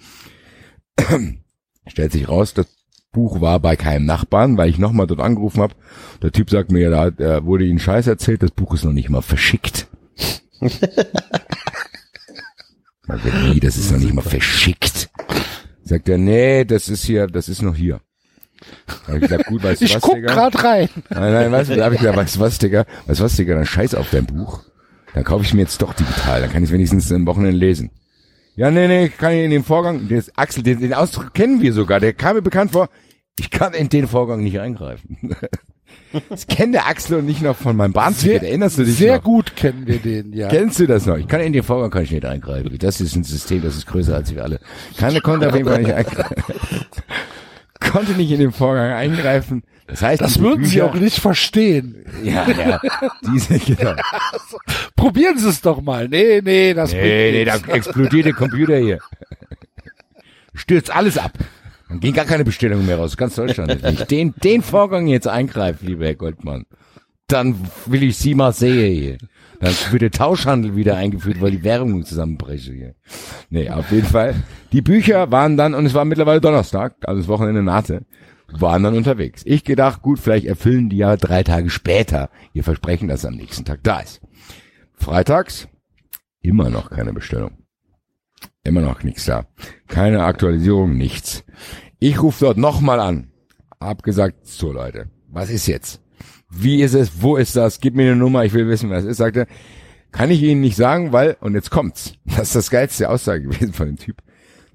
[1.86, 2.66] Stellt sich raus, das
[3.12, 5.74] Buch war bei keinem Nachbarn, weil ich nochmal dort angerufen habe.
[6.22, 9.10] Der Typ sagt mir, da da wurde ihnen Scheiß erzählt, das Buch ist noch nicht
[9.10, 9.88] mal verschickt.
[13.06, 15.10] Sagt, wie, das ist noch nicht mal verschickt.
[15.82, 18.00] Sagt er, nee, das ist hier, das ist noch hier.
[19.06, 20.32] Hab ich gesagt, gut, weißt du was, guck Digga?
[20.32, 20.88] grad rein.
[21.10, 22.84] Nein, nein, weißt du, da hab ich gesagt, weißt du was, Digga?
[23.06, 24.60] Weißt du was, Digga, dann scheiß auf dein Buch.
[25.14, 27.90] Dann kaufe ich mir jetzt doch digital, dann kann ich wenigstens am Wochenende lesen.
[28.54, 31.72] Ja, nee, nee, kann ich in dem Vorgang, das Axel, den, den Ausdruck kennen wir
[31.72, 32.88] sogar, der kam mir bekannt vor.
[33.38, 35.18] Ich kann in den Vorgang nicht eingreifen.
[36.30, 38.42] Das kennt der Axel und nicht noch von meinem Bahnticket.
[38.42, 39.24] Erinnerst du dich Sehr noch?
[39.24, 40.48] gut kennen wir den, ja.
[40.48, 41.16] Kennst du das noch?
[41.16, 42.76] Ich kann in den Vorgang kann ich nicht eingreifen.
[42.78, 44.60] Das ist ein System, das ist größer als wir alle.
[44.96, 46.42] Keine konnte auf jeden Fall nicht eingreifen.
[47.80, 49.62] Konnte nicht in den Vorgang eingreifen.
[49.86, 52.04] Das heißt, Das würden Sie Bücher- auch nicht verstehen.
[52.24, 52.80] Ja, ja.
[53.32, 53.94] Diese, genau.
[54.96, 56.08] Probieren Sie es doch mal.
[56.08, 58.98] Nee, nee, das Nee, nee, da explodiert der Computer hier.
[60.54, 61.32] Stürzt alles ab.
[61.88, 63.16] Dann ging gar keine Bestellung mehr raus.
[63.16, 63.80] Ganz Deutschland.
[63.82, 66.66] Wenn ich den, den Vorgang jetzt eingreife, lieber Herr Goldmann,
[67.28, 69.18] dann will ich Sie mal sehen hier.
[69.60, 72.94] Dann wird der Tauschhandel wieder eingeführt, weil die Währung zusammenbrechen hier.
[73.50, 74.34] Nee, auf jeden Fall.
[74.72, 78.04] Die Bücher waren dann, und es war mittlerweile Donnerstag, also das Wochenende nahte,
[78.52, 79.42] waren dann unterwegs.
[79.44, 83.64] Ich gedacht, gut, vielleicht erfüllen die ja drei Tage später ihr Versprechen, dass am nächsten
[83.64, 84.20] Tag da ist.
[84.94, 85.68] Freitags
[86.40, 87.58] immer noch keine Bestellung.
[88.62, 89.46] Immer noch nichts da.
[89.86, 91.44] Keine Aktualisierung, nichts.
[91.98, 93.32] Ich rufe dort nochmal an.
[93.80, 96.02] Hab gesagt, so Leute, was ist jetzt?
[96.50, 97.22] Wie ist es?
[97.22, 97.80] Wo ist das?
[97.80, 99.16] Gib mir eine Nummer, ich will wissen, was es ist.
[99.18, 99.46] Sagte,
[100.12, 102.14] kann ich Ihnen nicht sagen, weil, und jetzt kommt's.
[102.24, 104.22] Das ist das geilste Aussage gewesen von dem Typ.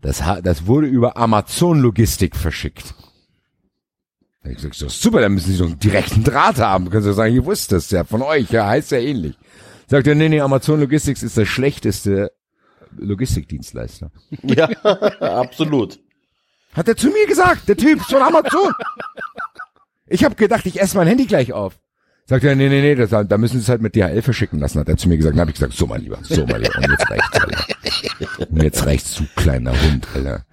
[0.01, 2.95] Das, das wurde über Amazon Logistik verschickt.
[4.43, 6.89] Da Ich gesagt, so, super, dann müssen Sie doch einen direkten Draht haben.
[6.89, 9.37] Können Sie sagen, ihr wusst das ja von euch, ja, heißt ja ähnlich.
[9.87, 12.31] Sagt er, nee, nee, Amazon Logistics ist der schlechteste
[12.97, 14.11] Logistikdienstleister.
[14.41, 14.69] Ja,
[15.19, 15.99] absolut.
[16.73, 18.71] Hat er zu mir gesagt, der Typ von Amazon.
[20.11, 21.79] Ich habe gedacht, ich esse mein Handy gleich auf.
[22.25, 24.79] Sagt er, nee, nee, nee, das, da müssen Sie es halt mit DHL verschicken lassen,
[24.79, 25.33] hat er zu mir gesagt.
[25.35, 26.77] Dann habe ich gesagt, so mein Lieber, so mein Lieber.
[26.77, 28.47] Und jetzt reicht's, Alter.
[28.49, 30.45] Und jetzt reicht's zu kleiner Hund, Alter.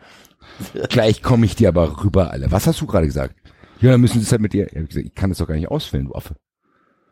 [0.88, 2.50] Gleich komme ich dir aber rüber, Alter.
[2.50, 3.34] Was hast du gerade gesagt?
[3.80, 4.66] Ja, dann müssen Sie es halt mit dir.
[4.66, 6.34] Ich gesagt, ich kann das doch gar nicht ausfüllen, du Affe.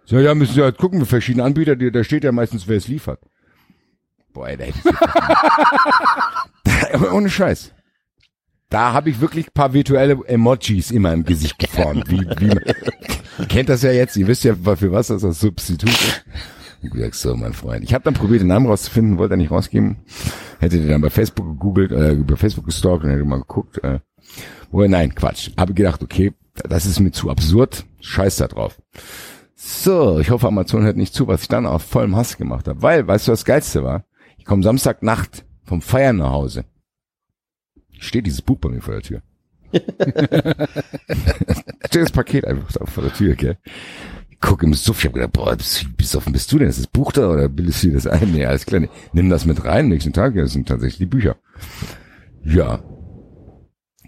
[0.05, 2.89] So, ja, müssen Sie halt gucken, verschiedene Anbieter, die- da steht ja meistens, wer es
[2.89, 3.21] liefert.
[4.33, 4.79] Boah, ey, da hätte
[6.95, 7.73] ich ohne Scheiß.
[8.69, 12.11] Da habe ich wirklich paar virtuelle Emojis in meinem Gesicht geformt.
[12.11, 15.91] Wie, wie man, kennt das ja jetzt, ihr wisst ja, für was das das Substitut
[15.91, 16.25] ist.
[16.83, 17.85] Und gesagt, so, mein Freund.
[17.85, 19.97] Ich habe dann probiert, den Namen rauszufinden, wollte er nicht rausgeben.
[20.59, 23.83] Hätte den dann bei Facebook gegoogelt, äh, über Facebook gestalkt und hätte mal geguckt.
[23.85, 24.01] Äh,
[24.71, 25.51] wo, nein, Quatsch.
[25.57, 26.35] Habe gedacht, okay,
[26.69, 27.87] das ist mir zu absurd.
[28.01, 28.81] Scheiß da drauf.
[29.55, 32.83] So, ich hoffe, Amazon hört nicht zu, was ich dann auf vollem Hass gemacht habe.
[32.83, 34.05] Weil, weißt du, was das Geilste war?
[34.37, 36.65] Ich komme Samstagnacht vom Feiern nach Hause.
[37.99, 39.23] Steht dieses Buch bei mir vor der Tür.
[41.87, 43.59] steht das Paket einfach vor der Tür, gell?
[44.31, 46.69] Ich guck im Suff, ich hab gedacht, boah, bis, bis offen bist du denn?
[46.69, 48.33] Ist das Buch da oder bildest du dir das ein?
[48.33, 48.91] Nee, alles klar, nee.
[49.13, 51.37] nimm das mit rein, nächsten Tag, ja, das sind tatsächlich die Bücher.
[52.45, 52.83] Ja.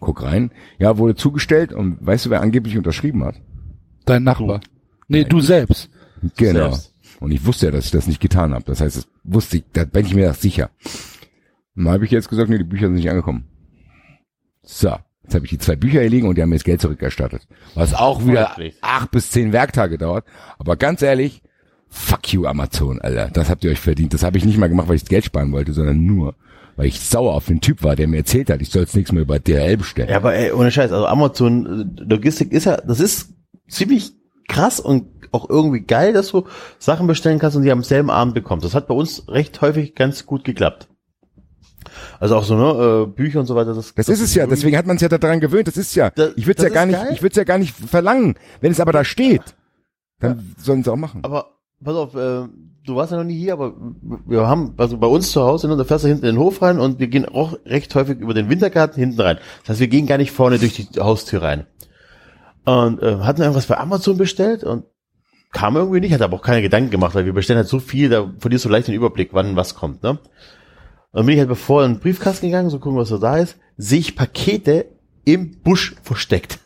[0.01, 0.53] Guck rein.
[0.79, 3.37] Ja, wurde zugestellt und weißt du, wer angeblich unterschrieben hat?
[4.05, 4.61] Dein Nachbar.
[5.09, 5.91] Nee, du selbst.
[6.37, 6.71] Genau.
[6.71, 6.95] Selbst.
[7.21, 8.65] Und ich wusste ja, dass ich das nicht getan habe.
[8.65, 10.71] Das heißt, das wusste ich, da bin ich mir das sicher.
[11.75, 13.49] Dann habe ich jetzt gesagt, nee, die Bücher sind nicht angekommen.
[14.71, 16.83] So, jetzt habe ich die zwei Bücher hier liegen und die haben mir das Geld
[16.83, 17.49] zurückerstattet.
[17.75, 18.77] Was auch wieder Freundlich.
[18.83, 20.27] acht bis zehn Werktage dauert.
[20.59, 21.41] Aber ganz ehrlich,
[21.89, 23.31] fuck you Amazon, Alter.
[23.33, 24.13] Das habt ihr euch verdient.
[24.13, 26.35] Das habe ich nicht mal gemacht, weil ich das Geld sparen wollte, sondern nur,
[26.77, 29.11] weil ich sauer auf den Typ war, der mir erzählt hat, ich soll jetzt nichts
[29.11, 30.11] mehr über DHL bestellen.
[30.11, 33.33] Ja, aber ey, ohne Scheiß, also Amazon äh, Logistik ist ja, das ist
[33.69, 34.13] ziemlich
[34.49, 36.45] krass und auch irgendwie geil, dass du
[36.79, 38.67] Sachen bestellen kannst und die am selben Abend bekommst.
[38.67, 40.89] Das hat bei uns recht häufig ganz gut geklappt.
[42.21, 43.75] Also auch so, ne, äh, Bücher und so weiter.
[43.75, 46.11] Das, Das ist es ja, deswegen hat man es ja daran gewöhnt, das ist ja,
[46.11, 47.11] Das- ich würde es das ja gar nicht, geil.
[47.13, 48.35] ich würde ja gar nicht verlangen.
[48.61, 49.43] Wenn es aber da steht,
[50.21, 51.21] dann sollen sie auch machen.
[51.25, 51.47] Aber
[51.83, 52.45] pass auf, äh,
[52.85, 53.75] du warst ja noch nie hier, aber
[54.27, 56.61] wir haben, also bei uns zu Hause, ne, da fährst du hinten in den Hof
[56.63, 59.39] rein und wir gehen auch recht häufig über den Wintergarten hinten rein.
[59.63, 61.67] Das heißt, wir gehen gar nicht vorne durch die Haustür rein.
[62.65, 64.85] Und äh, hatten irgendwas bei Amazon bestellt und
[65.53, 68.11] kam irgendwie nicht, hat aber auch keine Gedanken gemacht, weil wir bestellen halt so viel,
[68.11, 70.19] da verlierst du leicht den Überblick, wann was kommt, ne?
[71.13, 73.57] Dann bin ich halt bevor in den Briefkasten gegangen, so gucken, was so da ist,
[73.77, 74.87] sehe ich Pakete
[75.25, 76.59] im Busch versteckt.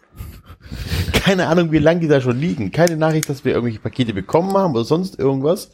[1.12, 2.72] Keine Ahnung, wie lange die da schon liegen.
[2.72, 5.70] Keine Nachricht, dass wir irgendwelche Pakete bekommen haben oder sonst irgendwas.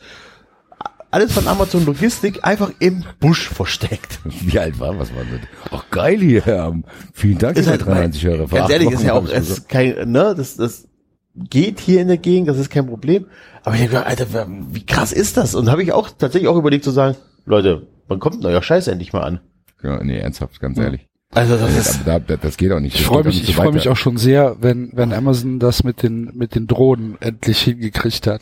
[1.11, 4.21] Alles von Amazon Logistik einfach im Busch versteckt.
[4.25, 5.41] Wie alt war, was war das?
[5.71, 6.85] Ach geil hier, ähm,
[7.15, 8.47] vielen Dank, Ist halt, 93 Euro.
[8.47, 10.87] Ganz ehrlich, ist ja auch, es ist kein, ne, das, das
[11.35, 13.25] geht hier in der Gegend, das ist kein Problem.
[13.65, 15.55] Aber ich hab gedacht, Alter, wie krass ist das?
[15.55, 17.17] Und habe ich auch tatsächlich auch überlegt zu sagen,
[17.47, 19.41] Leute, wann kommt denn euer Scheiß endlich mal an?
[19.83, 21.07] Ja, nee, ernsthaft, ganz ehrlich.
[21.35, 22.97] Also das ist, Da, da, das geht auch nicht.
[22.97, 26.33] Ich freue mich, ich freue mich auch schon sehr, wenn, wenn Amazon das mit den,
[26.35, 28.41] mit den Drohnen endlich hingekriegt hat.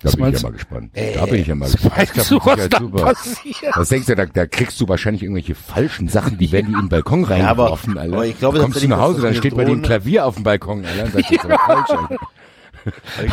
[0.00, 0.92] Da Was bin ich ja mal gespannt.
[1.16, 2.10] da bin ich ja mal Was gespannt.
[2.14, 3.02] Das du, ist was ja da super.
[3.06, 3.76] passiert?
[3.76, 6.78] Was denkst du, da, da kriegst du wahrscheinlich irgendwelche falschen Sachen, die werden die in
[6.82, 8.14] den Balkon aber- reingeworfen, Alter.
[8.14, 10.24] aber ich glaube Kommst du nach Hause, das dann steht bei dir ein Drohne- Klavier
[10.26, 11.04] auf dem Balkon, Alter.
[11.06, 12.16] Und sagst, das ist aber falsch, Alter.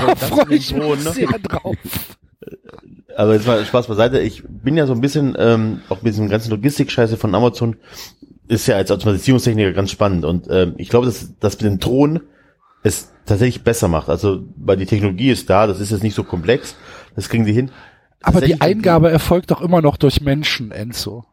[0.06, 1.12] Da das freue die ich mich Drohnen, ne?
[1.14, 1.76] sehr drauf.
[3.16, 4.20] Also jetzt mal Spaß beiseite.
[4.20, 7.78] Ich bin ja so ein bisschen, ähm, auch mit diesem ganzen Logistik-Scheiße von Amazon,
[8.48, 12.22] ist ja als Automatisierungstechniker ganz spannend und ähm, ich glaube, dass das mit dem Drohnen
[12.84, 14.10] es tatsächlich besser macht.
[14.10, 16.76] Also, weil die Technologie ist da, das ist jetzt nicht so komplex,
[17.16, 17.72] das kriegen die hin.
[18.22, 21.26] Aber die Eingabe erfolgt doch immer noch durch Menschen, Enzo.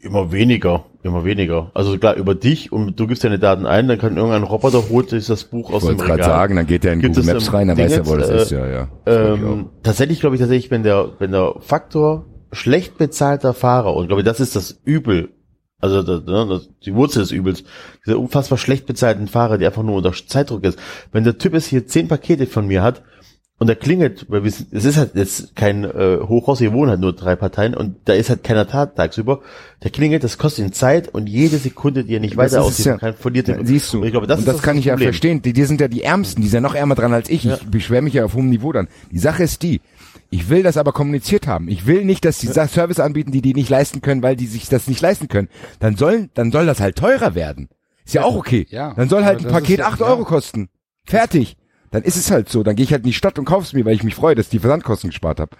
[0.00, 1.70] Immer weniger, immer weniger.
[1.72, 5.08] Also klar, über dich und du gibst deine Daten ein, dann kann irgendein Roboter holt
[5.08, 6.30] sich das Buch aus Ich dem wollte gerade Regal.
[6.30, 8.28] sagen, dann geht er in Gibt Google es Maps rein, dann weiß er, wo das
[8.28, 8.88] äh, ist, ja, ja.
[9.06, 14.08] Ich Ähm, tatsächlich glaube ich tatsächlich, wenn der, wenn der Faktor schlecht bezahlter Fahrer, und
[14.08, 15.30] glaube ich, das ist das Übel,
[15.80, 17.64] also das, ne, das, die Wurzel des Übels,
[18.04, 20.78] diese unfassbar schlecht bezahlten Fahrer, die einfach nur unter Zeitdruck ist.
[21.10, 23.02] Wenn der Typ jetzt hier zehn Pakete von mir hat
[23.58, 26.90] und er klingelt, weil wir, sind- es ist halt jetzt kein äh, Hochhaus, hier wohnen
[26.90, 29.40] halt nur drei Parteien und da ist halt keiner Tag tagsüber,
[29.82, 32.66] der klingelt, das kostet ihn Zeit und jede Sekunde, die er nicht Das weiter ist
[32.66, 33.66] aussieht, ja- kann, verliert Ja, den.
[33.66, 33.98] siehst du.
[33.98, 35.08] Und ich glaube, das und ist das, das kann ich ja Problem.
[35.08, 35.42] verstehen.
[35.42, 37.44] Die, die sind ja die Ärmsten, die sind ja noch ärmer dran als ich.
[37.44, 37.56] Ja.
[37.56, 38.88] Ich beschwere mich ja auf hohem Niveau dann.
[39.10, 39.80] Die Sache ist die,
[40.30, 41.68] ich will das aber kommuniziert haben.
[41.68, 44.46] Ich will nicht, dass die Sa- Service anbieten, die die nicht leisten können, weil die
[44.46, 45.48] sich das nicht leisten können.
[45.80, 47.68] Dann sollen, dann soll das halt teurer werden.
[48.04, 48.66] Ist ja auch okay.
[48.70, 48.94] Ja.
[48.94, 50.06] Dann soll halt ein das Paket ist ja- 8 ja.
[50.06, 50.68] Euro kosten.
[51.04, 51.56] Fertig.
[51.90, 52.62] Dann ist es halt so.
[52.62, 54.46] Dann gehe ich halt in die Stadt und kauf's mir, weil ich mich freue, dass
[54.46, 55.56] ich die Versandkosten gespart habe.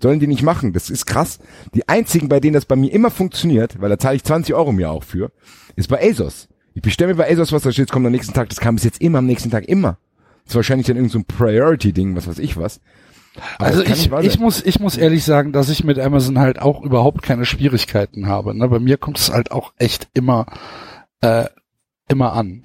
[0.00, 0.72] Sollen die nicht machen.
[0.72, 1.38] Das ist krass.
[1.74, 4.72] Die einzigen, bei denen das bei mir immer funktioniert, weil da zahle ich 20 Euro
[4.72, 5.32] mir auch für,
[5.76, 6.48] ist bei ASOS.
[6.74, 8.48] Ich bestelle mir bei ASOS was, da steht, es kommt am nächsten Tag.
[8.48, 9.98] Das kam bis jetzt immer am nächsten Tag, immer.
[10.44, 12.80] Das ist wahrscheinlich dann irgendein so ein Priority-Ding, was weiß ich was.
[13.58, 16.82] Aber Also ich, ich muss, ich muss ehrlich sagen, dass ich mit Amazon halt auch
[16.82, 18.56] überhaupt keine Schwierigkeiten habe.
[18.56, 18.68] Ne?
[18.68, 20.46] Bei mir kommt es halt auch echt immer,
[21.20, 21.46] äh,
[22.08, 22.62] immer an.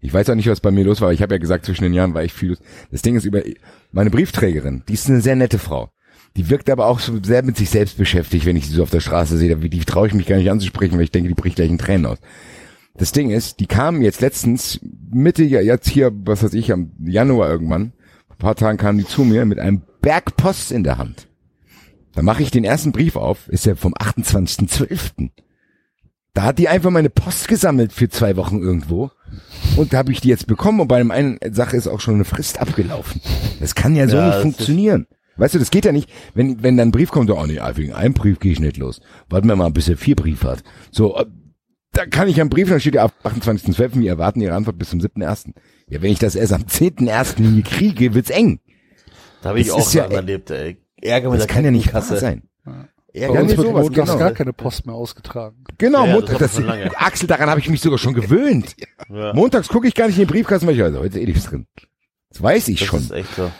[0.00, 1.12] Ich weiß auch nicht, was bei mir los war.
[1.12, 2.58] Ich habe ja gesagt, zwischen den Jahren war ich viel los.
[2.90, 3.42] Das Ding ist über
[3.92, 5.90] meine Briefträgerin, die ist eine sehr nette Frau.
[6.36, 8.90] Die wirkt aber auch so sehr mit sich selbst beschäftigt, wenn ich sie so auf
[8.90, 9.56] der Straße sehe.
[9.56, 12.06] Die traue ich mich gar nicht anzusprechen, weil ich denke, die bricht gleich in Tränen
[12.06, 12.18] aus.
[12.94, 17.48] Das Ding ist, die kam jetzt letztens, Mitte, jetzt hier, was weiß ich, am Januar
[17.48, 17.92] irgendwann,
[18.28, 21.28] ein paar Tagen kam die zu mir mit einem Berg Post in der Hand.
[22.14, 25.30] Da mache ich den ersten Brief auf, ist ja vom 28.12.
[26.34, 29.10] Da hat die einfach meine Post gesammelt für zwei Wochen irgendwo.
[29.76, 32.14] Und da habe ich die jetzt bekommen und bei einem einen Sache ist auch schon
[32.14, 33.20] eine Frist abgelaufen.
[33.60, 35.06] Das kann ja so Ja, nicht funktionieren.
[35.36, 37.92] Weißt du, das geht ja nicht, wenn, wenn dann ein Brief kommt, oh nee, wegen
[37.94, 39.00] einem Brief gehe ich nicht los.
[39.30, 40.62] Warten wir mal, bis er vier Briefe hat.
[40.90, 41.24] So, äh,
[41.92, 44.00] da kann ich einen Brief, dann steht ja ab 28.12.
[44.00, 45.52] Wir erwarten Ihre Antwort bis zum 7.1.
[45.88, 47.40] Ja, wenn ich das erst am 10.1.
[47.40, 48.60] nie kriege, wird's eng.
[49.42, 50.76] Da habe ich Das auch ist ja- ja, erlebt, ey.
[51.00, 52.20] Ärger mit Das der kann ja nicht wahr Krankenkasse.
[52.20, 52.42] sein.
[53.12, 54.18] Ärger Bei uns wird sowas, montags genau.
[54.18, 55.64] gar keine Post mehr ausgetragen.
[55.78, 56.64] Genau, Ja, ja, Montag, das das.
[56.96, 58.76] Axel, daran habe ich mich sogar schon gewöhnt.
[59.12, 59.32] Ja.
[59.34, 61.46] Montags gucke ich gar nicht in den Briefkasten, weil ich also, heute ist eh nichts
[61.46, 61.66] drin.
[62.28, 63.00] Das weiß ich Das schon.
[63.00, 63.50] ist echt so.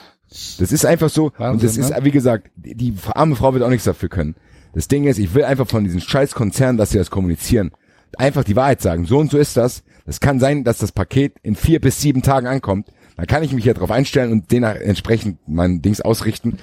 [0.61, 1.33] Das ist einfach so.
[1.37, 2.05] Wahnsinn, und das ist, ne?
[2.05, 4.37] wie gesagt, die, arme Frau wird auch nichts dafür können.
[4.75, 7.73] Das Ding ist, ich will einfach von diesen scheiß Konzernen, dass sie das kommunizieren,
[8.17, 9.07] einfach die Wahrheit sagen.
[9.07, 9.83] So und so ist das.
[10.07, 12.89] Das kann sein, dass das Paket in vier bis sieben Tagen ankommt.
[13.17, 16.59] Dann kann ich mich ja darauf einstellen und den entsprechend mein Dings ausrichten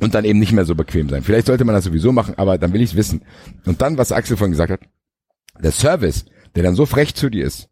[0.00, 1.22] und dann eben nicht mehr so bequem sein.
[1.22, 3.22] Vielleicht sollte man das sowieso machen, aber dann will ich es wissen.
[3.64, 4.80] Und dann, was Axel vorhin gesagt hat,
[5.62, 7.68] der Service, der dann so frech zu dir ist,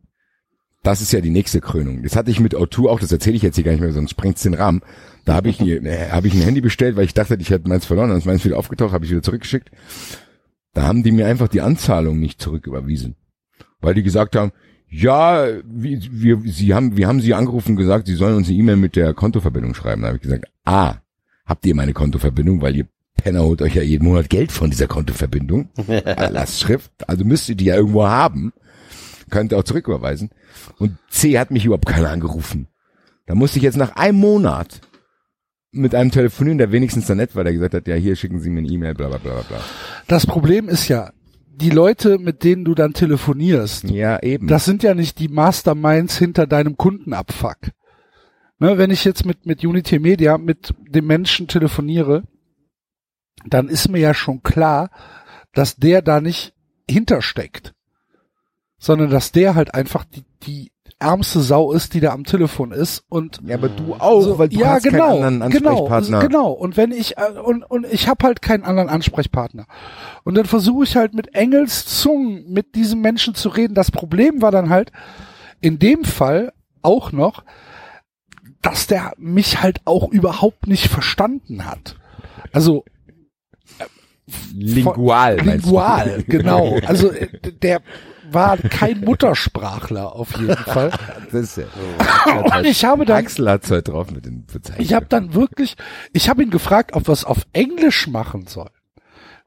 [0.82, 2.02] das ist ja die nächste Krönung.
[2.02, 4.10] Das hatte ich mit O2 auch, das erzähle ich jetzt hier gar nicht mehr, sonst
[4.10, 4.82] sprengt's den Rahmen.
[5.24, 7.86] Da habe ich, äh, hab ich ein Handy bestellt, weil ich dachte, ich hätte meins
[7.86, 9.70] verloren, dann ist meins wieder aufgetaucht, habe ich wieder zurückgeschickt.
[10.74, 13.16] Da haben die mir einfach die Anzahlung nicht zurücküberwiesen.
[13.80, 14.52] Weil die gesagt haben,
[14.88, 18.56] ja, wir, wir, sie haben, wir haben sie angerufen und gesagt, sie sollen uns eine
[18.56, 20.02] E-Mail mit der Kontoverbindung schreiben.
[20.02, 20.96] Da habe ich gesagt, ah,
[21.44, 24.86] habt ihr meine Kontoverbindung, weil ihr Penner holt euch ja jeden Monat Geld von dieser
[24.88, 25.68] Kontoverbindung.
[25.86, 28.52] Lastschrift, also müsst ihr die ja irgendwo haben.
[29.30, 30.30] Könnt ihr auch zurücküberweisen.
[30.78, 32.68] Und C hat mich überhaupt keiner angerufen.
[33.26, 34.80] Da musste ich jetzt nach einem Monat
[35.70, 38.50] mit einem telefonieren, der wenigstens da nett war, der gesagt hat, ja, hier schicken Sie
[38.50, 39.60] mir eine E-Mail, bla bla bla bla, bla.
[40.06, 41.12] Das Problem ist ja,
[41.54, 44.48] die Leute, mit denen du dann telefonierst, Ja, eben.
[44.48, 47.58] das sind ja nicht die Masterminds hinter deinem Kundenabfuck.
[48.62, 52.22] Ne, wenn ich jetzt mit, mit Unity Media mit dem Menschen telefoniere,
[53.44, 54.90] dann ist mir ja schon klar,
[55.52, 56.54] dass der da nicht
[56.88, 57.74] hintersteckt.
[58.78, 63.04] Sondern dass der halt einfach die, die ärmste Sau ist, die da am Telefon ist
[63.08, 66.20] und ja, aber du auch, so, weil du ja, hast genau, keinen anderen Ansprechpartner.
[66.20, 66.52] Genau, genau.
[66.52, 69.66] Und wenn ich äh, und und ich habe halt keinen anderen Ansprechpartner.
[70.22, 73.74] Und dann versuche ich halt mit Engelszungen mit diesem Menschen zu reden.
[73.74, 74.92] Das Problem war dann halt
[75.60, 77.42] in dem Fall auch noch,
[78.62, 81.96] dass der mich halt auch überhaupt nicht verstanden hat.
[82.52, 82.84] Also
[84.54, 86.24] Lingual, meinst lingual, du?
[86.38, 86.78] genau.
[86.86, 87.28] Also äh,
[87.60, 87.82] der
[88.30, 90.90] war kein Muttersprachler auf jeden Fall.
[91.30, 94.82] Das ist ja, Und ich habe dann Axel hat's heute drauf mit den Bezeichnungen.
[94.82, 95.76] Ich habe dann wirklich,
[96.12, 98.70] ich habe ihn gefragt, ob wir es auf Englisch machen sollen.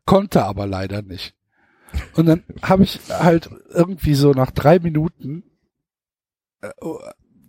[0.06, 1.34] Konnte aber leider nicht.
[2.16, 5.44] Und dann habe ich halt irgendwie so nach drei Minuten,
[6.62, 6.70] äh,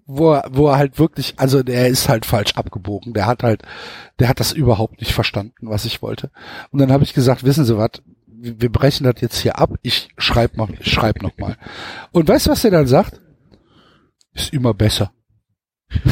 [0.06, 3.12] wo er, wo er halt wirklich, also der ist halt falsch abgebogen.
[3.12, 3.62] Der hat halt,
[4.18, 6.30] der hat das überhaupt nicht verstanden, was ich wollte.
[6.70, 7.90] Und dann habe ich gesagt, wissen Sie was,
[8.26, 11.56] wir brechen das jetzt hier ab, ich schreib noch, ich schreib noch mal.
[12.12, 13.20] Und weißt du, was der dann sagt?
[14.32, 15.12] Ist immer besser.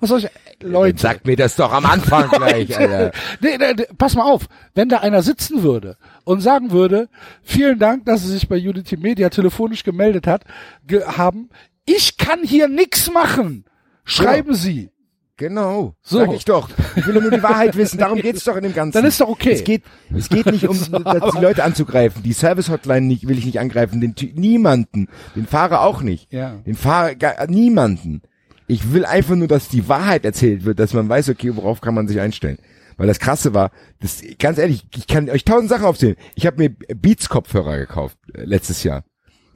[0.00, 0.28] was soll ich,
[0.62, 0.98] Leute.
[0.98, 3.12] Sag mir das doch am Anfang gleich, Alter.
[3.40, 7.08] Nee, nee, nee, pass mal auf, wenn da einer sitzen würde und sagen würde,
[7.42, 10.44] vielen Dank, dass Sie sich bei Unity Media telefonisch gemeldet hat,
[10.86, 11.50] ge haben,
[11.88, 13.64] ich kann hier nix machen.
[14.04, 14.90] Schreiben Sie.
[15.38, 15.94] Genau.
[16.02, 16.18] So.
[16.18, 16.68] Sag ich doch.
[16.96, 17.98] Ich will nur die Wahrheit wissen.
[17.98, 18.94] Darum geht's doch in dem Ganzen.
[18.94, 19.52] Dann ist doch okay.
[19.52, 19.84] Es geht,
[20.14, 22.24] es geht nicht um dass die Leute anzugreifen.
[22.24, 24.00] Die Service-Hotline nicht, will ich nicht angreifen.
[24.00, 25.08] Den, niemanden.
[25.36, 26.32] Den Fahrer auch nicht.
[26.32, 26.56] Ja.
[26.66, 28.22] Den Fahrer, gar, niemanden.
[28.66, 31.94] Ich will einfach nur, dass die Wahrheit erzählt wird, dass man weiß, okay, worauf kann
[31.94, 32.58] man sich einstellen.
[32.96, 36.16] Weil das Krasse war, das, ganz ehrlich, ich kann euch tausend Sachen aufzählen.
[36.34, 39.04] Ich habe mir Beats-Kopfhörer gekauft äh, letztes Jahr.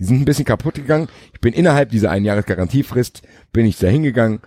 [0.03, 1.07] Die sind ein bisschen kaputt gegangen.
[1.33, 3.23] Ich bin innerhalb dieser ein Jahres Garantiefrist,
[3.53, 4.41] bin ich da hingegangen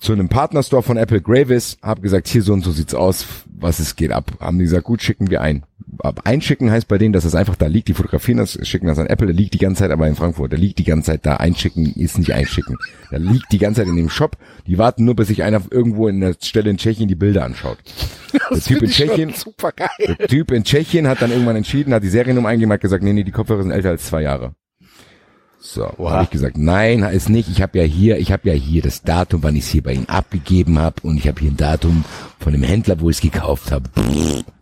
[0.00, 3.80] zu einem Partnerstore von Apple Gravis, habe gesagt, hier so und so sieht's aus, was
[3.80, 4.32] es geht ab.
[4.40, 5.64] Haben die gesagt, gut, schicken wir ein.
[5.98, 8.98] Ab einschicken heißt bei denen, dass es einfach da liegt, die fotografieren das, schicken das
[8.98, 11.26] an Apple, der liegt die ganze Zeit aber in Frankfurt, der liegt die ganze Zeit
[11.26, 12.78] da, einschicken ist nicht einschicken.
[13.10, 16.08] Der liegt die ganze Zeit in dem Shop, die warten nur, bis sich einer irgendwo
[16.08, 17.78] in der Stelle in Tschechien die Bilder anschaut.
[18.50, 19.34] Der Typ in Tschechien,
[20.18, 23.12] der Typ in Tschechien hat dann irgendwann entschieden, hat die Seriennummer eingegeben, hat gesagt, nee,
[23.12, 24.54] nee, die Kopfhörer sind älter als zwei Jahre.
[25.72, 27.48] So, habe ich gesagt, nein, ist nicht.
[27.48, 29.92] Ich habe ja hier, ich habe ja hier das Datum, wann ich es hier bei
[29.92, 32.04] Ihnen abgegeben habe und ich habe hier ein Datum
[32.40, 33.88] von dem Händler, wo ich es gekauft habe.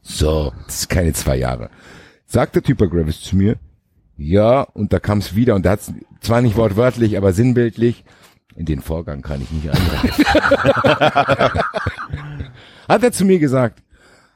[0.03, 1.71] So, das ist keine zwei Jahre.
[2.27, 3.57] Sagt der Typ Gravis zu mir,
[4.19, 5.81] ja, und da kam es wieder und da hat
[6.21, 8.05] zwar nicht wortwörtlich, aber sinnbildlich,
[8.55, 10.25] in den Vorgang kann ich nicht eingreifen.
[12.87, 13.83] hat er zu mir gesagt.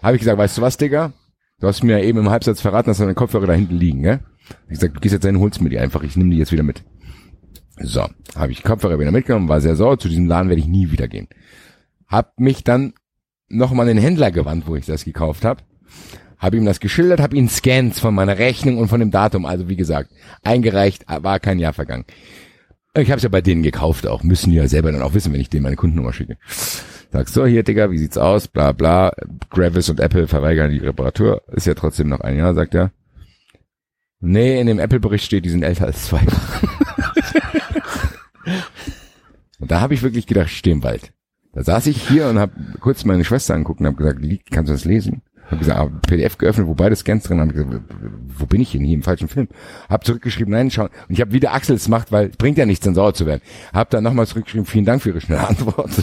[0.02, 1.12] Habe ich gesagt, weißt du was, Digga?
[1.60, 4.20] Du hast mir eben im Halbsatz verraten, dass deine Kopfhörer da hinten liegen, gell?
[4.68, 6.62] Ich gesagt, du gehst jetzt hin, holst mir die einfach, ich nehme die jetzt wieder
[6.62, 6.82] mit.
[7.78, 10.90] So, habe ich Kopfhörer wieder mitgenommen, war sehr sauer, zu diesem Laden werde ich nie
[10.90, 11.28] wieder gehen.
[12.06, 12.92] Hab mich dann
[13.48, 15.62] nochmal an den Händler gewandt, wo ich das gekauft habe.
[16.38, 19.68] Habe ihm das geschildert, habe ihm Scans von meiner Rechnung und von dem Datum, also
[19.68, 20.10] wie gesagt,
[20.42, 22.04] eingereicht, war kein Jahr vergangen.
[22.94, 25.32] Ich habe es ja bei denen gekauft auch, müssen die ja selber dann auch wissen,
[25.32, 26.36] wenn ich denen meine Kundennummer schicke.
[27.10, 29.12] Sagst so, hier Digga, wie sieht's aus, bla bla,
[29.50, 32.90] Gravis und Apple verweigern die Reparatur, ist ja trotzdem noch ein Jahr, sagt er.
[34.25, 36.68] Nee, in dem Apple-Bericht steht, die sind älter als zwei Jahre.
[39.59, 41.12] und da habe ich wirklich gedacht, ich stehe im Wald.
[41.52, 44.68] Da saß ich hier und habe kurz meine Schwester angeguckt und habe gesagt, wie, kannst
[44.68, 45.23] du das lesen?
[45.51, 47.84] Hab gesagt, ah, PDF geöffnet, wo beide Scans drin haben.
[48.39, 49.49] Wo bin ich denn hier im falschen Film?
[49.89, 50.84] Hab zurückgeschrieben, nein, schau.
[50.84, 53.42] Und ich habe wieder Axel es macht, weil bringt ja nichts, dann sauer zu werden.
[53.73, 55.91] Hab dann nochmal zurückgeschrieben, vielen Dank für Ihre schnelle Antwort.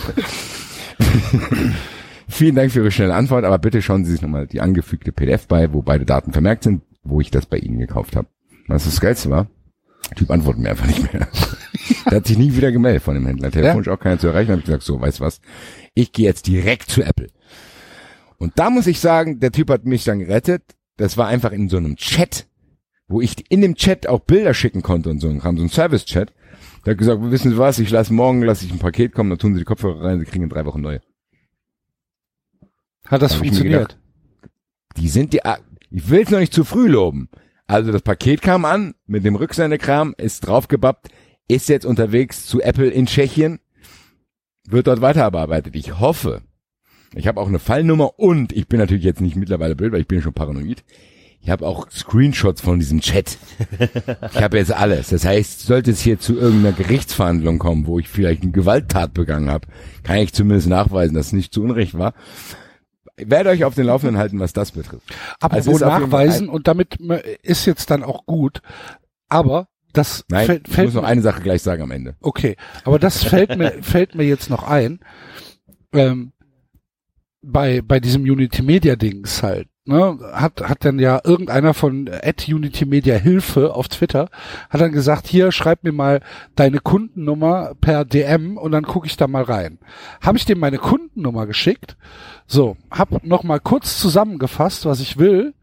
[2.27, 5.47] vielen Dank für Ihre schnelle Antwort, aber bitte schauen Sie sich nochmal die angefügte PDF
[5.47, 8.27] bei, wo beide Daten vermerkt sind, wo ich das bei Ihnen gekauft habe.
[8.67, 9.47] Was das Geilste war?
[10.09, 11.27] Der Typ antwortet mir einfach nicht mehr.
[12.05, 13.51] Der hat sich nie wieder gemeldet von dem Händler.
[13.51, 14.51] Telefonisch auch keiner zu erreichen.
[14.51, 15.41] Habe ich gesagt, so, weißt du was?
[15.93, 17.27] Ich gehe jetzt direkt zu Apple.
[18.37, 20.63] Und da muss ich sagen, der Typ hat mich dann gerettet.
[20.97, 22.47] Das war einfach in so einem Chat,
[23.07, 25.33] wo ich in dem Chat auch Bilder schicken konnte und so.
[25.37, 26.33] Kam so ein Service-Chat.
[26.85, 27.79] Der hat gesagt, wissen Sie was?
[27.79, 30.25] Ich lasse morgen, lasse ich ein Paket kommen, dann tun Sie die Kopfhörer rein, Sie
[30.25, 31.01] kriegen in drei Wochen neue.
[33.05, 33.97] Hat das mir funktioniert?
[34.97, 35.41] Die sind die,
[35.91, 37.29] ich will es noch nicht zu früh loben.
[37.67, 41.09] Also das Paket kam an, mit dem Rücksendekram, ist draufgebappt,
[41.47, 43.59] ist jetzt unterwegs zu Apple in Tschechien,
[44.67, 45.75] wird dort weiterbearbeitet.
[45.75, 46.41] Ich hoffe,
[47.13, 50.07] ich habe auch eine Fallnummer und ich bin natürlich jetzt nicht mittlerweile blöd, weil ich
[50.07, 50.83] bin schon paranoid.
[51.41, 53.37] Ich habe auch Screenshots von diesem Chat.
[54.33, 55.09] Ich habe jetzt alles.
[55.09, 59.49] Das heißt, sollte es hier zu irgendeiner Gerichtsverhandlung kommen, wo ich vielleicht eine Gewalttat begangen
[59.49, 59.67] habe,
[60.03, 62.13] kann ich zumindest nachweisen, dass es nicht zu Unrecht war.
[63.19, 65.13] Ich werde euch auf den Laufenden halten, was das betrifft.
[65.39, 68.61] Aber Also nachweisen und damit äh, ist jetzt dann auch gut.
[69.27, 72.15] Aber das Nein, fällt, ich fällt muss noch eine Sache gleich sagen am Ende.
[72.21, 74.99] Okay, aber das fällt mir fällt mir jetzt noch ein.
[75.93, 76.31] Ähm,
[77.41, 79.67] bei bei diesem Unity Media Dings halt.
[79.85, 84.29] Ne, hat hat dann ja irgendeiner von at Unity Media Hilfe auf Twitter
[84.69, 86.21] hat dann gesagt, hier schreib mir mal
[86.55, 89.79] deine Kundennummer per DM und dann gucke ich da mal rein.
[90.21, 91.97] Habe ich dem meine Kundennummer geschickt.
[92.51, 95.53] So, hab noch mal kurz zusammengefasst, was ich will.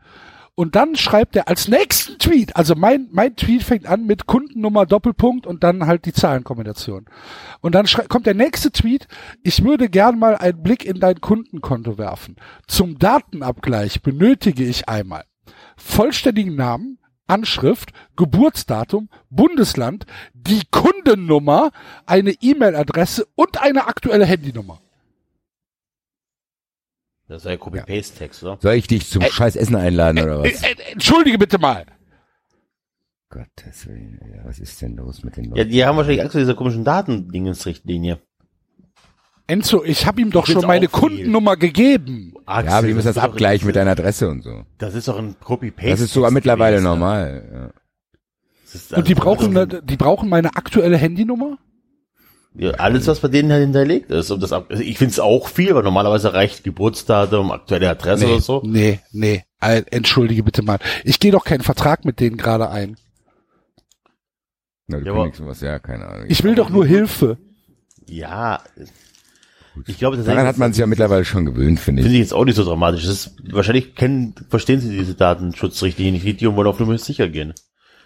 [0.54, 4.86] Und dann schreibt er als nächsten Tweet, also mein, mein Tweet fängt an mit Kundennummer
[4.86, 7.06] Doppelpunkt und dann halt die Zahlenkombination.
[7.60, 9.08] Und dann kommt der nächste Tweet,
[9.42, 12.36] ich würde gern mal einen Blick in dein Kundenkonto werfen.
[12.68, 15.24] Zum Datenabgleich benötige ich einmal
[15.76, 21.72] vollständigen Namen, Anschrift, Geburtsdatum, Bundesland, die Kundennummer,
[22.06, 24.80] eine E-Mail-Adresse und eine aktuelle Handynummer.
[27.28, 28.58] Das ist ein Copy-Paste-Text, oder?
[28.60, 30.62] Soll ich dich zum scheiß Essen einladen oder was?
[30.62, 31.84] Äh, äh, entschuldige bitte mal.
[33.30, 35.56] Gottes Willen, Alter, was ist denn los mit den Leuten?
[35.58, 38.20] Ja, die haben wahrscheinlich Angst vor dieser komischen Datendingensrichtlinie.
[39.48, 41.00] Enzo, ich habe ihm doch schon meine viel.
[41.00, 42.34] Kundennummer gegeben.
[42.46, 44.64] Axel, Ja, aber die müssen das abgleichen mit deiner Adresse und so.
[44.78, 45.90] Das ist doch ein Copy-Paste.
[45.90, 46.88] Das ist sogar mittlerweile gewesen.
[46.88, 47.72] normal.
[48.72, 51.58] Ist Und die also- brauchen, die brauchen meine aktuelle Handynummer?
[52.58, 54.30] Ja, alles, was bei denen halt hinterlegt ist.
[54.30, 58.24] Und das, ab- also ich finde es auch viel, weil normalerweise reicht Geburtsdatum, aktuelle Adresse
[58.24, 58.62] Nee, oder so.
[58.64, 59.44] nee, nee.
[59.60, 60.78] Entschuldige bitte mal.
[61.04, 62.96] Ich gehe doch keinen Vertrag mit denen gerade ein.
[64.88, 66.26] Ja, du Ja, kündigst was, ja, keine Ahnung.
[66.28, 67.38] Ich will doch nur Hilfe.
[68.08, 68.60] Ja,
[69.86, 72.22] ich glaube, das Daran hat man sich ja mittlerweile schon gewöhnt, finde Finde ich.
[72.22, 73.02] ich jetzt auch nicht so dramatisch.
[73.04, 77.52] Das ist, wahrscheinlich kennen, verstehen sie diese Datenschutzrichtlinie nicht und wollen auf Nummer sicher gehen.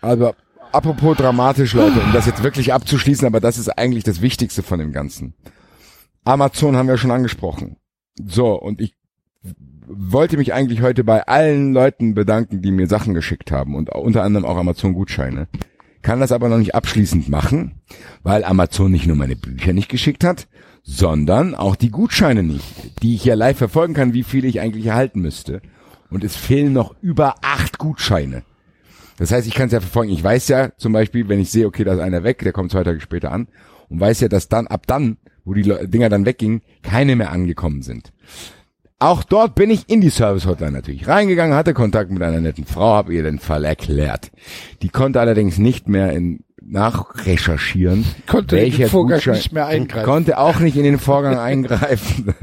[0.00, 0.34] Aber
[0.72, 4.78] apropos dramatisch, Leute, um das jetzt wirklich abzuschließen, aber das ist eigentlich das Wichtigste von
[4.78, 5.34] dem Ganzen.
[6.24, 7.76] Amazon haben wir schon angesprochen.
[8.22, 8.94] So, und ich
[9.86, 14.22] wollte mich eigentlich heute bei allen Leuten bedanken, die mir Sachen geschickt haben und unter
[14.22, 15.48] anderem auch Amazon-Gutscheine.
[16.02, 17.80] Kann das aber noch nicht abschließend machen,
[18.22, 20.48] weil Amazon nicht nur meine Bücher nicht geschickt hat,
[20.82, 24.86] sondern auch die Gutscheine nicht, die ich ja live verfolgen kann, wie viele ich eigentlich
[24.86, 25.60] erhalten müsste.
[26.08, 28.42] Und es fehlen noch über acht Gutscheine.
[29.20, 30.10] Das heißt, ich kann es ja verfolgen.
[30.10, 32.72] Ich weiß ja zum Beispiel, wenn ich sehe, okay, da ist einer weg, der kommt
[32.72, 33.48] zwei Tage später an
[33.90, 37.82] und weiß ja, dass dann ab dann, wo die Dinger dann weggingen, keine mehr angekommen
[37.82, 38.14] sind.
[38.98, 42.64] Auch dort bin ich in die Service Hotline natürlich reingegangen, hatte Kontakt mit einer netten
[42.64, 44.30] Frau, habe ihr den Fall erklärt.
[44.80, 50.06] Die konnte allerdings nicht mehr in nachrecherchieren, Konnte in den Vorgang Gutschein, nicht mehr eingreifen.
[50.06, 52.34] konnte auch nicht in den Vorgang eingreifen,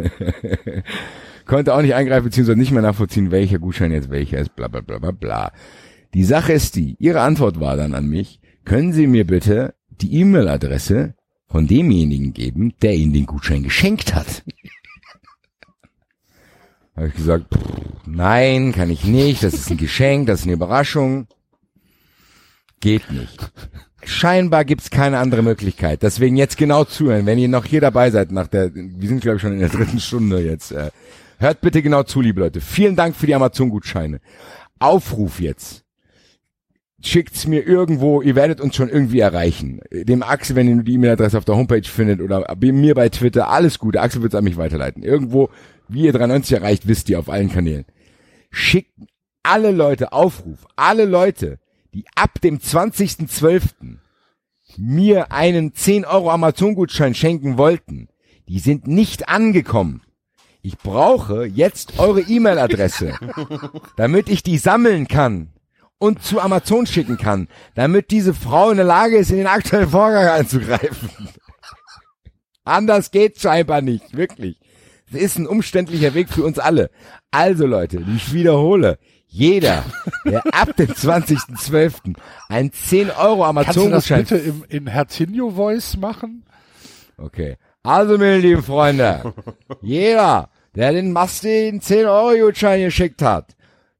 [1.45, 4.81] konnte auch nicht eingreifen beziehungsweise nicht mehr nachvollziehen, welcher Gutschein jetzt welcher ist, bla bla
[4.81, 5.51] bla bla bla.
[6.17, 10.15] Die Sache ist die, ihre Antwort war dann an mich, können Sie mir bitte die
[10.15, 11.13] E-Mail-Adresse
[11.45, 14.43] von demjenigen geben, der Ihnen den Gutschein geschenkt hat.
[16.95, 20.53] Habe ich gesagt, pff, nein, kann ich nicht, das ist ein Geschenk, das ist eine
[20.53, 21.27] Überraschung.
[22.79, 23.51] Geht nicht.
[24.03, 26.01] Scheinbar gibt's keine andere Möglichkeit.
[26.01, 29.35] Deswegen jetzt genau zuhören, wenn ihr noch hier dabei seid nach der, wir sind glaube
[29.35, 30.71] ich schon in der dritten Stunde jetzt.
[30.71, 30.89] Äh,
[31.37, 32.59] hört bitte genau zu, liebe Leute.
[32.59, 34.19] Vielen Dank für die Amazon-Gutscheine.
[34.79, 35.83] Aufruf jetzt.
[37.03, 39.81] Schickt's mir irgendwo, ihr werdet uns schon irgendwie erreichen.
[39.91, 43.77] Dem Axel, wenn ihr die E-Mail-Adresse auf der Homepage findet oder mir bei Twitter, alles
[43.77, 43.93] gut.
[43.93, 45.03] Der Axel wird's an mich weiterleiten.
[45.03, 45.49] Irgendwo,
[45.87, 47.85] wie ihr 93 erreicht, wisst ihr auf allen Kanälen.
[48.49, 48.93] Schickt
[49.43, 51.59] alle Leute Aufruf, alle Leute,
[51.93, 53.97] die ab dem 20.12.
[54.77, 58.09] mir einen 10 Euro Amazon-Gutschein schenken wollten,
[58.49, 60.01] die sind nicht angekommen.
[60.63, 63.13] Ich brauche jetzt eure E-Mail-Adresse,
[63.97, 65.53] damit ich die sammeln kann
[65.99, 69.89] und zu Amazon schicken kann, damit diese Frau in der Lage ist, in den aktuellen
[69.89, 71.09] Vorgang einzugreifen.
[72.63, 74.59] Anders geht's scheinbar nicht, wirklich.
[75.11, 76.89] Es ist ein umständlicher Weg für uns alle.
[77.31, 79.85] Also Leute, ich wiederhole, jeder,
[80.25, 82.15] der ab dem 20.12.
[82.49, 86.45] einen 10 Euro Kannst du das Amazon-Gutschein bitte im, in Herzinho-Voice machen?
[87.17, 87.57] Okay.
[87.83, 89.33] Also, meine lieben Freunde,
[89.81, 93.55] jeder, der den Basti einen 10-Euro-Gutschein geschickt hat,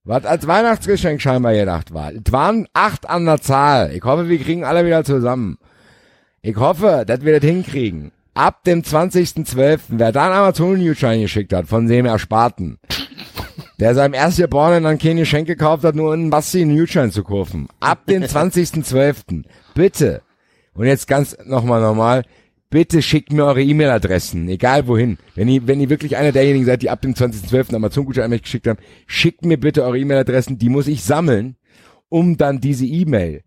[0.07, 2.11] was als Weihnachtsgeschenk scheinbar gedacht war.
[2.13, 3.91] Es waren acht an der Zahl.
[3.93, 5.57] Ich hoffe, wir kriegen alle wieder zusammen.
[6.41, 8.11] Ich hoffe, dass wir das hinkriegen.
[8.33, 12.77] Ab dem 20.12., wer da einen Amazon-Gutschein geschickt hat, von dem Ersparten,
[13.79, 17.67] der seinem Erstgeborenen dann kein Geschenk gekauft hat, nur einen Basti einen Gutschein zu kaufen.
[17.79, 19.43] Ab dem 20.12.
[19.73, 20.21] Bitte.
[20.73, 22.23] Und jetzt ganz nochmal normal.
[22.69, 25.17] Bitte schickt mir eure E-Mail-Adressen, egal wohin.
[25.35, 27.73] Wenn ihr, wenn ihr wirklich einer derjenigen seid, die ab dem 20.12.
[27.75, 31.55] Amazon-Gutschein an mich geschickt haben, schickt mir bitte eure E-Mail-Adressen, die muss ich sammeln,
[32.09, 33.43] um dann diese E-Mail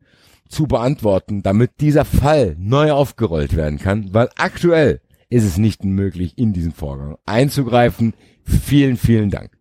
[0.49, 6.39] zu beantworten, damit dieser Fall neu aufgerollt werden kann, weil aktuell ist es nicht möglich,
[6.39, 8.15] in diesen Vorgang einzugreifen.
[8.45, 9.60] Vielen, vielen Dank.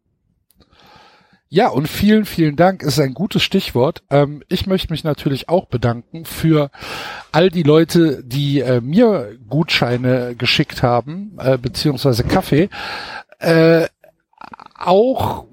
[1.52, 4.04] Ja, und vielen, vielen Dank ist ein gutes Stichwort.
[4.12, 6.70] Ähm, ich möchte mich natürlich auch bedanken für
[7.32, 12.70] all die Leute, die äh, mir Gutscheine geschickt haben, äh, beziehungsweise Kaffee.
[13.40, 13.88] Äh,
[14.76, 15.46] auch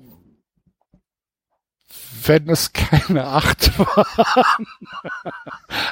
[2.25, 4.67] wenn es keine acht waren.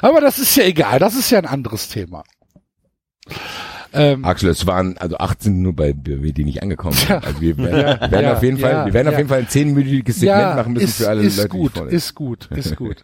[0.03, 2.23] Aber das ist ja egal, das ist ja ein anderes Thema.
[3.93, 7.09] Ähm, Axel, es waren also 18 nur bei BW, die nicht angekommen sind.
[7.09, 7.19] Ja.
[7.19, 9.39] Also wir werden, Ja, werden ja, auf jeden Fall, ja, wir werden auf jeden Fall
[9.39, 12.49] ein zehnminütiges Segment machen müssen ist, für alle ist Leute, die gut, vorne ist gut,
[12.51, 12.97] ist gut.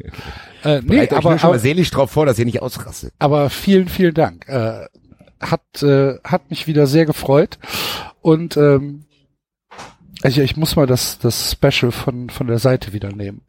[0.63, 3.13] äh, nee, aber, nur schon mal aber, seelisch drauf vor, dass ihr nicht ausrastet.
[3.19, 4.47] aber vielen, vielen Dank.
[4.47, 4.85] Äh,
[5.39, 7.57] hat, äh, hat mich wieder sehr gefreut.
[8.21, 9.05] Und ähm,
[10.23, 13.41] ich, ich muss mal das, das Special von, von der Seite wieder nehmen.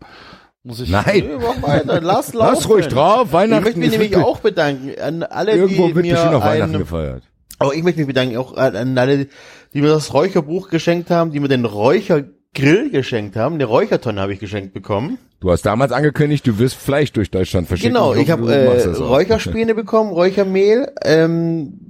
[0.65, 0.91] Muss ich.
[0.91, 2.55] Nein, mach weiter, lass laufen.
[2.55, 3.29] lass ruhig drauf.
[3.29, 6.45] Ich Weihnachten möchte mich nämlich auch bedanken an alle, Irgendwo die wird mir bestimmt auf
[6.45, 7.23] Weihnachten ein, gefeiert.
[7.59, 9.27] aber ich möchte mich bedanken auch an, alle,
[9.75, 13.57] die mir das Räucherbuch geschenkt haben, die mir den Räuchergrill geschenkt haben.
[13.57, 15.19] Eine Räuchertonne habe ich geschenkt bekommen.
[15.41, 17.95] Du hast damals angekündigt, du wirst Fleisch durch Deutschland verschicken.
[17.95, 19.01] Genau, ich habe äh, auch.
[19.01, 21.81] Räucherspäne bekommen, Räuchermehl, ähm,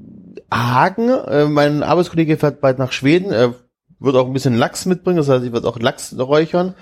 [0.50, 1.10] Hagen.
[1.10, 3.30] Äh, mein Arbeitskollege fährt bald nach Schweden.
[3.32, 3.54] Er
[4.00, 6.74] wird auch ein bisschen Lachs mitbringen, das heißt, ich werde auch Lachs räuchern.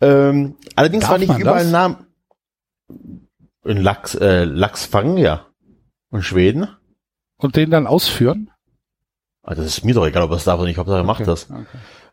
[0.00, 1.72] Ähm, allerdings Darf war nicht überall das?
[1.72, 2.06] Namen.
[3.64, 5.46] In Lachs, äh, Lachs fangen, ja.
[6.12, 6.68] In Schweden.
[7.36, 8.50] Und den dann ausführen?
[9.42, 10.78] Ah, das ist mir doch egal, ob er es darf oder nicht.
[10.78, 11.50] Hauptsache er macht Okay, das.
[11.50, 11.64] okay.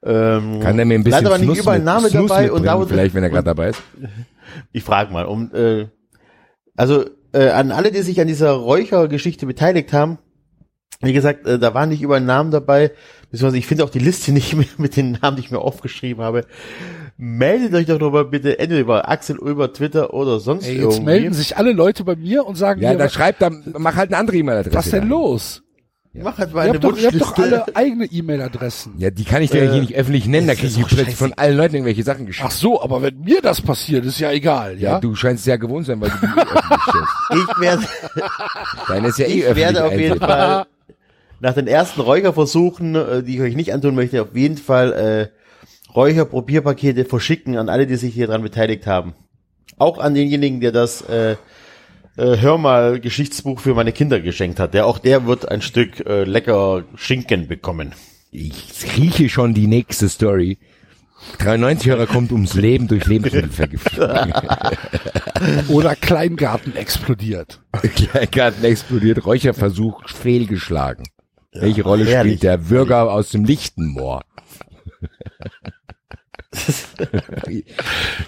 [0.03, 2.85] Ähm, Kann er mir ein bisschen Leider war nicht überall mit- Name dabei und da
[2.85, 3.81] vielleicht, wenn er gerade dabei ist.
[4.71, 5.87] Ich frage mal, um äh,
[6.77, 10.19] also äh, an alle, die sich an dieser Räuchergeschichte beteiligt haben,
[11.01, 12.91] wie gesagt, äh, da waren nicht überall Namen dabei,
[13.29, 16.23] beziehungsweise ich finde auch die Liste nicht mehr mit den Namen, die ich mir aufgeschrieben
[16.23, 16.45] habe.
[17.19, 21.03] Meldet euch doch nochmal bitte entweder über Axel über Twitter oder sonst Ey, jetzt irgendwie.
[21.05, 23.95] melden sich alle Leute bei mir und sagen Ja, mir, da was, schreibt dann, mach
[23.95, 24.75] halt eine andere E-Mail-Adresse.
[24.75, 25.07] was denn da.
[25.07, 25.63] los?
[26.13, 27.63] Mach halt mal Ihr eine habt, doch, ihr habt doch Wunschliste.
[27.65, 28.93] alle eigene E-Mail-Adressen.
[28.97, 30.85] Ja, die kann ich dir Äh, hier nicht öffentlich nennen, da das krieg ist ich
[30.87, 31.17] plötzlich scheiße.
[31.17, 32.47] von allen Leuten irgendwelche Sachen geschickt.
[32.47, 34.99] Ach so, aber wenn mir das passiert, ist ja egal, ja, ja?
[34.99, 37.47] du scheinst es ja gewohnt sein, weil du die eh öffentlich stellst.
[37.49, 37.83] Ich werde,
[38.87, 39.65] Deine ist ja eh ich öffentlich.
[39.65, 40.19] werde auf jeden.
[40.19, 40.65] Fall
[41.39, 45.36] nach den ersten Räucherversuchen, äh, die ich euch nicht antun möchte, auf jeden Fall äh,
[45.97, 49.15] Räucherprobierpakete verschicken an alle, die sich hier dran beteiligt haben.
[49.77, 51.35] Auch an denjenigen, der das äh,
[52.17, 54.75] äh, Hör mal Geschichtsbuch für meine Kinder geschenkt hat.
[54.75, 57.93] Der auch der wird ein Stück äh, lecker Schinken bekommen.
[58.31, 60.59] Ich rieche schon die nächste Story.
[61.39, 64.07] 93-Hörer kommt ums Leben durch Lebensmittelvergiftung.
[65.69, 67.59] Oder Kleingarten explodiert.
[67.95, 71.05] Kleingarten explodiert, Räucherversuch fehlgeschlagen.
[71.53, 72.33] Welche Rolle herrlich.
[72.33, 74.23] spielt der Bürger aus dem Lichtenmoor?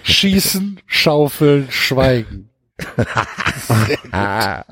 [0.02, 2.48] Schießen, schaufeln, schweigen.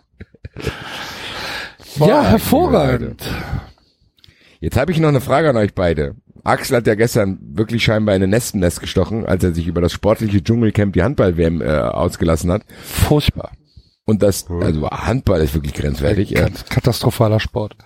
[1.98, 3.22] Ja, hervorragend.
[4.60, 6.14] Jetzt habe ich noch eine Frage an euch beide.
[6.44, 9.92] Axel hat ja gestern wirklich scheinbar in ein Nestennest gestochen, als er sich über das
[9.92, 12.62] sportliche Dschungelcamp die Handball-WM äh, ausgelassen hat.
[12.84, 13.52] Furchtbar.
[14.04, 16.34] Und das, also Handball ist wirklich grenzwertig.
[16.34, 17.76] Kat- Katastrophaler Sport.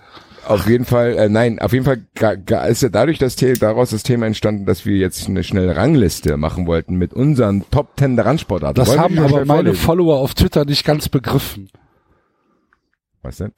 [0.47, 3.53] Auf jeden Fall, äh, nein, auf jeden Fall ga, ga, ist ja dadurch das The
[3.53, 7.95] daraus das Thema entstanden, dass wir jetzt eine schnelle Rangliste machen wollten mit unseren Top
[7.95, 8.75] Ten der Randsportarten.
[8.75, 9.75] Das Wollen haben aber meine vorlesen?
[9.77, 11.69] Follower auf Twitter nicht ganz begriffen,
[13.21, 13.53] Was denn?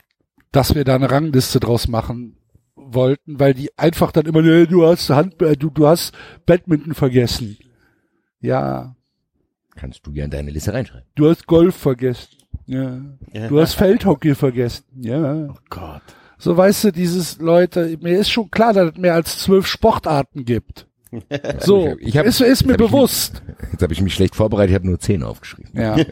[0.52, 2.38] dass wir da eine Rangliste draus machen
[2.76, 6.14] wollten, weil die einfach dann immer, nee, du hast Hand, äh, du, du hast
[6.46, 7.58] Badminton vergessen.
[8.40, 8.96] Ja,
[9.76, 11.06] Kannst du ja in deine Liste reinschreiben.
[11.16, 12.38] du hast Golf vergessen.
[12.68, 13.02] Ja.
[13.50, 14.86] Du hast Feldhockey vergessen.
[15.02, 15.54] Ja.
[15.70, 16.02] Gott.
[16.38, 20.46] So weißt du, dieses Leute, mir ist schon klar, dass es mehr als zwölf Sportarten
[20.46, 20.88] gibt.
[21.60, 23.42] So, Ich hab- ist, ist mir hab ich- bewusst.
[23.72, 25.72] Jetzt habe ich mich schlecht vorbereitet, ich habe nur zehn aufgeschrieben.
[25.74, 25.96] Ja.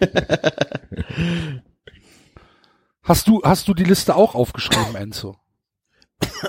[3.04, 5.36] hast du, hast du die Liste auch aufgeschrieben, Enzo?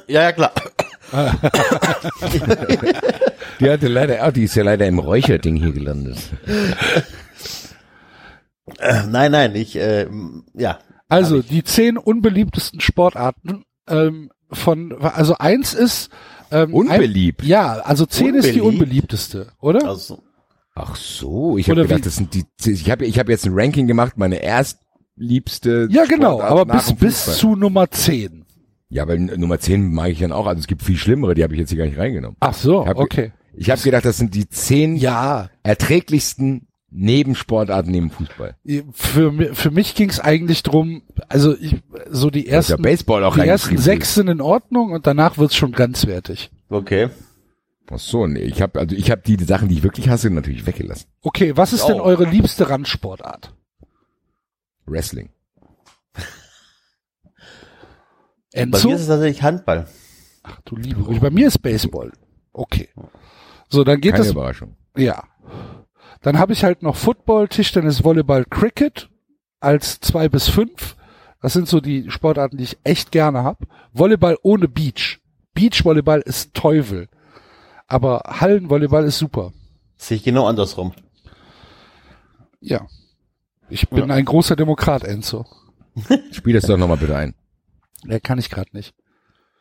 [0.06, 0.52] Ja, ja, klar.
[3.60, 6.18] Die hatte leider, oh, die ist ja leider im Räucherding hier gelandet.
[8.78, 10.06] Äh, nein, nein, ich, äh,
[10.54, 10.78] ja.
[11.14, 16.10] Also, die zehn unbeliebtesten Sportarten, ähm, von, also eins ist,
[16.50, 17.42] ähm, Unbeliebt?
[17.42, 18.82] Ein, ja, also zehn ist die Unbeliebt?
[18.82, 19.88] unbeliebteste, oder?
[19.88, 20.22] Also,
[20.76, 22.02] Ach so, ich habe gedacht, wie?
[22.02, 26.38] das sind die, ich habe ich hab jetzt ein Ranking gemacht, meine erstliebste ja, genau,
[26.38, 28.44] Sportart aber bis, bis zu Nummer zehn.
[28.90, 31.54] Ja, weil Nummer 10 mag ich dann auch, also es gibt viel schlimmere, die habe
[31.54, 32.36] ich jetzt hier gar nicht reingenommen.
[32.40, 33.32] Ach so, Ich hab- okay.
[33.56, 38.56] Ich habe gedacht, das sind die zehn Ja, erträglichsten Nebensportarten neben Fußball.
[38.92, 41.76] für, für mich ging es eigentlich drum, also ich,
[42.08, 45.36] so die hast ja ersten, Baseball auch die ersten sechs sind in Ordnung und danach
[45.36, 46.50] wird's schon grenzwertig.
[46.68, 47.10] okay.
[47.90, 50.66] Ach so, nee, ich habe also ich habe die Sachen, die ich wirklich hasse, natürlich
[50.66, 51.06] weggelassen.
[51.20, 52.04] Okay, was ist denn Oh.
[52.04, 53.52] eure liebste Randsportart?
[54.86, 55.28] Wrestling.
[58.54, 58.88] Bei Enzo?
[58.88, 59.86] mir ist es tatsächlich Handball.
[60.44, 62.12] Ach du liebe bei mir ist Baseball.
[62.52, 62.88] Okay.
[63.68, 64.76] So, dann geht Keine das, Überraschung.
[64.96, 65.24] ja.
[66.24, 69.10] Dann habe ich halt noch Football, Tischtennis, Volleyball, Cricket
[69.60, 70.96] als zwei bis fünf.
[71.42, 73.58] Das sind so die Sportarten, die ich echt gerne hab.
[73.92, 75.20] Volleyball ohne Beach.
[75.52, 77.10] Beachvolleyball ist Teufel.
[77.88, 79.52] Aber Hallenvolleyball ist super.
[79.98, 80.94] Sehe ich genau andersrum.
[82.58, 82.86] Ja.
[83.68, 85.44] Ich bin ein großer Demokrat, Enzo.
[86.32, 87.34] Spiel das doch nochmal bitte ein.
[88.02, 88.94] Der kann ich gerade nicht.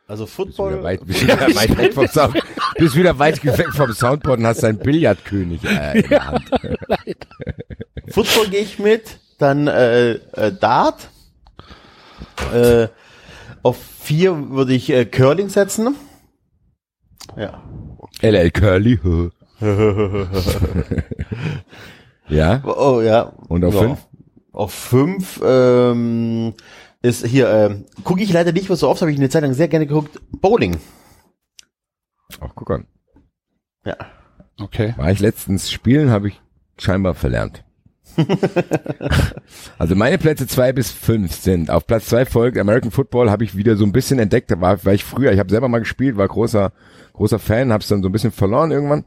[0.06, 2.38] Also Bist wieder Football, weit, bist wieder weit weg vom Sound,
[2.76, 6.50] bist wieder weit weg vom Soundboard und hast deinen Billardkönig äh, in der Hand.
[8.08, 11.08] Football gehe ich mit, dann äh, äh, Dart.
[12.52, 12.88] Äh,
[13.62, 15.96] auf vier würde ich äh, Curling setzen.
[17.36, 17.62] Ja.
[18.20, 19.00] LL Curly.
[22.28, 22.62] ja.
[22.64, 23.32] Oh ja.
[23.48, 23.80] Und auf ja.
[23.80, 23.98] fünf?
[24.52, 26.52] Auf fünf ähm,
[27.04, 29.52] ist hier, ähm, gucke ich leider nicht, was so oft habe ich eine Zeit lang
[29.52, 30.78] sehr gerne geguckt, Bowling.
[32.40, 32.86] Ach, guck an.
[33.84, 33.96] Ja.
[34.58, 34.94] Okay.
[34.96, 36.40] War ich letztens spielen, habe ich
[36.78, 37.64] scheinbar verlernt.
[39.78, 43.56] Also meine Plätze zwei bis fünf sind auf Platz zwei folgt American Football habe ich
[43.56, 44.50] wieder so ein bisschen entdeckt.
[44.50, 46.72] Da war, war ich früher, ich habe selber mal gespielt, war großer
[47.12, 49.04] großer Fan, habe es dann so ein bisschen verloren irgendwann.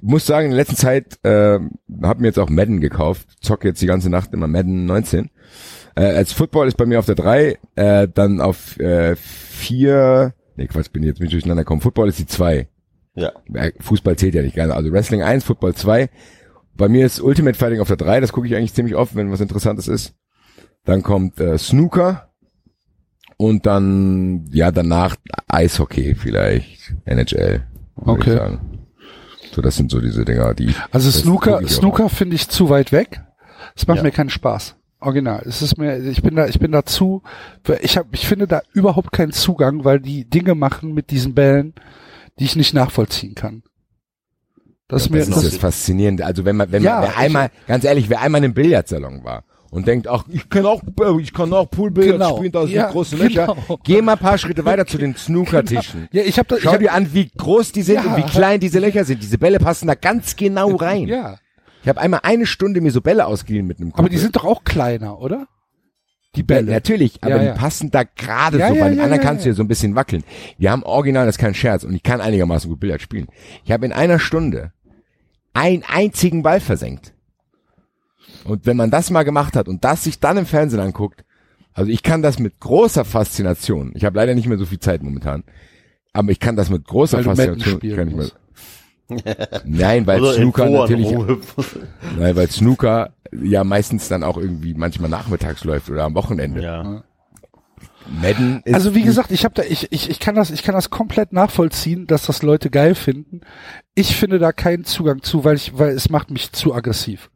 [0.00, 1.58] Muss sagen, in der letzten Zeit äh,
[2.02, 5.30] habe mir jetzt auch Madden gekauft, zocke jetzt die ganze Nacht immer Madden 19.
[5.94, 10.66] Äh, als Football ist bei mir auf der drei, äh, dann auf äh, vier, nee
[10.66, 11.80] Quatsch, bin jetzt nicht durcheinander gekommen.
[11.80, 12.68] Football ist die zwei.
[13.14, 13.32] Ja.
[13.52, 14.74] Äh, Fußball zählt ja nicht gerne.
[14.74, 16.08] Also Wrestling 1, Football 2.
[16.74, 19.30] Bei mir ist Ultimate Fighting auf der 3, das gucke ich eigentlich ziemlich oft, wenn
[19.30, 20.14] was Interessantes ist.
[20.84, 22.30] Dann kommt äh, Snooker
[23.36, 25.16] und dann, ja, danach
[25.48, 27.62] Eishockey vielleicht, NHL.
[27.96, 28.30] Okay.
[28.32, 28.60] Ich sagen.
[29.54, 30.74] So, das sind so diese Dinger, die.
[30.90, 31.70] Also Snooker, ich.
[31.72, 33.20] Snooker finde ich zu weit weg.
[33.76, 34.02] Es macht Ja.
[34.04, 34.76] mir keinen Spaß.
[35.02, 35.42] Original.
[35.46, 37.22] Es ist mir, ich bin da, ich bin da zu,
[37.80, 41.74] ich habe, ich finde da überhaupt keinen Zugang, weil die Dinge machen mit diesen Bällen,
[42.38, 43.62] die ich nicht nachvollziehen kann.
[44.88, 46.24] Das ist mir, Das ist das, das Faszinierende.
[46.26, 48.54] Also wenn man, wenn Ja, man, wer ich- einmal, ganz ehrlich, wer einmal in einem
[48.54, 50.82] Billardsalon war und denkt, ach, ich kann auch,
[51.18, 52.36] ich kann auch Poolbillard Genau.
[52.36, 53.54] spielen, da sind Ja, große genau.
[53.54, 53.78] Löcher.
[53.84, 56.08] Geh mal ein paar Schritte weiter zu den Snookertischen.
[56.12, 58.14] ja, ich habe da, ich Schau hab, dir an, wie groß die sind Ja.
[58.14, 59.22] und wie klein diese Löcher sind.
[59.22, 61.08] Diese Bälle passen da ganz genau rein.
[61.08, 61.36] ja,
[61.82, 64.00] Ich habe einmal eine Stunde mir so Bälle ausgeliehen mit einem Kumpel.
[64.04, 65.48] aber die sind doch auch kleiner, oder?
[66.34, 66.72] Die Ja, Bälle.
[66.72, 67.52] natürlich, aber Ja, ja.
[67.52, 68.74] die passen da gerade Ja, so.
[68.74, 69.50] ja, Bei den ja, anderen ja, kannst ja.
[69.50, 70.24] du ja so ein bisschen wackeln.
[70.58, 73.26] Wir haben original, das ist kein Scherz, und ich kann einigermaßen gut Billard spielen.
[73.64, 74.72] Ich habe in einer Stunde
[75.54, 77.12] einen einzigen Ball versenkt.
[78.44, 81.24] Und wenn man das mal gemacht hat und das sich dann im Fernsehen anguckt,
[81.74, 83.92] also ich kann das mit großer Faszination.
[83.94, 85.44] Ich habe leider nicht mehr so viel Zeit momentan,
[86.12, 87.80] aber ich kann das mit großer Weil Faszination.
[89.64, 91.10] Nein, weil Oder in Snooker natürlich,
[92.18, 96.62] nein, weil Snooker ja meistens dann auch irgendwie manchmal nachmittags läuft oder am Wochenende.
[96.62, 97.04] Ja.
[98.06, 100.74] Madden ist Also wie gesagt, ich habe da, ich, ich, ich kann das, ich kann
[100.74, 103.42] das komplett nachvollziehen, dass das Leute geil finden.
[103.94, 107.30] Ich finde da keinen Zugang zu, weil ich, weil es macht mich zu aggressiv.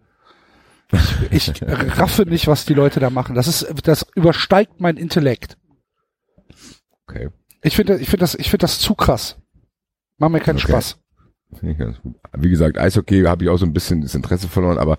[1.31, 1.63] Ich, ich
[1.99, 3.35] raffe nicht, was die Leute da machen.
[3.35, 5.57] Das ist, das übersteigt mein Intellekt.
[7.09, 7.31] okay.
[7.63, 9.39] Ich finde, ich finde das, ich finde das zu krass.
[10.19, 10.69] Macht mir keinen Okay.
[10.69, 10.99] Spaß.
[11.59, 12.15] Finde ich ganz gut.
[12.37, 14.99] Wie gesagt, Eishockey habe ich auch so ein bisschen das Interesse verloren, aber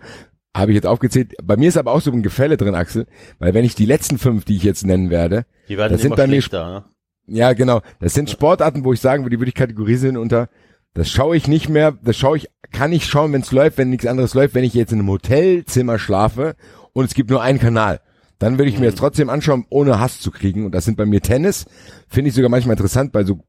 [0.56, 1.34] habe ich jetzt aufgezählt.
[1.44, 3.06] Bei mir ist aber auch so ein Gefälle drin, Axel,
[3.40, 6.16] weil wenn ich die letzten fünf, die ich jetzt nennen werde, Die werden Das sind
[6.16, 6.42] bei mir.
[6.52, 6.84] Ne?
[7.27, 10.50] ja genau, das sind Sportarten, wo ich sagen würde, die würde ich kategorisieren unter,
[10.94, 13.90] das schaue ich nicht mehr, das schaue ich, kann ich schauen, wenn es läuft, wenn
[13.90, 16.56] nichts anderes läuft, wenn ich jetzt in einem Hotelzimmer schlafe
[16.94, 18.00] und es gibt nur einen Kanal.
[18.40, 20.66] Dann würde ich mir das trotzdem anschauen, ohne Hass zu kriegen.
[20.66, 21.66] Und das sind bei mir Tennis.
[22.08, 23.11] Finde ich sogar manchmal interessant.
[23.11, 23.44] Bei so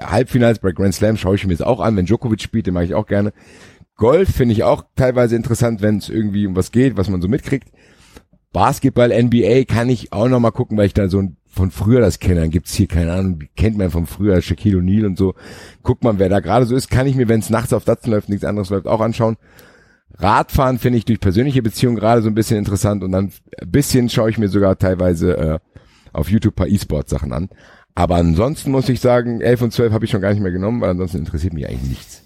[0.00, 1.96] Halbfinals bei Grand Slam schaue ich mir das auch an.
[1.96, 3.32] Wenn Djokovic spielt, den mache ich auch gerne.
[3.96, 7.28] Golf finde ich auch teilweise interessant, wenn es irgendwie um was geht, was man so
[7.28, 7.68] mitkriegt.
[8.52, 12.18] Basketball, NBA kann ich auch noch mal gucken, weil ich da so von früher das
[12.18, 12.40] kenne.
[12.40, 15.34] Dann gibt's hier, keine Ahnung, kennt man von früher, Shaquille O'Neal und so.
[15.82, 18.12] Guckt man, wer da gerade so ist, kann ich mir, wenn es nachts auf Datsen
[18.12, 19.36] läuft, nichts anderes läuft, auch anschauen.
[20.18, 24.08] Radfahren finde ich durch persönliche Beziehungen gerade so ein bisschen interessant und dann ein bisschen
[24.08, 25.58] schaue ich mir sogar teilweise äh,
[26.12, 27.48] auf YouTube paar E-Sport-Sachen an.
[27.94, 30.80] Aber ansonsten muss ich sagen, 11 und 12 habe ich schon gar nicht mehr genommen,
[30.80, 32.22] weil ansonsten interessiert mich eigentlich nichts.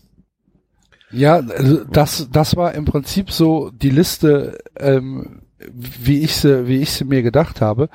[1.10, 6.78] Ja, also das, das war im Prinzip so die Liste, ähm, wie ich sie, wie
[6.78, 7.88] ich sie mir gedacht habe,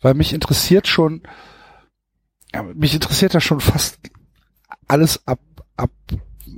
[0.00, 1.22] weil mich interessiert schon,
[2.74, 3.98] mich interessiert da schon fast
[4.86, 5.40] alles ab,
[5.76, 5.90] ab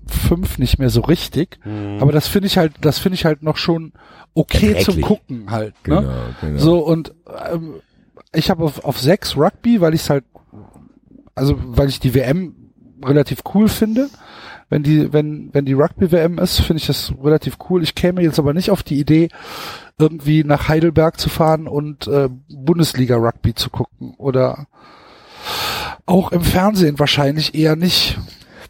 [0.07, 1.99] fünf nicht mehr so richtig, Mhm.
[2.00, 3.92] aber das finde ich halt, das finde ich halt noch schon
[4.34, 5.05] okay zum Erträglich.
[5.07, 6.34] Gucken halt, Genau, ne?
[6.40, 6.58] genau.
[6.58, 7.15] So und
[7.52, 7.74] ähm,
[8.32, 10.24] ich habe auf, auf sechs Rugby, weil ich es halt,
[11.41, 12.55] also weil ich die WM
[13.05, 14.09] relativ cool finde.
[14.69, 17.83] Wenn die, wenn, wenn die Rugby-WM ist, finde ich das relativ cool.
[17.83, 19.28] Ich käme jetzt aber nicht auf die Idee,
[19.99, 24.15] irgendwie nach Heidelberg zu fahren und äh, Bundesliga-Rugby zu gucken.
[24.17, 24.67] Oder
[26.07, 28.19] auch im Fernsehen wahrscheinlich eher nicht.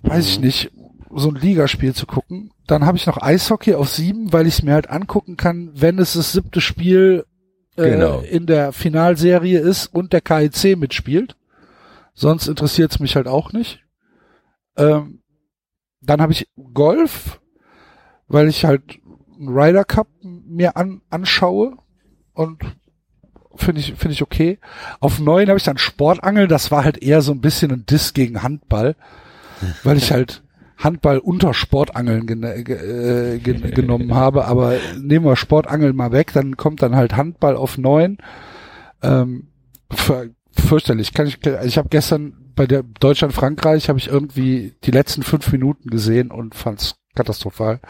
[0.03, 0.71] Weiß ich nicht.
[1.15, 2.51] So ein Ligaspiel zu gucken.
[2.67, 5.99] Dann habe ich noch Eishockey auf sieben, weil ich es mir halt angucken kann, wenn
[5.99, 7.27] es das siebte Spiel
[7.77, 8.21] äh, Genau.
[8.21, 11.37] in der Finalserie ist und der KIC mitspielt.
[12.15, 13.85] Sonst interessiert es mich halt auch nicht.
[14.77, 15.23] Ähm,
[16.01, 17.41] dann habe ich Golf,
[18.29, 18.83] weil ich halt
[19.39, 21.77] einen Ryder Cup mir an, anschaue
[22.33, 22.63] und
[23.57, 24.59] finde ich finde ich okay.
[25.01, 28.15] Auf neun habe ich dann Sportangeln, das war halt eher so ein bisschen ein Diss
[28.15, 28.97] gegen Handball,
[29.83, 30.43] weil ich halt
[30.77, 36.33] Handball unter Sportangeln gen ge äh, gen genommen habe, aber nehmen wir Sportangeln mal weg,
[36.33, 38.19] dann kommt dann halt Handball auf neun.
[39.03, 39.49] Ähm,
[39.91, 40.31] für,
[40.61, 41.13] fürchterlich.
[41.13, 45.91] Kann ich, ich habe gestern bei der Deutschland-Frankreich habe ich irgendwie die letzten fünf Minuten
[45.91, 47.81] gesehen und fand's katastrophal.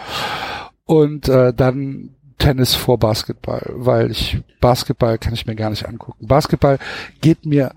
[0.85, 6.27] Und äh, dann Tennis vor Basketball, weil ich Basketball kann ich mir gar nicht angucken.
[6.27, 6.79] Basketball
[7.21, 7.73] geht mir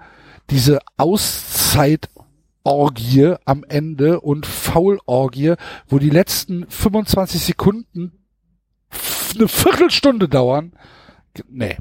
[0.49, 5.55] diese Auszeitorgie am Ende und Foulorgie,
[5.87, 8.13] wo die letzten 25 Sekunden
[9.35, 10.73] eine Viertelstunde dauern.
[11.49, 11.77] Nee,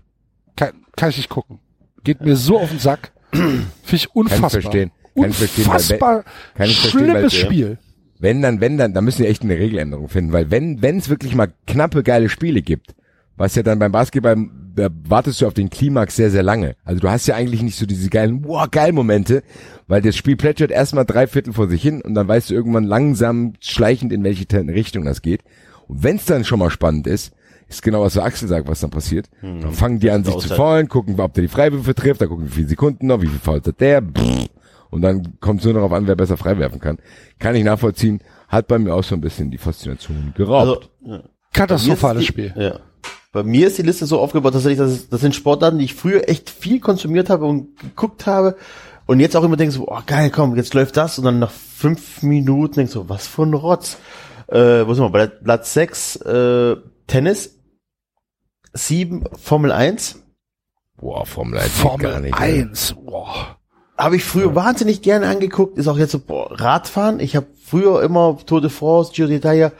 [0.57, 1.61] kann, kann ich nicht gucken.
[2.05, 3.13] Geht mir so auf den Sack.
[3.33, 4.51] Finde ich unfassbar.
[4.51, 4.91] Kann ich verstehen.
[5.15, 6.25] Kann verstehen, Unfassbar
[6.55, 7.47] kann ich verstehen, schlimmes ja.
[7.47, 7.79] Spiel.
[8.19, 11.09] Wenn dann, wenn dann, dann müssen wir echt eine Regeländerung finden, weil wenn, wenn es
[11.09, 12.95] wirklich mal knappe, geile Spiele gibt,
[13.37, 14.37] was ja dann beim Basketball,
[14.77, 16.77] da wartest du auf den Klimax sehr, sehr lange.
[16.85, 19.43] Also du hast ja eigentlich nicht so diese geilen, wow, geil Momente,
[19.89, 22.85] weil das Spiel plätschert erstmal drei Viertel vor sich hin und dann weißt du irgendwann
[22.85, 25.43] langsam schleichend, in welche Richtung das geht.
[25.89, 27.33] Und wenn es dann schon mal spannend ist,
[27.69, 29.29] ist genau was der Axel sagt, was dann passiert.
[29.41, 32.47] Dann fangen die an, sich zu faulen, gucken, ob der die Freiwürfe trifft, dann gucken,
[32.47, 34.47] wie viele Sekunden noch, wie viel fault hat der, brrr.
[34.91, 36.99] und dann kommt es nur darauf an, wer besser freiwerfen kann.
[37.39, 40.91] Kann ich nachvollziehen, hat bei mir auch so ein bisschen die Faszination geraubt.
[41.05, 41.23] Also, ja.
[41.53, 42.53] Katastrophales Spiel.
[42.57, 42.81] Ja.
[43.33, 46.29] Bei mir ist die Liste so aufgebaut, dass es- das sind Sportarten, die ich früher
[46.29, 48.57] echt viel konsumiert habe und geguckt habe
[49.07, 51.51] und jetzt auch immer denke so, oh geil, komm, jetzt läuft das und dann nach
[51.51, 53.97] fünf Minuten denkst so, was für ein Rotz.
[54.49, 55.11] Äh, wo sind wir?
[55.11, 56.77] Bei Platz sechs äh,
[57.13, 57.59] Tennis,
[58.73, 60.23] sieben Formel 1.
[60.97, 62.41] Boah, Formel 1 geht gar Formel nicht.
[62.41, 62.63] ey.
[62.63, 62.95] 1.
[63.05, 63.59] Boah.
[63.99, 67.21] Habe ich früher wahnsinnig gerne angeguckt, ist auch jetzt so, boah, Radfahren.
[67.21, 69.73] Ich habe früher immer Tour de France, Giro d'Italia,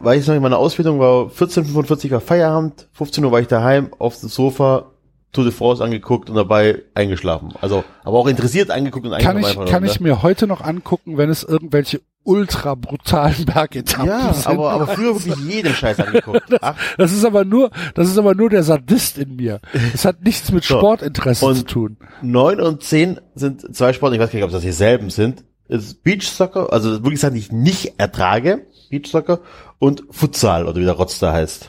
[0.00, 3.94] war ich noch in meiner Ausbildung, war 14.45 war Feierabend, 15 Uhr war ich daheim,
[3.98, 4.92] auf dem Sofa,
[5.32, 7.54] Tour de France angeguckt und dabei eingeschlafen.
[7.62, 9.64] Also, aber auch interessiert angeguckt und Kann eingeschlafen.
[9.64, 9.88] ich, kann ne?
[9.88, 14.46] ich mir heute noch angucken, wenn es irgendwelche ultra brutalen Bergetappen Ja, sind.
[14.46, 16.42] aber, aber früher wirklich jeden Scheiß angeguckt.
[16.60, 19.60] Ach, Das ist aber nur, das ist aber nur der Sadist in mir.
[19.92, 20.78] Das hat nichts mit So.
[20.78, 21.96] Sportinteresse Und- zu tun.
[22.22, 25.44] neun und zehn sind zwei Sportarten, ich weiß gar nicht, ob das dieselben sind.
[25.68, 29.40] Ist Beach Soccer, also wirklich Sachen, die ich nicht ertrage, Beach Soccer
[29.78, 31.68] und Futsal, oder wie der Rotz da heißt.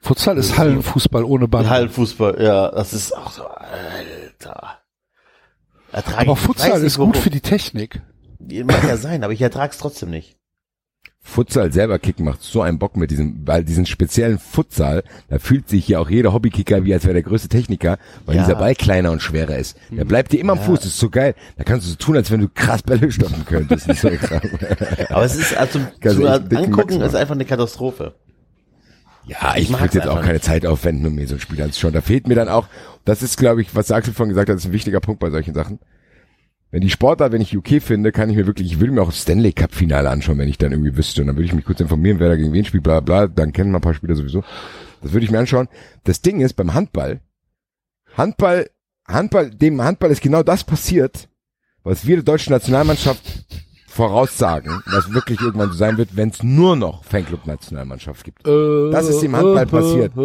[0.00, 1.68] Futsal ist Hallenfußball ohne Ball.
[1.68, 4.78] Hallenfußball, ja, das ist auch so, Alter.
[5.92, 6.36] Ertrage aber.
[6.36, 8.02] Futsal ist gut für die Technik.
[8.64, 10.36] Mag ja sein, aber ich ertrag's trotzdem nicht.
[11.20, 15.68] Futsal selber kicken macht so einen Bock mit diesem, weil diesen speziellen Futsal, da fühlt
[15.68, 18.44] sich hier auch jeder Hobbykicker wie als wäre der größte Techniker, weil Ja.
[18.44, 19.76] dieser Ball kleiner und schwerer ist.
[19.90, 21.34] Der bleibt dir immer am Fuß, das ist so geil.
[21.56, 23.92] Da kannst du so tun, als wenn du krass Bälle stoppen könntest.
[23.96, 24.08] So.
[25.08, 28.14] Aber es ist, also, zu angucken ist einfach eine Katastrophe.
[29.26, 30.44] Ja, ich mag's würde jetzt auch keine nicht.
[30.44, 31.92] Zeit aufwenden, um mir so ein Spiel anzuschauen.
[31.92, 32.68] Da fehlt mir dann auch,
[33.04, 35.30] das ist, glaube ich, was der Axel vorhin gesagt hat, ist ein wichtiger Punkt bei
[35.30, 35.80] solchen Sachen.
[36.70, 39.06] Wenn die Sportart, wenn ich UK finde, kann ich mir wirklich, ich würde mir auch
[39.06, 41.20] das Stanley Cup Finale anschauen, wenn ich dann irgendwie wüsste.
[41.20, 43.52] Und dann würde ich mich kurz informieren, wer da gegen wen spielt, bla bla, dann
[43.52, 44.42] kennen wir ein paar Spieler sowieso.
[45.02, 45.68] Das würde ich mir anschauen.
[46.04, 47.20] Das Ding ist, beim Handball,
[48.16, 48.68] Handball,
[49.06, 51.28] Handball, dem Handball ist genau das passiert,
[51.84, 53.22] was wir der deutschen Nationalmannschaft
[53.86, 58.46] voraussagen, was wirklich irgendwann so sein wird, wenn es nur noch Fanclub-Nationalmannschaft gibt.
[58.46, 60.12] Das ist im Handball passiert.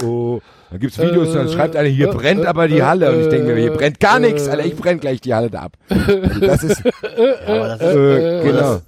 [0.00, 3.10] Oh, Dann gibt's Videos, dann schreibt einer, hier brennt aber die Halle.
[3.12, 5.62] Und ich denke mir, hier brennt gar nichts, Alter, ich brenne gleich die Halle da
[5.62, 5.76] ab.
[5.88, 6.82] Also das ist,
[7.46, 8.80] Aber das ist, äh, genau.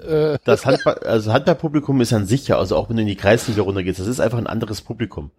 [0.44, 3.62] das Handball, also Handballpublikum ist an sich ja, also auch wenn du in die Kreisliga
[3.62, 5.30] runtergehst, das ist einfach ein anderes Publikum.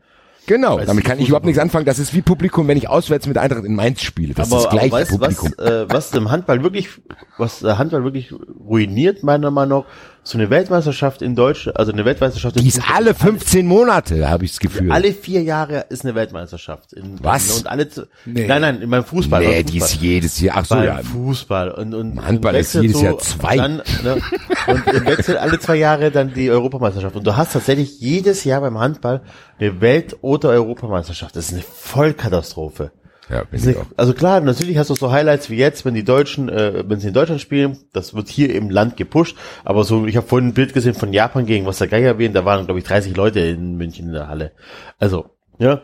[0.47, 1.85] Genau, Weiß damit kann ich überhaupt nichts anfangen.
[1.85, 4.33] Das ist wie Publikum, wenn ich auswärts mit Eintracht in Mainz spiele.
[4.33, 5.53] Das ist das gleiche weißt Publikum.
[5.57, 6.89] was, äh, was im Handball wirklich,
[7.37, 8.33] was der Handball wirklich
[8.67, 9.85] ruiniert, meiner Meinung nach,
[10.23, 14.45] so eine Weltmeisterschaft in Deutschland, also eine Weltmeisterschaft in Die ist alle 15 Monate, habe
[14.45, 14.91] ich das Gefühl.
[14.91, 16.93] alle vier Jahre ist eine Weltmeisterschaft.
[16.93, 17.57] In, Was?
[17.57, 17.87] Und alle,
[18.25, 18.45] Nee.
[18.45, 19.41] nein, nein, in meinem Fußball.
[19.41, 20.03] nee, beim die ist Fußball.
[20.05, 20.57] jedes Jahr.
[20.59, 20.97] Ach so, beim ja.
[21.01, 23.57] Fußball und, und Handball ist jedes so, Jahr zwei.
[23.57, 24.21] Dann, ne,
[24.67, 27.15] und im Wechsel alle zwei Jahre dann die Europameisterschaft.
[27.15, 29.21] Und du hast tatsächlich jedes Jahr beim Handball
[29.59, 31.35] eine Welt- oder Europameisterschaft.
[31.35, 32.91] Das ist eine Vollkatastrophe.
[33.31, 33.85] Ja, bin Das ich auch.
[33.95, 37.07] also klar, natürlich hast du so Highlights wie jetzt, wenn die Deutschen, äh, wenn sie
[37.07, 39.37] in Deutschland spielen, das wird hier im Land gepusht.
[39.63, 42.33] Aber so, ich habe vorhin ein Bild gesehen von Japan gegen was der Geier wen,
[42.33, 44.51] da waren glaube ich 30 Leute in München in der Halle.
[44.99, 45.25] Also
[45.59, 45.81] ja,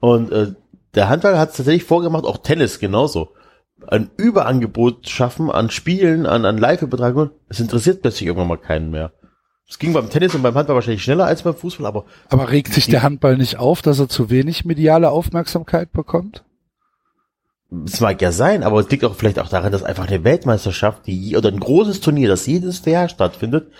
[0.00, 0.52] und äh,
[0.94, 3.30] der Handball hat es tatsächlich vorgemacht, auch Tennis genauso.
[3.86, 7.30] Ein Überangebot schaffen an Spielen, an, an Live-Übertragungen.
[7.48, 9.12] Es interessiert plötzlich irgendwann mal keinen mehr.
[9.66, 12.74] Es ging beim Tennis und beim Handball wahrscheinlich schneller als beim Fußball, aber Aber regt
[12.74, 16.44] sich der Handball nicht auf, dass er zu wenig mediale Aufmerksamkeit bekommt?
[17.86, 21.06] Es mag ja sein, aber es liegt auch vielleicht auch daran, dass einfach eine Weltmeisterschaft,
[21.06, 23.70] die oder ein großes Turnier, das jedes Jahr stattfindet,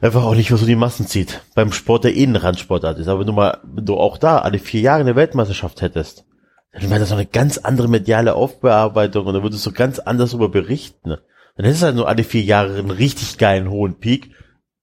[0.00, 1.42] einfach auch nicht mehr so die Massen zieht.
[1.54, 3.08] Beim Sport, der eh ein Randsportart ist.
[3.08, 6.24] Aber wenn du mal, wenn du auch da alle vier Jahre eine Weltmeisterschaft hättest,
[6.72, 10.30] dann wäre das noch eine ganz andere mediale Aufbearbeitung und dann würdest du ganz anders
[10.30, 11.16] darüber berichten.
[11.56, 14.30] Dann hättest du halt nur alle vier Jahre einen richtig geilen hohen Peak,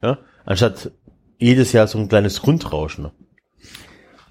[0.02, 0.92] ja, anstatt
[1.38, 3.12] jedes Jahr so ein kleines Grundrauschen.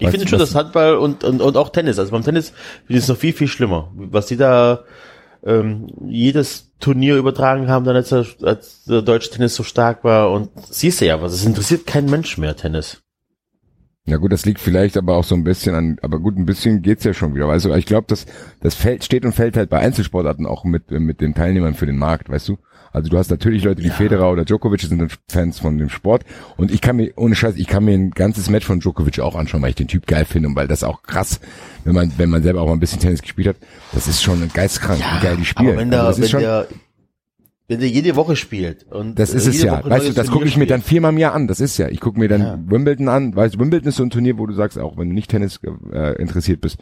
[0.05, 2.51] Ich finde schon, dass Handball und, und, und auch Tennis, also beim Tennis
[2.87, 3.93] finde ich es noch viel, viel schlimmer.
[3.95, 4.85] Was die da
[5.45, 10.31] ähm, jedes Turnier übertragen haben, dann als der, als der deutsche Tennis so stark war
[10.31, 13.01] und siehst du ja was, es interessiert kein Mensch mehr, Tennis.
[14.07, 16.83] Ja gut, das liegt vielleicht aber auch so ein bisschen an, aber gut, ein bisschen
[16.83, 17.49] geht's ja schon wieder.
[17.49, 18.27] Weißt du, ich glaube, das,
[18.61, 21.97] das fällt, steht und fällt halt bei Einzelsportarten auch mit, mit den Teilnehmern für den
[21.97, 22.59] Markt, weißt du?
[22.95, 26.25] Also du hast natürlich Leute, die Federer oder Djokovic sind dann Fans von dem Sport.
[26.57, 29.35] Und ich kann mir, ohne Scheiß, ich kann mir ein ganzes Match von Djokovic auch
[29.35, 31.41] anschauen, weil ich den Typ geil finde und weil das auch krass,
[31.83, 33.57] wenn man, wenn man selber auch mal ein bisschen Tennis gespielt hat,
[33.93, 35.71] das ist schon geistkrank, wie geil die spielen.
[35.71, 36.69] Aber wenn der, also das ist wenn schon, der,
[37.67, 39.79] wenn der jede Woche spielt und Das ist äh, es jede ja.
[39.81, 41.49] Woche Weißt du, das gucke ich mir dann viermal im Jahr an.
[41.49, 41.89] Das ist ja.
[41.89, 42.59] Ich gucke mir dann Ja.
[42.65, 43.35] Wimbledon an.
[43.35, 45.59] Weißt du, Wimbledon ist so ein Turnier, wo du sagst, auch wenn du nicht Tennis
[45.93, 46.77] äh, interessiert bist.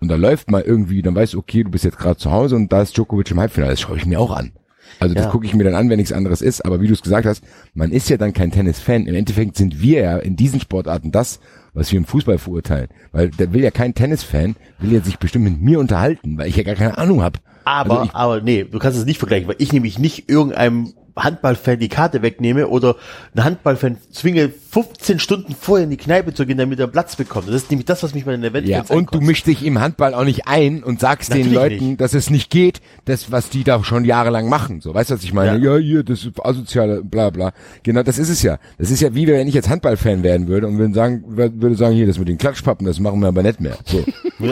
[0.00, 2.54] Und da läuft mal irgendwie, dann weißt du, okay, du bist jetzt gerade zu Hause
[2.54, 3.72] und da ist Djokovic im Halbfinale.
[3.72, 4.52] Das schaue ich mir auch an.
[5.00, 5.30] Also das Ja.
[5.30, 6.64] gucke ich mir dann an, wenn nichts anderes ist.
[6.64, 7.42] Aber wie du es gesagt hast,
[7.74, 9.06] man ist ja dann kein Tennis-Fan.
[9.06, 11.40] Im Endeffekt sind wir ja in diesen Sportarten das,
[11.74, 12.88] was wir im Fußball verurteilen.
[13.12, 16.56] Weil da will ja kein Tennis-Fan, will ja sich bestimmt mit mir unterhalten, weil ich
[16.56, 17.38] ja gar keine Ahnung habe.
[17.64, 20.92] Aber, Also ich- aber nee, du kannst es nicht vergleichen, weil ich nämlich nicht irgendeinem
[21.16, 22.94] Handballfan die Karte wegnehme oder
[23.34, 24.50] einen Handballfan zwinge,
[24.82, 27.48] 15 Stunden vorher in die Kneipe zu gehen, damit er Platz bekommt.
[27.48, 29.80] Das ist nämlich das, was mich bei den Events Ja, und du mischst dich im
[29.80, 32.00] Handball auch nicht ein und sagst den Natürlich Leuten, nicht.
[32.00, 34.80] dass es nicht geht, das, was die da schon jahrelang machen.
[34.80, 35.58] So, weißt du, was ich meine?
[35.58, 37.52] Ja, hier, das ist asoziale, bla, bla.
[37.82, 38.58] Genau, das ist es ja.
[38.78, 41.96] Das ist ja wie, wenn ich jetzt Handballfan werden würde und würde sagen, würde sagen,
[41.96, 43.76] hier, das mit den Klatschpappen, das machen wir aber nicht mehr.
[43.84, 44.04] So.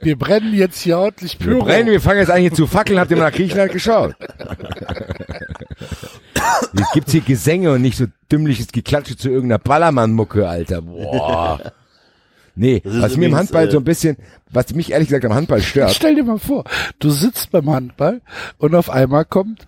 [0.00, 1.64] Wir brennen jetzt hier ordentlich Wir Pyro.
[1.64, 4.14] brennen, wir fangen jetzt an hier zu fackeln, habt ihr mal nach Griechenland geschaut?
[6.72, 10.82] Jetzt gibt's hier Gesänge und nicht so dümmliches Geklatsche zu irgendeiner Ballermann-Mucke, Alter.
[10.82, 11.60] Boah.
[12.54, 14.16] Nee, was mir im Handball äh, so ein bisschen,
[14.50, 16.64] was mich ehrlich gesagt am Handball stört, Stell dir mal vor,
[16.98, 18.22] du sitzt beim Handball
[18.56, 19.66] und auf einmal kommt,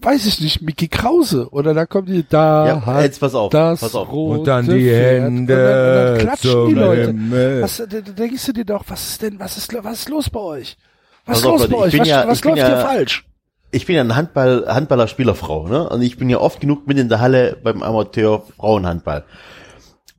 [0.00, 3.50] weiß ich nicht, Mickey Krause oder da kommt die da Ja, hat jetzt pass auf,
[3.50, 4.12] das pass auf.
[4.12, 5.22] rote Und dann die Pferd.
[5.24, 7.06] Hände und dann, und dann klatschen die Leute.
[7.06, 7.62] Himmel.
[7.62, 10.40] Was, da, denkst du dir doch, was ist denn, was ist, was ist los bei
[10.40, 10.76] euch?
[11.24, 11.98] Was ist los bei euch?
[11.98, 13.24] Was, ja- was läuft ja- hier falsch?
[13.70, 15.88] Ich bin ja ein Handball, Handballer-Spielerfrau, ne?
[15.88, 19.24] Und ich bin ja oft genug mit in der Halle beim Amateur-Frauenhandball.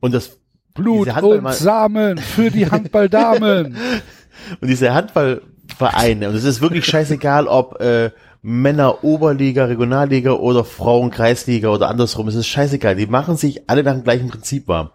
[0.00, 0.38] Und das
[0.74, 3.76] Blut und Samen für die Handballdamen.
[4.60, 11.10] Und diese Handballvereine, und es ist wirklich scheißegal, ob äh, Männer Oberliga, Regionalliga oder Frauen
[11.10, 12.94] Kreisliga oder andersrum, es ist scheißegal.
[12.94, 14.90] Die machen sich alle nach dem gleichen Prinzip warm.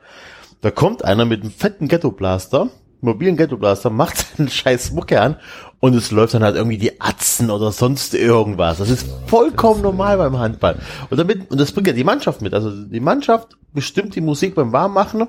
[0.61, 2.69] Da kommt einer mit einem fetten Ghetto-Blaster,
[3.01, 5.35] mobilen Ghetto-Blaster, macht seinen scheiß Mucke an
[5.83, 8.77] und es läuft dann halt irgendwie die Atzen oder sonst irgendwas.
[8.77, 10.77] Das ist vollkommen normal beim Handball.
[11.09, 12.53] Und damit, und das bringt ja die Mannschaft mit.
[12.53, 15.27] Also die Mannschaft bestimmt die Musik beim Warmmachen.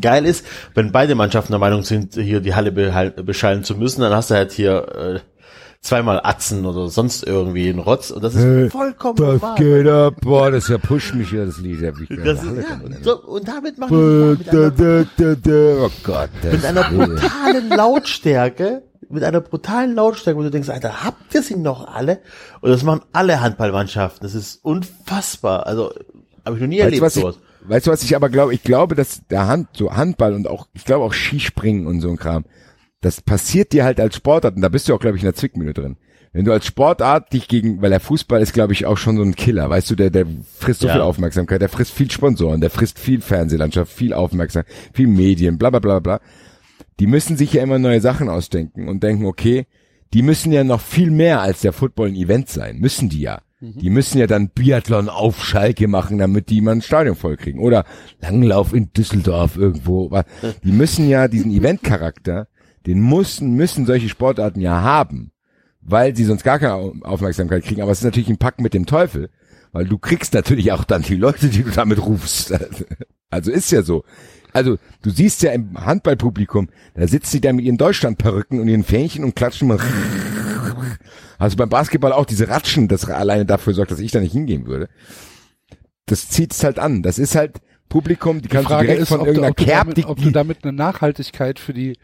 [0.00, 4.12] Geil ist, wenn beide Mannschaften der Meinung sind, hier die Halle beschallen zu müssen, dann
[4.14, 5.20] hast du halt hier äh,
[5.80, 9.56] zweimal Atzen oder sonst irgendwie einen Rotz und das ist Hey, vollkommen Das normal.
[9.56, 10.14] geht ab.
[10.20, 11.80] Boah, das ja pusht mich ja, das Lied.
[11.80, 12.96] Ja, ich Das ist, ja, kann.
[13.02, 15.82] so, und damit machen die mit einer.
[15.84, 16.30] Oh Gott.
[16.44, 21.56] mit einer brutalen Lautstärke, mit einer brutalen Lautstärke, wo du denkst, Alter, habt ihr sie
[21.56, 22.20] noch alle?
[22.60, 24.22] Und das machen alle Handballmannschaften.
[24.22, 25.66] Das ist unfassbar.
[25.66, 25.92] Also,
[26.44, 27.38] habe ich noch nie Weißt erlebt was ich, sowas.
[27.62, 28.54] weißt du, was ich aber glaube?
[28.54, 32.08] Ich glaube, dass der Hand, so Handball und auch, ich glaube auch Skispringen und so
[32.10, 32.44] ein Kram,
[33.00, 35.34] das passiert dir halt als Sportart, und da bist du auch, glaube ich, in der
[35.34, 35.96] Zwickmühle drin.
[36.32, 39.22] Wenn du als Sportart dich gegen, weil der Fußball ist, glaube ich, auch schon so
[39.22, 40.26] ein Killer, weißt du, der, der
[40.58, 40.92] frisst so Ja.
[40.94, 45.70] viel Aufmerksamkeit, der frisst viel Sponsoren, der frisst viel Fernsehlandschaft, viel Aufmerksamkeit, viel Medien, bla
[45.70, 46.20] bla bla bla.
[47.00, 49.66] Die müssen sich ja immer neue Sachen ausdenken und denken, okay,
[50.14, 53.40] die müssen ja noch viel mehr als der Football ein Event sein, müssen die ja.
[53.60, 57.60] Die müssen ja dann Biathlon auf Schalke machen, damit die mal ein Stadion vollkriegen.
[57.60, 57.84] Oder
[58.20, 60.12] Langlauf in Düsseldorf irgendwo.
[60.62, 62.46] Die müssen ja diesen Eventcharakter,
[62.86, 65.32] den müssen, müssen solche Sportarten ja haben,
[65.80, 67.82] weil sie sonst gar keine Au- Aufmerksamkeit kriegen.
[67.82, 69.28] Aber es ist natürlich ein Pack mit dem Teufel,
[69.72, 72.54] weil du kriegst natürlich auch dann die Leute, die du damit rufst.
[73.30, 74.04] Also ist ja so.
[74.52, 78.84] Also du siehst ja im Handballpublikum, da sitzen die da mit ihren Deutschlandperücken und ihren
[78.84, 79.78] Fähnchen und klatschen mal.
[81.40, 84.66] Also beim Basketball auch diese Ratschen, das alleine dafür sorgt, dass ich da nicht hingehen
[84.66, 84.88] würde.
[86.06, 87.02] Das zieht's halt an.
[87.02, 89.54] Das ist halt Publikum, die Die kannst du Frage direkt ist, von ob du, irgendeiner
[89.54, 91.96] du Kerb, damit, die, ob du damit eine Nachhaltigkeit für die,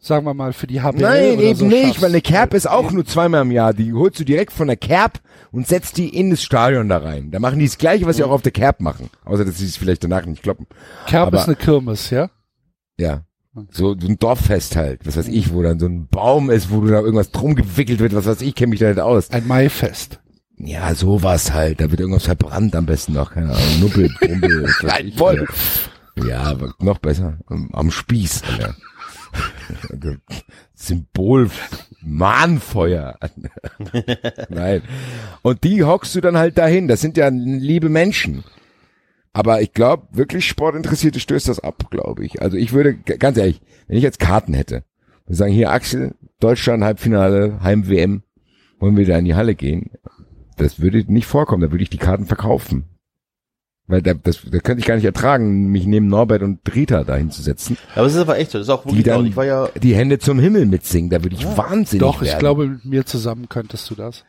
[0.00, 2.02] sagen wir mal, für die HBL Nein, oder eben so nicht, schaffst.
[2.02, 3.74] weil eine Kerb ist auch nur zweimal im Jahr.
[3.74, 5.20] Die holst du direkt von der Kerb
[5.52, 7.30] und setzt die in das Stadion da rein.
[7.30, 9.10] Da machen die das Gleiche, was sie auch auf der Kerb machen.
[9.24, 10.66] Außer, dass sie es vielleicht danach nicht kloppen.
[11.06, 12.30] Kerb aber- ist eine Kirmes, ja?
[12.98, 13.22] Ja.
[13.70, 16.80] So, so ein Dorffest halt, was weiß ich, wo dann so ein Baum ist, wo
[16.86, 19.30] da irgendwas drum gewickelt wird, was weiß ich, kenne mich da nicht aus.
[19.32, 20.20] Ein Maifest.
[20.56, 24.08] Ja, sowas halt, da wird irgendwas verbrannt am besten noch, keine Ahnung, Nuppel,
[24.82, 25.46] weiß ich, voll.
[26.28, 28.76] Ja, aber noch besser, am, am Spieß, Alter.
[30.74, 31.50] Symbol
[32.02, 33.18] Mahnfeuer.
[34.48, 34.82] Nein.
[35.42, 38.44] Und die hockst du dann halt dahin, das sind ja liebe Menschen.
[39.32, 42.42] Aber ich glaube, wirklich Sportinteressierte stößt das ab, glaube ich.
[42.42, 44.84] Also ich würde, ganz ehrlich, wenn ich jetzt Karten hätte,
[45.26, 48.22] wir sagen hier Axel, Deutschland Halbfinale, Heim-WM,
[48.80, 49.90] wollen wir da in die Halle gehen?
[50.56, 52.89] Das würde nicht vorkommen, da würde ich die Karten verkaufen.
[53.90, 57.30] Weil da, das, das könnte ich gar nicht ertragen, mich neben Norbert und Rita dahin
[57.30, 59.26] zu setzen, Aber es ist aber echt so, das ist auch die wirklich dann.
[59.26, 61.10] Ich war ja, die Hände zum Himmel mitsingen.
[61.10, 62.38] Da würde ich wahnsinnig Doch, ich werden.
[62.38, 64.24] glaube, mit mir zusammen könntest du das.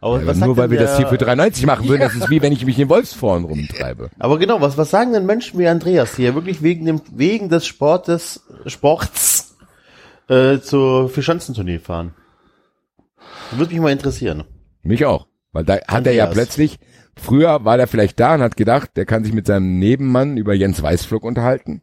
[0.00, 2.42] aber Ja, was nur weil wir das hier für 93 machen würden, das ist wie
[2.42, 4.10] wenn ich mich in Wolfsforen rumtreibe.
[4.18, 7.48] Aber genau, was, was sagen denn Menschen wie Andreas, die ja wirklich wegen dem, wegen
[7.48, 9.56] des Sportes, Sports,
[10.28, 12.12] äh, zur Vierschanzentournee fahren?
[13.52, 14.44] Würde mich mal interessieren.
[14.82, 15.26] Mich auch.
[15.52, 16.78] Weil da hat er ja plötzlich,
[17.16, 20.54] früher war der vielleicht da und hat gedacht, der kann sich mit seinem Nebenmann über
[20.54, 21.82] Jens Weißflug unterhalten.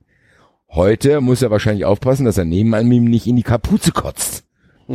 [0.69, 4.45] Heute muss er wahrscheinlich aufpassen, dass er Nebenmann ihm nicht in die Kapuze kotzt.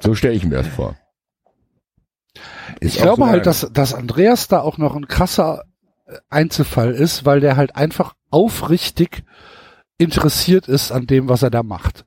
[0.00, 0.96] so stelle ich mir das vor.
[2.80, 5.64] Ist Ich glaube so halt, dass, dass Andreas da auch noch ein krasser
[6.06, 9.24] äh, Einzelfall ist, weil der halt einfach aufrichtig
[9.98, 12.06] interessiert ist an dem, was er da macht.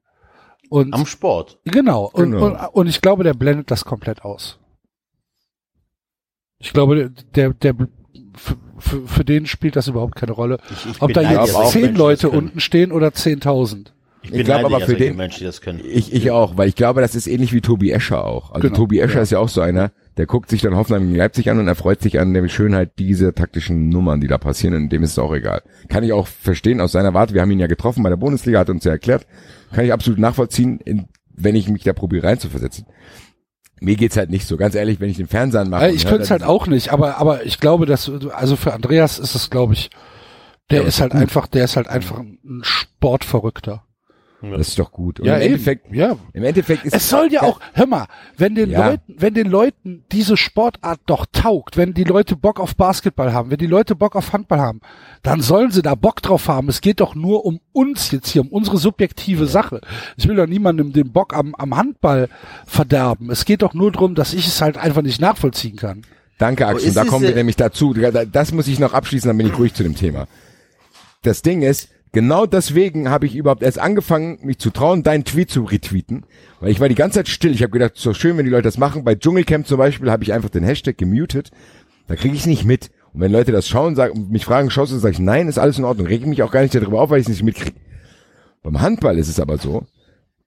[0.69, 1.59] Und Am Sport.
[1.65, 2.45] genau, und, Genau.
[2.47, 4.59] Und, und ich glaube, der blendet das komplett aus.
[6.63, 7.75] Ich glaube, der, der,
[8.35, 10.57] für, für, für den spielt das überhaupt keine Rolle.
[10.71, 13.87] Ich, ich Ob da jetzt zehn Leute unten stehen oder 10.000.
[14.23, 15.81] Ich, Ich glaub beneide aber für den- Menschen, die das können.
[15.85, 18.51] Ich, ich auch, weil ich glaube, das ist ähnlich wie Tobi Escher auch.
[18.51, 19.21] Also Genau, Tobi Escher ja.
[19.23, 22.01] ist ja auch so einer, der guckt sich dann Hoffenheim gegen Leipzig an und erfreut
[22.01, 25.33] sich an der Schönheit dieser taktischen Nummern, die da passieren und dem ist es auch
[25.33, 25.61] egal.
[25.89, 28.59] Kann ich auch verstehen aus seiner Warte, wir haben ihn ja getroffen bei der Bundesliga,
[28.59, 29.27] hat uns ja erklärt,
[29.73, 32.85] kann ich absolut nachvollziehen, in, wenn ich mich da probiere reinzuversetzen.
[33.83, 35.87] Mir geht's halt nicht so, ganz ehrlich, wenn ich den Fernseher anmache.
[35.87, 39.19] Äh, Ich könnte es halt auch nicht, aber, aber ich glaube, dass, also für Andreas
[39.19, 39.89] ist es, glaube ich,
[40.71, 43.83] der Ja, ist halt einfach, der ist halt einfach ein Sportverrückter.
[44.51, 45.21] Das ist doch gut.
[45.21, 45.53] Und Ja, im eben.
[45.53, 46.17] Endeffekt, Ja.
[46.33, 48.07] im Endeffekt ist Es soll ja auch, hör mal,
[48.37, 48.89] wenn den Ja.
[48.89, 53.51] Leuten, wenn den Leuten diese Sportart doch taugt, wenn die Leute Bock auf Basketball haben,
[53.51, 54.81] wenn die Leute Bock auf Handball haben,
[55.21, 56.67] dann sollen sie da Bock drauf haben.
[56.67, 59.79] Es geht doch nur um uns jetzt hier, um unsere subjektive Sache.
[60.17, 62.27] Ich will doch niemandem den Bock am, am Handball
[62.65, 63.31] verderben.
[63.31, 66.01] Es geht doch nur darum, dass ich es halt einfach nicht nachvollziehen kann.
[66.37, 66.91] Danke, Axel.
[66.93, 67.93] Da kommen wir nämlich dazu.
[67.93, 70.27] Da- Das muss ich noch abschließen, dann bin ich ruhig zu dem Thema.
[71.21, 75.49] Das Ding ist, genau deswegen habe ich überhaupt erst angefangen, mich zu trauen, deinen Tweet
[75.49, 76.25] zu retweeten.
[76.61, 77.51] Weil ich war die ganze Zeit still.
[77.51, 79.03] Ich habe gedacht, so schön, wenn die Leute das machen.
[79.03, 81.51] Bei Dschungelcamp zum Beispiel habe ich einfach den Hashtag gemutet.
[82.07, 82.91] Da kriege ich nicht mit.
[83.13, 85.77] Und wenn Leute das schauen und mich fragen, schaust du, sage ich, nein, ist alles
[85.77, 86.07] in Ordnung.
[86.07, 87.77] Reg ich mich auch gar nicht darüber auf, weil ich es nicht mitkriege.
[88.61, 89.85] Beim Handball ist es aber so,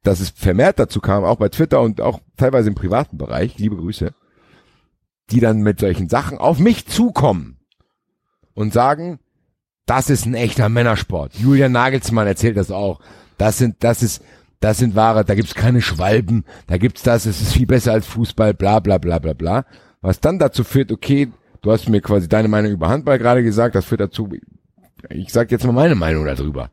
[0.02, 3.76] dass es vermehrt dazu kam, auch bei Twitter und auch teilweise im privaten Bereich, liebe
[3.76, 4.14] Grüße,
[5.30, 7.58] die dann mit solchen Sachen auf mich zukommen
[8.54, 9.18] und sagen,
[9.86, 11.34] das ist ein echter Männersport.
[11.36, 13.00] Julian Nagelsmann erzählt das auch.
[13.38, 14.22] Das sind, das ist,
[14.60, 18.06] das sind wahre, da gibt's keine Schwalben, da gibt's das, es ist viel besser als
[18.06, 19.64] Fußball, bla bla bla bla bla.
[20.00, 21.30] Was dann dazu führt, okay,
[21.62, 24.28] du hast mir quasi deine Meinung über Handball gerade gesagt, das führt dazu,
[25.10, 26.70] ich sag jetzt mal meine Meinung darüber.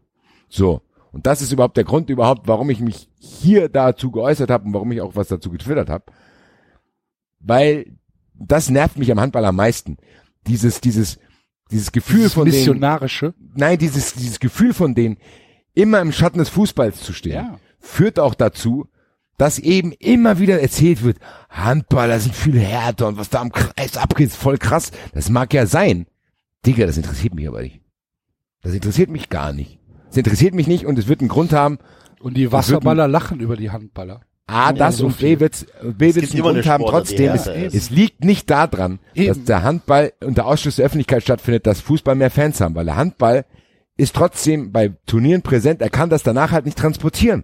[0.49, 0.81] So.
[1.11, 4.73] Und das ist überhaupt der Grund überhaupt, warum ich mich hier dazu geäußert habe und
[4.73, 6.05] warum ich auch was dazu getwittert habe.
[7.39, 7.97] Weil
[8.33, 9.97] das nervt mich am Handball am meisten.
[10.47, 11.19] Dieses, dieses,
[11.73, 13.33] dieses Gefühl Dieses von denen, Missionarische.
[13.55, 15.17] nein, dieses, dieses Gefühl von denen,
[15.73, 17.59] immer im Schatten des Fußballs zu stehen, Ja.
[17.79, 18.87] führt auch dazu,
[19.37, 21.17] dass eben immer wieder erzählt wird,
[21.49, 24.91] Handballer sind viel härter und was da am Kreis abgeht, ist voll krass.
[25.13, 26.05] Das mag ja sein.
[26.65, 27.81] Digga, das interessiert mich aber nicht.
[28.61, 29.79] Das interessiert mich gar nicht.
[30.07, 31.79] Das interessiert mich nicht und es wird einen Grund haben,
[32.21, 34.21] Und die Wasserballer lachen über die Handballer.
[34.45, 35.17] A, das so und.
[35.19, 39.37] B wird's, B Es wird's eine Grund haben, trotzdem, es, es liegt nicht daran, dass
[39.37, 39.45] Eben.
[39.45, 43.45] der Handball unter Ausschluss der Öffentlichkeit stattfindet, dass Fußball mehr Fans haben, weil der Handball
[43.95, 47.43] ist trotzdem bei Turnieren präsent, er kann das danach halt nicht transportieren.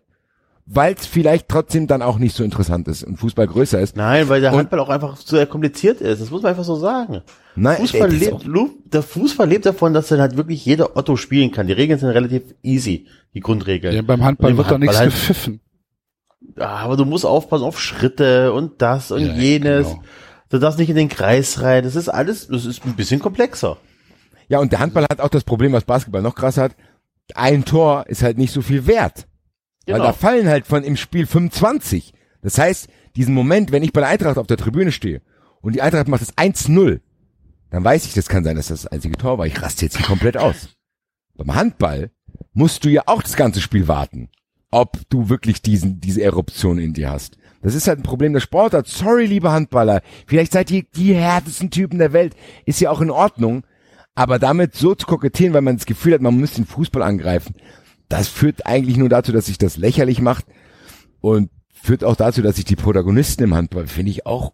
[0.71, 3.95] Weil es vielleicht trotzdem dann auch nicht so interessant ist und Fußball größer ist.
[3.95, 6.21] Nein, weil der Und- Handball auch einfach sehr kompliziert ist.
[6.21, 7.21] Das muss man einfach so sagen.
[7.55, 11.51] Nein, Fußball ist lebt, der Fußball lebt davon, dass dann halt wirklich jeder Otto spielen
[11.51, 11.65] kann.
[11.65, 13.95] Die Regeln sind relativ easy, die Grundregeln.
[13.95, 15.59] Ja, beim Handball wird im doch nichts halt- gepfiffen.
[16.57, 19.87] Ja, aber du musst aufpassen auf Schritte und das und Ja, jenes.
[19.87, 20.03] genau.
[20.49, 21.83] Du darfst nicht in den Kreis rein.
[21.83, 23.77] Das ist alles, das ist ein bisschen komplexer.
[24.47, 26.75] Ja, und der Handball hat auch das Problem, was Basketball noch krass hat.
[27.35, 29.27] Ein Tor ist halt nicht so viel wert.
[29.85, 30.05] Weil Genau.
[30.05, 32.13] da fallen halt von im Spiel 25.
[32.41, 35.21] Das heißt, diesen Moment, wenn ich bei der Eintracht auf der Tribüne stehe
[35.61, 36.99] und die Eintracht macht das 1-0,
[37.69, 39.45] dann weiß ich, das kann sein, dass das das einzige Tor war.
[39.45, 40.69] Ich raste jetzt hier komplett aus.
[41.35, 42.09] Beim Handball
[42.53, 44.29] musst du ja auch das ganze Spiel warten,
[44.71, 47.37] ob du wirklich diesen, diese Eruption in dir hast.
[47.61, 48.87] Das ist halt ein Problem der Sportart.
[48.87, 50.01] Sorry, liebe Handballer.
[50.25, 52.35] Vielleicht seid ihr die härtesten Typen der Welt.
[52.65, 53.63] Ist ja auch in Ordnung.
[54.15, 57.55] Aber damit so zu kokettieren, weil man das Gefühl hat, man muss den Fußball angreifen,
[58.09, 60.45] das führt eigentlich nur dazu, dass sich das lächerlich macht
[61.21, 64.53] und führt auch dazu, dass sich die Protagonisten im Handball, finde ich, auch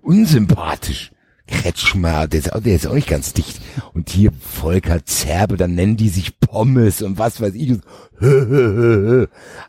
[0.00, 1.12] unsympathisch.
[1.48, 3.60] Kretschmer, der ist, auch, der ist auch nicht ganz dicht.
[3.94, 7.78] Und hier Volker Zerbe, dann nennen die sich Pommes und was weiß ich.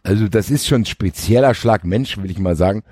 [0.03, 2.83] Also das ist schon ein spezieller Schlag Mensch, will ich mal sagen.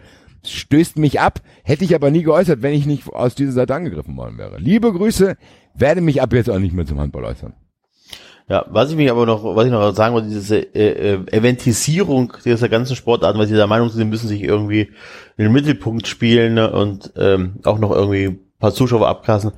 [0.46, 4.16] stößt mich ab, hätte ich aber nie geäußert, wenn ich nicht aus dieser Seite angegriffen
[4.18, 4.58] worden wäre.
[4.58, 5.36] Liebe Grüße,
[5.74, 7.54] werde mich ab jetzt auch nicht mehr zum Handball äußern.
[8.50, 12.32] Ja, was ich mich aber noch, was ich noch sagen wollte, diese äh, äh, Eventisierung
[12.46, 14.90] dieser ganzen Sportarten, weil sie der Meinung sind, sie müssen sich irgendwie
[15.36, 19.52] in den Mittelpunkt spielen ne, und ähm, auch noch irgendwie paar Zuschauer abkassen.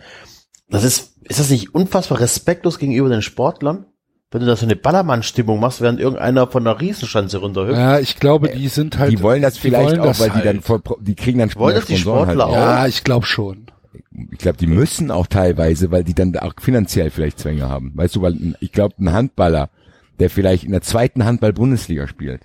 [0.70, 3.86] Das ist, ist das nicht unfassbar respektlos gegenüber den Sportlern?
[4.32, 7.78] Wenn du da so eine Ballermann-Stimmung machst, während irgendeiner von der Riesenschanze runterhüpft.
[7.80, 9.12] Ja, ich glaube, die sind halt.
[9.12, 10.46] die wollen das die vielleicht wollen auch, das weil die halt.
[10.46, 12.56] dann voll, die kriegen dann Wollen das die Sponsoren Sportler halt.
[12.56, 12.82] auch?
[12.82, 13.66] Ja, ich glaube schon.
[14.32, 17.92] Ich glaube, die müssen auch teilweise, weil die dann auch finanziell vielleicht Zwänge haben.
[17.96, 19.70] Weißt du, weil ich glaube, ein Handballer,
[20.20, 22.42] der vielleicht in der zweiten Handball-Bundesliga spielt,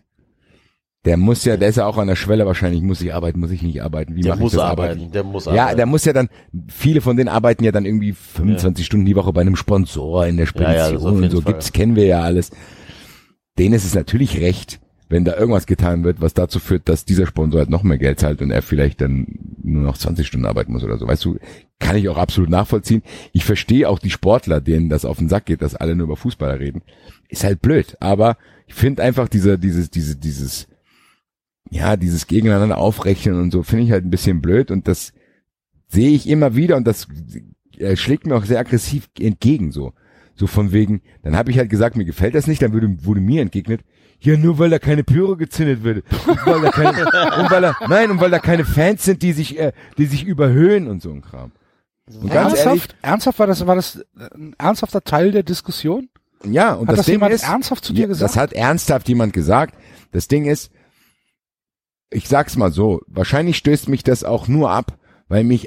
[1.05, 3.51] der muss ja, der ist ja auch an der Schwelle wahrscheinlich, muss ich arbeiten, muss
[3.51, 5.77] ich nicht arbeiten, wie Der mache ich muss das arbeiten, der muss Ja, arbeiten.
[5.77, 6.29] der muss ja dann,
[6.69, 10.37] viele von denen arbeiten ja dann irgendwie 25 Stunden die Woche bei einem Sponsor in
[10.39, 11.53] der Ja, ja, Spedition auf und so Fall.
[11.53, 12.51] gibt's, kennen wir ja alles.
[13.59, 17.27] Denen ist es natürlich recht, wenn da irgendwas getan wird, was dazu führt, dass dieser
[17.27, 19.27] Sponsor halt noch mehr Geld zahlt und er vielleicht dann
[19.63, 21.07] nur noch 20 Stunden arbeiten muss oder so.
[21.07, 21.37] Weißt du,
[21.79, 23.03] kann ich auch absolut nachvollziehen.
[23.33, 26.17] Ich verstehe auch die Sportler, denen das auf den Sack geht, dass alle nur über
[26.17, 26.83] Fußballer reden.
[27.29, 30.67] Ist halt blöd, aber ich finde einfach diese, dieses, diese, dieses,
[31.75, 35.13] ja, dieses gegeneinander aufrechnen und so finde ich halt ein bisschen blöd und das
[35.89, 37.09] sehe ich immer wieder und das
[37.79, 39.93] äh, schlägt mir auch sehr aggressiv entgegen so.
[40.37, 43.21] So von wegen, dann habe ich halt gesagt, mir gefällt das nicht, dann würde, wurde
[43.21, 43.83] mir entgegnet,
[44.21, 46.05] ja, nur weil da keine Pyro gezündet wird.
[46.27, 47.05] Und weil da keine,
[47.43, 50.25] und weil da, nein, und weil da keine Fans sind, die sich, äh, die sich
[50.25, 51.53] überhöhen und so ein Kram.
[52.07, 52.97] Und ganz ehrlich, Ernsthaft?
[53.03, 56.09] Ernsthaft war das, war das ein ernsthafter Teil der Diskussion?
[56.45, 58.31] ja, und Hat das, das Ding jemand ist, ernsthaft zu dir ja, gesagt?
[58.31, 59.75] Das hat ernsthaft jemand gesagt.
[60.13, 60.71] Das Ding ist,
[62.11, 65.67] ich sag's mal so, wahrscheinlich stößt mich das auch nur ab, weil mich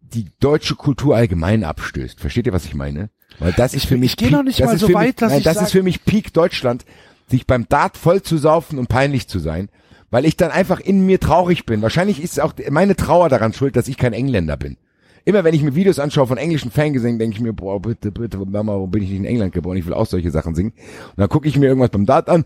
[0.00, 2.20] die deutsche Kultur allgemein abstößt.
[2.20, 3.10] Versteht ihr, was ich meine?
[3.38, 5.30] Weil das ist für mich ich geh noch nicht das mal so weit, mich, dass
[5.30, 6.84] nein, ich das ist für mich Peak Deutschland,
[7.28, 9.68] sich beim Dart voll zu saufen und peinlich zu sein,
[10.10, 11.82] weil ich dann einfach in mir traurig bin.
[11.82, 14.78] Wahrscheinlich ist auch meine Trauer daran schuld, dass ich kein Engländer bin.
[15.26, 18.38] Immer wenn ich mir Videos anschaue von englischen Fangesängen, denke ich mir, boah, bitte, bitte,
[18.38, 19.76] Mama, warum bin ich nicht in England geboren?
[19.76, 20.70] Ich will auch solche Sachen singen.
[20.70, 22.44] Und dann gucke ich mir irgendwas beim Dart an.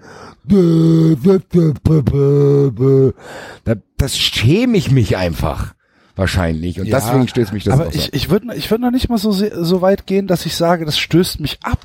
[3.65, 5.75] Da, das schäme ich mich einfach.
[6.17, 6.81] Wahrscheinlich.
[6.81, 8.11] Und Ja, deswegen stößt mich das aber ich, ab.
[8.13, 10.99] ich würde ich würd noch nicht mal so, so weit gehen, dass ich sage, das
[10.99, 11.85] stößt mich ab,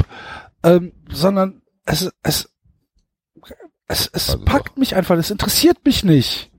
[0.63, 2.49] ähm, sondern es, es,
[3.87, 6.51] es, es Also packt mich einfach, es interessiert mich nicht.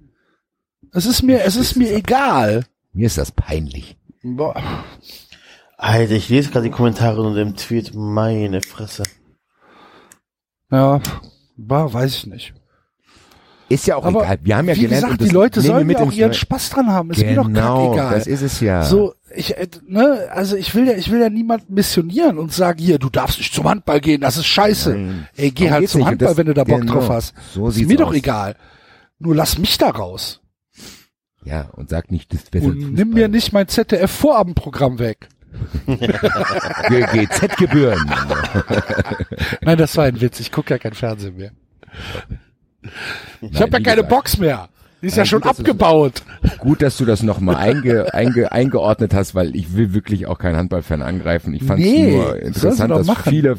[0.93, 2.67] Es ist mir, es ist mir egal.
[2.93, 3.97] Mir ist das peinlich.
[4.35, 4.85] Boah.
[5.79, 7.95] Alter, ich lese gerade die Kommentare unter dem Tweet.
[7.95, 9.05] Meine Fresse.
[10.71, 11.01] Ja,
[11.57, 12.55] war, weiß ich nicht.
[13.69, 14.39] Ist ja auch Aber egal.
[14.43, 16.89] Wir haben ja Wie gelernt, gesagt, die Leute sollen mit ja auch ihren Spaß dran
[16.89, 17.11] haben.
[17.11, 18.15] Ist mir doch Genau, kackegal.
[18.15, 18.83] das ist es ja.
[18.85, 22.79] So, ich, äh, ne, also ich will ja, ich will ja niemanden missionieren und sagen,
[22.81, 24.91] hier, du darfst nicht zum Handball gehen, das ist scheiße.
[24.95, 25.29] Nein.
[25.37, 27.35] Ey, geh Darum halt zum Handball, das- wenn du da Bock genau, drauf hast.
[27.55, 28.15] so ist mir doch aus.
[28.15, 28.57] egal.
[29.19, 30.41] Nur lass mich da raus.
[31.47, 35.29] Ja, und sag nicht, das wäre Und nimm mir nicht mein ZDF-Vorabendprogramm weg.
[35.87, 38.11] GZ-Gebühren.
[39.63, 40.41] Nein, das war ein Witz.
[40.41, 41.53] Ich gucke ja kein Fernsehen mehr.
[43.41, 44.09] Ich habe ja keine gesagt.
[44.09, 44.69] Box mehr.
[45.03, 46.23] Die ist Nein, ja schon gut, dass du's- abgebaut.
[46.59, 50.57] Gut, dass du das nochmal einge, einge, eingeordnet hast, weil ich will wirklich auch keinen
[50.57, 51.55] Handballfan angreifen.
[51.55, 53.31] Ich fand es Nee, nur interessant, dass machen.
[53.31, 53.57] viele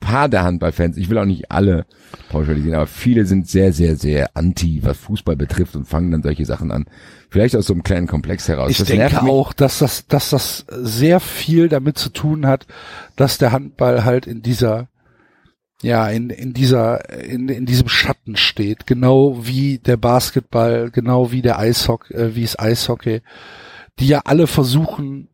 [0.00, 1.86] paar der Handballfans, ich will auch nicht alle
[2.28, 6.44] pauschalisieren, aber viele sind sehr, sehr, sehr anti, was Fußball betrifft und fangen dann solche
[6.44, 6.86] Sachen an.
[7.30, 8.70] Vielleicht aus so einem kleinen Komplex heraus.
[8.70, 12.66] Ich Das denke auch, dass das, dass das sehr viel damit zu tun hat,
[13.16, 14.88] dass der Handball halt in dieser,
[15.82, 18.86] ja, in, in dieser, in, in diesem Schatten steht.
[18.86, 23.22] Genau wie der Basketball, genau wie der Eishockey, äh, wie es Eishockey,
[23.98, 25.28] die ja alle versuchen,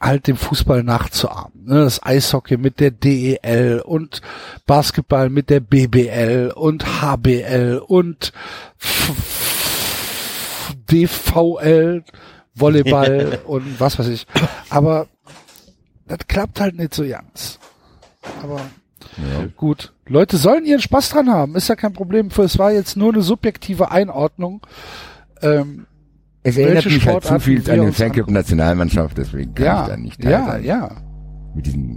[0.00, 1.64] halt dem Fußball nachzuahmen.
[1.64, 1.84] Ne?
[1.84, 4.20] Das Eishockey mit der DEL und
[4.66, 8.32] Basketball mit der BBL und HBL und
[10.90, 12.04] DVL,
[12.54, 14.26] Volleyball und was weiß ich.
[14.70, 15.06] Aber
[16.06, 17.58] das klappt halt nicht so ganz.
[18.42, 18.60] Aber
[19.16, 19.46] Ja.
[19.56, 19.92] gut.
[20.06, 22.28] Leute sollen ihren Spaß dran haben, ist ja kein Problem.
[22.36, 24.60] Es war jetzt nur eine subjektive Einordnung.
[25.40, 25.86] Ähm,
[26.44, 28.34] Es erinnert mich halt zu viel an den uns Fanclub angucken.
[28.34, 30.64] Nationalmannschaft, deswegen kann ich ja, da nicht teil ja, sein.
[30.64, 30.90] ja.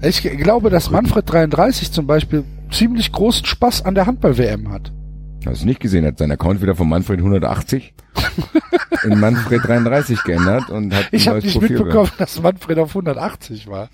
[0.03, 4.93] Ich glaube, dass Manfred 33 zum Beispiel ziemlich großen Spaß an der Handball-WM hat.
[5.45, 7.93] hast du nicht gesehen, hat sein Account wieder von Manfred 180
[9.03, 13.67] in Manfred 33 geändert und hat Ich habe nicht Profil mitbekommen, dass Manfred auf 180
[13.67, 13.89] war.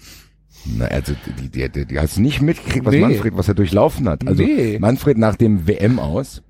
[0.65, 3.01] Na, also die, die, die, die hast du nicht mitgekriegt, was Nee.
[3.01, 4.27] Manfred, was er durchlaufen hat.
[4.27, 4.77] Also Nee.
[4.79, 6.41] Manfred nach dem WM aus.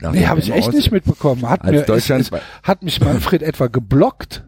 [0.00, 1.48] Nee, habe ich echt aus- nicht mitbekommen.
[1.48, 4.44] Hat, Als mir, Deutschland ist, ist, hat mich Manfred etwa geblockt?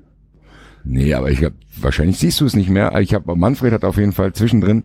[0.84, 2.92] Nee, aber ich glaube, wahrscheinlich siehst du es nicht mehr.
[3.00, 4.84] Ich habe Manfred hat auf jeden Fall zwischendrin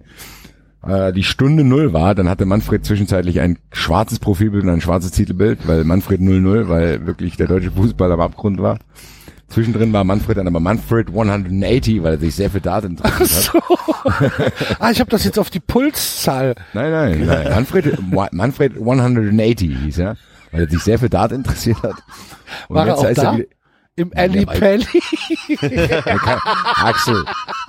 [0.85, 5.11] äh, die Stunde Null war, dann hatte Manfred zwischenzeitlich ein schwarzes Profilbild und ein schwarzes
[5.11, 8.79] Titelbild, weil Manfred 00, weil wirklich der deutsche Fußball am Abgrund war.
[9.49, 14.53] Zwischendrin war Manfred dann aber Manfred 180, weil er sich sehr für Daten interessiert hat.
[14.79, 16.55] Ah, ich habe das jetzt auf die Pulszahl.
[16.73, 17.49] Nein, nein, nein.
[17.53, 17.99] Manfred,
[18.31, 20.15] Manfred 180 hieß er,
[20.51, 21.95] weil er sich sehr für Daten interessiert hat.
[22.67, 23.35] Und War er auch da?
[23.37, 23.45] wieder-
[23.97, 24.09] Im.
[24.13, 24.29] Er
[26.17, 26.39] kann,
[26.75, 27.25] Axel,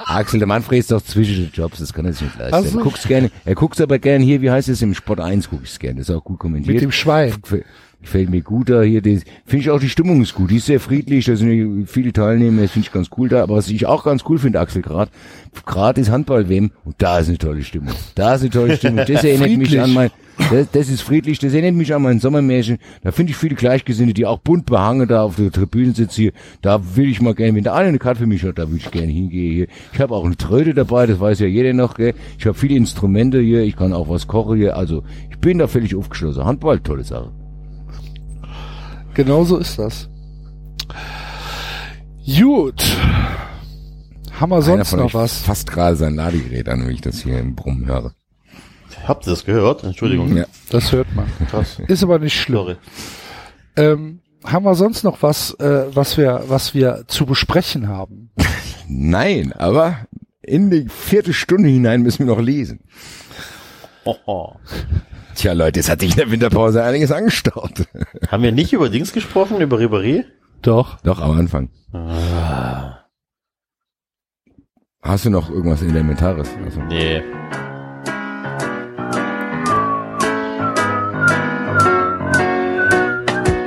[0.07, 2.55] Axel, der Manfred ist doch zwischen den Jobs, das kann er sich nicht leisten.
[2.55, 2.79] Ach so.
[2.79, 5.63] Er guckt's gerne, er guckt's aber gerne hier, wie heißt es, im Sport 1 guck
[5.65, 6.75] ich's gerne, das ist auch gut kommentiert.
[6.75, 7.35] Mit dem Schwein.
[7.43, 9.23] Gefällt- mir gut da hier, finde
[9.59, 12.73] ich auch die Stimmung ist gut, die ist sehr friedlich, da sind viele Teilnehmer, das
[12.73, 15.11] finde ich ganz cool da, aber was ich auch ganz cool finde, Axel, gerade,
[15.67, 19.23] gerade ist Handball-WM und da ist eine tolle Stimmung, da ist eine tolle Stimmung, das
[19.23, 20.11] erinnert mich an mein,
[20.51, 24.15] das, das ist friedlich, das erinnert mich an mein Sommermärchen, da finde ich viele Gleichgesinnte,
[24.15, 27.55] die auch bunt behangen da auf der Tribüne sitzen hier, da will ich mal gerne,
[27.55, 29.67] wenn der eine eine Karte für mich hat, da würde ich gerne hingehen hier.
[29.93, 32.15] Ich habe auch eine Tröte dabei, das weiß ja jeder noch, gell.
[32.39, 35.67] Ich habe viele Instrumente hier, ich kann auch was kochen hier, also ich bin da
[35.67, 36.45] völlig aufgeschlossen.
[36.45, 37.31] Handball, tolle Sache.
[39.15, 40.09] Genau so ist das.
[42.25, 42.83] Gut.
[44.39, 45.39] Haben wir sonst noch was?
[45.43, 48.15] Fasst gerade sein Ladegerät an, wenn ich das hier im Brummen höre.
[49.07, 49.85] Habt ihr das gehört?
[49.85, 50.37] Entschuldigung.
[50.37, 50.45] Ja.
[50.71, 51.27] Das hört man.
[51.51, 51.81] Krass.
[51.89, 52.77] Ist aber nicht schlimm.
[53.77, 58.31] Ähm, haben wir sonst noch was, äh, was wir, was wir zu besprechen haben?
[58.89, 60.07] Nein, aber
[60.43, 62.81] in die vierte Stunde hinein müssen wir noch lesen.
[64.05, 64.57] Hoho.
[65.35, 67.87] Tja, Leute, es hat sich in der Winterpause einiges angestaut.
[68.31, 70.25] Haben wir nicht über Dings gesprochen, über Ribéry?
[70.61, 71.01] Doch.
[71.03, 71.71] Doch, am Anfang.
[75.03, 76.49] Hast du noch irgendwas Elementares?
[76.65, 77.23] Also, Nee.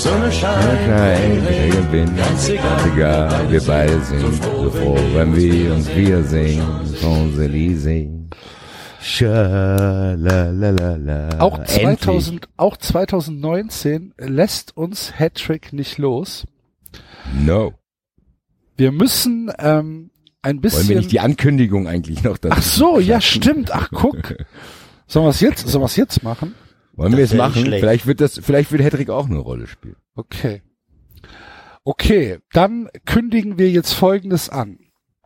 [0.00, 2.90] Sonne scheint, Regen, Wind, ganz egal.
[2.90, 6.62] egal, wir beide sind so froh, wenn wir uns wiedersehen.
[6.98, 8.08] Champs-Élysées.
[11.38, 11.82] Auch Endlich.
[11.82, 16.46] 2000, auch 2019 lässt uns Hattrick nicht los.
[17.44, 17.74] No.
[18.78, 20.88] Wir müssen ähm, ein Wollen bisschen.
[20.88, 23.70] wir nicht die Ankündigung eigentlich noch dazu Ach so, ja stimmt.
[23.72, 24.34] Ach guck.
[25.06, 26.54] Sollen wir es jetzt, sollen wir es jetzt machen?
[27.00, 27.64] Wollen wir es machen?
[27.64, 27.80] schlecht.
[27.80, 29.96] Vielleicht wird das, vielleicht wird Hedrick auch eine Rolle spielen.
[30.14, 30.62] Okay.
[31.82, 34.78] Okay, dann kündigen wir jetzt Folgendes an.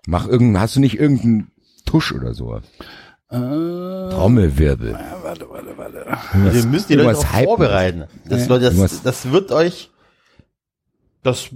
[0.06, 1.50] Mach irgendein, hast du nicht irgendeinen
[1.84, 2.54] Tusch oder so?
[2.56, 2.60] Äh,
[3.30, 4.92] Trommelwirbel.
[5.22, 6.06] warte, warte, warte.
[6.54, 8.04] Wir müssen die Leute auch vorbereiten.
[8.28, 8.46] Das.
[8.46, 9.90] Leute, das, das wird euch,
[11.24, 11.48] das,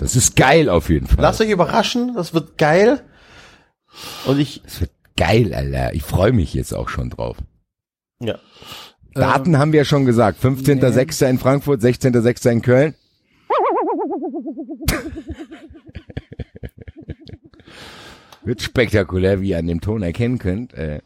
[0.00, 1.22] Das ist geil auf jeden Fall.
[1.22, 3.02] lasst euch überraschen, das wird geil.
[4.26, 5.94] Und ich, Das wird geil, Alter.
[5.94, 7.38] Ich freue mich jetzt auch schon drauf.
[8.20, 8.38] ja.
[9.14, 10.42] Daten haben wir ja schon gesagt.
[10.42, 11.28] 15.06.
[11.28, 12.50] in Frankfurt, 16.06.
[12.50, 12.94] in Köln.
[18.44, 20.74] Wird spektakulär, wie ihr an dem Ton erkennen könnt.
[20.74, 21.00] Äh,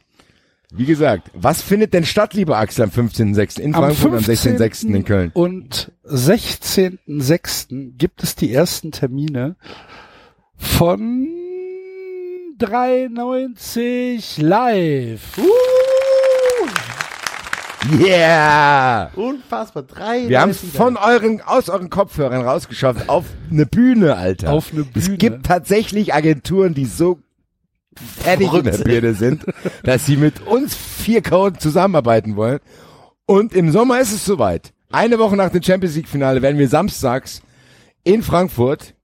[0.70, 3.58] wie gesagt, was findet denn statt, lieber Axel, am 15.06.
[3.60, 4.58] in Am Frankfurt und am 15.
[4.58, 4.94] 16.06.
[4.94, 5.30] in Köln?
[5.32, 7.96] Und 16.06.
[7.96, 9.56] gibt es die ersten Termine
[10.56, 11.28] von
[12.58, 15.38] 390 live.
[18.00, 19.10] Yeah!
[19.14, 19.84] Unfassbar.
[19.84, 20.28] Drei.
[20.28, 24.52] Wir haben Leute von euren, aus euren Kopfhörern rausgeschafft auf eine Bühne, Alter.
[24.52, 25.18] Auf eine Es Bühne.
[25.18, 27.20] gibt tatsächlich Agenturen, die so
[27.96, 28.78] fertig in der.
[28.78, 29.44] Birne sind,
[29.84, 32.60] dass sie mit uns vier Code zusammenarbeiten wollen.
[33.26, 34.72] Und im Sommer ist es soweit.
[34.90, 37.42] Eine Woche nach dem Champions League Finale werden wir samstags
[38.04, 38.94] in Frankfurt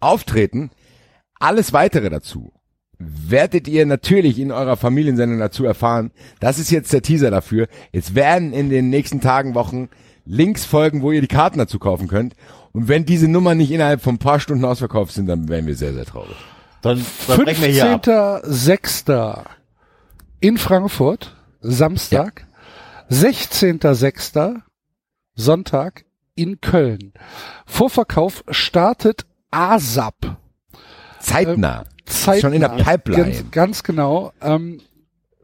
[0.00, 0.70] auftreten.
[1.38, 2.52] Alles weitere dazu
[2.98, 6.12] werdet ihr natürlich in eurer Familiensendung dazu erfahren.
[6.40, 7.68] Das ist jetzt der Teaser dafür.
[7.92, 9.88] Es werden in den nächsten Tagen, Wochen
[10.24, 12.34] Links folgen, wo ihr die Karten dazu kaufen könnt.
[12.72, 15.76] Und wenn diese Nummern nicht innerhalb von ein paar Stunden ausverkauft sind, dann wären wir
[15.76, 16.36] sehr, sehr traurig.
[16.82, 18.04] Dann, dann brechen wir hier ab.
[18.04, 19.44] 15.06.
[20.40, 22.46] in Frankfurt, Samstag.
[23.10, 24.62] 16.06.
[25.34, 27.12] Sonntag in Köln.
[27.66, 30.36] Vorverkauf startet ASAP.
[31.20, 31.84] Zeitnah.
[32.06, 33.24] Zeit Schon in der Pipeline.
[33.24, 34.32] Ganz, ganz genau.
[34.40, 34.80] Ähm,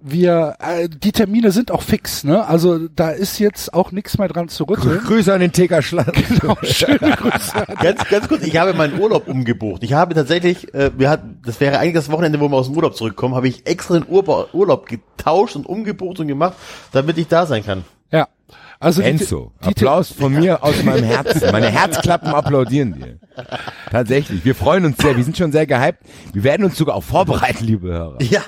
[0.05, 2.45] wir, äh, die Termine sind auch fix, ne?
[2.47, 4.99] Also da ist jetzt auch nichts mehr dran zu rütteln.
[4.99, 6.13] Grüße an den TK Schland.
[6.33, 7.53] Genau, schöne Grüße.
[7.81, 9.83] Ganz, ganz kurz, ich habe meinen Urlaub umgebucht.
[9.85, 12.77] Ich habe tatsächlich, äh, wir hatten, das wäre eigentlich das Wochenende, wo wir aus dem
[12.77, 16.55] Urlaub zurückkommen, habe ich extra den Urba Urlaub getauscht und umgebucht und gemacht,
[16.91, 17.85] damit ich da sein kann.
[18.83, 21.51] Also die- Enzo, die- Applaus von mir aus meinem Herzen.
[21.53, 23.19] Meine Herzklappen applaudieren dir.
[23.91, 24.45] Tatsächlich.
[24.45, 25.17] Wir freuen uns sehr.
[25.17, 26.01] Wir sind schon sehr gehypt.
[26.33, 28.19] Wir werden uns sogar auch vorbereiten, liebe Hörer.
[28.23, 28.43] Ja.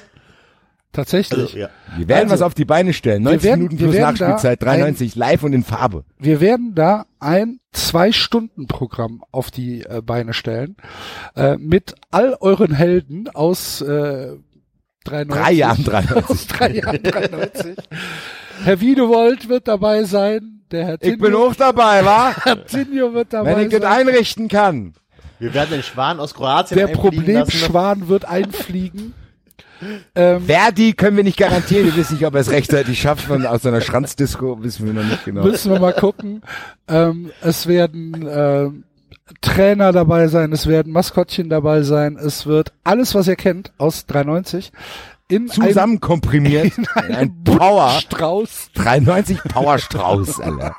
[0.93, 1.41] Tatsächlich.
[1.41, 1.69] Also, ja.
[1.97, 3.23] Wir werden Also, was auf die Beine stellen.
[3.25, 6.05] 90 werden- Minuten plus Nachspielzeit, 93 live und in Farbe.
[6.19, 10.77] Wir werden da ein Zwei-Stunden-Programm auf die äh, Beine stellen,
[11.35, 14.37] äh, mit all euren Helden aus äh,
[15.05, 15.27] 93.
[15.45, 16.31] Drei Jahren 93.
[16.31, 17.77] Aus drei Jahren 93.
[18.63, 22.35] Herr Wiedewold wird dabei sein, der Herr Ich bin Tinio, auch dabei, wa?
[22.45, 24.09] Herr Tinio wird dabei Wenn ich das sein.
[24.09, 24.95] einrichten kann.
[25.39, 27.27] Wir werden den Schwan aus Kroatien Der einfliegen lassen.
[27.27, 29.15] Problemschwan wird einfliegen.
[30.15, 31.85] Ähm, Verdi können wir nicht garantieren.
[31.85, 33.29] Wir wissen nicht, ob er es rechtzeitig schafft.
[33.29, 35.45] Und aus seiner Schranzdisco wissen wir noch nicht genau.
[35.45, 36.43] müssen wir mal gucken.
[36.89, 38.71] Ähm, es werden äh,
[39.43, 44.07] Trainer dabei sein, es werden Maskottchen dabei sein, es wird alles, was ihr kennt aus
[44.07, 44.73] 93
[45.35, 46.73] in Zusammen komprimiert.
[46.95, 47.91] einem, Ein Power.
[48.01, 50.77] Strauß 93 Power Strauß, Alter.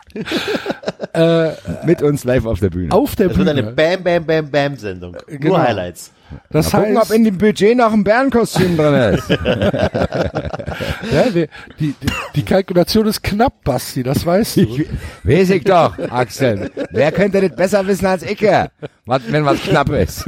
[1.85, 2.93] Mit uns live auf der Bühne.
[2.93, 3.75] auf der Das wird eine Bühne.
[3.75, 5.15] Bam Bam Bam Bam Sendung.
[5.27, 5.57] Genau.
[5.57, 6.11] Nur Highlights.
[6.49, 9.29] Das Mal gucken, ob heißt, in dem Budget noch ein Bärenkostüm drin ist.
[11.11, 11.47] ja, die,
[11.79, 11.93] die,
[12.35, 14.61] die Kalkulation ist knapp, Basti, das weißt du.
[14.61, 14.87] Ich,
[15.23, 16.71] weiß ich doch, Axel.
[16.89, 18.41] Wer könnte das besser wissen als ich?
[18.41, 20.25] Wenn was knapp ist.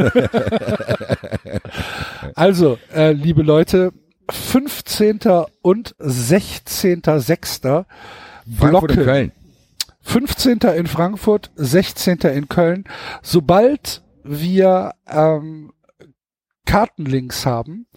[2.35, 3.91] Also, äh, liebe Leute,
[4.30, 5.19] 15.
[5.61, 7.61] und 16.06.
[7.61, 7.85] Frankfurt
[8.47, 9.03] und Blocke.
[9.03, 9.31] Köln.
[10.01, 10.59] 15.
[10.75, 12.19] in Frankfurt, 16.
[12.19, 12.85] in Köln.
[13.22, 15.73] Sobald wir ähm,
[16.65, 17.88] Kartenlinks haben,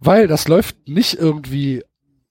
[0.00, 1.84] weil das läuft nicht irgendwie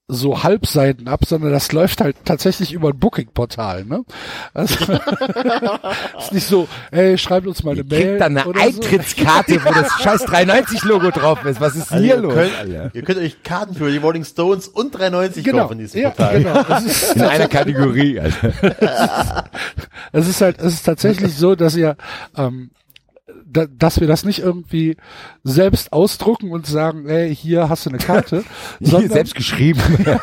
[0.08, 4.04] so Halbseiten ab, sondern das läuft halt tatsächlich über ein Booking-Portal, ne?
[4.52, 4.74] Also,
[6.18, 8.02] ist nicht so, ey, schreibt uns mal eine Ihr Mail.
[8.08, 8.66] kriegt dann eine oder so.
[8.66, 11.60] Eintrittskarte, wo das scheiß 390-Logo drauf ist.
[11.60, 12.34] Was ist denn Also hier ihr, los?
[12.34, 16.02] könnt, ihr könnt euch Karten für die Rolling Stones und 390 Genau, kaufen in diesem
[16.02, 16.42] ja, Portal.
[16.42, 16.62] genau.
[16.62, 18.20] Das ist, In einer Kategorie.
[20.12, 21.96] Es ist halt, es ist tatsächlich so, dass ihr,
[22.36, 22.70] ähm,
[23.52, 24.96] da, dass wir das nicht irgendwie
[25.44, 28.44] selbst ausdrucken und sagen, ey, hier hast du eine Karte,
[28.80, 29.80] sondern, selbst geschrieben.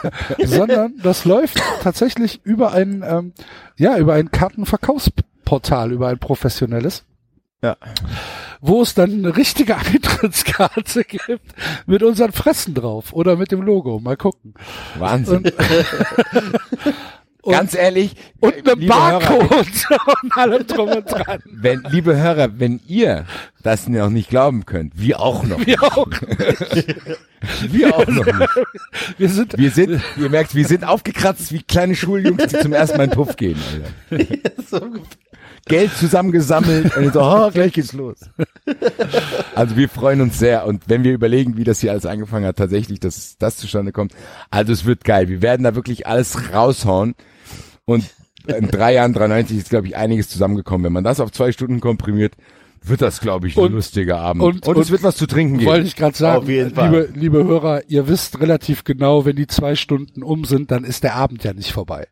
[0.44, 3.34] sondern das läuft tatsächlich über ein, ähm,
[3.78, 7.06] ja, über ein Kartenverkaufsportal, über ein professionelles.
[7.62, 7.76] Ja.
[8.62, 11.54] Wo es dann eine richtige Eintrittskarte gibt
[11.86, 14.00] mit unseren Fressen drauf oder mit dem Logo.
[14.00, 14.54] Mal gucken.
[14.98, 15.38] Wahnsinn.
[15.38, 15.54] Und,
[17.50, 18.12] und, Ganz ehrlich.
[18.42, 19.86] und äh, eine liebe Hörer, Barcode
[20.24, 21.40] und allem drum und dran.
[21.46, 23.26] wenn, liebe Hörer, wenn ihr
[23.64, 25.66] das noch nicht glauben könnt, wir auch noch.
[25.66, 26.08] Wir auch.
[27.72, 28.50] Wir auch noch nicht.
[29.18, 32.98] Wir sind, Wir sind, ihr merkt, wir sind aufgekratzt wie kleine Schuljungs, die zum ersten
[32.98, 33.58] Mal in den Puff gehen.
[34.12, 34.82] Alter.
[35.68, 38.18] Geld zusammengesammelt und so, oh, gleich geht's los.
[39.56, 42.58] Also wir freuen uns sehr und wenn wir überlegen, wie das hier alles angefangen hat,
[42.58, 44.14] tatsächlich, dass das zustande kommt,
[44.52, 45.28] also es wird geil.
[45.28, 47.16] Wir werden da wirklich alles raushauen
[47.90, 48.06] und
[48.48, 50.86] in drei Jahren 93 ist, glaube ich, einiges zusammengekommen.
[50.86, 52.34] Wenn man das auf zwei Stunden komprimiert,
[52.82, 54.42] wird das, glaube ich, ein Und- lustiger Abend.
[54.42, 55.86] und- Und, es und- wird was zu trinken wollte geben.
[55.88, 56.92] ich gerade sagen, Auf jeden Fall.
[56.92, 61.04] liebe, liebe Hörer, ihr wisst relativ genau, wenn die zwei Stunden um sind, dann ist
[61.04, 62.08] der Abend ja nicht vorbei.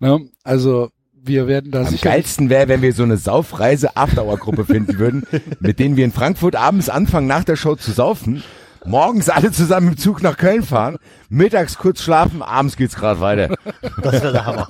[0.00, 0.20] Ne?
[0.44, 4.98] Also wir werden da Am sicher geilsten wäre, wenn wir so eine Saufreise Afterhour-Gruppe finden
[4.98, 5.24] würden,
[5.60, 8.42] mit denen wir in Frankfurt abends anfangen, nach der Show zu saufen,
[8.84, 10.96] morgens alle zusammen im Zug nach Köln fahren,
[11.28, 13.56] mittags kurz schlafen, abends geht's gerade weiter.
[14.02, 14.68] das wäre der Hammer.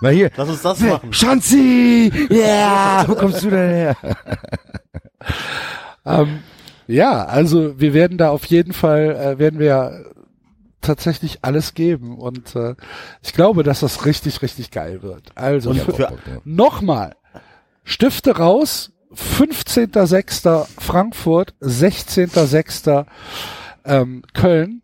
[0.00, 1.12] Na hier, Lass uns das machen.
[1.12, 2.10] Schanzi!
[2.30, 3.04] Yeah!
[3.06, 3.96] Wo kommst du denn her?
[6.06, 6.40] Ähm,
[6.86, 10.06] ja, also wir werden da auf jeden Fall, äh, werden wir
[10.80, 12.74] tatsächlich alles geben und äh,
[13.22, 15.30] ich glaube, dass das richtig, richtig geil wird.
[15.34, 15.84] Also ja.
[16.44, 17.16] nochmal,
[17.84, 20.66] Stifte raus, 15.06.
[20.78, 23.06] Frankfurt, 16.06.
[23.84, 24.82] Ähm, Köln.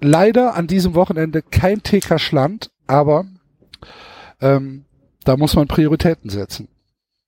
[0.00, 3.26] Leider an diesem Wochenende kein TK Schland, aber
[4.40, 4.86] ähm,
[5.24, 6.68] da muss man Prioritäten setzen.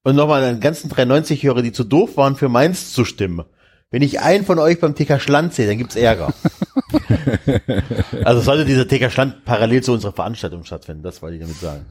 [0.04, 3.44] Und nochmal an den ganzen 390 Hörer, die zu doof waren, für Mainz zu stimmen.
[3.90, 6.32] Wenn ich einen von euch beim TK Schland sehe, dann gibt's Ärger.
[8.24, 11.84] also sollte dieser TK Schland parallel zu unserer Veranstaltung stattfinden, das wollte ich damit sagen.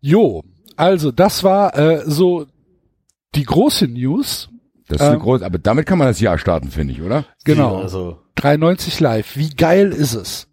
[0.00, 0.42] Jo,
[0.76, 2.46] also das war äh, so
[3.34, 4.48] die große News.
[4.88, 5.20] Das ist eine Ähm.
[5.22, 7.24] große, aber damit kann man das Jahr starten, finde ich, oder?
[7.44, 7.78] Genau.
[7.80, 9.36] Also, 93 live.
[9.36, 10.48] Wie geil ist es?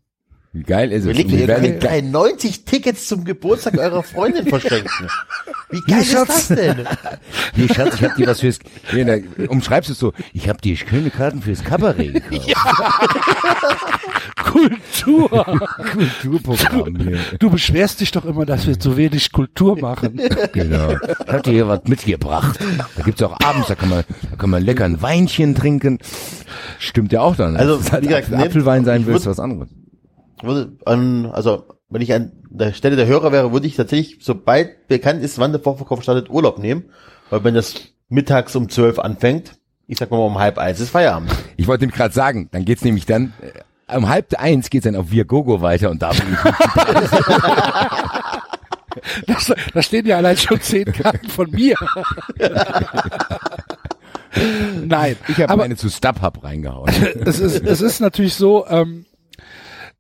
[0.54, 1.06] Wie geil ist es?
[1.06, 5.08] überlegt ihr, werden könnt 390 Tickets zum Geburtstag eurer Freundin verschenken.
[5.70, 6.86] Wie geil ist das denn?
[7.56, 9.16] Hier, Schatz, ich hab dir was fürs, hier, da,
[9.48, 12.54] umschreibst du es so, ich hab dir schöne Karten fürs Kabarett gekauft.
[14.44, 15.30] Kultur.
[15.94, 17.20] Kulturprogramm hier.
[17.40, 20.20] Du beschwerst dich doch immer, dass wir zu wenig Kultur machen.
[20.52, 20.92] Genau.
[20.92, 22.60] Ich hab dir hier was mitgebracht.
[22.98, 26.00] Da gibt's auch abends, da kann man, da kann man lecker ein Weinchen trinken.
[26.80, 27.56] Stimmt ja auch dann.
[27.56, 29.70] Also, Dass es halt wie gesagt, Apfelwein sein ich will, ist würd- was anderes.
[30.42, 34.88] Würde an, also wenn ich an der Stelle der Hörer wäre, würde ich tatsächlich, sobald
[34.88, 36.86] bekannt ist, wann der Vorverkauf startet, Urlaub nehmen.
[37.30, 37.76] Weil wenn das
[38.10, 39.54] mittags um zwölf anfängt,
[39.88, 41.32] ich sag mal um halb eins ist Feierabend.
[41.58, 44.96] Ich wollte ihm gerade sagen, dann geht's nämlich dann, äh, um halb eins geht's dann
[44.96, 46.40] auf Viagogo weiter und da bin ich
[49.28, 51.76] Das, da stehen ja allein schon zehn Karten von mir.
[54.86, 56.90] Nein, Ich habe aber eine zu StubHub reingehauen.
[57.26, 59.06] es ist, es ist natürlich so, ähm,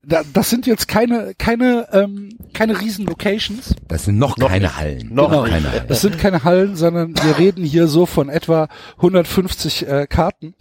[0.04, 3.76] da, das sind jetzt keine, keine, ähm, keine riesen Locations.
[3.88, 4.78] Das sind noch, Noch keine nicht.
[4.78, 5.14] Hallen.
[5.14, 5.52] Noch nicht.
[5.54, 5.88] keine Hallen.
[5.88, 10.56] Das sind keine Hallen, sondern wir reden hier so von etwa 150 äh, Karten,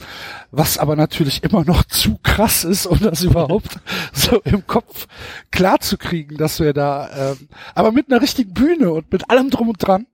[0.50, 3.80] was aber natürlich immer noch zu krass ist, um das überhaupt
[4.12, 5.06] so im Kopf
[5.50, 9.48] klar zu kriegen, dass wir da, ähm, aber mit einer richtigen Bühne und mit allem
[9.48, 10.06] drum und dran.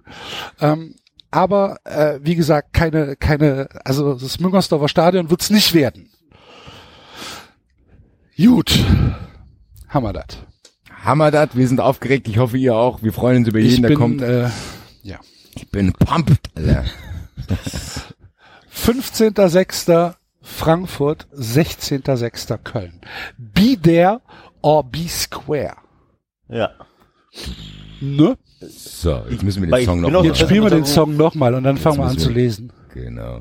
[0.60, 0.94] Ähm,
[1.32, 6.10] aber äh, wie gesagt, keine, keine, also das Müngersdorfer Stadion wird's nicht werden.
[8.36, 8.84] Gut,
[9.92, 10.26] wir das.
[11.04, 13.02] Hammer das, wir sind aufgeregt, ich hoffe ihr auch.
[13.02, 14.22] Wir freuen uns über jeden, Ich der bin kommt.
[14.22, 14.48] äh,
[15.02, 15.18] ja.
[15.54, 16.84] Ich bin pumped, Alter.
[18.74, 20.14] 15.06.
[20.42, 22.58] Frankfurt, 16.06.
[22.58, 23.00] Köln.
[23.38, 24.20] Be there
[24.62, 25.76] or be square.
[26.48, 26.70] Ja.
[28.00, 28.36] Ne?
[28.60, 30.84] So, jetzt müssen wir den ich Song noch bin auch- mal- Jetzt spielen wir den
[30.84, 32.72] Song nochmal und dann fangen wir an müssen zu wir- lesen.
[32.94, 33.40] Genau.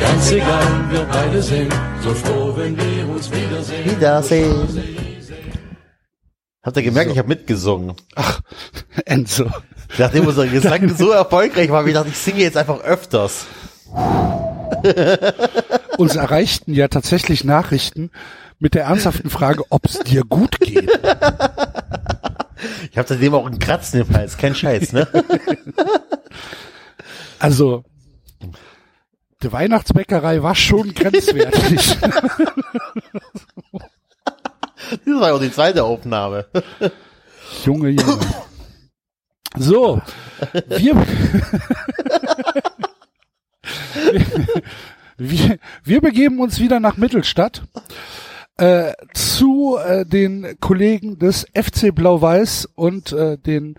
[0.00, 3.90] ganz egal, wir beide sind so froh, wenn wir uns wiedersehen.
[3.90, 4.68] Wiedersehen.
[6.62, 7.94] Habt ihr gemerkt, ich habe mitgesungen.
[9.04, 9.50] Enzo.
[9.98, 13.46] Nachdem unser Gesang so erfolgreich war, ich dachte, ich singe jetzt einfach öfters.
[15.98, 18.10] Uns erreichten ja tatsächlich Nachrichten
[18.58, 20.90] mit der ernsthaften Frage, ob es dir gut geht.
[22.90, 25.06] Ich habe seitdem auch einen Kratzen im Hals, kein Scheiß, ne?
[27.38, 27.84] Also,
[29.44, 31.98] die Weihnachtsbäckerei war schon grenzwertig.
[35.06, 36.46] Das war ja auch die zweite Aufnahme.
[37.64, 38.20] Junge, Junge.
[39.56, 40.02] So,
[40.68, 40.94] wir,
[45.16, 47.62] wir, wir begeben uns wieder nach Mittelstadt
[48.58, 53.76] äh, zu äh, den Kollegen des FC Blau-Weiß und äh, den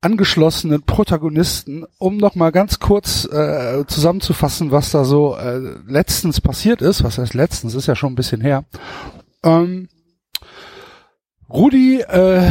[0.00, 6.82] angeschlossenen Protagonisten, um noch mal ganz kurz äh, zusammenzufassen, was da so äh, letztens passiert
[6.82, 7.02] ist.
[7.02, 7.74] Was heißt letztens?
[7.74, 8.64] Ist ja schon ein bisschen her.
[9.42, 9.88] Ähm,
[11.50, 12.42] Rudi, äh,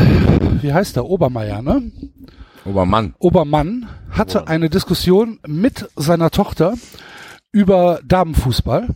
[0.62, 1.06] wie heißt der?
[1.06, 1.92] Obermeier, ne?
[2.66, 3.16] Obermann.
[3.20, 6.74] Obermann hatte eine Diskussion mit seiner Tochter
[7.52, 8.90] über Damenfußball.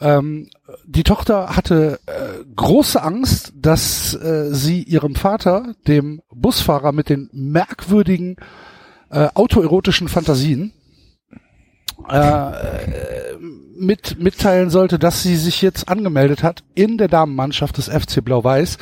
[0.00, 0.48] Ähm,
[0.86, 7.28] die Tochter hatte äh, große Angst, dass äh, sie ihrem Vater, dem Busfahrer mit den
[7.32, 8.36] merkwürdigen
[9.10, 10.72] äh, autoerotischen Fantasien,
[12.08, 12.52] äh,
[13.76, 18.78] mit mitteilen sollte, dass sie sich jetzt angemeldet hat in der Damenmannschaft des FC Blau-Weiß.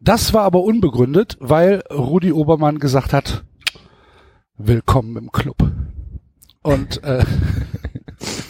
[0.00, 3.44] Das war aber unbegründet, weil Rudi Obermann gesagt hat,
[4.56, 5.56] willkommen im Club.
[6.62, 7.24] Und äh,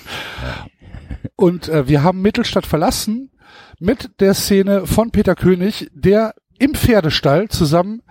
[1.36, 3.30] und äh, wir haben Mittelstadt verlassen
[3.78, 8.02] mit der Szene von Peter König, der im Pferdestall zusammen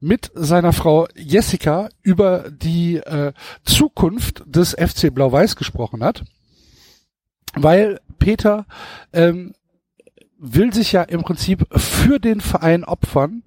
[0.00, 3.32] mit seiner Frau Jessica über die äh,
[3.64, 6.24] Zukunft des FC Blau-Weiß gesprochen hat,
[7.54, 8.66] weil Peter
[9.12, 9.54] ähm,
[10.38, 13.42] will sich ja im Prinzip für den Verein opfern,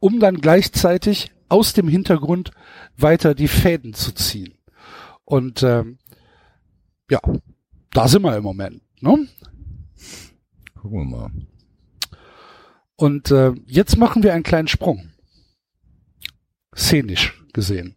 [0.00, 2.50] um dann gleichzeitig aus dem Hintergrund
[2.96, 4.54] weiter die Fäden zu ziehen.
[5.24, 5.98] Und ähm,
[7.08, 7.20] ja,
[7.94, 8.82] da sind wir im Moment.
[9.00, 9.26] Ne?
[10.74, 11.30] Gucken wir mal.
[12.96, 15.10] Und äh, jetzt machen wir einen kleinen Sprung.
[16.76, 17.96] Szenisch gesehen.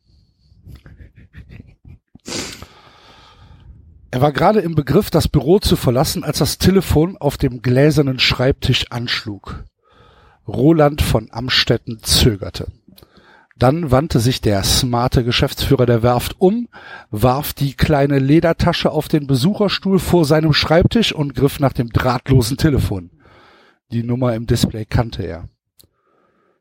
[4.11, 8.19] Er war gerade im Begriff, das Büro zu verlassen, als das Telefon auf dem gläsernen
[8.19, 9.65] Schreibtisch anschlug.
[10.47, 12.71] Roland von Amstetten zögerte.
[13.57, 16.67] Dann wandte sich der smarte Geschäftsführer der Werft um,
[17.09, 22.57] warf die kleine Ledertasche auf den Besucherstuhl vor seinem Schreibtisch und griff nach dem drahtlosen
[22.57, 23.09] Telefon.
[23.91, 25.49] Die Nummer im Display kannte er.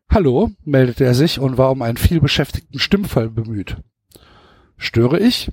[0.09, 3.77] Hallo, meldete er sich und war um einen vielbeschäftigten Stimmfall bemüht.
[4.79, 5.51] Störe ich?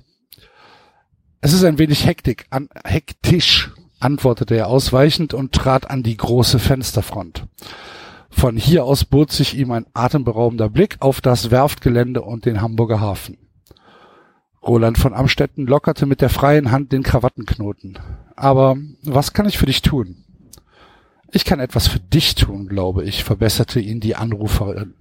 [1.40, 6.58] Es ist ein wenig Hektik, an, hektisch, antwortete er ausweichend und trat an die große
[6.58, 7.46] Fensterfront.
[8.36, 13.00] Von hier aus bot sich ihm ein atemberaubender Blick auf das Werftgelände und den Hamburger
[13.00, 13.38] Hafen.
[14.60, 17.98] Roland von Amstetten lockerte mit der freien Hand den Krawattenknoten.
[18.34, 20.24] Aber was kann ich für dich tun?
[21.30, 24.94] Ich kann etwas für dich tun, glaube ich, verbesserte ihn die Anruferin.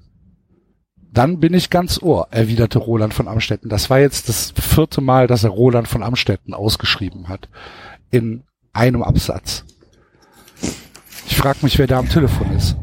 [1.11, 3.69] Dann bin ich ganz Ohr, erwiderte Roland von Amstetten.
[3.69, 7.49] Das war jetzt das vierte Mal, dass er Roland von Amstetten ausgeschrieben hat.
[8.09, 9.65] In einem Absatz.
[11.27, 12.77] Ich frage mich, wer da am Telefon ist.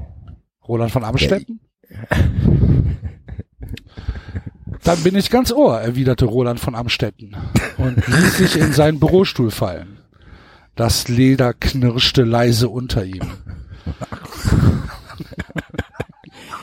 [0.71, 1.59] Roland von Amstetten?
[4.85, 7.37] Dann bin ich ganz Ohr, erwiderte Roland von Amstetten
[7.77, 9.99] und ließ sich in seinen Bürostuhl fallen.
[10.77, 13.33] Das Leder knirschte leise unter ihm.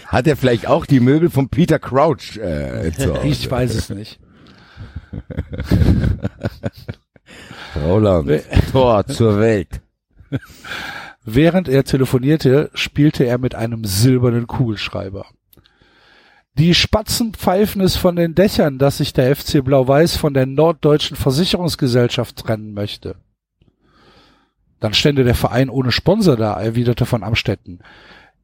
[0.07, 3.27] Hat er vielleicht auch die Möbel von Peter Crouch äh, zu Hause?
[3.27, 4.21] Ich weiß es nicht.
[7.75, 9.81] Roland, Tor zur Welt.
[11.29, 15.25] Während er telefonierte, spielte er mit einem silbernen Kugelschreiber.
[16.53, 21.17] Die Spatzen pfeifen es von den Dächern, dass sich der FC Blau-Weiß von der Norddeutschen
[21.17, 23.17] Versicherungsgesellschaft trennen möchte.
[24.79, 27.79] Dann stände der Verein ohne Sponsor da, erwiderte von Amstetten.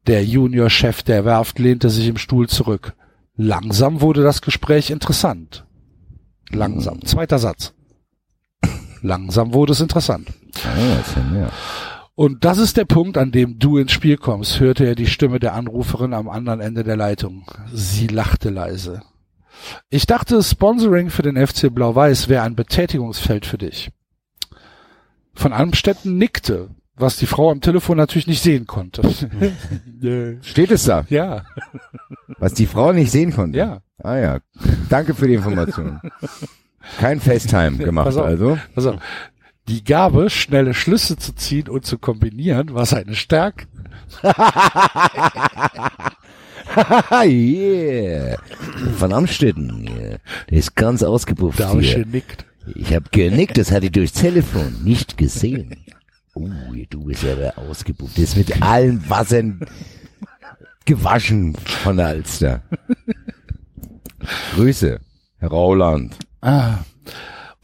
[0.06, 2.92] Der Juniorchef der Werft lehnte sich im Stuhl zurück.
[3.34, 5.64] Langsam wurde das Gespräch interessant.
[6.50, 7.02] Langsam.
[7.06, 7.72] Zweiter Satz.
[9.00, 10.28] Langsam wurde es interessant.
[10.66, 11.50] Ah, ja.
[12.16, 15.40] Und das ist der Punkt, an dem du ins Spiel kommst, hörte er die Stimme
[15.40, 17.44] der Anruferin am anderen Ende der Leitung.
[17.72, 19.02] Sie lachte leise.
[19.90, 23.90] Ich dachte, Sponsoring für den FC Blau-Weiß wäre ein Betätigungsfeld für dich.
[25.34, 29.02] Von Amstetten nickte, was die Frau am Telefon natürlich nicht sehen konnte.
[30.42, 31.44] Steht es da, ja,
[32.38, 33.58] was die Frau nicht sehen konnte?
[33.58, 33.80] ja.
[34.02, 34.38] Ah ja.
[34.90, 36.00] Danke für die Information.
[36.98, 38.26] Kein FaceTime gemacht, Pass auf.
[38.26, 38.58] also.
[38.76, 38.98] Also,
[39.68, 43.66] die Gabe, schnelle Schlüsse zu ziehen und zu kombinieren, war seine Stärke.
[47.24, 48.36] yeah.
[48.98, 49.88] Von Amstetten.
[49.88, 50.18] Yeah.
[50.50, 52.44] Der ist ganz ausgepufft Da habe ich genickt.
[52.74, 55.76] Ich habe genickt, das hatte ich durchs Telefon nicht gesehen.
[56.34, 56.50] Uh,
[56.90, 58.16] du bist aber ausgepufft.
[58.16, 59.60] Der ist mit allen Wassern
[60.84, 62.62] gewaschen von der Alster.
[64.54, 65.00] Grüße,
[65.38, 66.16] Herr Roland.
[66.40, 66.78] Ah.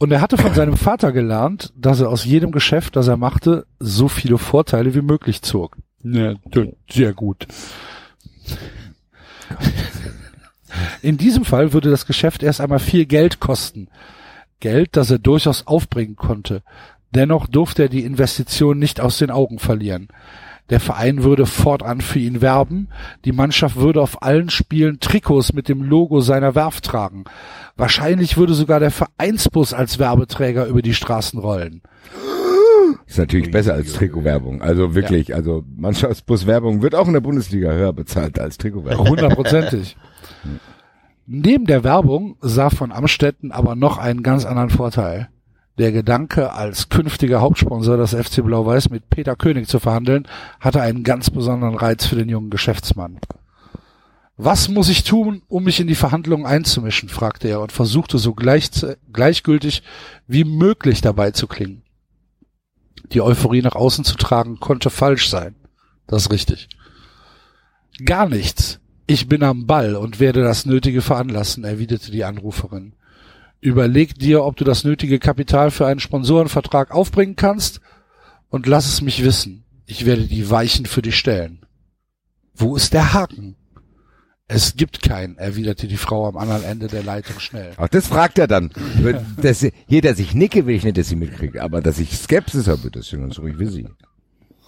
[0.01, 3.67] Und er hatte von seinem Vater gelernt, dass er aus jedem Geschäft, das er machte,
[3.77, 5.77] so viele Vorteile wie möglich zog.
[6.03, 6.33] Ja,
[6.89, 7.45] sehr gut.
[11.03, 13.89] In diesem Fall würde das Geschäft erst einmal viel Geld kosten.
[14.59, 16.63] Geld, das er durchaus aufbringen konnte.
[17.11, 20.07] Dennoch durfte er die Investition nicht aus den Augen verlieren.
[20.69, 22.87] Der Verein würde fortan für ihn werben,
[23.25, 27.25] die Mannschaft würde auf allen Spielen Trikots mit dem Logo seiner Werft tragen.
[27.75, 31.81] Wahrscheinlich würde sogar der Vereinsbus als Werbeträger über die Straßen rollen.
[33.05, 34.61] Ist natürlich besser als Trikotwerbung.
[34.61, 39.09] Also wirklich, also Mannschaftsbuswerbung wird auch in der Bundesliga höher bezahlt als Trikotwerbung.
[39.09, 39.97] Hundertprozentig.
[41.27, 45.29] Neben der Werbung sah von Amstetten aber noch einen ganz anderen Vorteil.
[45.77, 50.27] Der Gedanke, als künftiger Hauptsponsor des FC Blau-Weiß mit Peter König zu verhandeln,
[50.59, 53.19] hatte einen ganz besonderen Reiz für den jungen Geschäftsmann.
[54.37, 57.09] Was muss ich tun, um mich in die Verhandlungen einzumischen?
[57.09, 58.69] fragte er und versuchte so gleich,
[59.13, 59.83] gleichgültig
[60.27, 61.83] wie möglich dabei zu klingen.
[63.11, 65.55] Die Euphorie nach außen zu tragen konnte falsch sein.
[66.07, 66.69] Das ist richtig.
[68.03, 68.79] Gar nichts.
[69.05, 72.93] Ich bin am Ball und werde das Nötige veranlassen, erwiderte die Anruferin.
[73.61, 77.79] Überleg dir, ob du das nötige Kapital für einen Sponsorenvertrag aufbringen kannst
[78.49, 79.63] und lass es mich wissen.
[79.85, 81.65] Ich werde die Weichen für dich stellen.
[82.55, 83.55] Wo ist der Haken?
[84.47, 87.71] Es gibt keinen, erwiderte die Frau am anderen Ende der Leitung schnell.
[87.77, 88.71] Auch das fragt er dann.
[89.41, 91.63] Das, hier, dass ich nicke, will ich nicht, dass sie mitkriege.
[91.63, 93.87] Aber dass ich Skepsis habe, das ist ganz ruhig wie sie.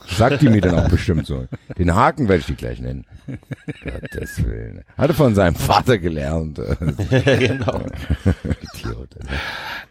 [0.08, 1.48] Sagt die mir dann auch bestimmt so.
[1.78, 3.06] Den Haken werde ich die gleich nennen.
[3.84, 4.84] Gottes Willen.
[4.98, 6.58] Hatte von seinem Vater gelernt.
[7.10, 7.86] genau.
[8.62, 9.10] Idiot.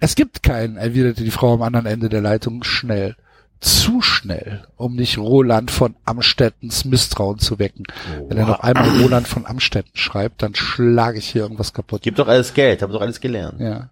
[0.01, 3.17] Es gibt keinen, erwiderte die Frau am anderen Ende der Leitung schnell.
[3.61, 7.85] Zu schnell, um nicht Roland von Amstettens Misstrauen zu wecken.
[8.29, 12.03] Wenn er noch einmal Roland von Amstetten schreibt, dann schlage ich hier irgendwas kaputt.
[12.03, 13.61] Gib doch alles Geld, hab doch alles gelernt.
[13.61, 13.91] Ja.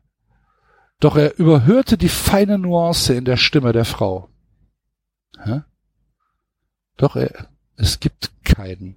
[0.99, 4.29] Doch er überhörte die feine Nuance in der Stimme der Frau.
[5.43, 5.63] Hä?
[7.01, 8.95] Doch er, es gibt keinen.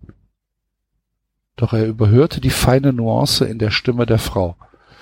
[1.55, 4.57] Doch er überhörte die feine Nuance in der Stimme der Frau.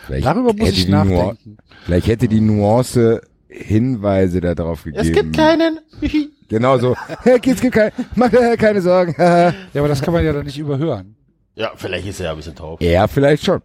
[0.06, 1.58] Vielleicht Darüber muss hätte ich die Nuance- nachdenken.
[1.86, 5.04] Vielleicht hätte die Nuance Hinweise darauf gegeben.
[5.04, 5.80] Es gibt keinen.
[6.48, 6.98] Genau so.
[7.42, 7.94] Kids, gibt keinen.
[8.14, 9.16] Mach dir keine Sorgen.
[9.18, 11.16] Ja, aber das kann man ja dann nicht überhören.
[11.56, 12.82] ja, vielleicht ist er ja ein bisschen taub.
[12.82, 13.62] ja, vielleicht schon.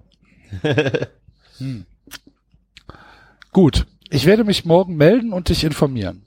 [3.53, 3.87] Gut.
[4.11, 6.26] Ich werde mich morgen melden und dich informieren.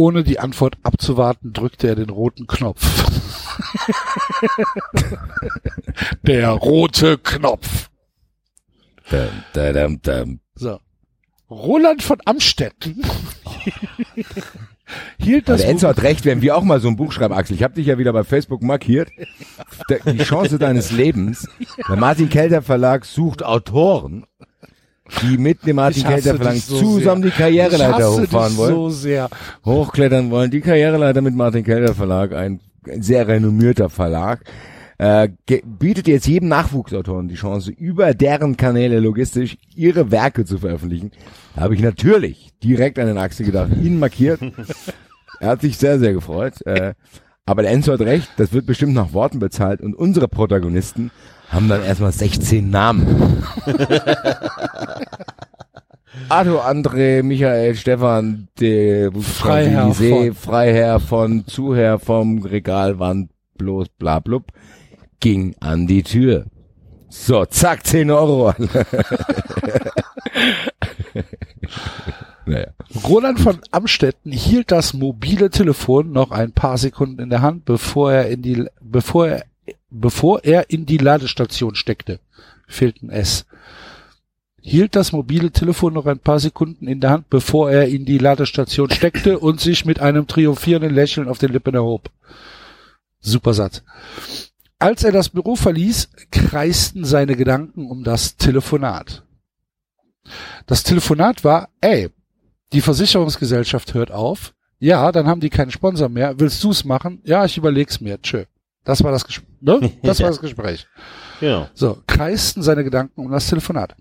[0.00, 3.04] Ohne die Antwort abzuwarten, drückte er den roten Knopf.
[6.22, 7.90] Der rote Knopf.
[9.10, 10.40] Dum, dum, dum.
[10.54, 10.80] So.
[11.50, 13.04] Roland von Amstetten
[15.18, 17.34] hielt Aber das der Enzo hat recht, wenn wir auch mal so ein Buch schreiben,
[17.34, 17.56] Axel.
[17.56, 19.10] Ich habe dich ja wieder bei Facebook markiert.
[20.06, 21.46] Die Chance deines Lebens.
[21.86, 24.24] Der Martin Kelter Verlag sucht Autoren,
[25.22, 27.30] die mit dem Martin Kelter Verlag dich so zusammen sehr.
[27.30, 28.74] die Karriereleiter hochfahren wollen.
[28.74, 29.28] so sehr.
[29.64, 30.50] hochklettern wollen.
[30.50, 34.44] Die Karriereleiter mit Martin Kelter Verlag, ein, ein sehr renommierter Verlag,
[34.98, 35.28] äh,
[35.64, 41.12] bietet jetzt jedem Nachwuchsautoren die Chance, über deren Kanäle logistisch ihre Werke zu veröffentlichen.
[41.54, 44.40] Da habe ich natürlich direkt an den Axel gedacht, ihn markiert.
[45.40, 46.64] er hat sich sehr, sehr gefreut.
[46.66, 46.92] Äh,
[47.46, 51.10] aber der Enzo hat recht, das wird bestimmt nach Worten bezahlt und unsere Protagonisten
[51.50, 53.44] haben dann erstmal 16 Namen.
[56.28, 64.20] Arthur, André, Michael, Stefan, der Freiherr See, von- Freiherr von Zuherr vom Regalwand, bloß bla
[64.20, 64.46] blub,
[65.20, 66.46] ging an die Tür.
[67.08, 68.54] So, zack, 10 Euro.
[72.46, 72.68] naja.
[73.08, 78.12] Roland von Amstetten hielt das mobile Telefon noch ein paar Sekunden in der Hand, bevor
[78.12, 79.44] er in die, bevor er,
[79.90, 82.20] bevor er in die Ladestation steckte.
[82.66, 83.46] Fehlt ein S.
[84.62, 88.18] Hielt das mobile Telefon noch ein paar Sekunden in der Hand, bevor er in die
[88.18, 92.10] Ladestation steckte und sich mit einem triumphierenden Lächeln auf den Lippen erhob.
[93.20, 93.82] Super Satz.
[94.78, 99.24] Als er das Büro verließ, kreisten seine Gedanken um das Telefonat.
[100.66, 102.10] Das Telefonat war, ey,
[102.72, 104.54] die Versicherungsgesellschaft hört auf.
[104.78, 106.38] Ja, dann haben die keinen Sponsor mehr.
[106.38, 107.20] Willst du's machen?
[107.24, 108.20] Ja, ich überleg's mir.
[108.22, 108.44] Tschö.
[108.84, 109.48] Das war das Gespräch.
[109.60, 109.92] Ne?
[110.02, 110.86] Das war das Gespräch.
[111.40, 111.68] Genau.
[111.74, 113.94] So, kreisten seine Gedanken um das Telefonat.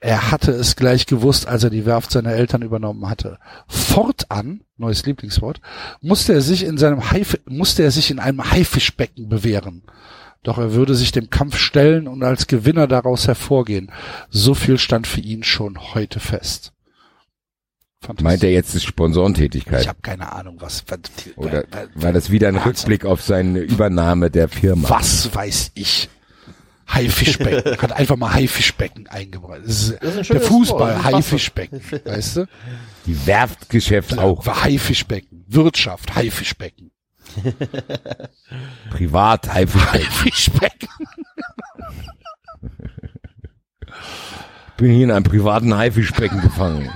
[0.00, 3.38] Er hatte es gleich gewusst, als er die Werft seiner Eltern übernommen hatte.
[3.66, 5.60] Fortan, neues Lieblingswort,
[6.02, 9.82] musste er sich in seinem Haif musste er sich in einem Haifischbecken bewähren.
[10.42, 13.90] Doch er würde sich dem Kampf stellen und als Gewinner daraus hervorgehen.
[14.28, 16.73] So viel stand für ihn schon heute fest.
[18.04, 18.24] Fantastisch.
[18.24, 19.80] Meint er jetzt ist Sponsorentätigkeit?
[19.80, 20.84] Ich habe keine Ahnung, was.
[20.88, 21.00] was
[21.36, 24.90] Oder war das wieder ein Rückblick auf seine Übernahme der Firma?
[24.90, 26.10] Was weiß ich?
[26.86, 27.78] Haifischbecken.
[27.78, 29.60] Hat einfach mal Haifischbecken eingebaut.
[29.64, 31.80] Das ist, Das ist ein der Fußball, Haifischbecken.
[32.04, 32.46] Weißt du?
[33.06, 34.46] Die Werftgeschäft auch.
[34.46, 35.44] Haifischbecken.
[35.48, 36.90] Wirtschaft, Haifischbecken.
[38.90, 40.06] Privat, Haifischbecken.
[40.10, 40.88] Haifischbecken.
[44.76, 46.90] Bin hier in einem privaten Haifischbecken gefangen.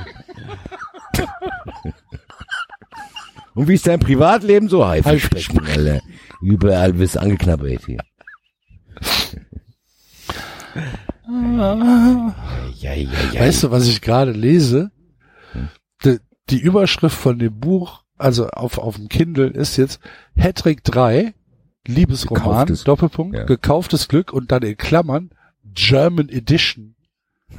[3.59, 4.87] Und wie ist dein Privatleben so?
[4.87, 6.01] Haifischbecken, Alter.
[6.41, 7.99] Überall wirst du angeknabbert hier.
[11.27, 12.33] Ja,
[12.77, 12.93] ja,
[13.33, 13.41] ja.
[13.41, 14.93] Weißt du, was ich gerade lese?
[16.05, 16.19] Die,
[16.51, 19.99] die Überschrift von dem Buch, also auf, auf dem Kindle, ist jetzt
[20.37, 21.35] Hattrick 3,
[21.85, 23.45] Liebesroman, Gekauftes- Doppelpunkt, ja.
[23.45, 25.31] gekauftes Glück und dann in Klammern
[25.65, 26.95] German Edition.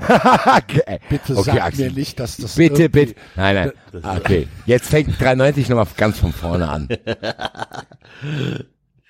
[0.56, 0.98] okay.
[1.08, 1.86] Bitte Okay, sag Axel.
[1.90, 3.14] mir nicht, dass das Bitte, bitte.
[3.36, 4.02] Nein, nein.
[4.18, 4.48] Okay.
[4.66, 6.88] Jetzt fängt 93 nochmal ganz von vorne an.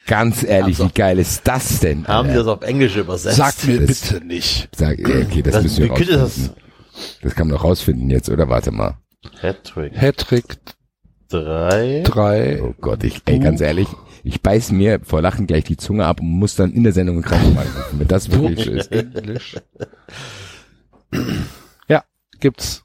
[0.06, 2.06] Ganz ehrlich, wie geil ist das denn?
[2.08, 2.44] Haben die Alter?
[2.44, 3.36] das auf Englisch übersetzt?
[3.36, 4.68] Sag mir Das- bitte nicht.
[4.74, 6.18] Sag, okay, das, das, müssen wir rausfinden.
[6.20, 6.50] das?
[7.22, 8.48] Das kann man doch rausfinden jetzt, oder?
[8.48, 8.96] Warte mal.
[9.40, 10.56] Hattrick Hattrick
[11.28, 12.02] 3.
[12.04, 12.62] 3.
[12.62, 13.86] Oh Gott, ich, ey, ganz ehrlich,
[14.24, 17.16] ich beiß mir vor Lachen gleich die Zunge ab und muss dann in der Sendung
[17.16, 18.90] einen Krankenwagen rufen, wenn das wirklich so ist.
[18.90, 19.56] Englisch.
[21.88, 22.04] Ja,
[22.38, 22.84] gibt's.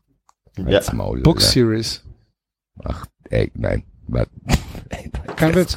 [0.58, 0.82] Ja.
[0.94, 1.48] Maul, Book Alter.
[1.48, 2.04] Series.
[2.84, 3.84] Ach, ey, nein.
[5.36, 5.76] Kein Witz.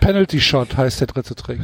[0.00, 1.60] Penalty Shot heißt der dritte Trick.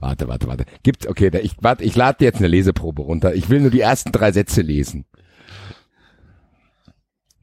[0.00, 0.46] warte, warte.
[0.46, 0.64] warte.
[0.82, 3.34] Gibt, okay, da, ich, warte, ich lade jetzt eine Leseprobe runter.
[3.34, 5.04] Ich will nur die ersten drei Sätze lesen.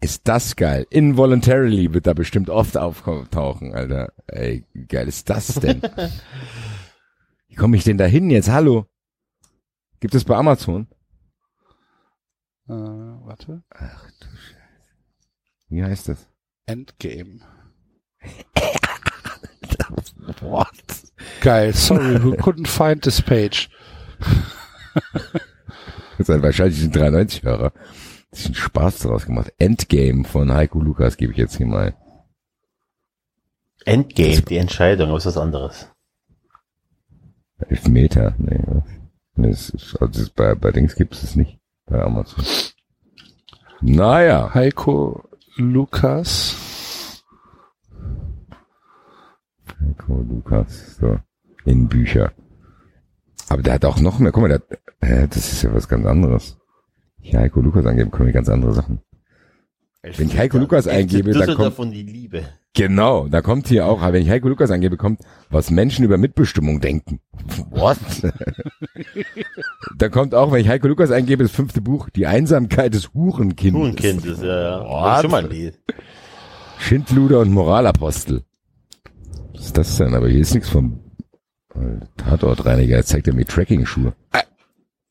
[0.01, 0.85] Ist das geil?
[0.89, 4.11] Involuntarily wird da bestimmt oft auftauchen, Alter.
[4.27, 5.81] Ey, wie geil ist das denn?
[7.47, 8.49] Wie komme ich denn da hin jetzt?
[8.49, 8.87] Hallo?
[9.99, 10.87] Gibt es bei Amazon?
[12.67, 13.63] Äh, warte.
[15.69, 16.27] Wie heißt das?
[16.65, 17.39] Endgame.
[20.41, 20.67] What?
[21.41, 21.73] Geil.
[21.73, 23.69] Sorry, we couldn't find this page.
[26.17, 27.73] Das sind wahrscheinlich die 93-Hörer.
[28.31, 29.51] sich einen Spaß daraus gemacht.
[29.57, 31.95] Endgame von Heiko Lukas gebe ich jetzt hier mal.
[33.85, 35.89] Endgame, die Entscheidung, aber ist was anderes.
[37.67, 38.35] Elfmeter.
[38.37, 38.63] Nee,
[39.35, 41.59] das ist, also das ist bei, bei Dings gibt es es nicht.
[41.85, 42.43] Bei Amazon.
[43.81, 44.53] Naja.
[44.53, 45.23] Heiko
[45.57, 46.55] Lukas.
[49.79, 50.97] Heiko Lukas.
[50.97, 51.19] So.
[51.65, 52.31] In Bücher.
[53.49, 54.31] Aber der hat auch noch mehr.
[54.31, 56.57] Guck mal, der, hat- äh, das ist ja was ganz anderes.
[57.21, 58.99] ich Heiko Lukas angebe, kommen hier ganz andere Sachen.
[60.03, 62.43] Wenn ich Heiko Lukas eingebe, dann kommt, und die Liebe.
[62.73, 66.81] genau, da kommt hier auch, wenn ich Heiko Lukas eingebe, kommt, was Menschen über Mitbestimmung
[66.81, 67.21] denken.
[67.69, 67.97] What?
[69.97, 73.79] da kommt auch, wenn ich Heiko Lukas eingebe, das fünfte Buch, die Einsamkeit des Hurenkindes.
[73.79, 75.15] Hurenkind ist ja, ja.
[75.15, 75.49] Ich Schon mal.
[76.79, 78.43] Schindluder und Moralapostel.
[79.53, 80.15] Was ist das denn?
[80.15, 80.99] Aber hier ist nichts vom
[82.17, 82.97] Tatortreiniger.
[82.97, 84.13] Jetzt zeigt er mir Tracking-Schuhe.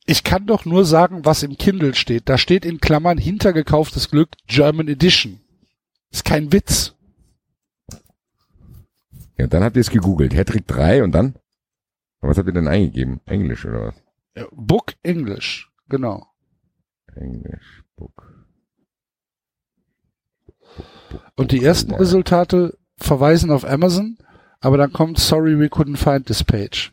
[0.05, 2.27] Ich kann doch nur sagen, was im Kindle steht.
[2.27, 5.39] Da steht in Klammern hintergekauftes Glück German Edition.
[6.11, 6.93] Ist kein Witz.
[9.37, 10.35] Ja, dann habt ihr es gegoogelt.
[10.35, 11.35] Hattrick 3 und dann?
[12.21, 13.21] Was habt ihr denn eingegeben?
[13.25, 13.95] Englisch oder was?
[14.35, 15.69] Ja, Book English.
[15.89, 16.27] Genau.
[17.15, 18.45] Englisch, Book.
[21.35, 21.97] Und die ersten Ja.
[21.97, 24.17] Resultate verweisen auf Amazon,
[24.59, 26.91] aber dann kommt Sorry we couldn't find this page.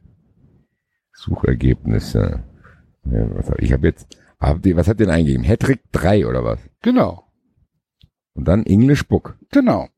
[1.13, 2.43] Suchergebnisse.
[3.05, 4.07] Ja, was hab, ich habe jetzt,
[4.65, 5.45] ihr, was habt ihr denn eingegeben?
[5.45, 6.59] Hattrick 3 oder was?
[6.83, 7.27] Genau.
[8.35, 9.37] Und dann English Book.
[9.51, 9.89] Genau.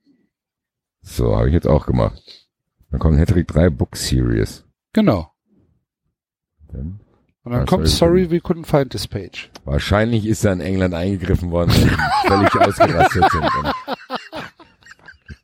[1.03, 2.49] So, habe ich jetzt auch gemacht.
[2.91, 4.65] Dann kommt Hattrick 3 Book Series.
[4.93, 5.33] Genau.
[6.69, 7.01] Dann
[7.43, 8.31] Und dann kommt sorry.
[8.31, 9.51] We couldn't find this page.
[9.65, 11.91] Wahrscheinlich ist da in England eingegriffen worden, weil die
[12.29, 13.45] völlig ausgerastet sind.
[13.45, 13.73] Und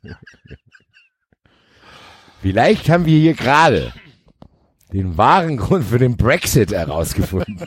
[2.41, 3.93] Vielleicht haben wir hier gerade
[4.93, 7.59] den wahren Grund für den Brexit herausgefunden.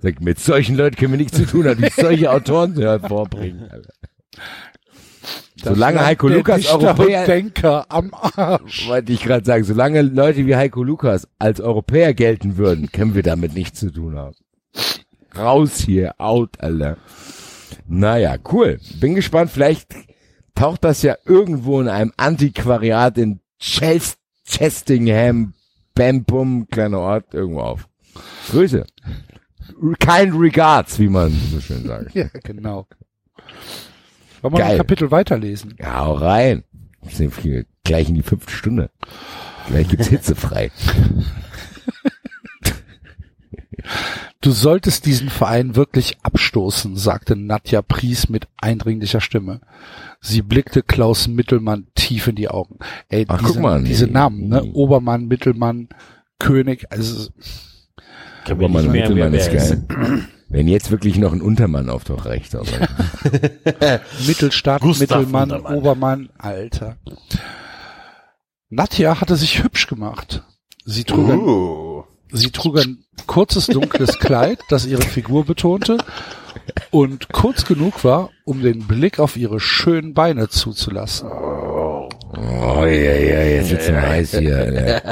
[0.00, 3.68] Sag, mit solchen Leuten können wir nichts zu tun haben, die solche Autoren hervorbringen.
[5.62, 8.88] Solange Heiko Lukas Europäer, Denker am Arsch.
[8.88, 13.24] wollte ich gerade sagen, solange Leute wie Heiko Lukas als Europäer gelten würden, können wir
[13.24, 14.36] damit nichts zu tun haben.
[15.36, 16.96] Raus hier, out, Alter.
[17.86, 18.78] Naja, cool.
[19.00, 19.94] Bin gespannt, vielleicht
[20.54, 24.16] taucht das ja irgendwo in einem Antiquariat in Chels
[24.48, 25.54] Chestingham,
[25.94, 27.88] Bambum, kleiner Ort, irgendwo auf.
[28.50, 28.84] Grüße.
[30.00, 32.14] Kein Regards, wie man so schön sagt.
[32.14, 32.86] Ja, genau.
[34.42, 34.70] Wollen wir Geil.
[34.72, 35.74] ein Kapitel weiterlesen?
[35.78, 36.64] Ja, hau rein.
[37.02, 38.90] Wir sind viel- gleich in die fünfte Stunde.
[39.68, 40.70] Gleich gibt's hitzefrei.
[44.40, 49.60] Du solltest diesen Verein wirklich abstoßen, sagte Nadja Pries mit eindringlicher Stimme.
[50.20, 52.78] Sie blickte Klaus Mittelmann tief in die Augen.
[53.08, 53.88] Ey, Ach, diese, guck mal, nee.
[53.88, 54.62] diese Namen, ne?
[54.62, 55.88] Obermann, Mittelmann,
[56.38, 57.30] König, also
[58.48, 60.28] mehr, wer, Mittelmann wer ist geil.
[60.48, 62.66] Wenn jetzt wirklich noch ein Untermann auftaucht, reicht aber.
[64.26, 65.76] Mittelstadt, Gustav Mittelmann, Untermann.
[65.76, 66.96] Obermann, Alter.
[68.70, 70.42] Nadja hatte sich hübsch gemacht.
[70.84, 72.04] Sie trug, ein, Uh.
[72.32, 75.98] Sie trug ein kurzes dunkles Kleid, das ihre Figur betonte
[76.90, 81.28] und kurz genug war, um den Blick auf ihre schönen Beine zuzulassen.
[81.30, 85.02] Oh, ja, ja, jetzt wird's mir heiß hier.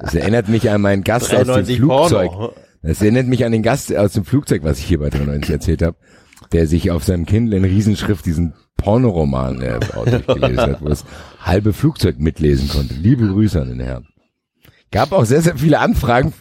[0.00, 2.30] Das erinnert mich an meinen Gast aus dem 93 Flugzeug.
[2.30, 2.52] Porno.
[2.82, 5.82] Das erinnert mich an den Gast aus dem Flugzeug, was ich hier bei 93 erzählt
[5.82, 5.96] habe,
[6.52, 9.80] der sich auf seinem Kindle in Riesenschrift diesen Pornoroman äh,
[10.26, 11.04] gelesen hat, wo das
[11.40, 12.94] halbe Flugzeug mitlesen konnte.
[12.94, 14.06] Liebe Grüße an den Herrn.
[14.92, 16.32] Gab auch sehr, sehr viele Anfragen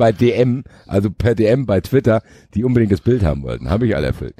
[0.00, 2.22] bei DM, also per DM bei Twitter,
[2.54, 3.68] die unbedingt das Bild haben wollten.
[3.68, 4.34] Habe ich alle erfüllt.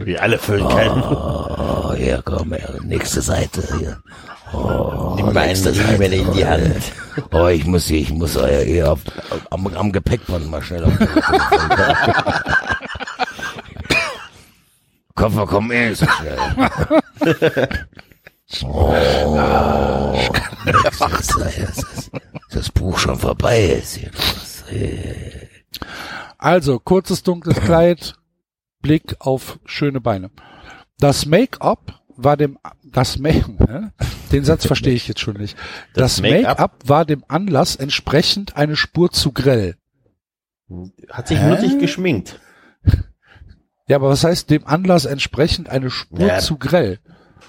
[0.00, 1.02] Wir alle füllen kennen.
[1.02, 3.98] Oh, hier, komm, nächste Seite hier.
[5.16, 6.92] Nimm mal einen Riemen in die Hand.
[7.30, 9.00] Oh, ich muss hier, ich muss euer hier auf,
[9.50, 10.92] am, am Gepäckband mal schnell auf.
[15.14, 16.38] Koffer, komm her, so schnell.
[18.64, 18.92] Oh,
[20.64, 22.10] das, ist, das,
[22.50, 23.98] das Buch schon vorbei ist.
[26.38, 28.14] Also, kurzes dunkles Kleid,
[28.82, 30.30] Blick auf schöne Beine.
[30.98, 33.92] Das Make-up war dem, das Make,
[34.32, 35.56] den Satz verstehe ich jetzt schon nicht.
[35.94, 36.78] Das, Das Make-up?
[36.86, 39.76] War dem Anlass entsprechend eine Spur zu grell.
[41.10, 42.40] Hat sich wirklich geschminkt.
[43.88, 46.38] Ja, aber was heißt dem Anlass entsprechend eine Spur Ja.
[46.38, 46.98] zu grell?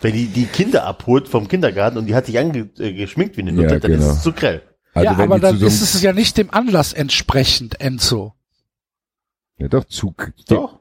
[0.02, 3.52] Wenn die die Kinder abholt vom Kindergarten und die hat sich ange, äh, wie eine
[3.52, 4.06] Nutte, Ja, dann genau.
[4.12, 4.62] ist es zu grell.
[4.94, 8.34] Also ja, aber dann zu so ist es ja nicht dem Anlass entsprechend, Enzo.
[9.58, 10.32] ja doch Zug.
[10.48, 10.80] Doch.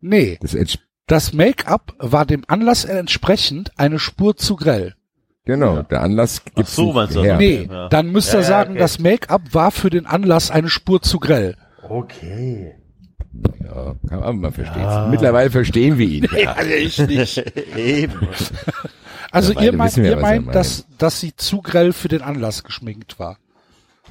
[0.00, 0.54] Nee, Das
[1.06, 4.94] das Make-up war dem Anlass entsprechend eine Spur zu grell.
[5.44, 7.36] genau, der Anlass gibt's so, nicht her.
[7.36, 7.88] Nee, ja.
[7.88, 8.80] dann müsst ihr Ja, ja, sagen, okay.
[8.80, 11.56] das Make-up war für den Anlass eine Spur zu grell.
[11.88, 12.74] Okay.
[13.64, 14.82] Ja, kann man mal verstehen.
[14.82, 15.08] Ja.
[15.08, 16.28] Mittlerweile verstehen wir ihn.
[16.36, 16.56] Ja.
[16.62, 17.38] ich nicht.
[17.76, 18.28] Eben.
[19.30, 20.54] Also ihr meint, ihr meint, meint.
[20.56, 23.38] dass, dass sie zu grell für den Anlass geschminkt war.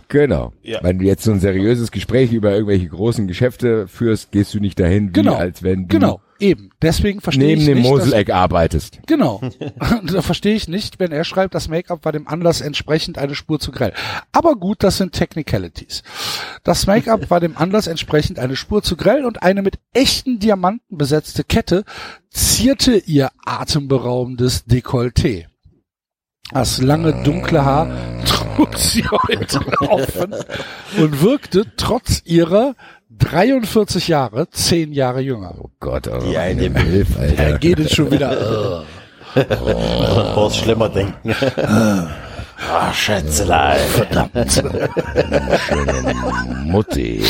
[0.08, 0.54] Genau.
[0.62, 0.80] Ja.
[0.84, 4.80] Wenn du jetzt so ein seriöses Gespräch über irgendwelche großen Geschäfte führst, gehst du nicht
[4.80, 5.36] dahin, wie Genau.
[5.36, 6.22] als wenn du Genau.
[6.40, 6.70] Eben.
[6.82, 9.00] Deswegen verstehe neben ich dem nicht, dass, Moseleck arbeitest.
[9.08, 9.42] Genau.
[10.04, 13.60] da verstehe ich nicht, wenn er schreibt, das Make-up war dem Anlass entsprechend eine Spur
[13.60, 13.94] zu grell.
[14.32, 16.04] Aber gut, das sind Technicalities.
[16.64, 20.98] Das Make-up war dem Anlass entsprechend eine Spur zu grell und eine mit echten Diamanten
[20.98, 21.86] besetzte Kette
[22.30, 25.46] zierte ihr atemberaubendes Dekolleté.
[26.52, 27.88] Das lange dunkle Haar
[28.26, 30.36] trug sie heute offen
[30.98, 32.76] und wirkte trotz ihrer
[33.20, 35.56] 43 Jahre, 10 Jahre jünger.
[35.60, 37.58] Oh Gott, oh, Die eine Hilf, Da Alter.
[37.60, 38.84] geht es schon wieder.
[39.36, 39.56] äh.
[40.36, 41.36] Horst Schlemmer denken.
[42.72, 43.80] Ah, Schätzelein.
[43.90, 44.52] Verdammt.
[45.68, 46.14] Schöne
[46.66, 47.22] Mutti.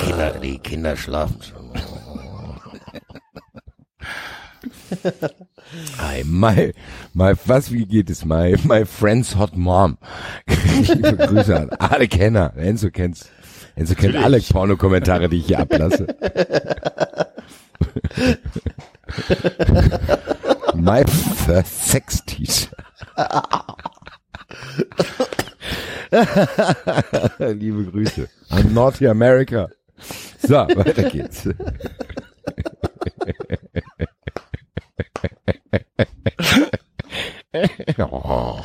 [0.00, 1.72] Kinder, die Kinder schlafen schon.
[5.98, 6.72] Hi, my,
[7.14, 8.24] my, was, wie geht es?
[8.24, 9.98] My, my friend's hot mom.
[10.46, 12.52] Liebe Grüße an alle Kenner.
[12.56, 13.30] Enzo kennt's.
[13.74, 16.06] Enzo kennt alle Pornokommentare, die ich hier ablasse.
[20.74, 22.68] my first sex teacher.
[27.38, 29.68] Liebe Grüße an North America.
[30.42, 31.48] So, weiter geht's.
[37.98, 38.58] Oh.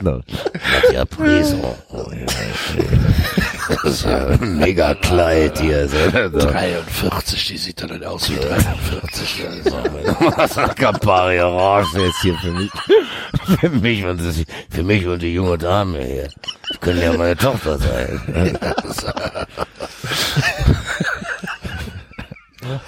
[0.00, 0.22] no.
[0.92, 1.60] Ja, Prison.
[3.68, 5.88] Das ist ja ein mega Kleid hier.
[5.88, 5.96] So.
[6.38, 9.44] 43, die sieht dann aus wie 43.
[10.36, 12.70] Was hat Campari Orange jetzt hier für mich?
[13.60, 14.36] Für mich und, das,
[14.70, 16.28] für mich und die junge Dame hier.
[16.68, 18.58] Das könnte ja meine Tochter sein.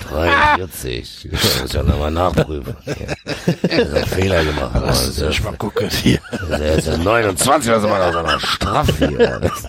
[0.09, 1.29] 43.
[1.33, 2.77] Ich muss ja nochmal nachprüfen.
[2.85, 4.71] Das ist ein Fehler gemacht.
[4.75, 6.21] Lass uns erst mal gucken hier.
[6.51, 9.41] Der ist ja 29, was man aus einer Strafe hier.
[9.41, 9.63] Das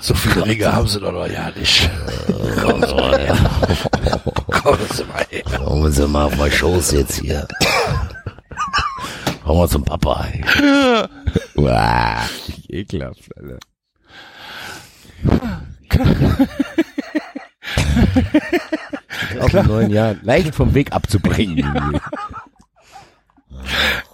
[0.00, 1.88] So viele Ringe haben sie doch noch ja nicht.
[2.62, 3.36] kommt so, ja.
[4.60, 5.42] Kommen Sie mal her.
[5.58, 7.46] Kommen Sie mal auf meinen Schoß jetzt hier.
[9.44, 10.26] Kommen wir zum Papa.
[11.56, 12.18] Uah,
[12.68, 13.58] ekelhaft, Alter.
[19.40, 22.00] Auf dem neuen Jahr leicht vom Weg abzubringen.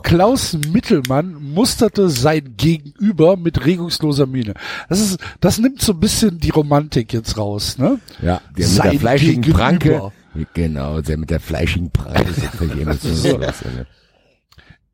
[0.03, 4.55] Klaus Mittelmann musterte sein Gegenüber mit regungsloser Miene.
[4.89, 7.99] Das ist, das nimmt so ein bisschen die Romantik jetzt raus, ne?
[8.23, 9.59] Ja, der mit Sein der fleischigen Gegenüber.
[9.59, 10.13] Pranke.
[10.55, 12.25] Genau, der mit der fleischigen Pranke.
[12.25, 13.87] Das ist völlig emotionslos, Alter.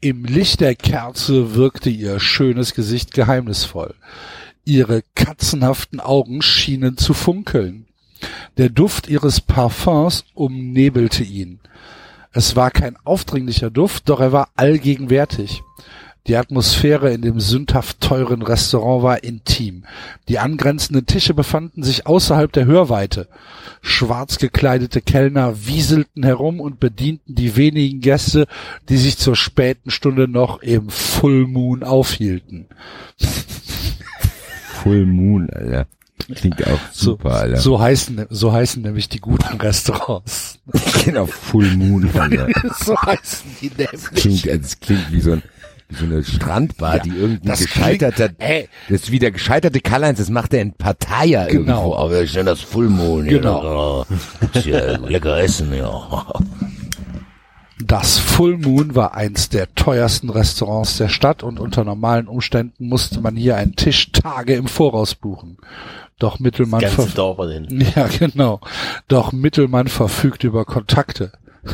[0.01, 3.95] Im Licht der Kerze wirkte ihr schönes Gesicht geheimnisvoll.
[4.65, 7.87] Ihre katzenhaften Augen schienen zu funkeln.
[8.57, 11.61] Der Duft ihres Parfums umnebelte ihn.
[12.33, 15.63] Es war kein aufdringlicher Duft, doch er war allgegenwärtig.
[16.27, 19.85] Die Atmosphäre in dem sündhaft teuren Restaurant war intim.
[20.29, 23.29] Die angrenzenden Tische befanden sich außerhalb der Hörweite.
[23.81, 28.49] Schwarz gekleidete Kellner wieselten herum und bedienten die wenigen Gäste,
[28.89, 32.67] die sich zur späten Stunde noch im Full Moon aufhielten.
[34.83, 35.87] Full Moon, Alter.
[36.35, 37.57] Klingt auch super, so, Alter.
[37.59, 40.59] so heißen, so heißen nämlich die guten Restaurants.
[41.05, 42.49] Genau, Full Moon, Alter.
[42.85, 44.43] so heißen die Das nämlich.
[44.43, 45.43] klingt, das klingt wie so ein,
[45.89, 49.81] wie so eine Strandbar, Ja, die irgendwie das gescheiterter, klingt- das ist wie der gescheiterte
[49.81, 51.53] Karl-Heinz, das macht er in Pattaya Genau.
[51.83, 51.95] irgendwo.
[51.97, 53.27] Aber wir stellen das Full Moon.
[53.27, 54.05] Genau.
[54.41, 56.27] Gibt's hier lecker Essen, ja.
[57.85, 63.21] Das Full Moon war eins der teuersten Restaurants der Stadt und unter normalen Umständen musste
[63.21, 65.59] man hier einen Tisch Tage im Voraus buchen.
[66.19, 67.85] Doch Mittelmann, Ganze Dorf hin.
[67.95, 68.61] ja genau.
[69.09, 71.33] Doch Mittelmann verfügt über Kontakte.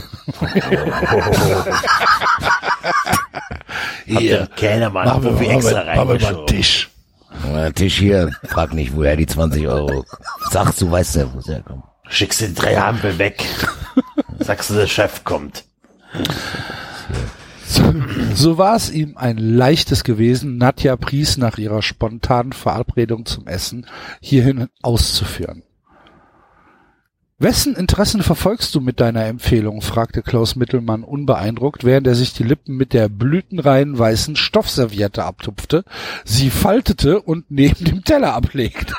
[4.06, 6.46] Hier, Kellnermann, machen wir, wir machen extra wir, machen wir mal.
[6.46, 6.88] Tisch.
[7.74, 10.04] Tisch hier, frag nicht, woher die 20 Euro.
[10.50, 11.84] Sagst du, weißt ja, wo es herkommt.
[12.08, 13.44] Schickst die drei Ampel weg.
[14.38, 15.64] Sagst du, der Chef kommt.
[18.34, 23.86] So war es ihm ein leichtes gewesen, Nadja Pries nach ihrer spontanen Verabredung zum Essen
[24.20, 25.62] hierhin auszuführen.
[27.38, 29.82] Wessen Interessen verfolgst du mit deiner Empfehlung?
[29.82, 35.84] fragte Klaus Mittelmann unbeeindruckt, während er sich die Lippen mit der blütenreinen weißen Stoffserviette abtupfte,
[36.24, 38.94] sie faltete und neben dem Teller ablegte.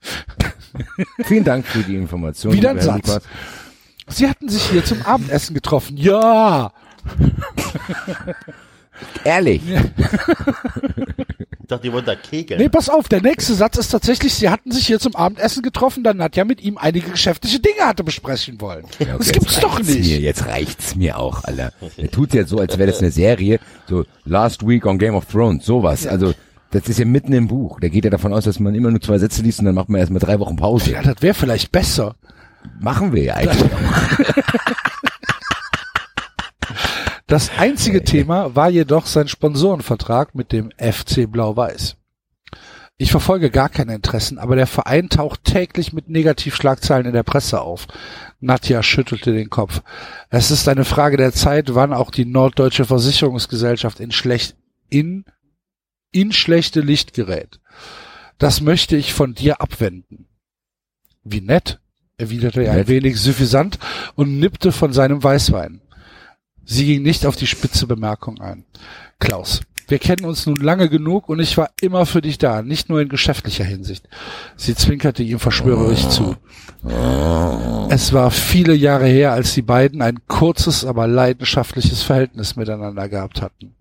[1.24, 2.52] Vielen Dank für die Information.
[2.52, 3.20] Wieder ein Satz.
[4.08, 5.96] Sie hatten sich hier zum Abendessen getroffen.
[5.96, 6.72] Ja!
[9.24, 9.62] Ehrlich.
[11.68, 12.60] dachte, die wollen da kegeln.
[12.60, 16.02] Nee, pass auf, der nächste Satz ist tatsächlich, sie hatten sich hier zum Abendessen getroffen,
[16.02, 18.84] dann hat ja mit ihm einige geschäftliche Dinge hatte besprechen wollen.
[18.98, 20.00] Ja, okay, das gibt's doch nicht.
[20.00, 21.72] Mir, jetzt reicht's mir auch, Alter.
[21.96, 25.26] Er tut jetzt so, als wäre das eine Serie, so Last Week on Game of
[25.26, 26.06] Thrones, sowas.
[26.06, 26.34] Also,
[26.70, 27.80] das ist ja mitten im Buch.
[27.80, 29.88] Der geht ja davon aus, dass man immer nur zwei Sätze liest und dann macht
[29.88, 30.92] man erstmal drei Wochen Pause.
[30.92, 32.16] Ja, das wäre vielleicht besser.
[32.80, 33.68] Machen wir ja eigentlich auch.
[37.28, 41.96] Das einzige Thema war jedoch sein Sponsorenvertrag mit dem FC Blau-Weiß.
[42.96, 47.60] Ich verfolge gar keine Interessen, aber der Verein taucht täglich mit Negativschlagzeilen in der Presse
[47.60, 47.86] auf.
[48.40, 49.82] Nadja schüttelte den Kopf.
[50.30, 54.56] Es ist eine Frage der Zeit, wann auch die Norddeutsche Versicherungsgesellschaft in schlecht,
[54.88, 55.26] in,
[56.10, 57.60] in schlechte Licht gerät.
[58.38, 60.28] Das möchte ich von dir abwenden.
[61.24, 61.78] Wie nett,
[62.16, 62.88] erwiderte er ein Nett.
[62.88, 63.78] wenig suffisant
[64.14, 65.82] und nippte von seinem Weißwein.
[66.70, 68.66] Sie ging nicht auf die spitze Bemerkung ein.
[69.18, 72.90] Klaus, wir kennen uns nun lange genug und ich war immer für dich da, nicht
[72.90, 74.06] nur in geschäftlicher Hinsicht.
[74.54, 76.36] Sie zwinkerte ihm verschwörerisch zu.
[77.88, 83.40] Es war viele Jahre her, als die beiden ein kurzes, aber leidenschaftliches Verhältnis miteinander gehabt
[83.40, 83.74] hatten.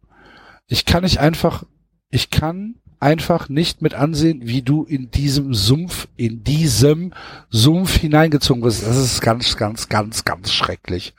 [0.67, 1.65] Ich kann nicht einfach,
[2.09, 7.13] ich kann einfach nicht mit ansehen, wie du in diesem Sumpf, in diesem
[7.49, 8.87] Sumpf hineingezogen wirst.
[8.87, 11.13] Das ist ganz, ganz, ganz, ganz schrecklich.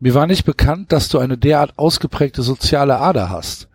[0.00, 3.68] Mir war nicht bekannt, dass du eine derart ausgeprägte soziale Ader hast.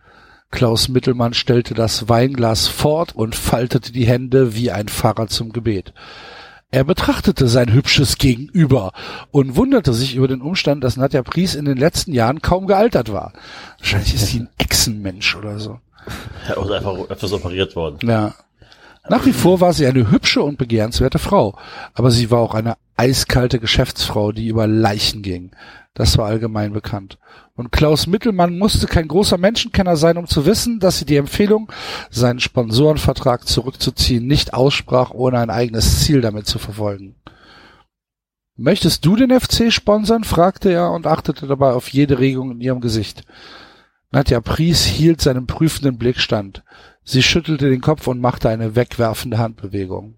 [0.50, 5.92] Klaus Mittelmann stellte das Weinglas fort und faltete die Hände wie ein Pfarrer zum Gebet.
[6.70, 8.92] Er betrachtete sein hübsches Gegenüber
[9.30, 13.10] und wunderte sich über den Umstand, dass Nadja Pries in den letzten Jahren kaum gealtert
[13.10, 13.32] war.
[13.78, 15.80] Wahrscheinlich ist sie ein Echsenmensch oder so.
[16.56, 18.06] Oder einfach öfters operiert worden.
[18.06, 18.34] Ja.
[19.08, 21.56] Nach wie vor war sie eine hübsche und begehrenswerte Frau,
[21.94, 25.52] aber sie war auch eine eiskalte Geschäftsfrau, die über Leichen ging.
[25.94, 27.18] Das war allgemein bekannt.
[27.54, 31.72] Und Klaus Mittelmann musste kein großer Menschenkenner sein, um zu wissen, dass sie die Empfehlung,
[32.10, 37.16] seinen Sponsorenvertrag zurückzuziehen, nicht aussprach, ohne ein eigenes Ziel damit zu verfolgen.
[38.56, 40.24] Möchtest du den FC sponsern?
[40.24, 43.22] fragte er und achtete dabei auf jede Regung in ihrem Gesicht.
[44.10, 46.64] Nadja Pries hielt seinem prüfenden Blick stand.
[47.04, 50.16] Sie schüttelte den Kopf und machte eine wegwerfende Handbewegung.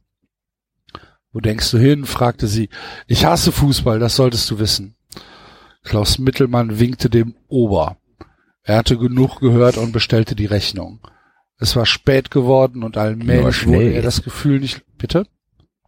[1.32, 2.04] Wo denkst du hin?
[2.06, 2.68] fragte sie.
[3.06, 4.96] Ich hasse Fußball, das solltest du wissen.
[5.84, 7.96] Klaus Mittelmann winkte dem Ober.
[8.62, 11.00] Er hatte genug gehört und bestellte die Rechnung.
[11.58, 15.26] Es war spät geworden und allmählich wurde er das Gefühl nicht, bitte?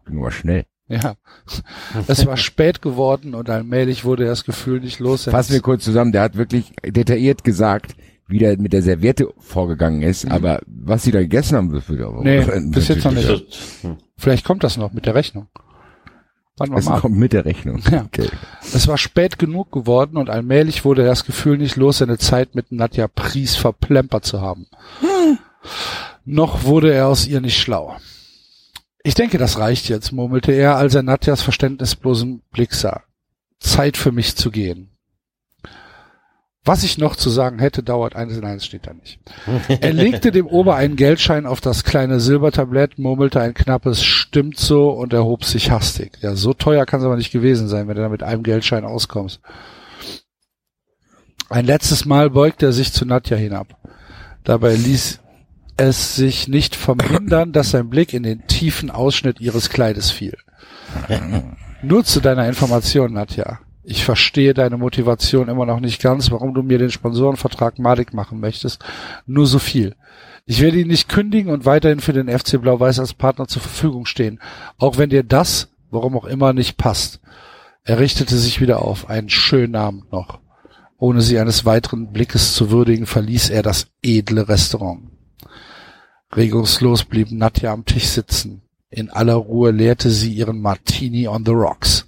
[0.09, 0.67] Nur schnell.
[0.89, 1.15] Ja.
[2.07, 5.25] Es war spät geworden und allmählich wurde er das Gefühl nicht los.
[5.25, 7.95] Fassen wir kurz zusammen, der hat wirklich detailliert gesagt,
[8.33, 12.23] wie der mit der Serviette vorgegangen ist, aber was sie da gegessen haben, wird Mhm.
[12.23, 13.29] Nee, bis jetzt noch nicht.
[13.83, 13.99] Hm.
[14.17, 15.49] Vielleicht kommt das noch mit der Rechnung.
[16.57, 17.01] Warten ab.
[17.01, 17.81] kommt mit der Rechnung.
[17.91, 18.05] Ja.
[18.05, 18.29] Okay.
[18.75, 22.73] Es war spät genug geworden und allmählich wurde das Gefühl nicht los, seine Zeit mit
[22.73, 24.67] Nadja Pries verplempert zu haben.
[26.25, 27.97] Noch wurde er aus ihr nicht schlau.
[29.03, 33.03] Ich denke, das reicht jetzt, murmelte er, als er Nadjas verständnislosen Blick sah.
[33.59, 34.92] Zeit für mich zu gehen.
[36.65, 39.19] Was ich noch zu sagen hätte, dauert eines, nein, es steht da nicht.
[39.69, 44.91] Er legte dem Ober einen Geldschein auf das kleine Silbertablett, murmelte ein knappes Stimmt so
[44.91, 46.19] und erhob sich hastig.
[46.21, 48.85] Ja, so teuer kann es aber nicht gewesen sein, wenn du da mit einem Geldschein
[48.85, 49.41] auskommst.
[51.49, 53.77] Ein letztes Mal beugte er sich zu Nadja hinab.
[54.45, 55.19] Dabei ließ
[55.77, 60.39] es sich nicht verhindern, dass sein Blick in den tiefen Ausschnitt ihres Kleides fiel.
[61.83, 63.59] Nur zu deiner Information, Nadja.
[63.85, 68.39] Ich verstehe deine Motivation immer noch nicht ganz, warum du mir den Sponsorenvertrag madig machen
[68.39, 68.85] möchtest.
[69.27, 69.97] Nur so viel.
[70.47, 74.07] Ich werde ihn nicht kündigen und weiterhin für den FC Blau-Weiß als Partner zur Verfügung
[74.07, 74.41] stehen,
[74.79, 77.21] auch wenn dir das, warum auch immer, nicht passt.
[77.85, 79.09] Er richtete sich wieder auf.
[79.11, 80.39] Einen schönen Abend noch.
[80.99, 85.11] Ohne sie eines weiteren Blickes zu würdigen, verließ er das edle Restaurant.
[86.35, 88.63] Regungslos blieb Nadja am Tisch sitzen.
[88.91, 92.07] In aller Ruhe leerte sie ihren Martini on the Rocks.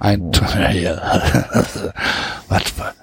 [0.00, 0.32] Ein
[2.48, 2.62] was,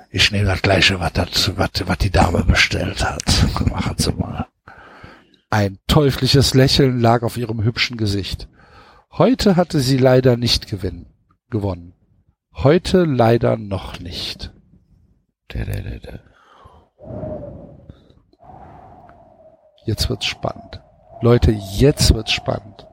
[0.10, 3.24] ich nehme das gleiche, was, das, was, was die Dame bestellt hat.
[3.70, 4.48] Machen Sie mal.
[5.52, 8.50] Ein teuflisches Lächeln lag auf ihrem hübschen Gesicht.
[9.12, 11.06] Heute hatte sie leider nicht gewinnen,
[11.52, 11.94] gewonnen.
[12.52, 14.52] Heute leider noch nicht.
[19.86, 20.82] Jetzt wird's spannend.
[21.22, 22.88] Leute, jetzt wird's spannend.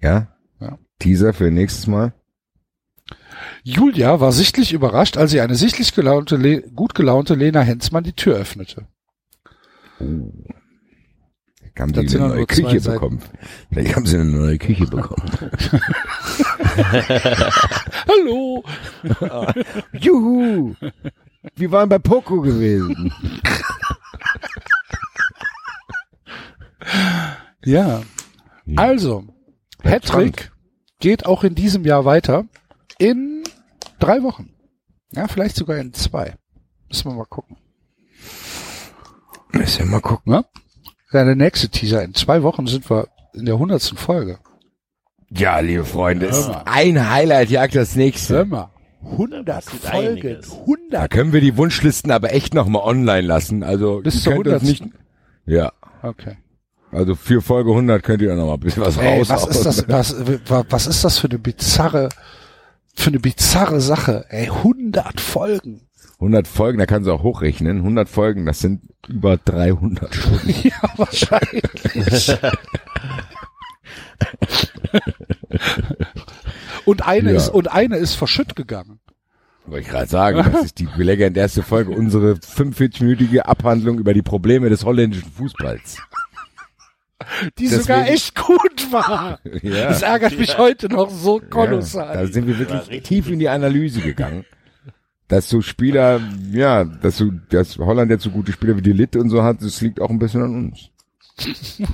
[0.00, 0.28] Ja?
[0.60, 0.78] Ja.
[1.00, 2.14] Teaser für nächstes Mal.
[3.68, 8.36] Julia war sichtlich überrascht, als sie eine sichtlich gelaunte, gut gelaunte Lena Hensmann die Tür
[8.36, 8.86] öffnete.
[11.76, 12.94] Haben Das sie eine neue Küche Seiten.
[12.94, 13.22] bekommen.
[13.72, 15.28] Vielleicht haben sie eine neue Küche bekommen.
[18.08, 18.62] Hallo!
[19.94, 20.76] Juhu!
[21.56, 23.12] Wir waren bei Poco gewesen.
[27.64, 28.02] Ja.
[28.76, 29.24] Also,
[29.82, 30.52] Hattrick
[31.00, 32.44] geht auch in diesem Jahr weiter.
[32.98, 33.35] In
[33.98, 34.50] drei Wochen.
[35.12, 36.34] Ja, vielleicht sogar in zwei.
[36.88, 37.56] Müssen wir mal gucken.
[39.52, 40.32] Müssen wir mal gucken.
[40.32, 40.44] Ne?
[41.12, 42.02] Ja, der nächste Teaser.
[42.02, 44.38] In zwei Wochen sind wir in der hundertsten Folge.
[45.30, 48.44] Ja, liebe Freunde, ist Hör ein Highlight jagt das Hör nächste.
[48.44, 48.70] mal.
[49.02, 50.08] 100 passiert Folgen.
[50.08, 50.52] einiges.
[50.52, 50.92] 100.
[50.92, 53.62] Da können wir die Wunschlisten aber echt nochmal online lassen.
[53.62, 54.80] Also, Bis zur könnt uns 100.
[54.80, 54.84] nicht,
[55.46, 55.72] ja.
[56.02, 56.36] Okay.
[56.92, 59.28] Also für Folge 100 könnt ihr dann noch mal ein bisschen was Ey, raus.
[59.28, 62.08] was ist das, was, wa- was ist das für eine bizarre,
[62.96, 64.24] für eine bizarre Sache?
[64.30, 65.82] Ey, 100 Folgen.
[66.14, 67.78] 100 Folgen, da kannst du auch hochrechnen.
[67.78, 70.54] 100 Folgen, das sind über 300 Stunden.
[70.64, 71.62] Ja, wahrscheinlich.
[76.84, 77.36] und eine Ja.
[77.36, 78.98] ist, und eine ist verschütt gegangen.
[79.66, 84.22] Wollte ich gerade sagen, das ist die Legend erste Folge, unsere 45-minütige Abhandlung über die
[84.22, 85.98] Probleme des holländischen Fußballs.
[87.58, 89.40] Die Deswegen- sogar echt gut war.
[89.62, 89.88] Ja.
[89.88, 92.14] Das ärgert mich heute noch so kolossal.
[92.14, 94.44] Ja, da sind wir wirklich tief in die Analyse gegangen.
[95.28, 96.20] Dass so Spieler,
[96.52, 99.60] ja, dass so, dass Holland jetzt so gute Spieler wie die Lit und so hat,
[99.60, 100.90] das liegt auch ein bisschen an uns.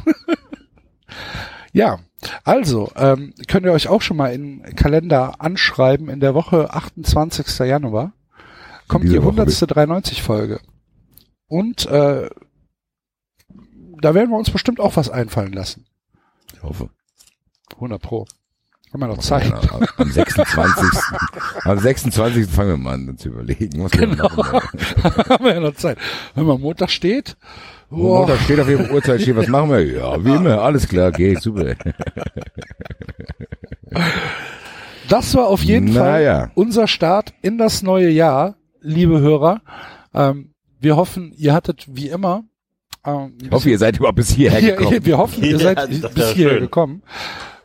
[1.73, 2.01] Ja,
[2.45, 6.09] also ähm, könnt ihr euch auch schon mal im Kalender anschreiben.
[6.11, 7.61] In der Woche 28.
[7.61, 8.13] Januar
[8.89, 10.61] kommt Diese die Woche 193 Folge.
[11.49, 12.29] Und äh,
[14.05, 15.87] da werden wir uns bestimmt auch was einfallen lassen.
[16.55, 16.91] Ich hoffe.
[17.75, 18.27] 100 pro.
[18.93, 19.49] Haben wir noch Zeit.
[19.49, 19.59] Ja,
[19.97, 20.85] am 26.
[21.65, 22.47] am 26.
[22.51, 23.83] fangen wir mal an, uns zu überlegen.
[23.83, 24.29] Was wir Genau.
[24.29, 24.61] machen.
[25.31, 25.97] Haben wir ja noch Zeit.
[26.35, 27.39] Wenn man Montag steht,
[27.89, 29.81] boah, Montag steht auf ihrer Uhrzeit steht, was machen wir?
[29.87, 31.75] Ja, wie immer, alles klar, geht, super.
[35.09, 36.39] das war auf jeden Naja.
[36.41, 39.63] Fall unser Start in das neue Jahr, liebe Hörer.
[40.13, 42.45] Ähm, wir hoffen, ihr hattet wie immer
[43.07, 45.05] ähm, Ich hoffe, ihr seid überhaupt bis hierher Ja, gekommen.
[45.05, 46.61] wir hoffen, ihr Ja, seid das bis hierher schön.
[46.61, 47.03] gekommen.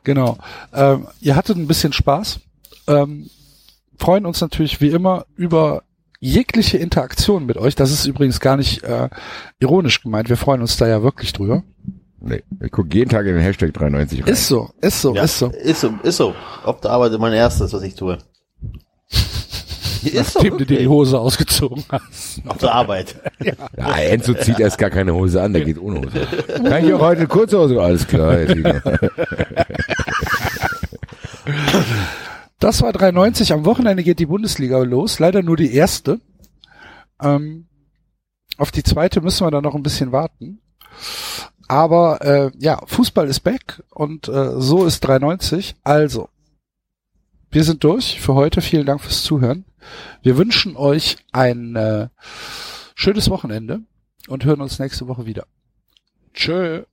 [0.03, 0.37] Genau.
[0.73, 2.39] Ähm, ihr hattet ein bisschen Spaß.
[2.87, 3.29] Ähm,
[3.99, 5.83] freuen uns natürlich wie immer über
[6.19, 7.75] jegliche Interaktion mit euch.
[7.75, 9.09] Das ist übrigens gar nicht äh,
[9.59, 10.29] ironisch gemeint.
[10.29, 11.63] Wir freuen uns da ja wirklich drüber.
[12.19, 14.27] Nee, ich gucke jeden Tag in den Hashtag 93 rein.
[14.33, 15.49] Ist so, ist so, Ja, ist so.
[15.49, 16.33] Ist so, ist so.
[16.63, 18.17] Auf der Arbeit mein erstes, was ich tue.
[20.13, 20.87] Nachdem du dir die.
[20.87, 22.41] Hose ausgezogen hast.
[22.45, 23.15] Auf der Arbeit.
[23.77, 26.27] Ja, Enzo zieht erst gar keine Hose an, der geht ohne Hose.
[26.63, 27.81] Kann ich auch heute eine kurze Hose?
[27.81, 28.37] Alles klar.
[32.59, 33.53] Das war 3,90.
[33.53, 35.19] Am Wochenende geht die Bundesliga los.
[35.19, 36.19] Leider nur die erste.
[37.21, 37.67] Ähm,
[38.57, 40.59] auf die zweite müssen wir dann noch ein bisschen warten.
[41.67, 45.75] Aber äh, ja, Fußball ist back und äh, so ist 3,90.
[45.83, 46.29] Also,
[47.51, 48.61] wir sind durch für heute.
[48.61, 49.65] Vielen Dank fürs Zuhören.
[50.21, 52.09] Wir wünschen euch ein äh,
[52.95, 53.81] schönes Wochenende
[54.27, 55.45] und hören uns nächste Woche wieder.
[56.33, 56.83] Tschö.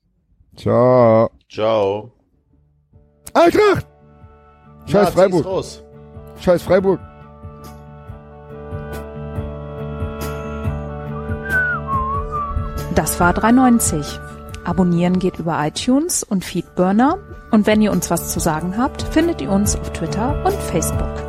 [0.56, 1.30] Ciao.
[1.50, 2.12] Ciao.
[3.32, 3.86] Eintracht!
[4.86, 5.44] Scheiß zieh's Freiburg.
[5.44, 5.82] Raus.
[6.40, 7.00] Scheiß Freiburg.
[12.94, 14.20] Das war 390.
[14.64, 17.18] Abonnieren geht über iTunes und Feedburner.
[17.54, 21.23] Und wenn ihr uns was zu sagen habt, findet ihr uns auf Twitter und Facebook.